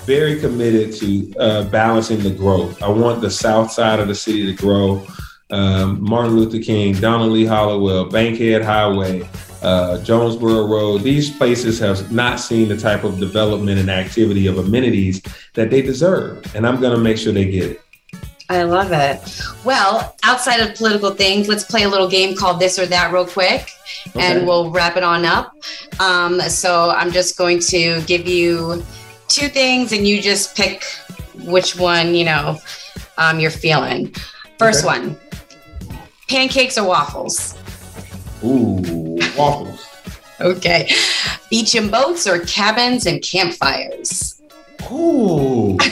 very 0.05 0.39
committed 0.39 0.93
to 0.93 1.33
uh, 1.37 1.63
balancing 1.65 2.19
the 2.19 2.31
growth. 2.31 2.81
I 2.81 2.89
want 2.89 3.21
the 3.21 3.29
south 3.29 3.71
side 3.71 3.99
of 3.99 4.07
the 4.07 4.15
city 4.15 4.45
to 4.47 4.53
grow. 4.53 5.05
Um, 5.49 6.01
Martin 6.01 6.35
Luther 6.35 6.59
King, 6.59 6.93
Donald 6.95 7.31
Lee 7.31 7.45
Hollowell, 7.45 8.09
Bankhead 8.09 8.63
Highway, 8.63 9.29
uh, 9.61 10.03
Jonesboro 10.03 10.67
Road, 10.67 11.03
these 11.03 11.35
places 11.35 11.79
have 11.79 12.11
not 12.11 12.39
seen 12.39 12.67
the 12.67 12.77
type 12.77 13.03
of 13.03 13.19
development 13.19 13.79
and 13.79 13.89
activity 13.89 14.47
of 14.47 14.57
amenities 14.57 15.21
that 15.53 15.69
they 15.69 15.81
deserve. 15.81 16.43
And 16.55 16.67
I'm 16.67 16.81
going 16.81 16.95
to 16.95 17.01
make 17.01 17.17
sure 17.17 17.31
they 17.31 17.49
get 17.49 17.71
it. 17.71 17.81
I 18.49 18.63
love 18.63 18.91
it. 18.93 19.19
Well, 19.65 20.15
outside 20.23 20.61
of 20.61 20.75
political 20.75 21.11
things, 21.13 21.47
let's 21.49 21.65
play 21.65 21.83
a 21.83 21.89
little 21.89 22.09
game 22.09 22.35
called 22.35 22.59
This 22.61 22.79
or 22.79 22.85
That 22.85 23.11
real 23.11 23.25
quick, 23.25 23.69
Okay. 24.09 24.21
and 24.21 24.47
we'll 24.47 24.71
wrap 24.71 24.95
it 24.95 25.03
on 25.03 25.25
up. 25.25 25.53
Um, 25.99 26.39
so 26.41 26.89
I'm 26.91 27.11
just 27.11 27.37
going 27.37 27.59
to 27.59 28.01
give 28.03 28.25
you 28.25 28.83
two 29.27 29.49
things, 29.49 29.91
and 29.91 30.07
you 30.07 30.21
just 30.21 30.55
pick 30.55 30.83
which 31.43 31.77
one 31.77 32.15
you 32.15 32.23
know 32.25 32.57
um, 33.17 33.39
you're 33.39 33.51
feeling. 33.51 34.13
First 34.57 34.85
Okay. 34.85 34.99
one: 34.99 35.17
pancakes 36.29 36.77
or 36.77 36.87
waffles. 36.87 37.57
Ooh, 38.45 39.17
waffles. 39.37 39.85
Okay. 40.39 40.89
Beach 41.49 41.75
and 41.75 41.91
boats 41.91 42.27
or 42.27 42.39
cabins 42.45 43.05
and 43.07 43.21
campfires. 43.21 44.41
Ooh. 44.91 45.77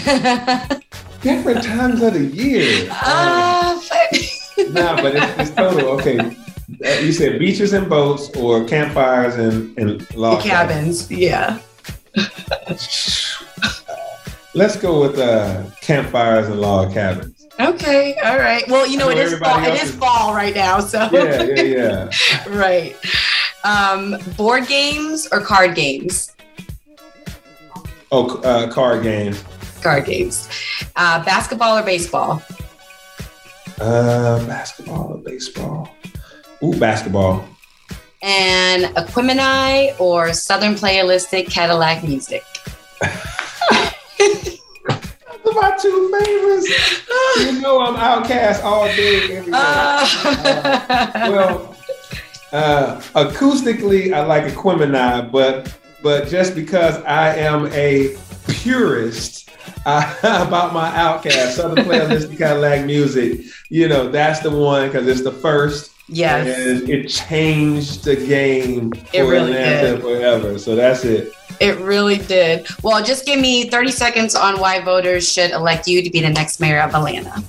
Different 1.25 1.63
times 1.63 2.03
of 2.03 2.13
the 2.13 2.23
year. 2.25 2.87
Uh, 4.57 4.69
nah, 4.69 4.95
but 5.01 5.15
it's, 5.15 5.39
it's 5.39 5.51
total. 5.51 5.89
Okay. 5.89 6.19
Uh, 6.19 6.99
you 6.99 7.11
said 7.11 7.39
beaches 7.39 7.73
and 7.73 7.89
boats 7.89 8.29
or 8.37 8.63
campfires 8.65 9.35
and, 9.35 9.77
and 9.77 10.15
log 10.15 10.41
cabins. 10.43 11.11
Yeah. 11.11 11.59
Let's 14.53 14.77
go 14.77 15.01
with 15.01 15.17
uh, 15.19 15.63
campfires 15.81 16.47
and 16.47 16.61
log 16.61 16.93
cabins. 16.93 17.47
Okay. 17.59 18.15
All 18.23 18.37
right. 18.37 18.63
Well, 18.69 18.87
you 18.87 18.97
know, 18.97 19.09
it 19.09 19.15
fall. 19.15 19.25
everybody 19.25 19.67
It 19.71 19.81
is 19.83 19.89
is- 19.89 19.95
fall 19.95 20.33
right 20.35 20.53
now. 20.55 20.79
So. 20.79 21.09
Yeah, 21.11 21.41
yeah, 21.43 21.61
yeah. 21.63 22.49
right. 22.57 22.95
Um, 23.63 24.15
board 24.37 24.67
games 24.67 25.27
or 25.31 25.41
card 25.41 25.73
games? 25.75 26.35
Oh, 28.11 28.39
uh, 28.43 28.71
card 28.71 29.01
games. 29.03 29.43
Card 29.85 30.05
games. 30.05 30.49
Uh, 30.95 31.23
basketball 31.23 31.77
or 31.77 31.83
baseball? 31.83 32.41
Uh, 33.79 34.43
basketball 34.47 35.13
or 35.13 35.17
baseball? 35.19 35.87
Ooh, 36.63 36.73
basketball. 36.79 37.47
And 38.23 38.85
Aquemini 38.95 39.93
or 39.99 40.33
Southern 40.33 40.73
Playalistic 40.73 41.51
Cadillac 41.51 42.03
music? 42.03 42.43
Those 44.17 44.57
are 45.45 45.53
my 45.53 45.77
two 45.79 46.11
favorites. 46.17 46.67
you 47.37 47.61
know 47.61 47.79
I'm 47.81 47.93
OutKast 47.95 48.63
all 48.63 48.85
day, 48.87 49.37
every 49.37 49.51
day. 49.51 49.57
Uh, 49.61 51.29
well, 51.29 51.75
uh, 52.51 52.99
acoustically, 53.13 54.11
I 54.13 54.25
like 54.25 54.45
Aquemini, 54.45 55.31
but 55.31 55.71
but 56.05 56.27
just 56.27 56.53
because 56.53 56.97
I 57.05 57.35
am 57.35 57.65
a 57.73 58.15
purist 58.47 59.49
about 59.87 60.71
my 60.71 60.91
OutKast, 60.91 61.53
Southern 61.53 61.83
Playalistic 61.83 62.37
Cadillac 62.37 62.85
music, 62.85 63.39
you 63.69 63.87
know, 63.87 64.11
that's 64.11 64.39
the 64.41 64.51
one 64.51 64.87
because 64.87 65.07
it's 65.07 65.23
the 65.23 65.31
first. 65.31 65.93
Yes. 66.07 66.45
And 66.55 66.87
it 66.87 67.07
changed 67.07 68.03
the 68.03 68.15
game 68.17 68.93
It 69.13 69.23
for 69.23 69.31
really 69.31 69.53
Atlanta 69.53 69.93
did. 69.93 70.01
forever. 70.01 70.59
So 70.59 70.75
that's 70.75 71.03
it. 71.05 71.33
It 71.59 71.79
really 71.79 72.19
did. 72.19 72.67
Well, 72.83 73.03
just 73.03 73.25
give 73.25 73.39
me 73.39 73.67
30 73.71 73.89
seconds 73.91 74.35
on 74.35 74.59
why 74.59 74.81
voters 74.81 75.27
should 75.27 75.49
elect 75.49 75.87
you 75.87 76.03
to 76.03 76.09
be 76.11 76.21
the 76.21 76.29
next 76.29 76.59
mayor 76.59 76.81
of 76.81 76.93
Atlanta. 76.93 77.43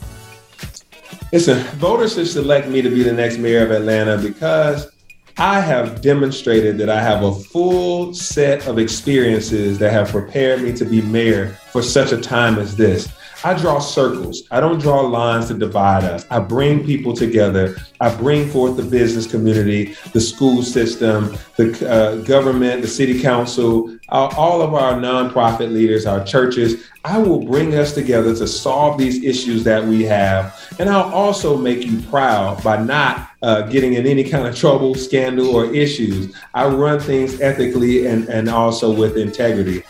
Listen, 1.30 1.58
voters 1.76 2.14
should 2.14 2.26
select 2.28 2.68
me 2.68 2.80
to 2.80 2.88
be 2.88 3.02
the 3.02 3.12
next 3.12 3.36
mayor 3.36 3.62
of 3.66 3.70
Atlanta 3.70 4.16
because 4.16 4.90
I 5.38 5.60
have 5.60 6.00
demonstrated 6.00 6.78
that 6.78 6.88
I 6.88 7.02
have 7.02 7.22
a 7.22 7.34
full 7.34 8.14
set 8.14 8.66
of 8.66 8.78
experiences 8.78 9.78
that 9.78 9.92
have 9.92 10.08
prepared 10.08 10.62
me 10.62 10.72
to 10.72 10.84
be 10.86 11.02
mayor 11.02 11.50
for 11.72 11.82
such 11.82 12.12
a 12.12 12.18
time 12.18 12.58
as 12.58 12.74
this. 12.74 13.12
I 13.44 13.52
draw 13.52 13.78
circles. 13.78 14.44
I 14.50 14.60
don't 14.60 14.80
draw 14.80 15.02
lines 15.02 15.48
to 15.48 15.54
divide 15.54 16.04
us. 16.04 16.24
I 16.30 16.38
bring 16.38 16.86
people 16.86 17.12
together. 17.12 17.76
I 18.00 18.14
bring 18.14 18.48
forth 18.48 18.78
the 18.78 18.82
business 18.82 19.30
community, 19.30 19.94
the 20.14 20.22
school 20.22 20.62
system, 20.62 21.36
the 21.56 21.86
uh, 21.86 22.16
government, 22.24 22.80
the 22.80 22.88
city 22.88 23.20
council, 23.20 23.94
all 24.08 24.34
all 24.36 24.62
of 24.62 24.72
our 24.72 24.94
nonprofit 24.94 25.70
leaders, 25.70 26.06
our 26.06 26.24
churches. 26.24 26.86
I 27.04 27.18
will 27.18 27.44
bring 27.44 27.74
us 27.74 27.92
together 27.92 28.34
to 28.34 28.46
solve 28.48 28.96
these 28.96 29.22
issues 29.22 29.64
that 29.64 29.84
we 29.84 30.02
have. 30.04 30.58
And 30.78 30.88
I'll 30.88 31.12
also 31.12 31.58
make 31.58 31.84
you 31.84 32.00
proud 32.08 32.64
by 32.64 32.82
not 32.82 33.30
uh, 33.42 33.62
getting 33.62 33.94
in 33.94 34.06
any 34.06 34.24
kind 34.24 34.46
of 34.46 34.56
trouble, 34.56 34.94
scandal, 34.94 35.54
or 35.54 35.72
issues. 35.74 36.34
I 36.54 36.66
run 36.66 36.98
things 37.00 37.40
ethically 37.40 38.06
and, 38.06 38.28
and 38.28 38.48
also 38.48 38.92
with 38.92 39.16
integrity. 39.16 39.82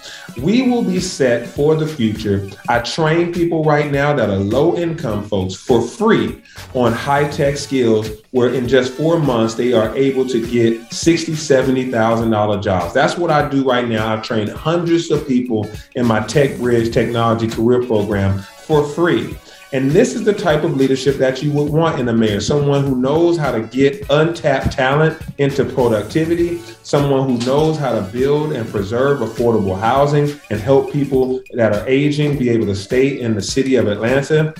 We 0.42 0.68
will 0.68 0.82
be 0.82 1.00
set 1.00 1.46
for 1.46 1.76
the 1.76 1.86
future. 1.86 2.48
I 2.68 2.80
train 2.80 3.32
people 3.32 3.64
right 3.64 3.90
now 3.90 4.14
that 4.14 4.28
are 4.28 4.36
low 4.36 4.76
income 4.76 5.24
folks 5.24 5.54
for 5.54 5.80
free 5.80 6.42
on 6.74 6.92
high 6.92 7.28
tech 7.28 7.56
skills 7.56 8.10
where 8.32 8.52
in 8.52 8.68
just 8.68 8.92
four 8.92 9.18
months 9.18 9.54
they 9.54 9.72
are 9.72 9.94
able 9.96 10.26
to 10.28 10.46
get 10.46 10.92
sixty, 10.92 11.34
seventy 11.34 11.90
thousand 11.90 12.30
dollar 12.30 12.60
jobs. 12.60 12.92
That's 12.92 13.16
what 13.16 13.30
I 13.30 13.48
do 13.48 13.66
right 13.66 13.88
now. 13.88 14.12
I've 14.12 14.22
trained 14.22 14.50
hundreds 14.50 15.10
of 15.10 15.26
people 15.26 15.70
in 15.94 16.04
my 16.04 16.20
Tech 16.26 16.58
Bridge 16.58 16.92
Technology 16.92 17.48
Career 17.48 17.82
Program 17.84 18.40
for 18.40 18.86
free. 18.86 19.36
And 19.76 19.90
this 19.90 20.14
is 20.14 20.24
the 20.24 20.32
type 20.32 20.64
of 20.64 20.74
leadership 20.74 21.16
that 21.16 21.42
you 21.42 21.52
would 21.52 21.70
want 21.70 22.00
in 22.00 22.08
a 22.08 22.12
mayor 22.14 22.40
someone 22.40 22.82
who 22.82 22.96
knows 22.96 23.36
how 23.36 23.52
to 23.52 23.60
get 23.60 24.06
untapped 24.08 24.72
talent 24.72 25.20
into 25.36 25.66
productivity, 25.66 26.62
someone 26.82 27.28
who 27.28 27.36
knows 27.44 27.76
how 27.76 27.92
to 27.92 28.00
build 28.10 28.54
and 28.54 28.66
preserve 28.70 29.18
affordable 29.18 29.78
housing 29.78 30.40
and 30.48 30.60
help 30.60 30.90
people 30.94 31.42
that 31.52 31.74
are 31.74 31.86
aging 31.86 32.38
be 32.38 32.48
able 32.48 32.64
to 32.64 32.74
stay 32.74 33.20
in 33.20 33.34
the 33.34 33.42
city 33.42 33.74
of 33.74 33.86
Atlanta. 33.86 34.54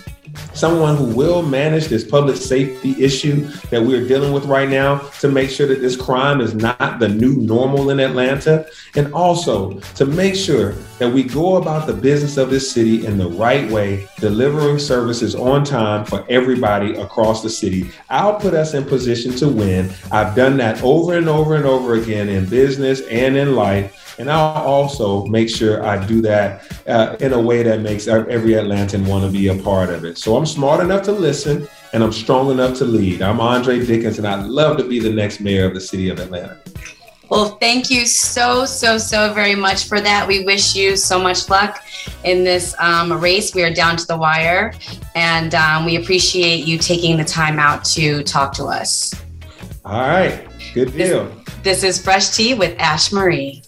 Someone 0.55 0.97
who 0.97 1.07
will 1.07 1.43
manage 1.43 1.87
this 1.87 2.05
public 2.05 2.37
safety 2.37 2.95
issue 3.03 3.47
that 3.71 3.83
we're 3.83 4.07
dealing 4.07 4.33
with 4.33 4.45
right 4.47 4.69
now 4.69 4.99
to 5.21 5.29
make 5.29 5.51
sure 5.51 5.67
that 5.67 5.81
this 5.81 5.97
crime 5.97 6.41
is 6.41 6.55
not 6.55 6.99
the 6.99 7.09
new 7.09 7.37
normal 7.37 7.91
in 7.91 8.01
Atlanta, 8.01 8.67
and 8.95 9.13
also 9.13 9.79
to 9.95 10.07
make 10.07 10.35
sure 10.35 10.73
that 10.99 11.13
we 11.13 11.23
go 11.23 11.57
about 11.57 11.87
the 11.87 11.93
business 11.93 12.37
of 12.37 12.49
this 12.49 12.71
city 12.71 13.05
in 13.05 13.19
the 13.19 13.29
right 13.29 13.71
way, 13.71 14.09
delivering 14.19 14.79
services 14.79 15.35
on 15.35 15.65
time 15.65 16.05
for 16.05 16.25
everybody 16.31 16.95
across 16.95 17.43
the 17.43 17.51
city. 17.51 17.91
I'll 18.09 18.41
put 18.41 18.55
us 18.55 18.73
in 18.75 18.85
position 18.85 19.33
to 19.37 19.49
win. 19.49 19.91
I've 20.11 20.35
done 20.35 20.57
that 20.57 20.83
over 20.83 21.19
and 21.19 21.29
over 21.29 21.55
and 21.55 21.67
over 21.67 21.95
again 21.95 22.29
in 22.29 22.47
business 22.47 23.03
and 23.03 23.37
in 23.37 23.55
life. 23.55 24.06
And 24.19 24.31
I'll 24.31 24.65
also 24.65 25.27
make 25.27 25.51
sure 25.51 25.85
I 25.85 26.05
do 26.07 26.23
that 26.23 26.65
uh, 26.87 27.17
in 27.21 27.33
a 27.33 27.41
way 27.41 27.63
that 27.63 27.81
makes 27.81 28.09
every 28.09 28.53
Atlantan 28.53 29.07
want 29.07 29.25
to 29.25 29.31
be 29.31 29.49
a 29.49 29.63
part 29.63 29.91
of 29.91 30.05
it. 30.05 30.17
So 30.17 30.37
I'm 30.37 30.47
smart 30.47 30.81
enough 30.81 31.03
to 31.05 31.13
listen 31.13 31.69
and 31.93 32.03
I'm 32.03 32.13
strong 32.13 32.51
enough 32.51 32.79
to 32.79 32.85
lead. 32.85 33.23
I'm 33.23 33.41
Andre 33.41 33.85
Dickens, 33.85 34.19
and 34.19 34.27
I'd 34.27 34.45
love 34.45 34.77
to 34.79 34.85
be 34.85 35.01
the 35.01 35.13
next 35.13 35.41
mayor 35.41 35.67
of 35.67 35.75
the 35.75 35.81
city 35.81 36.09
of 36.09 36.19
Atlanta. 36.19 36.59
Well, 37.29 37.57
thank 37.59 37.91
you 37.91 38.07
so, 38.07 38.67
so, 38.67 38.99
so 38.99 39.33
very 39.33 39.57
much 39.57 39.89
for 39.89 40.01
that. 40.01 40.29
We 40.29 40.45
wish 40.45 40.77
you 40.77 40.97
so 40.97 41.19
much 41.19 41.49
luck 41.49 41.83
in 42.23 42.45
this 42.45 42.75
um, 42.79 43.13
race. 43.13 43.55
We 43.55 43.65
are 43.65 43.73
down 43.73 43.97
to 43.97 44.07
the 44.07 44.17
wire, 44.17 44.75
and 45.15 45.55
um, 45.55 45.85
we 45.85 45.97
appreciate 45.97 46.67
you 46.67 46.79
taking 46.79 47.17
the 47.17 47.25
time 47.25 47.59
out 47.59 47.85
to 47.87 48.23
talk 48.23 48.53
to 48.55 48.65
us. 48.67 49.13
All 49.85 50.01
right. 50.01 50.47
Good 50.73 50.93
deal. 50.93 51.33
This 51.63 51.83
is 51.83 52.01
Fresh 52.01 52.31
Tea 52.37 52.55
with 52.55 52.79
Ash 52.79 53.13
Marie. 53.13 53.63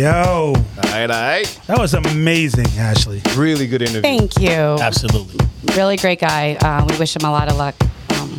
Yo. 0.00 0.54
All 0.56 0.82
right, 0.84 1.10
all 1.10 1.20
right. 1.20 1.60
That 1.66 1.78
was 1.78 1.92
amazing, 1.92 2.64
Ashley. 2.78 3.20
Really 3.36 3.66
good 3.66 3.82
interview. 3.82 4.00
Thank 4.00 4.38
you. 4.40 4.48
Absolutely. 4.48 5.46
Really 5.76 5.98
great 5.98 6.18
guy. 6.18 6.54
Uh, 6.54 6.86
we 6.88 6.96
wish 6.96 7.14
him 7.14 7.28
a 7.28 7.30
lot 7.30 7.50
of 7.50 7.58
luck. 7.58 7.74
Um, 8.14 8.38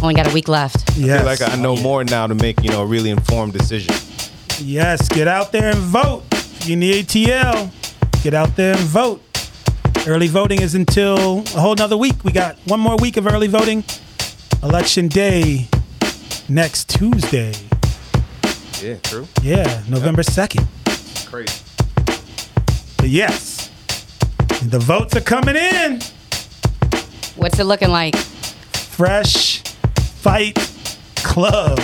only 0.00 0.14
got 0.14 0.30
a 0.30 0.32
week 0.32 0.46
left. 0.46 0.88
I 0.90 0.92
feel 0.92 1.24
like 1.24 1.42
I 1.42 1.56
know 1.56 1.74
more 1.74 2.04
now 2.04 2.28
to 2.28 2.36
make, 2.36 2.62
you 2.62 2.70
know, 2.70 2.82
a 2.82 2.86
really 2.86 3.10
informed 3.10 3.54
decision. 3.54 3.92
Yes, 4.60 5.08
get 5.08 5.26
out 5.26 5.50
there 5.50 5.70
and 5.70 5.78
vote. 5.78 6.22
If 6.30 6.68
you 6.68 6.76
need 6.76 7.08
ATL, 7.08 7.72
get 8.22 8.32
out 8.32 8.54
there 8.54 8.76
and 8.76 8.84
vote. 8.84 9.20
Early 10.06 10.28
voting 10.28 10.62
is 10.62 10.76
until 10.76 11.40
a 11.40 11.60
whole 11.60 11.74
nother 11.74 11.96
week. 11.96 12.22
We 12.22 12.30
got 12.30 12.56
one 12.66 12.78
more 12.78 12.96
week 12.98 13.16
of 13.16 13.26
early 13.26 13.48
voting. 13.48 13.82
Election 14.62 15.08
day 15.08 15.66
next 16.48 16.88
Tuesday. 16.88 17.52
Yeah, 18.80 18.98
true. 19.02 19.26
Yeah, 19.42 19.82
November 19.88 20.22
2nd. 20.22 20.64
Crazy. 21.34 21.64
But 22.96 23.08
yes, 23.08 23.68
the 24.62 24.78
votes 24.78 25.16
are 25.16 25.20
coming 25.20 25.56
in. 25.56 25.98
What's 27.34 27.58
it 27.58 27.64
looking 27.64 27.88
like? 27.88 28.14
Fresh 28.14 29.62
Fight 30.22 30.56
Club. 31.16 31.80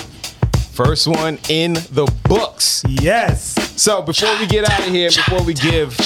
First 0.70 1.08
one 1.08 1.40
in 1.48 1.72
the 1.72 2.08
books. 2.28 2.84
Yes. 2.88 3.56
So 3.74 4.02
before 4.02 4.38
we 4.38 4.46
get 4.46 4.70
out 4.70 4.86
of 4.86 4.94
here, 4.94 5.08
before 5.08 5.42
we 5.42 5.54
give 5.54 5.96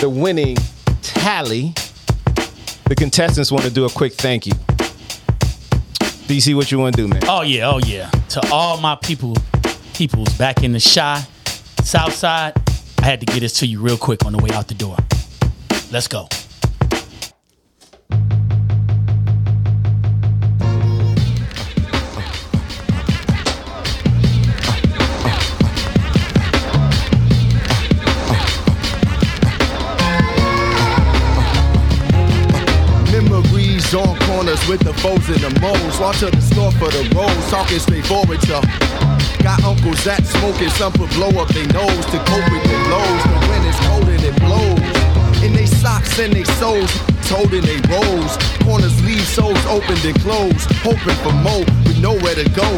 the 0.00 0.08
winning 0.08 0.56
tally, 1.02 1.74
the 2.86 2.94
contestants 2.96 3.52
want 3.52 3.66
to 3.66 3.70
do 3.70 3.84
a 3.84 3.90
quick 3.90 4.14
thank 4.14 4.46
you. 4.46 4.54
DC, 6.24 6.56
what 6.56 6.72
you 6.72 6.78
want 6.78 6.96
to 6.96 7.02
do, 7.02 7.06
man? 7.06 7.20
Oh 7.28 7.42
yeah, 7.42 7.68
oh 7.68 7.80
yeah. 7.84 8.08
To 8.30 8.40
all 8.50 8.80
my 8.80 8.94
people, 8.94 9.36
peoples 9.92 10.32
back 10.38 10.64
in 10.64 10.72
the 10.72 10.80
Chi 10.80 11.22
South 11.84 12.14
Side, 12.14 12.54
I 12.98 13.04
had 13.04 13.20
to 13.20 13.26
get 13.26 13.40
this 13.40 13.52
to 13.60 13.66
you 13.66 13.78
real 13.78 13.98
quick 13.98 14.24
on 14.24 14.32
the 14.32 14.38
way 14.38 14.50
out 14.50 14.68
the 14.68 14.74
door. 14.74 14.96
Let's 15.92 16.08
go. 16.08 16.28
With 34.68 34.80
the 34.80 34.94
foes 34.94 35.28
and 35.28 35.40
the 35.40 35.52
moles. 35.60 35.98
Walk 36.00 36.16
to 36.16 36.30
the 36.30 36.40
store 36.40 36.72
for 36.72 36.88
the 36.88 37.04
rolls, 37.14 37.50
talking 37.50 37.78
straightforward, 37.78 38.42
yo. 38.48 38.60
Got 39.42 39.62
uncles 39.64 40.02
that 40.04 40.24
smoking, 40.24 40.70
some 40.70 40.92
put 40.92 41.10
blow 41.12 41.28
up 41.36 41.48
their 41.52 41.68
nose 41.68 42.04
to 42.12 42.18
cope 42.24 42.48
with 42.48 42.64
the 42.64 42.76
blows. 42.88 43.22
The 43.28 43.38
wind 43.48 43.64
is 43.68 43.78
cold 43.84 44.08
and 44.08 44.24
it 44.24 44.36
blows. 44.40 45.42
In 45.44 45.52
they 45.52 45.66
socks 45.66 46.18
and 46.18 46.32
they 46.32 46.44
soles, 46.56 46.90
holding 47.28 47.64
they 47.64 47.80
rolls. 47.92 48.36
Corners 48.64 48.96
leave 49.04 49.26
souls 49.28 49.60
opened 49.66 50.00
and 50.04 50.16
closed, 50.24 50.70
hoping 50.80 51.18
for 51.20 51.34
more 51.44 51.64
with 51.84 52.00
nowhere 52.00 52.34
to 52.34 52.48
go. 52.56 52.68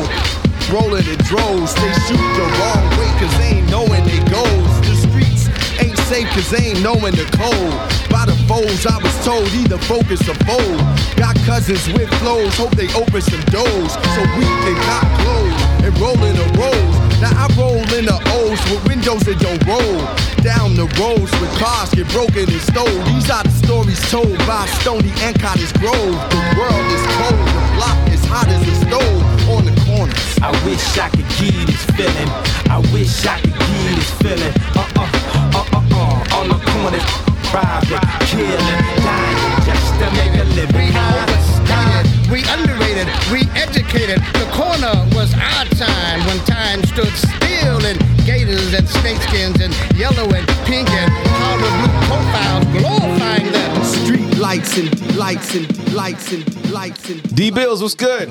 Rolling 0.73 1.07
in 1.07 1.19
droves, 1.31 1.75
they 1.79 1.93
shoot 2.11 2.27
the 2.35 2.47
wrong 2.59 2.85
way 2.99 3.11
cause 3.23 3.35
they 3.39 3.63
ain't 3.63 3.71
knowing 3.71 4.03
they 4.03 4.19
goes. 4.27 4.73
The 4.83 4.95
streets 5.07 5.47
ain't 5.79 5.99
safe 6.11 6.27
cause 6.35 6.51
they 6.51 6.75
ain't 6.75 6.83
knowing 6.83 7.15
the 7.15 7.27
code. 7.39 8.06
By 8.16 8.24
the 8.24 8.38
foes, 8.48 8.86
I 8.88 8.97
was 8.97 9.12
told 9.28 9.44
either 9.52 9.76
focus 9.76 10.24
or 10.24 10.32
fold. 10.48 10.80
Got 11.20 11.36
cousins 11.44 11.84
with 11.93 12.09
flows, 12.16 12.56
hope 12.56 12.72
they 12.72 12.88
open 12.97 13.20
some 13.20 13.44
doors 13.52 13.93
so 13.93 14.20
we 14.40 14.48
can 14.64 14.72
not 14.88 15.05
close 15.20 15.60
and 15.84 15.93
roll 16.01 16.16
in 16.24 16.32
the 16.32 16.48
rolls. 16.56 16.97
Now 17.20 17.36
I 17.36 17.44
roll 17.60 17.76
in 17.93 18.09
the 18.09 18.16
O's 18.40 18.56
with 18.72 18.88
windows 18.88 19.20
that 19.28 19.36
don't 19.36 19.60
roll. 19.68 20.01
Down 20.40 20.72
the 20.80 20.88
roads 20.97 21.28
with 21.44 21.52
cars 21.60 21.93
get 21.93 22.09
broken 22.09 22.48
and 22.48 22.64
stole. 22.64 22.88
These 23.05 23.28
are 23.28 23.44
the 23.44 23.52
stories 23.52 24.01
told 24.09 24.32
by 24.48 24.64
Stony 24.80 25.12
and 25.20 25.36
Cottage 25.36 25.76
Grove. 25.76 26.16
The 26.32 26.40
world 26.56 26.88
is 26.97 27.05
cold, 27.20 27.36
the 27.36 27.64
block 27.76 28.01
is 28.16 28.24
hot 28.24 28.48
as 28.48 28.64
a 28.64 28.76
stove 28.88 29.24
on 29.52 29.68
the 29.68 29.76
corners. 29.84 30.16
I 30.40 30.56
wish 30.64 30.80
I 30.97 31.12
could 31.12 31.28
give 31.36 31.68
this 31.68 31.84
feeling. 31.93 32.32
I 32.72 32.80
wish 32.97 33.28
I 33.28 33.44
could 33.44 33.52
give 33.52 33.93
this 33.93 34.10
feeling. 34.24 34.55
Uh 34.72 34.88
uh, 34.97 35.05
uh 35.52 35.68
uh 35.68 35.84
uh. 35.84 36.36
On 36.40 36.48
the 36.48 36.59
corners, 36.64 37.36
robbing, 37.57 38.05
killing, 38.28 38.77
dying 39.01 39.65
just 39.65 39.89
to 40.01 40.07
make 40.20 40.35
a 40.37 40.45
living. 40.53 40.93
overstated, 40.93 42.05
we 42.31 42.45
underrated, 42.53 43.09
we 43.33 43.49
educated. 43.57 44.20
The 44.37 44.49
corner 44.53 44.93
was 45.16 45.33
our 45.33 45.65
time 45.81 46.20
when 46.28 46.39
time 46.45 46.85
stood 46.85 47.12
still 47.16 47.81
in 47.85 47.97
gators 48.27 48.74
and 48.74 48.87
snakeskins 48.87 49.59
and 49.65 49.73
yellow 49.97 50.28
and 50.37 50.47
pink 50.69 50.89
and 50.91 51.11
powder 51.41 51.73
blue 51.81 51.97
profiles 52.09 52.65
glorifying 52.77 53.53
the 53.53 53.85
street 53.85 54.37
lights 54.37 54.77
and 54.77 55.16
lights 55.16 55.55
and 55.55 55.95
lights 55.95 56.33
and 56.33 56.70
lights 56.70 57.09
and 57.09 57.35
D 57.35 57.51
Bills, 57.51 57.81
what's 57.81 57.95
good? 57.95 58.28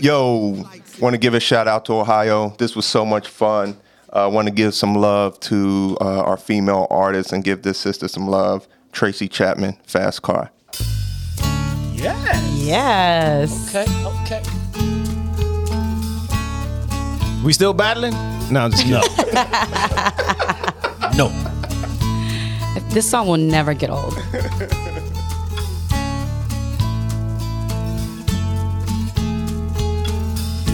Yo, 0.00 0.68
want 1.00 1.14
to 1.14 1.18
give 1.18 1.32
a 1.32 1.40
shout 1.40 1.66
out 1.66 1.86
to 1.86 1.94
Ohio. 1.94 2.50
This 2.58 2.76
was 2.76 2.84
so 2.84 3.06
much 3.06 3.28
fun. 3.28 3.78
Uh, 4.16 4.28
want 4.30 4.48
to 4.48 4.54
give 4.54 4.74
some 4.74 4.94
love 4.94 5.38
to 5.38 5.94
uh, 6.00 6.22
our 6.22 6.38
female 6.38 6.86
artists 6.88 7.32
and 7.32 7.44
give 7.44 7.60
this 7.60 7.78
sister 7.78 8.08
some 8.08 8.26
love. 8.26 8.66
Tracy 8.90 9.28
Chapman, 9.28 9.76
Fast 9.86 10.22
Car. 10.22 10.50
Yes. 11.92 12.56
Yes. 12.56 13.76
Okay, 13.76 13.84
okay. 14.22 14.42
We 17.44 17.52
still 17.52 17.74
battling? 17.74 18.14
No, 18.50 18.60
I'm 18.60 18.70
just 18.70 18.86
no. 18.86 19.02
no. 21.14 21.28
This 22.88 23.10
song 23.10 23.28
will 23.28 23.36
never 23.36 23.74
get 23.74 23.90
old. 23.90 24.14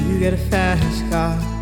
You 0.07 0.21
get 0.21 0.33
a 0.33 0.39
fast 0.49 1.11
car. 1.11 1.62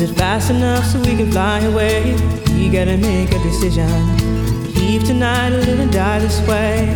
Is 0.00 0.10
it 0.10 0.14
fast 0.14 0.48
enough 0.48 0.86
so 0.86 0.98
we 1.00 1.14
can 1.14 1.30
fly 1.30 1.58
away? 1.60 2.12
You 2.54 2.72
gotta 2.72 2.96
make 2.96 3.32
a 3.32 3.42
decision. 3.42 3.86
Leave 4.74 5.04
tonight 5.04 5.52
or 5.52 5.58
live 5.58 5.78
and 5.78 5.92
die 5.92 6.20
this 6.20 6.40
way. 6.48 6.86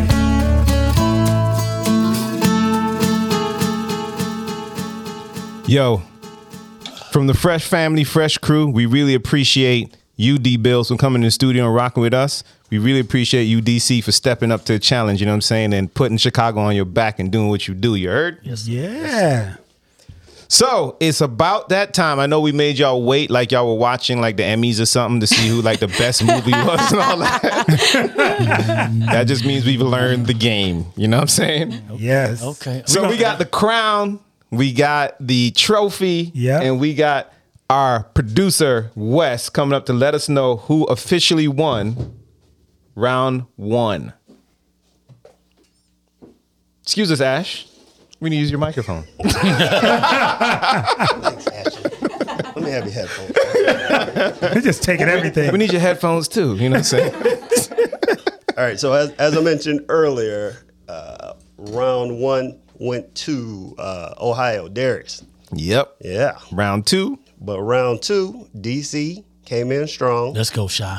Yo, 5.67 5.99
from 7.11 7.27
the 7.27 7.35
Fresh 7.35 7.67
Family, 7.67 8.05
Fresh 8.05 8.39
Crew, 8.39 8.71
we 8.71 8.87
really 8.87 9.13
appreciate 9.13 9.95
you, 10.17 10.39
D 10.39 10.57
Bills, 10.57 10.89
for 10.89 10.97
coming 10.97 11.21
in 11.21 11.27
the 11.27 11.31
studio 11.31 11.67
and 11.67 11.75
rocking 11.75 12.03
with 12.03 12.15
us. 12.15 12.43
We 12.71 12.79
really 12.79 13.01
appreciate 13.01 13.45
you, 13.45 13.61
DC, 13.61 14.03
for 14.03 14.13
stepping 14.13 14.51
up 14.51 14.65
to 14.65 14.73
the 14.73 14.79
challenge, 14.79 15.21
you 15.21 15.27
know 15.27 15.33
what 15.33 15.37
I'm 15.37 15.43
saying, 15.43 15.75
and 15.75 15.93
putting 15.93 16.17
Chicago 16.17 16.61
on 16.61 16.75
your 16.75 16.87
back 16.87 17.19
and 17.19 17.31
doing 17.31 17.51
what 17.51 17.69
you 17.69 17.75
do. 17.75 17.97
You 17.97 18.09
heard? 18.09 18.39
Yes. 18.43 18.67
Yeah. 18.67 19.57
So 20.49 20.97
it's 21.01 21.21
about 21.21 21.71
that 21.71 21.95
time. 21.95 22.19
I 22.21 22.27
know 22.27 22.41
we 22.41 22.53
made 22.53 22.79
y'all 22.79 23.03
wait 23.03 23.31
like 23.31 23.53
y'all 23.53 23.67
were 23.67 23.79
watching 23.79 24.21
like 24.21 24.37
the 24.37 24.43
Emmys 24.43 24.81
or 24.81 24.87
something 24.87 25.21
to 25.21 25.27
see 25.27 25.49
who 25.49 25.63
like 25.63 25.81
the 25.81 25.89
best 25.89 26.23
movie 26.25 26.53
was 26.53 26.93
and 26.93 27.01
all 27.01 27.19
that. 27.19 27.43
that 29.11 29.25
just 29.27 29.45
means 29.45 29.65
we've 29.65 29.81
learned 29.81 30.27
the 30.27 30.35
game. 30.35 30.87
You 30.97 31.09
know 31.09 31.17
what 31.17 31.23
I'm 31.23 31.29
saying? 31.29 31.83
Yes. 31.97 32.43
Okay. 32.43 32.83
So 32.87 33.09
we 33.09 33.17
got 33.17 33.39
the 33.39 33.47
crown, 33.47 34.21
we 34.51 34.73
got 34.73 35.17
the 35.21 35.51
trophy, 35.53 36.31
yeah, 36.35 36.61
and 36.61 36.79
we 36.79 36.95
got 36.95 37.33
our 37.71 38.05
producer 38.05 38.91
Wes 38.95 39.49
coming 39.49 39.75
up 39.75 39.87
to 39.87 39.93
let 39.93 40.15
us 40.15 40.29
know 40.29 40.57
who 40.57 40.85
officially 40.85 41.49
won 41.49 42.15
round 42.95 43.47
one. 43.57 44.13
Excuse 46.83 47.11
us, 47.11 47.21
Ash. 47.21 47.67
We 48.25 48.31
need 48.31 48.37
to 48.37 48.41
use 48.41 48.51
your 48.51 48.59
microphone. 48.59 49.05
Let 49.23 49.35
me 52.57 52.71
have 52.71 52.85
your 52.87 52.95
headphones. 52.95 54.41
They're 54.41 54.63
just 54.63 54.83
taking 54.83 55.09
everything. 55.09 55.53
We 55.53 55.59
need 55.59 55.71
your 55.71 55.83
headphones 55.83 56.27
too. 56.27 56.57
You 56.57 56.71
know 56.71 56.77
what 56.77 56.79
I'm 56.79 56.85
saying? 56.85 57.15
All 58.57 58.65
right. 58.65 58.81
So 58.81 58.95
as, 58.95 59.11
as 59.17 59.37
I 59.37 59.43
mentioned 59.43 59.85
earlier, 59.91 60.65
uh, 60.89 61.35
round 61.59 62.19
one 62.19 62.59
went 62.79 63.15
to 63.17 63.75
uh, 63.77 64.15
Ohio, 64.19 64.71
Darius. 64.71 65.23
Yep. 65.53 65.97
Yeah. 66.01 66.39
Round 66.51 66.87
two. 66.87 67.19
But 67.43 67.61
round 67.61 68.01
two, 68.01 68.49
DC 68.57 69.23
came 69.45 69.71
in 69.71 69.87
strong. 69.87 70.33
Let's 70.33 70.49
go, 70.49 70.67
Chi. 70.67 70.99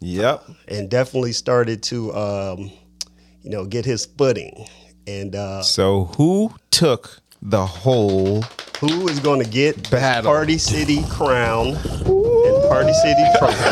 Yep. 0.00 0.42
And 0.66 0.90
definitely 0.90 1.30
started 1.32 1.84
to, 1.84 2.12
um, 2.12 2.72
you 3.42 3.50
know, 3.50 3.66
get 3.66 3.84
his 3.84 4.04
footing. 4.04 4.66
And 5.06 5.34
uh, 5.34 5.62
So 5.62 6.06
who 6.16 6.52
took 6.70 7.20
the 7.42 7.64
whole 7.64 8.42
who 8.80 9.08
is 9.08 9.20
going 9.20 9.42
to 9.42 9.48
get 9.48 9.90
Battle. 9.90 10.30
Party 10.30 10.58
City 10.58 11.02
crown 11.08 11.68
and 11.68 12.68
Party 12.68 12.92
City 12.92 13.24
trophy? 13.38 13.70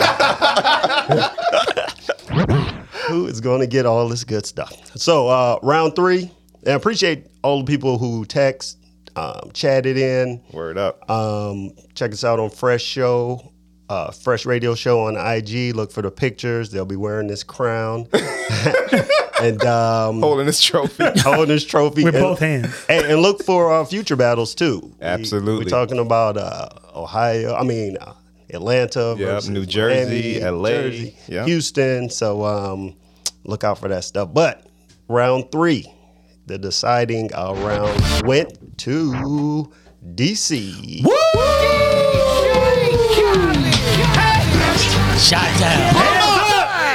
who 3.09 3.27
is 3.27 3.40
going 3.40 3.61
to 3.61 3.66
get 3.66 3.85
all 3.86 4.09
this 4.09 4.24
good 4.24 4.47
stuff? 4.47 4.73
So 4.97 5.28
uh, 5.28 5.59
round 5.62 5.94
three, 5.94 6.31
I 6.66 6.70
appreciate 6.70 7.27
all 7.43 7.59
the 7.62 7.65
people 7.65 7.98
who 7.98 8.24
text, 8.24 8.78
um, 9.16 9.51
chatted 9.52 9.98
in. 9.98 10.43
Word 10.52 10.78
up. 10.78 11.09
Um, 11.11 11.73
check 11.94 12.12
us 12.12 12.24
out 12.24 12.40
on 12.40 12.48
Fresh 12.51 12.82
Show, 12.82 13.52
uh, 13.89 14.11
Fresh 14.11 14.47
Radio 14.47 14.74
Show 14.74 15.01
on 15.06 15.16
IG. 15.16 15.74
Look 15.74 15.93
for 15.93 16.02
the 16.02 16.11
pictures. 16.11 16.70
They'll 16.70 16.85
be 16.85 16.97
wearing 16.97 17.27
this 17.28 17.43
crown. 17.43 18.06
and 19.43 19.62
um, 19.65 20.20
holding 20.20 20.47
this 20.47 20.62
trophy, 20.62 21.05
holding 21.20 21.48
this 21.48 21.65
trophy 21.65 22.05
With 22.05 22.15
And- 22.15 22.23
both 22.23 22.39
hands. 22.39 22.85
and, 22.89 23.06
and 23.06 23.20
look 23.23 23.43
for 23.44 23.73
uh, 23.73 23.85
future 23.85 24.16
battles 24.16 24.55
too. 24.55 24.93
Absolutely. 25.01 25.65
we're 25.65 25.70
talking 25.70 25.98
about 25.98 26.36
uh, 26.36 26.69
Ohio. 26.94 27.55
I 27.55 27.62
mean 27.65 27.97
uh, 28.01 28.15
Atlanta, 28.52 29.16
Yep, 29.19 29.44
New 29.47 29.66
Jersey, 29.66 30.40
Miami, 30.40 30.56
LA, 30.59 30.69
Jersey, 30.69 31.16
yep. 31.28 31.47
Houston. 31.47 32.09
So 32.11 32.44
um, 32.44 32.94
look 33.44 33.65
out 33.65 33.78
for 33.78 33.89
that 33.89 34.05
stuff. 34.05 34.32
But 34.32 34.66
round 35.09 35.51
three, 35.51 35.86
the 36.47 36.56
deciding 36.59 37.35
uh, 37.35 37.55
round 37.55 38.01
went 38.27 38.78
to 38.78 39.73
DC. 40.15 41.05
Shot 45.24 45.48
down. 45.59 45.96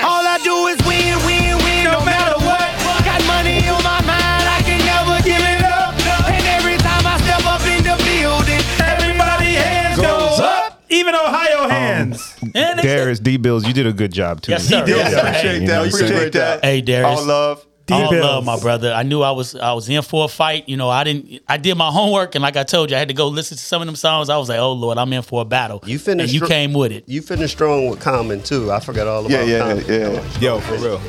All 0.06 0.22
I 0.22 0.38
do 0.44 0.68
is 0.68 0.78
win, 0.86 1.18
win, 1.26 1.58
win, 1.66 1.84
no 1.86 2.00
matter 2.06 2.38
what. 2.46 2.62
Got 3.04 3.26
money 3.26 3.68
on 3.68 3.82
my 3.84 4.00
mind, 4.06 4.46
I 4.46 4.62
can 4.64 4.78
never 4.86 5.18
give 5.24 5.42
it 5.42 5.64
up. 5.66 5.94
And 6.30 6.46
every 6.46 6.78
time 6.78 7.06
I 7.08 7.18
step 7.26 7.44
up 7.46 7.62
in 7.66 7.82
the 7.84 7.98
building, 8.06 8.62
everybody 8.80 9.56
hands 9.58 9.98
Goes 10.00 10.40
up. 10.40 10.84
Even 10.90 11.16
Ohio 11.16 11.64
um, 11.64 11.70
hands. 11.72 12.36
Darius 12.54 13.20
D 13.20 13.38
Bills, 13.38 13.66
you 13.68 13.74
did 13.74 13.88
a 13.88 13.94
good 13.94 14.14
job 14.14 14.42
too. 14.42 14.52
Yes, 14.52 14.66
sir. 14.68 14.86
You 14.86 14.96
Yes, 14.96 15.10
did 15.10 15.20
sir. 15.20 15.28
Appreciate 15.28 15.54
You 15.54 15.60
that. 15.60 15.74
know 15.74 15.80
what 15.80 15.86
I'm 15.86 15.92
saying? 15.92 16.06
Appreciate 16.12 16.34
that. 16.34 16.64
Hey, 16.66 16.82
Darius. 16.82 17.20
All 17.20 17.26
love. 17.26 17.66
All 17.92 18.10
D-Bills. 18.10 18.26
love, 18.26 18.46
my 18.46 18.60
brother. 18.60 18.94
I 18.94 19.04
knew 19.04 19.22
I 19.22 19.32
was 19.32 19.56
I 19.56 19.74
was 19.74 19.88
in 19.90 20.02
for 20.02 20.26
a 20.26 20.28
fight. 20.28 20.68
You 20.70 20.78
know, 20.78 20.90
I 20.90 21.04
didn't. 21.04 21.42
I 21.48 21.58
did 21.58 21.76
my 21.78 21.90
homework, 21.92 22.36
and 22.36 22.42
like 22.42 22.56
I 22.58 22.64
told 22.64 22.90
you, 22.90 22.96
I 22.96 23.00
had 23.00 23.08
to 23.10 23.14
go 23.14 23.28
listen 23.28 23.58
to 23.58 23.64
some 23.64 23.82
of 23.82 23.86
them 23.86 23.96
songs. 23.96 24.30
I 24.30 24.38
was 24.38 24.50
like, 24.50 24.60
oh 24.60 24.74
lord, 24.74 24.98
I'm 24.98 25.12
in 25.14 25.22
for 25.22 25.42
a 25.42 25.46
battle. 25.46 25.82
You 25.86 26.00
finished. 26.00 26.26
And 26.26 26.34
you 26.34 26.40
str- 26.46 26.54
came 26.54 26.74
with 26.74 26.92
it. 26.92 27.04
You 27.08 27.22
finished 27.22 27.54
strong 27.56 27.88
with 27.90 28.00
Common 28.00 28.42
too. 28.44 28.72
I 28.72 28.80
forgot 28.80 29.08
all 29.08 29.20
about 29.26 29.32
Yeah, 29.32 29.44
yeah, 29.44 29.60
Common. 29.60 29.86
yeah. 29.88 30.40
Yo, 30.40 30.60
for 30.60 30.76
real. 30.78 31.02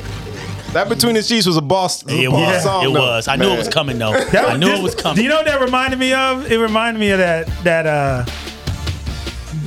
That 0.73 0.87
between 0.87 1.15
the 1.15 1.21
Chiefs 1.23 1.45
was 1.47 1.57
a 1.57 1.61
boss. 1.61 2.01
was 2.05 2.13
a 2.13 2.23
It 2.23 2.29
boss 2.29 2.53
was. 2.53 2.63
song, 2.63 2.83
it 2.89 2.93
though. 2.93 2.99
was. 3.01 3.27
I 3.27 3.35
knew 3.35 3.49
it 3.49 3.57
was 3.57 3.67
coming 3.67 3.99
though. 3.99 4.13
That 4.13 4.49
I 4.49 4.55
knew 4.57 4.67
this- 4.69 4.79
it 4.79 4.83
was 4.83 4.95
coming. 4.95 5.17
Do 5.17 5.23
you 5.23 5.27
know 5.29 5.35
what 5.35 5.45
that 5.45 5.59
reminded 5.59 5.99
me 5.99 6.13
of? 6.13 6.49
It 6.49 6.57
reminded 6.59 6.99
me 6.99 7.09
of 7.11 7.17
that 7.19 7.47
that 7.65 7.85
uh, 7.85 8.25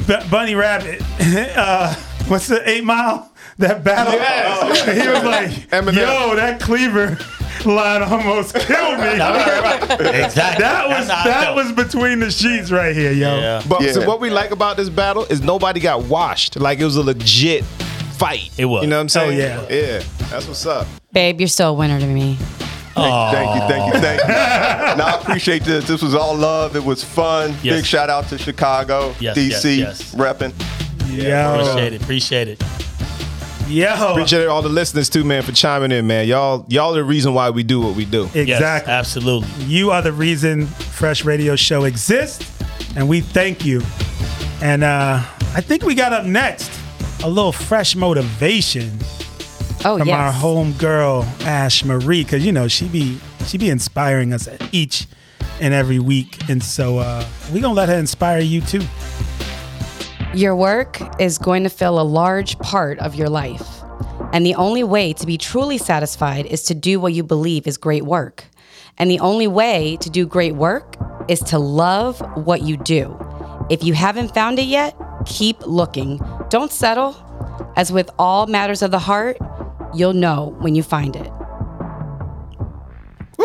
B- 0.07 0.28
Bunny 0.31 0.55
Rabbit. 0.55 1.03
uh, 1.57 1.95
what's 2.28 2.47
the 2.47 2.66
Eight 2.69 2.85
Mile? 2.85 3.31
That 3.59 3.85
battle. 3.85 4.14
Yes. 4.14 5.02
he 5.02 5.09
was 5.09 5.22
like, 5.24 5.51
Eminem. 5.70 5.94
"Yo, 5.97 6.35
that 6.36 6.60
Cleaver 6.60 7.16
line 7.64 8.02
almost 8.02 8.55
killed 8.55 8.98
me." 8.98 9.05
Exactly. 10.24 10.62
That 10.64 10.89
was 10.89 11.06
That's 11.06 11.10
how 11.10 11.20
I 11.20 11.44
that 11.44 11.55
was 11.55 11.72
between 11.72 12.20
the 12.20 12.31
sheets 12.31 12.70
right 12.70 12.94
here, 12.94 13.12
yo. 13.12 13.39
Yeah. 13.39 13.62
But 13.68 13.82
Yeah. 13.82 13.93
so 13.93 14.06
what 14.06 14.20
we 14.20 14.31
like 14.31 14.51
about 14.51 14.76
this 14.76 14.89
battle 14.89 15.24
is 15.26 15.40
nobody 15.40 15.78
got 15.81 16.05
washed. 16.05 16.56
Like 16.56 16.81
it 16.81 16.85
was 16.85 16.97
a 16.97 17.02
legit 17.02 17.64
fight. 18.18 18.51
It 18.59 18.64
was. 18.64 18.82
You 18.82 18.90
know 18.90 18.97
what 18.97 19.14
I'm 19.14 19.22
oh, 19.22 19.31
saying? 19.31 19.39
yeah. 19.39 19.66
Yeah. 19.70 20.02
That's 20.31 20.47
what's 20.48 20.66
up. 20.66 20.86
Babe, 21.12 21.40
you're 21.40 21.48
still 21.48 21.70
a 21.70 21.74
winner 21.74 22.01
to 22.01 22.06
me. 22.06 22.36
Thank 22.94 23.55
you, 23.60 23.68
thank 23.68 23.94
you, 23.94 24.01
thank 24.01 24.20
you. 24.22 24.28
now 24.28 25.16
I 25.16 25.20
appreciate 25.20 25.62
this. 25.64 25.86
This 25.86 26.01
was 26.02 26.14
all 26.14 26.35
love. 26.36 26.76
It 26.76 26.85
was 26.85 27.02
fun. 27.05 27.51
Yes. 27.62 27.76
Big 27.76 27.85
shout 27.86 28.09
out 28.10 28.28
to 28.28 28.39
Chicago, 28.39 29.14
Yes, 29.20 29.36
DC, 29.36 29.78
yes, 29.78 29.78
yes. 29.78 30.14
repping. 30.14 30.52
Yo, 31.12 31.55
Appreciate 31.60 31.93
it. 31.93 32.02
Appreciate 32.02 32.48
it. 32.48 32.62
Yo, 33.69 34.12
Appreciate 34.12 34.47
all 34.47 34.62
the 34.62 34.69
listeners 34.69 35.09
too, 35.09 35.24
man, 35.24 35.43
for 35.43 35.53
chiming 35.53 35.93
in, 35.93 36.07
man. 36.07 36.27
Y'all, 36.27 36.65
y'all 36.69 36.93
are 36.93 36.97
the 36.97 37.05
reason 37.05 37.35
why 37.35 37.51
we 37.51 37.62
do 37.62 37.81
what 37.81 37.95
we 37.97 38.05
do. 38.05 38.23
Yes, 38.35 38.49
exactly. 38.49 38.93
absolutely. 38.93 39.65
You 39.65 39.91
are 39.91 40.03
the 40.03 40.12
reason 40.12 40.66
Fresh 40.66 41.24
Radio 41.24 41.57
Show 41.57 41.85
exists, 41.85 42.45
and 42.97 43.09
we 43.09 43.20
thank 43.20 43.65
you. 43.65 43.82
And 44.62 44.85
uh, 44.85 45.20
I 45.55 45.61
think 45.61 45.82
we 45.85 45.95
got 45.95 46.12
up 46.12 46.24
next 46.24 46.70
a 47.23 47.28
little 47.28 47.53
fresh 47.53 47.97
motivation 47.97 48.99
Oh, 49.86 49.99
from 49.99 50.09
our 50.09 50.32
home 50.32 50.73
girl 50.74 51.23
Ash 51.41 51.85
Marie, 51.85 52.24
because 52.24 52.45
you 52.45 52.53
know 52.53 52.69
she 52.69 52.89
be 52.89 53.19
she 53.47 53.59
be 53.59 53.69
inspiring 53.69 54.32
us 54.32 54.49
each 54.73 55.07
and 55.61 55.74
every 55.74 55.99
week, 55.99 56.49
and 56.49 56.62
so 56.62 56.99
uh, 56.99 57.24
we 57.53 57.61
gonna 57.61 57.74
let 57.74 57.89
her 57.91 57.99
inspire 57.99 58.41
you 58.41 58.61
too. 58.62 58.82
Your 60.35 60.56
work 60.56 61.01
is 61.20 61.39
going 61.39 61.62
to 61.62 61.70
fill 61.70 62.01
a 62.01 62.02
large 62.02 62.59
part 62.59 62.98
of 62.98 63.15
your 63.15 63.28
life. 63.28 63.82
And 64.32 64.44
the 64.44 64.55
only 64.56 64.82
way 64.82 65.12
to 65.12 65.27
be 65.27 65.39
truly 65.39 65.78
satisfied 65.78 66.47
is 66.47 66.65
to 66.65 66.74
do 66.74 66.98
what 66.98 67.12
you 67.12 67.23
believe 67.23 67.66
is 67.69 67.77
great 67.77 68.05
work. 68.05 68.44
And 68.98 69.09
the 69.11 69.20
only 69.20 69.47
way 69.47 69.97
to 70.01 70.11
do 70.11 70.27
great 70.27 70.56
work 70.56 70.97
is 71.28 71.39
to 71.40 71.59
love 71.59 72.20
what 72.44 72.62
you 72.62 72.77
do. 72.77 73.16
If 73.70 73.85
you 73.85 73.94
haven't 73.94 74.35
found 74.35 74.59
it 74.59 74.66
yet, 74.66 74.97
keep 75.24 75.65
looking. 75.66 76.20
Don't 76.51 76.73
settle. 76.73 77.15
As 77.77 77.93
with 77.93 78.11
all 78.19 78.47
matters 78.47 78.82
of 78.82 78.90
the 78.90 78.98
heart, 78.98 79.36
you'll 79.94 80.12
know 80.15 80.56
when 80.59 80.74
you 80.74 80.82
find 80.82 81.15
it. 81.15 81.31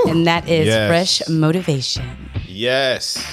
And 0.07 0.25
that 0.25 0.47
is 0.49 0.67
Yes. 0.67 0.87
fresh 0.89 1.29
motivation. 1.29 2.05
Yes. 2.47 3.23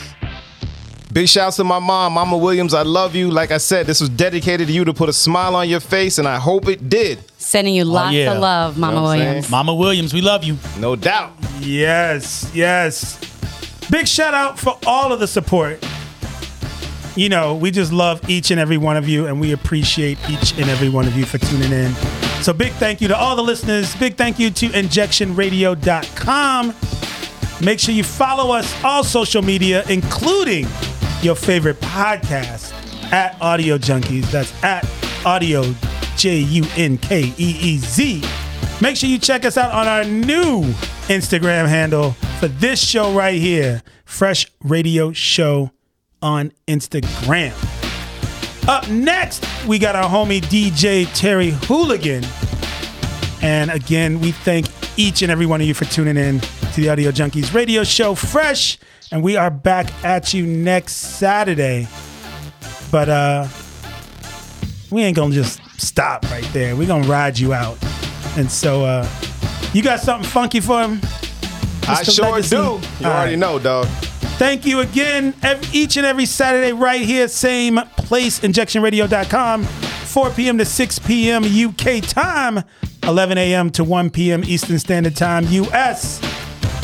Big 1.17 1.31
shouts 1.31 1.57
to 1.57 1.65
my 1.65 1.79
mom, 1.79 2.13
Mama 2.13 2.37
Williams. 2.37 2.75
I 2.75 2.83
love 2.83 3.15
you. 3.15 3.31
Like 3.31 3.51
I 3.51 3.57
said, 3.57 3.87
this 3.87 4.03
was 4.03 4.11
dedicated 4.11 4.67
to 4.67 4.73
you 4.75 4.85
to 4.85 4.93
put 4.93 5.09
a 5.09 5.15
smile 5.15 5.57
on 5.57 5.67
your 5.67 5.81
face, 5.81 6.19
and 6.19 6.29
I 6.29 6.37
hope 6.37 6.69
it 6.69 6.91
did. 6.91 7.21
Sending 7.39 7.75
you 7.75 7.85
oh, 7.85 7.87
lots 7.87 8.13
yeah. 8.13 8.35
of 8.35 8.39
love, 8.39 8.77
Mama 8.77 8.93
You 8.93 8.97
know 8.97 9.03
what 9.03 9.13
I'm 9.13 9.19
Williams. 9.21 9.47
saying? 9.47 9.51
Mama 9.51 9.75
Williams, 9.75 10.13
we 10.13 10.21
love 10.21 10.45
you. 10.45 10.59
No 10.79 10.95
doubt. 10.95 11.33
Yes, 11.61 12.51
yes. 12.55 13.19
Big 13.91 14.07
shout 14.07 14.35
out 14.35 14.59
for 14.59 14.79
all 14.87 15.11
of 15.11 15.19
the 15.19 15.27
support. 15.27 15.83
You 17.17 17.31
know, 17.31 17.55
we 17.55 17.71
just 17.71 17.95
love 17.95 18.29
each 18.29 18.51
and 18.51 18.61
every 18.61 18.77
one 18.77 18.99
of 18.99 19.09
you, 19.09 19.27
and 19.27 19.41
we 19.41 19.53
appreciate 19.53 20.19
each 20.29 20.53
and 20.59 20.69
every 20.69 20.91
one 20.91 21.07
of 21.07 21.17
you 21.17 21.25
for 21.25 21.39
tuning 21.39 21.73
in. 21.73 21.95
So, 22.43 22.53
big 22.53 22.73
thank 22.73 23.01
you 23.01 23.09
to 23.09 23.17
all 23.17 23.37
the 23.37 23.43
listeners. 23.43 23.97
Big 23.97 24.19
thank 24.19 24.39
you 24.39 24.51
to 24.51 24.69
injectionradio.com. 24.69 26.75
Make 27.65 27.81
sure 27.81 27.95
you 27.95 28.05
follow 28.05 28.55
us 28.55 28.85
all 28.85 29.03
social 29.03 29.41
media, 29.41 29.83
including 29.89 30.67
your 31.23 31.35
favorite 31.35 31.81
podcast 31.81 32.73
at 33.13 33.41
Audio 33.41 33.79
Junkeez. 33.79 34.31
That's 34.31 34.53
at 34.63 34.89
Audio 35.25 35.65
J 36.17 36.39
U 36.39 36.65
N 36.77 36.99
K 36.99 37.33
E 37.37 37.57
E 37.61 37.79
Z. 37.79 38.23
Make 38.81 38.97
sure 38.97 39.09
you 39.09 39.19
check 39.19 39.45
us 39.45 39.57
out 39.57 39.73
on 39.73 39.87
our 39.87 40.05
new 40.05 40.63
Instagram 41.09 41.67
handle 41.67 42.13
for 42.39 42.49
this 42.49 42.79
show 42.79 43.13
right 43.13 43.41
here, 43.41 43.83
Fresh 44.05 44.47
Radio 44.63 45.13
Show 45.13 45.71
on 46.21 46.53
Instagram. 46.69 47.55
Up 48.69 48.89
next, 48.91 49.45
we 49.67 49.79
got 49.79 49.97
our 49.97 50.09
homie 50.11 50.41
DJ 50.41 51.09
Terry 51.15 51.51
Hooligan. 51.51 52.25
And 53.43 53.71
again, 53.71 54.21
we 54.21 54.33
thank 54.33 54.67
each 54.99 55.23
and 55.23 55.31
every 55.31 55.47
one 55.47 55.61
of 55.61 55.67
you 55.67 55.75
for 55.75 55.85
tuning 55.85 56.17
in 56.17 56.41
to 56.77 56.83
the 56.83 56.91
Audio 56.91 57.11
Junkeez 57.11 57.55
radio 57.55 57.83
show, 57.85 58.15
Fresh. 58.15 58.77
And 59.11 59.23
we 59.23 59.35
are 59.37 59.51
back 59.51 59.87
at 60.05 60.35
you 60.35 60.47
next 60.47 60.93
Saturday. 60.93 61.89
But 62.91 63.09
uh 63.09 63.49
we 64.91 65.03
ain't 65.03 65.17
gonna 65.17 65.35
just 65.35 65.59
stop 65.81 66.25
right 66.31 66.47
there. 66.53 66.77
We're 66.77 66.87
gonna 66.87 67.09
ride 67.09 67.39
you 67.39 67.55
out. 67.55 67.79
And 68.37 68.51
so 68.51 68.85
uh 68.85 69.09
you 69.73 69.83
got 69.83 70.01
something 70.01 70.29
funky 70.29 70.61
for 70.61 70.83
him? 70.83 71.01
I 71.89 72.03
Mr. 72.03 72.15
sure 72.15 72.31
Legacy? 72.33 72.57
do. 72.57 72.57
You 72.57 72.63
All 72.63 72.81
already 73.07 73.33
right. 73.33 73.39
know, 73.39 73.59
dog. 73.59 73.87
Thank 74.37 74.67
you 74.67 74.81
again. 74.81 75.33
Ev- 75.43 75.75
each 75.75 75.97
and 75.97 76.05
every 76.05 76.27
Saturday, 76.27 76.73
right 76.73 77.01
here, 77.01 77.27
same 77.27 77.81
place, 77.97 78.41
injectionradio.com, 78.41 79.65
4 79.65 80.31
p.m. 80.31 80.59
to 80.59 80.65
6 80.67 80.99
p.m. 80.99 81.43
UK 81.43 82.03
time, 82.03 82.63
11 83.03 83.39
a.m. 83.39 83.71
to 83.71 83.83
1 83.83 84.11
p.m. 84.11 84.45
Eastern 84.45 84.79
Standard 84.79 85.17
Time, 85.17 85.47
US. 85.47 86.21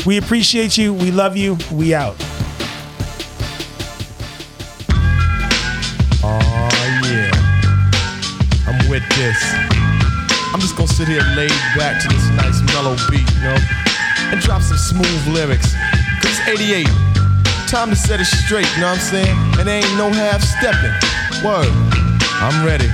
We 0.05 0.17
appreciate 0.17 0.77
you. 0.77 0.93
We 0.93 1.11
love 1.11 1.37
you. 1.37 1.57
We 1.71 1.93
out. 1.93 2.15
Oh 6.21 6.99
yeah. 7.07 7.31
I'm 8.67 8.89
with 8.89 9.07
this. 9.15 9.39
I'm 10.53 10.59
just 10.59 10.75
gonna 10.75 10.89
sit 10.89 11.07
here 11.07 11.23
laid 11.37 11.55
back 11.77 12.01
to 12.01 12.09
this 12.09 12.29
nice 12.31 12.61
mellow 12.73 12.97
beat, 13.09 13.29
you 13.35 13.43
know, 13.43 13.57
and 14.27 14.41
drop 14.41 14.61
some 14.61 14.77
smooth 14.77 15.27
lyrics. 15.27 15.73
Cause 16.21 16.37
it's 16.37 16.49
88. 16.49 16.85
Time 17.69 17.89
to 17.89 17.95
set 17.95 18.19
it 18.19 18.25
straight, 18.25 18.67
you 18.75 18.81
know 18.81 18.91
what 18.91 18.99
I'm 18.99 18.99
saying? 18.99 19.37
And 19.57 19.67
there 19.67 19.77
ain't 19.77 19.97
no 19.97 20.11
half 20.11 20.43
stepping. 20.43 20.91
Word. 21.45 21.71
I'm 22.43 22.65
ready. 22.65 22.87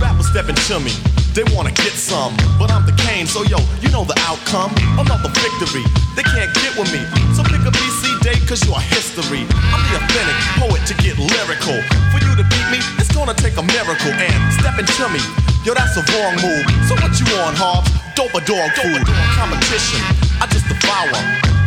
Rappers 0.00 0.28
stepping 0.28 0.54
to 0.54 0.80
me. 0.80 1.13
They 1.34 1.42
wanna 1.50 1.74
get 1.74 1.98
some, 1.98 2.30
but 2.62 2.70
I'm 2.70 2.86
the 2.86 2.94
cane, 2.94 3.26
so 3.26 3.42
yo, 3.42 3.58
you 3.82 3.90
know 3.90 4.06
the 4.06 4.14
outcome. 4.22 4.70
I'm 4.94 5.02
not 5.02 5.18
the 5.26 5.34
victory. 5.34 5.82
They 6.14 6.22
can't 6.22 6.46
get 6.62 6.78
with 6.78 6.86
me. 6.94 7.02
So 7.34 7.42
pick 7.42 7.58
a 7.66 7.74
BC 7.74 8.22
date, 8.22 8.46
cause 8.46 8.62
you 8.62 8.70
are 8.70 8.78
history. 8.78 9.42
I'm 9.74 9.82
the 9.90 9.98
authentic 9.98 10.38
poet 10.62 10.86
to 10.86 10.94
get 11.02 11.18
lyrical. 11.18 11.74
For 12.14 12.22
you 12.22 12.38
to 12.38 12.46
beat 12.46 12.68
me, 12.70 12.78
it's 13.02 13.10
gonna 13.10 13.34
take 13.34 13.58
a 13.58 13.66
miracle. 13.66 14.14
And 14.14 14.38
stepping 14.62 14.86
to 14.86 15.06
me, 15.10 15.18
yo, 15.66 15.74
that's 15.74 15.98
a 15.98 16.06
wrong 16.14 16.38
move. 16.38 16.70
So 16.86 16.94
what 17.02 17.10
you 17.18 17.26
on, 17.42 17.58
Hobbs? 17.58 17.90
Dope 18.14 18.30
a 18.30 18.42
dog 18.46 18.70
food. 18.78 19.02
Competition, 19.34 20.06
I 20.38 20.46
just 20.54 20.70
devour. 20.70 21.18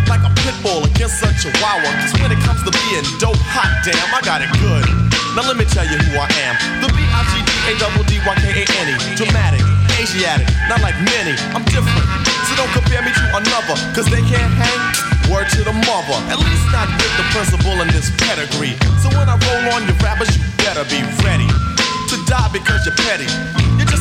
Like 0.07 0.23
a 0.23 0.31
pit 0.48 0.56
bull 0.64 0.88
against 0.88 1.19
a 1.19 1.27
chihuahua. 1.35 1.91
Cause 2.07 2.15
when 2.23 2.31
it 2.31 2.39
comes 2.48 2.64
to 2.64 2.72
being 2.72 3.03
dope, 3.19 3.35
hot 3.52 3.84
damn, 3.84 3.99
I 4.15 4.23
got 4.23 4.39
it 4.39 4.48
good. 4.64 5.07
Now 5.38 5.46
let 5.46 5.54
me 5.54 5.70
tell 5.70 5.86
you 5.86 6.02
who 6.02 6.18
I 6.18 6.26
am. 6.50 6.58
The 6.82 6.90
B-I-G-D-A-D-D-Y-K-A-N-E. 6.98 8.96
Dramatic, 9.22 9.62
Asiatic, 10.02 10.50
not 10.66 10.82
like 10.82 10.98
many. 11.14 11.38
I'm 11.54 11.62
different. 11.70 12.10
So 12.50 12.58
don't 12.58 12.74
compare 12.74 13.06
me 13.06 13.14
to 13.14 13.26
another. 13.38 13.78
Cause 13.94 14.10
they 14.10 14.26
can't 14.26 14.50
hang. 14.58 14.82
Word 15.30 15.46
to 15.54 15.62
the 15.62 15.78
mother. 15.86 16.18
At 16.34 16.42
least 16.42 16.66
not 16.74 16.90
with 16.90 17.14
the 17.22 17.26
principal 17.30 17.78
in 17.86 17.88
this 17.94 18.10
pedigree. 18.18 18.82
So 18.98 19.14
when 19.14 19.30
I 19.30 19.38
roll 19.38 19.78
on 19.78 19.86
your 19.86 19.94
rappers, 20.02 20.34
you 20.34 20.42
better 20.58 20.82
be 20.90 21.06
ready. 21.22 21.46
To 21.46 22.18
die 22.26 22.50
because 22.50 22.90
you're 22.90 22.98
petty. 23.06 23.30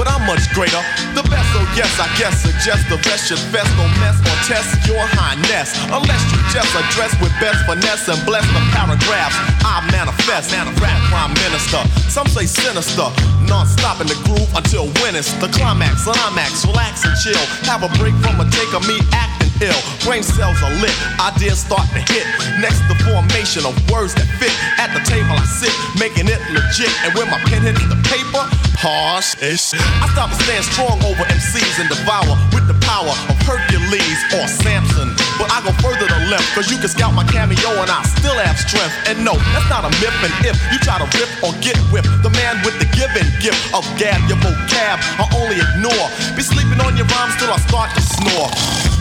But 0.00 0.08
I'm 0.08 0.24
much 0.24 0.48
greater. 0.56 0.80
The 1.12 1.20
best, 1.28 1.44
oh 1.52 1.68
yes, 1.76 1.92
I 2.00 2.08
guess 2.16 2.40
suggest 2.40 2.88
the 2.88 2.96
best 3.04 3.28
should 3.28 3.44
best 3.52 3.68
don't 3.76 3.92
mess 4.00 4.16
or 4.24 4.32
test 4.48 4.80
your 4.88 5.04
highness. 5.12 5.76
Unless 5.92 6.24
you 6.32 6.40
just 6.48 6.72
address 6.72 7.12
with 7.20 7.28
best 7.36 7.60
finesse 7.68 8.08
and 8.08 8.16
bless 8.24 8.48
the 8.48 8.64
paragraphs. 8.72 9.36
I 9.60 9.84
manifest, 9.92 10.56
And 10.56 10.72
a 10.72 10.74
rap 10.80 10.96
prime 11.12 11.36
minister. 11.44 11.84
Some 12.08 12.24
say 12.32 12.48
sinister, 12.48 13.12
non-stop 13.44 14.00
in 14.00 14.08
the 14.08 14.16
groove 14.24 14.48
until 14.56 14.88
when 15.04 15.12
it's 15.12 15.36
the 15.36 15.52
climax. 15.52 16.08
Climax, 16.08 16.64
relax 16.64 17.04
and 17.04 17.12
chill. 17.20 17.44
Have 17.68 17.84
a 17.84 17.92
break 18.00 18.16
from 18.24 18.40
a 18.40 18.48
take 18.48 18.72
of 18.72 18.88
me 18.88 18.96
acting 19.12 19.39
ill. 19.60 19.80
Brain 20.04 20.22
cells 20.22 20.60
are 20.62 20.74
lit, 20.80 20.94
ideas 21.20 21.60
start 21.60 21.86
to 21.92 22.00
hit. 22.12 22.24
Next, 22.60 22.80
the 22.88 22.96
formation 23.04 23.64
of 23.68 23.76
words 23.92 24.16
that 24.16 24.28
fit. 24.40 24.52
At 24.80 24.92
the 24.96 25.02
table 25.04 25.36
I 25.36 25.44
sit, 25.44 25.72
making 26.00 26.28
it 26.28 26.40
legit. 26.52 26.92
And 27.04 27.12
when 27.16 27.28
my 27.28 27.40
pen 27.48 27.62
hits 27.62 27.84
the 27.84 28.00
paper, 28.08 28.44
harsh 28.80 29.36
ish. 29.44 29.76
I 29.76 30.08
stop 30.16 30.32
and 30.32 30.40
stand 30.40 30.64
strong 30.64 30.96
over 31.04 31.24
MCs 31.28 31.80
and 31.80 31.88
devour 31.88 32.32
with 32.56 32.64
the 32.64 32.76
power 32.80 33.12
of 33.28 33.36
Hercules 33.44 34.20
or 34.32 34.48
Samson. 34.48 35.19
But 35.40 35.48
I 35.48 35.64
go 35.64 35.72
further 35.80 36.04
to 36.04 36.20
left, 36.28 36.44
cause 36.52 36.68
you 36.68 36.76
can 36.76 36.92
scout 36.92 37.16
my 37.16 37.24
cameo 37.24 37.72
and 37.80 37.88
I 37.88 38.04
still 38.04 38.36
have 38.36 38.60
strength. 38.60 38.92
And 39.08 39.24
no, 39.24 39.40
that's 39.56 39.64
not 39.72 39.88
a 39.88 39.92
myth. 39.96 40.12
And 40.20 40.28
if 40.44 40.52
you 40.68 40.76
try 40.84 41.00
to 41.00 41.08
rip 41.16 41.32
or 41.40 41.56
get 41.64 41.80
whipped, 41.88 42.12
the 42.20 42.28
man 42.36 42.60
with 42.60 42.76
the 42.76 42.84
given 42.92 43.24
gift 43.40 43.56
of 43.72 43.80
gab, 43.96 44.20
your 44.28 44.36
vocab, 44.44 45.00
I 45.16 45.24
only 45.40 45.56
ignore. 45.56 46.06
Be 46.36 46.44
sleeping 46.44 46.76
on 46.84 46.92
your 46.92 47.08
rhymes 47.08 47.40
till 47.40 47.48
I 47.48 47.56
start 47.64 47.88
to 47.96 48.04
snore. 48.04 48.52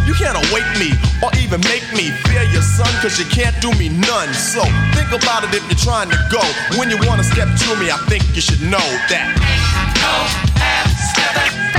You 0.07 0.15
can't 0.15 0.39
awake 0.47 0.71
me 0.79 0.95
or 1.19 1.27
even 1.43 1.59
make 1.67 1.83
me 1.91 2.15
fear 2.23 2.47
your 2.55 2.63
son, 2.63 2.87
cause 3.03 3.19
you 3.19 3.27
can't 3.27 3.59
do 3.59 3.75
me 3.75 3.91
none. 3.91 4.31
So 4.31 4.63
think 4.95 5.11
about 5.11 5.43
it 5.43 5.51
if 5.51 5.67
you're 5.67 5.83
trying 5.83 6.07
to 6.07 6.19
go. 6.31 6.39
When 6.79 6.87
you 6.87 6.95
wanna 7.03 7.27
step 7.27 7.51
to 7.51 7.69
me, 7.83 7.91
I 7.91 7.99
think 8.07 8.23
you 8.31 8.39
should 8.39 8.63
know 8.63 8.87
that. 9.11 9.27
The 9.99 10.55
name 10.55 11.75
is 11.75 11.78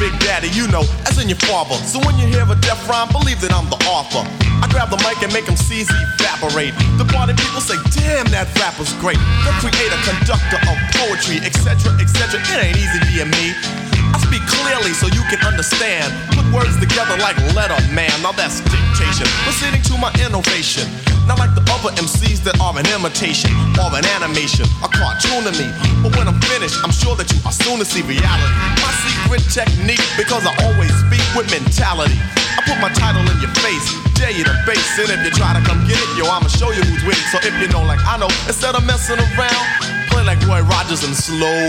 Big 0.00 0.18
Daddy, 0.18 0.48
you 0.56 0.66
know, 0.68 0.80
as 1.04 1.20
in 1.20 1.28
your 1.28 1.36
father. 1.44 1.76
So 1.84 2.00
when 2.00 2.16
you 2.16 2.24
hear 2.24 2.48
a 2.48 2.56
deaf 2.64 2.88
rhyme, 2.88 3.12
believe 3.12 3.38
that 3.44 3.52
I'm 3.52 3.68
the 3.68 3.76
author. 3.84 4.24
I 4.64 4.66
grab 4.72 4.88
the 4.88 4.96
mic 5.04 5.20
and 5.20 5.28
make 5.28 5.44
them 5.44 5.60
seize 5.60 5.92
evaporate. 5.92 6.72
The 6.96 7.04
party 7.04 7.36
people 7.36 7.60
say, 7.60 7.76
damn, 7.92 8.24
that 8.32 8.48
rapper's 8.56 8.96
great. 8.96 9.20
The 9.44 9.52
creator, 9.60 10.00
conductor 10.08 10.56
of 10.56 10.76
poetry, 10.96 11.44
etc., 11.44 12.00
etc. 12.00 12.40
It 12.40 12.64
ain't 12.64 12.80
easy 12.80 12.96
being 13.12 13.28
me. 13.28 13.89
Speak 14.30 14.46
clearly 14.46 14.94
so 14.94 15.10
you 15.10 15.26
can 15.26 15.42
understand. 15.42 16.06
Put 16.30 16.46
words 16.54 16.78
together 16.78 17.18
like 17.18 17.34
letter 17.50 17.74
man. 17.90 18.14
Now 18.22 18.30
that's 18.30 18.62
dictation. 18.62 19.26
Proceeding 19.42 19.82
to 19.90 19.98
my 19.98 20.14
innovation. 20.22 20.86
Not 21.26 21.42
like 21.42 21.50
the 21.58 21.66
other 21.66 21.90
MCs 21.98 22.38
that 22.46 22.54
are 22.62 22.70
an 22.78 22.86
imitation 22.94 23.50
or 23.82 23.90
an 23.90 24.06
animation, 24.06 24.70
a 24.86 24.88
cartoon 24.90 25.50
to 25.50 25.52
me. 25.58 25.66
But 25.98 26.14
when 26.14 26.30
I'm 26.30 26.38
finished, 26.46 26.78
I'm 26.86 26.94
sure 26.94 27.18
that 27.18 27.26
you 27.26 27.42
are 27.42 27.50
soon 27.50 27.82
to 27.82 27.86
see 27.86 28.06
reality. 28.06 28.54
My 28.78 28.94
secret 29.02 29.42
technique, 29.50 30.02
because 30.14 30.46
I 30.46 30.54
always 30.62 30.94
speak 31.10 31.26
with 31.34 31.50
mentality. 31.50 32.14
I 32.54 32.62
put 32.62 32.78
my 32.78 32.94
title 32.94 33.26
in 33.26 33.34
your 33.42 33.50
face, 33.66 33.86
dare 34.14 34.30
you 34.30 34.46
to 34.46 34.54
face 34.62 34.94
it. 35.02 35.10
If 35.10 35.26
you 35.26 35.34
try 35.34 35.58
to 35.58 35.62
come 35.66 35.82
get 35.90 35.98
it, 35.98 36.10
yo, 36.14 36.30
I'ma 36.30 36.46
show 36.46 36.70
you 36.70 36.86
who's 36.86 37.02
it. 37.02 37.18
So 37.34 37.42
if 37.42 37.54
you 37.58 37.66
know, 37.74 37.82
like 37.82 37.98
I 38.06 38.14
know, 38.14 38.30
instead 38.46 38.78
of 38.78 38.86
messing 38.86 39.18
around, 39.18 39.66
play 40.10 40.24
like 40.26 40.42
Roy 40.44 40.60
Rogers 40.66 41.02
and 41.06 41.14
slow 41.14 41.62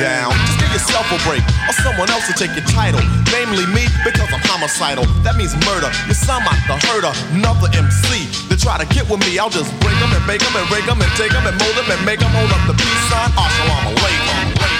down. 0.00 0.32
Just 0.46 0.58
give 0.62 0.72
yourself 0.72 1.06
a 1.12 1.18
break, 1.26 1.42
or 1.68 1.74
someone 1.82 2.08
else 2.10 2.24
will 2.30 2.38
take 2.38 2.54
your 2.54 2.66
title. 2.70 3.02
Namely 3.34 3.66
me, 3.74 3.84
because 4.06 4.30
I'm 4.32 4.42
homicidal. 4.46 5.04
That 5.26 5.36
means 5.36 5.52
murder. 5.66 5.90
You 6.06 6.14
sound 6.14 6.46
like 6.46 6.62
the 6.70 6.78
herder, 6.88 7.12
another 7.34 7.68
MC. 7.74 8.30
They 8.48 8.56
try 8.56 8.78
to 8.78 8.86
get 8.94 9.10
with 9.10 9.20
me, 9.26 9.38
I'll 9.38 9.52
just 9.52 9.70
break 9.82 9.98
them 9.98 10.10
and 10.14 10.24
make 10.26 10.40
them 10.40 10.54
and 10.56 10.66
break 10.70 10.86
them 10.86 11.02
and 11.02 11.10
take 11.18 11.34
them 11.34 11.44
and 11.44 11.56
mold 11.58 11.76
them 11.76 11.90
and 11.90 12.00
make 12.06 12.20
them 12.22 12.30
hold 12.32 12.50
up 12.54 12.62
the 12.70 12.74
peace 12.78 13.04
sign. 13.10 13.30
Assalamu 13.34 13.92
alaikum. 13.98 14.79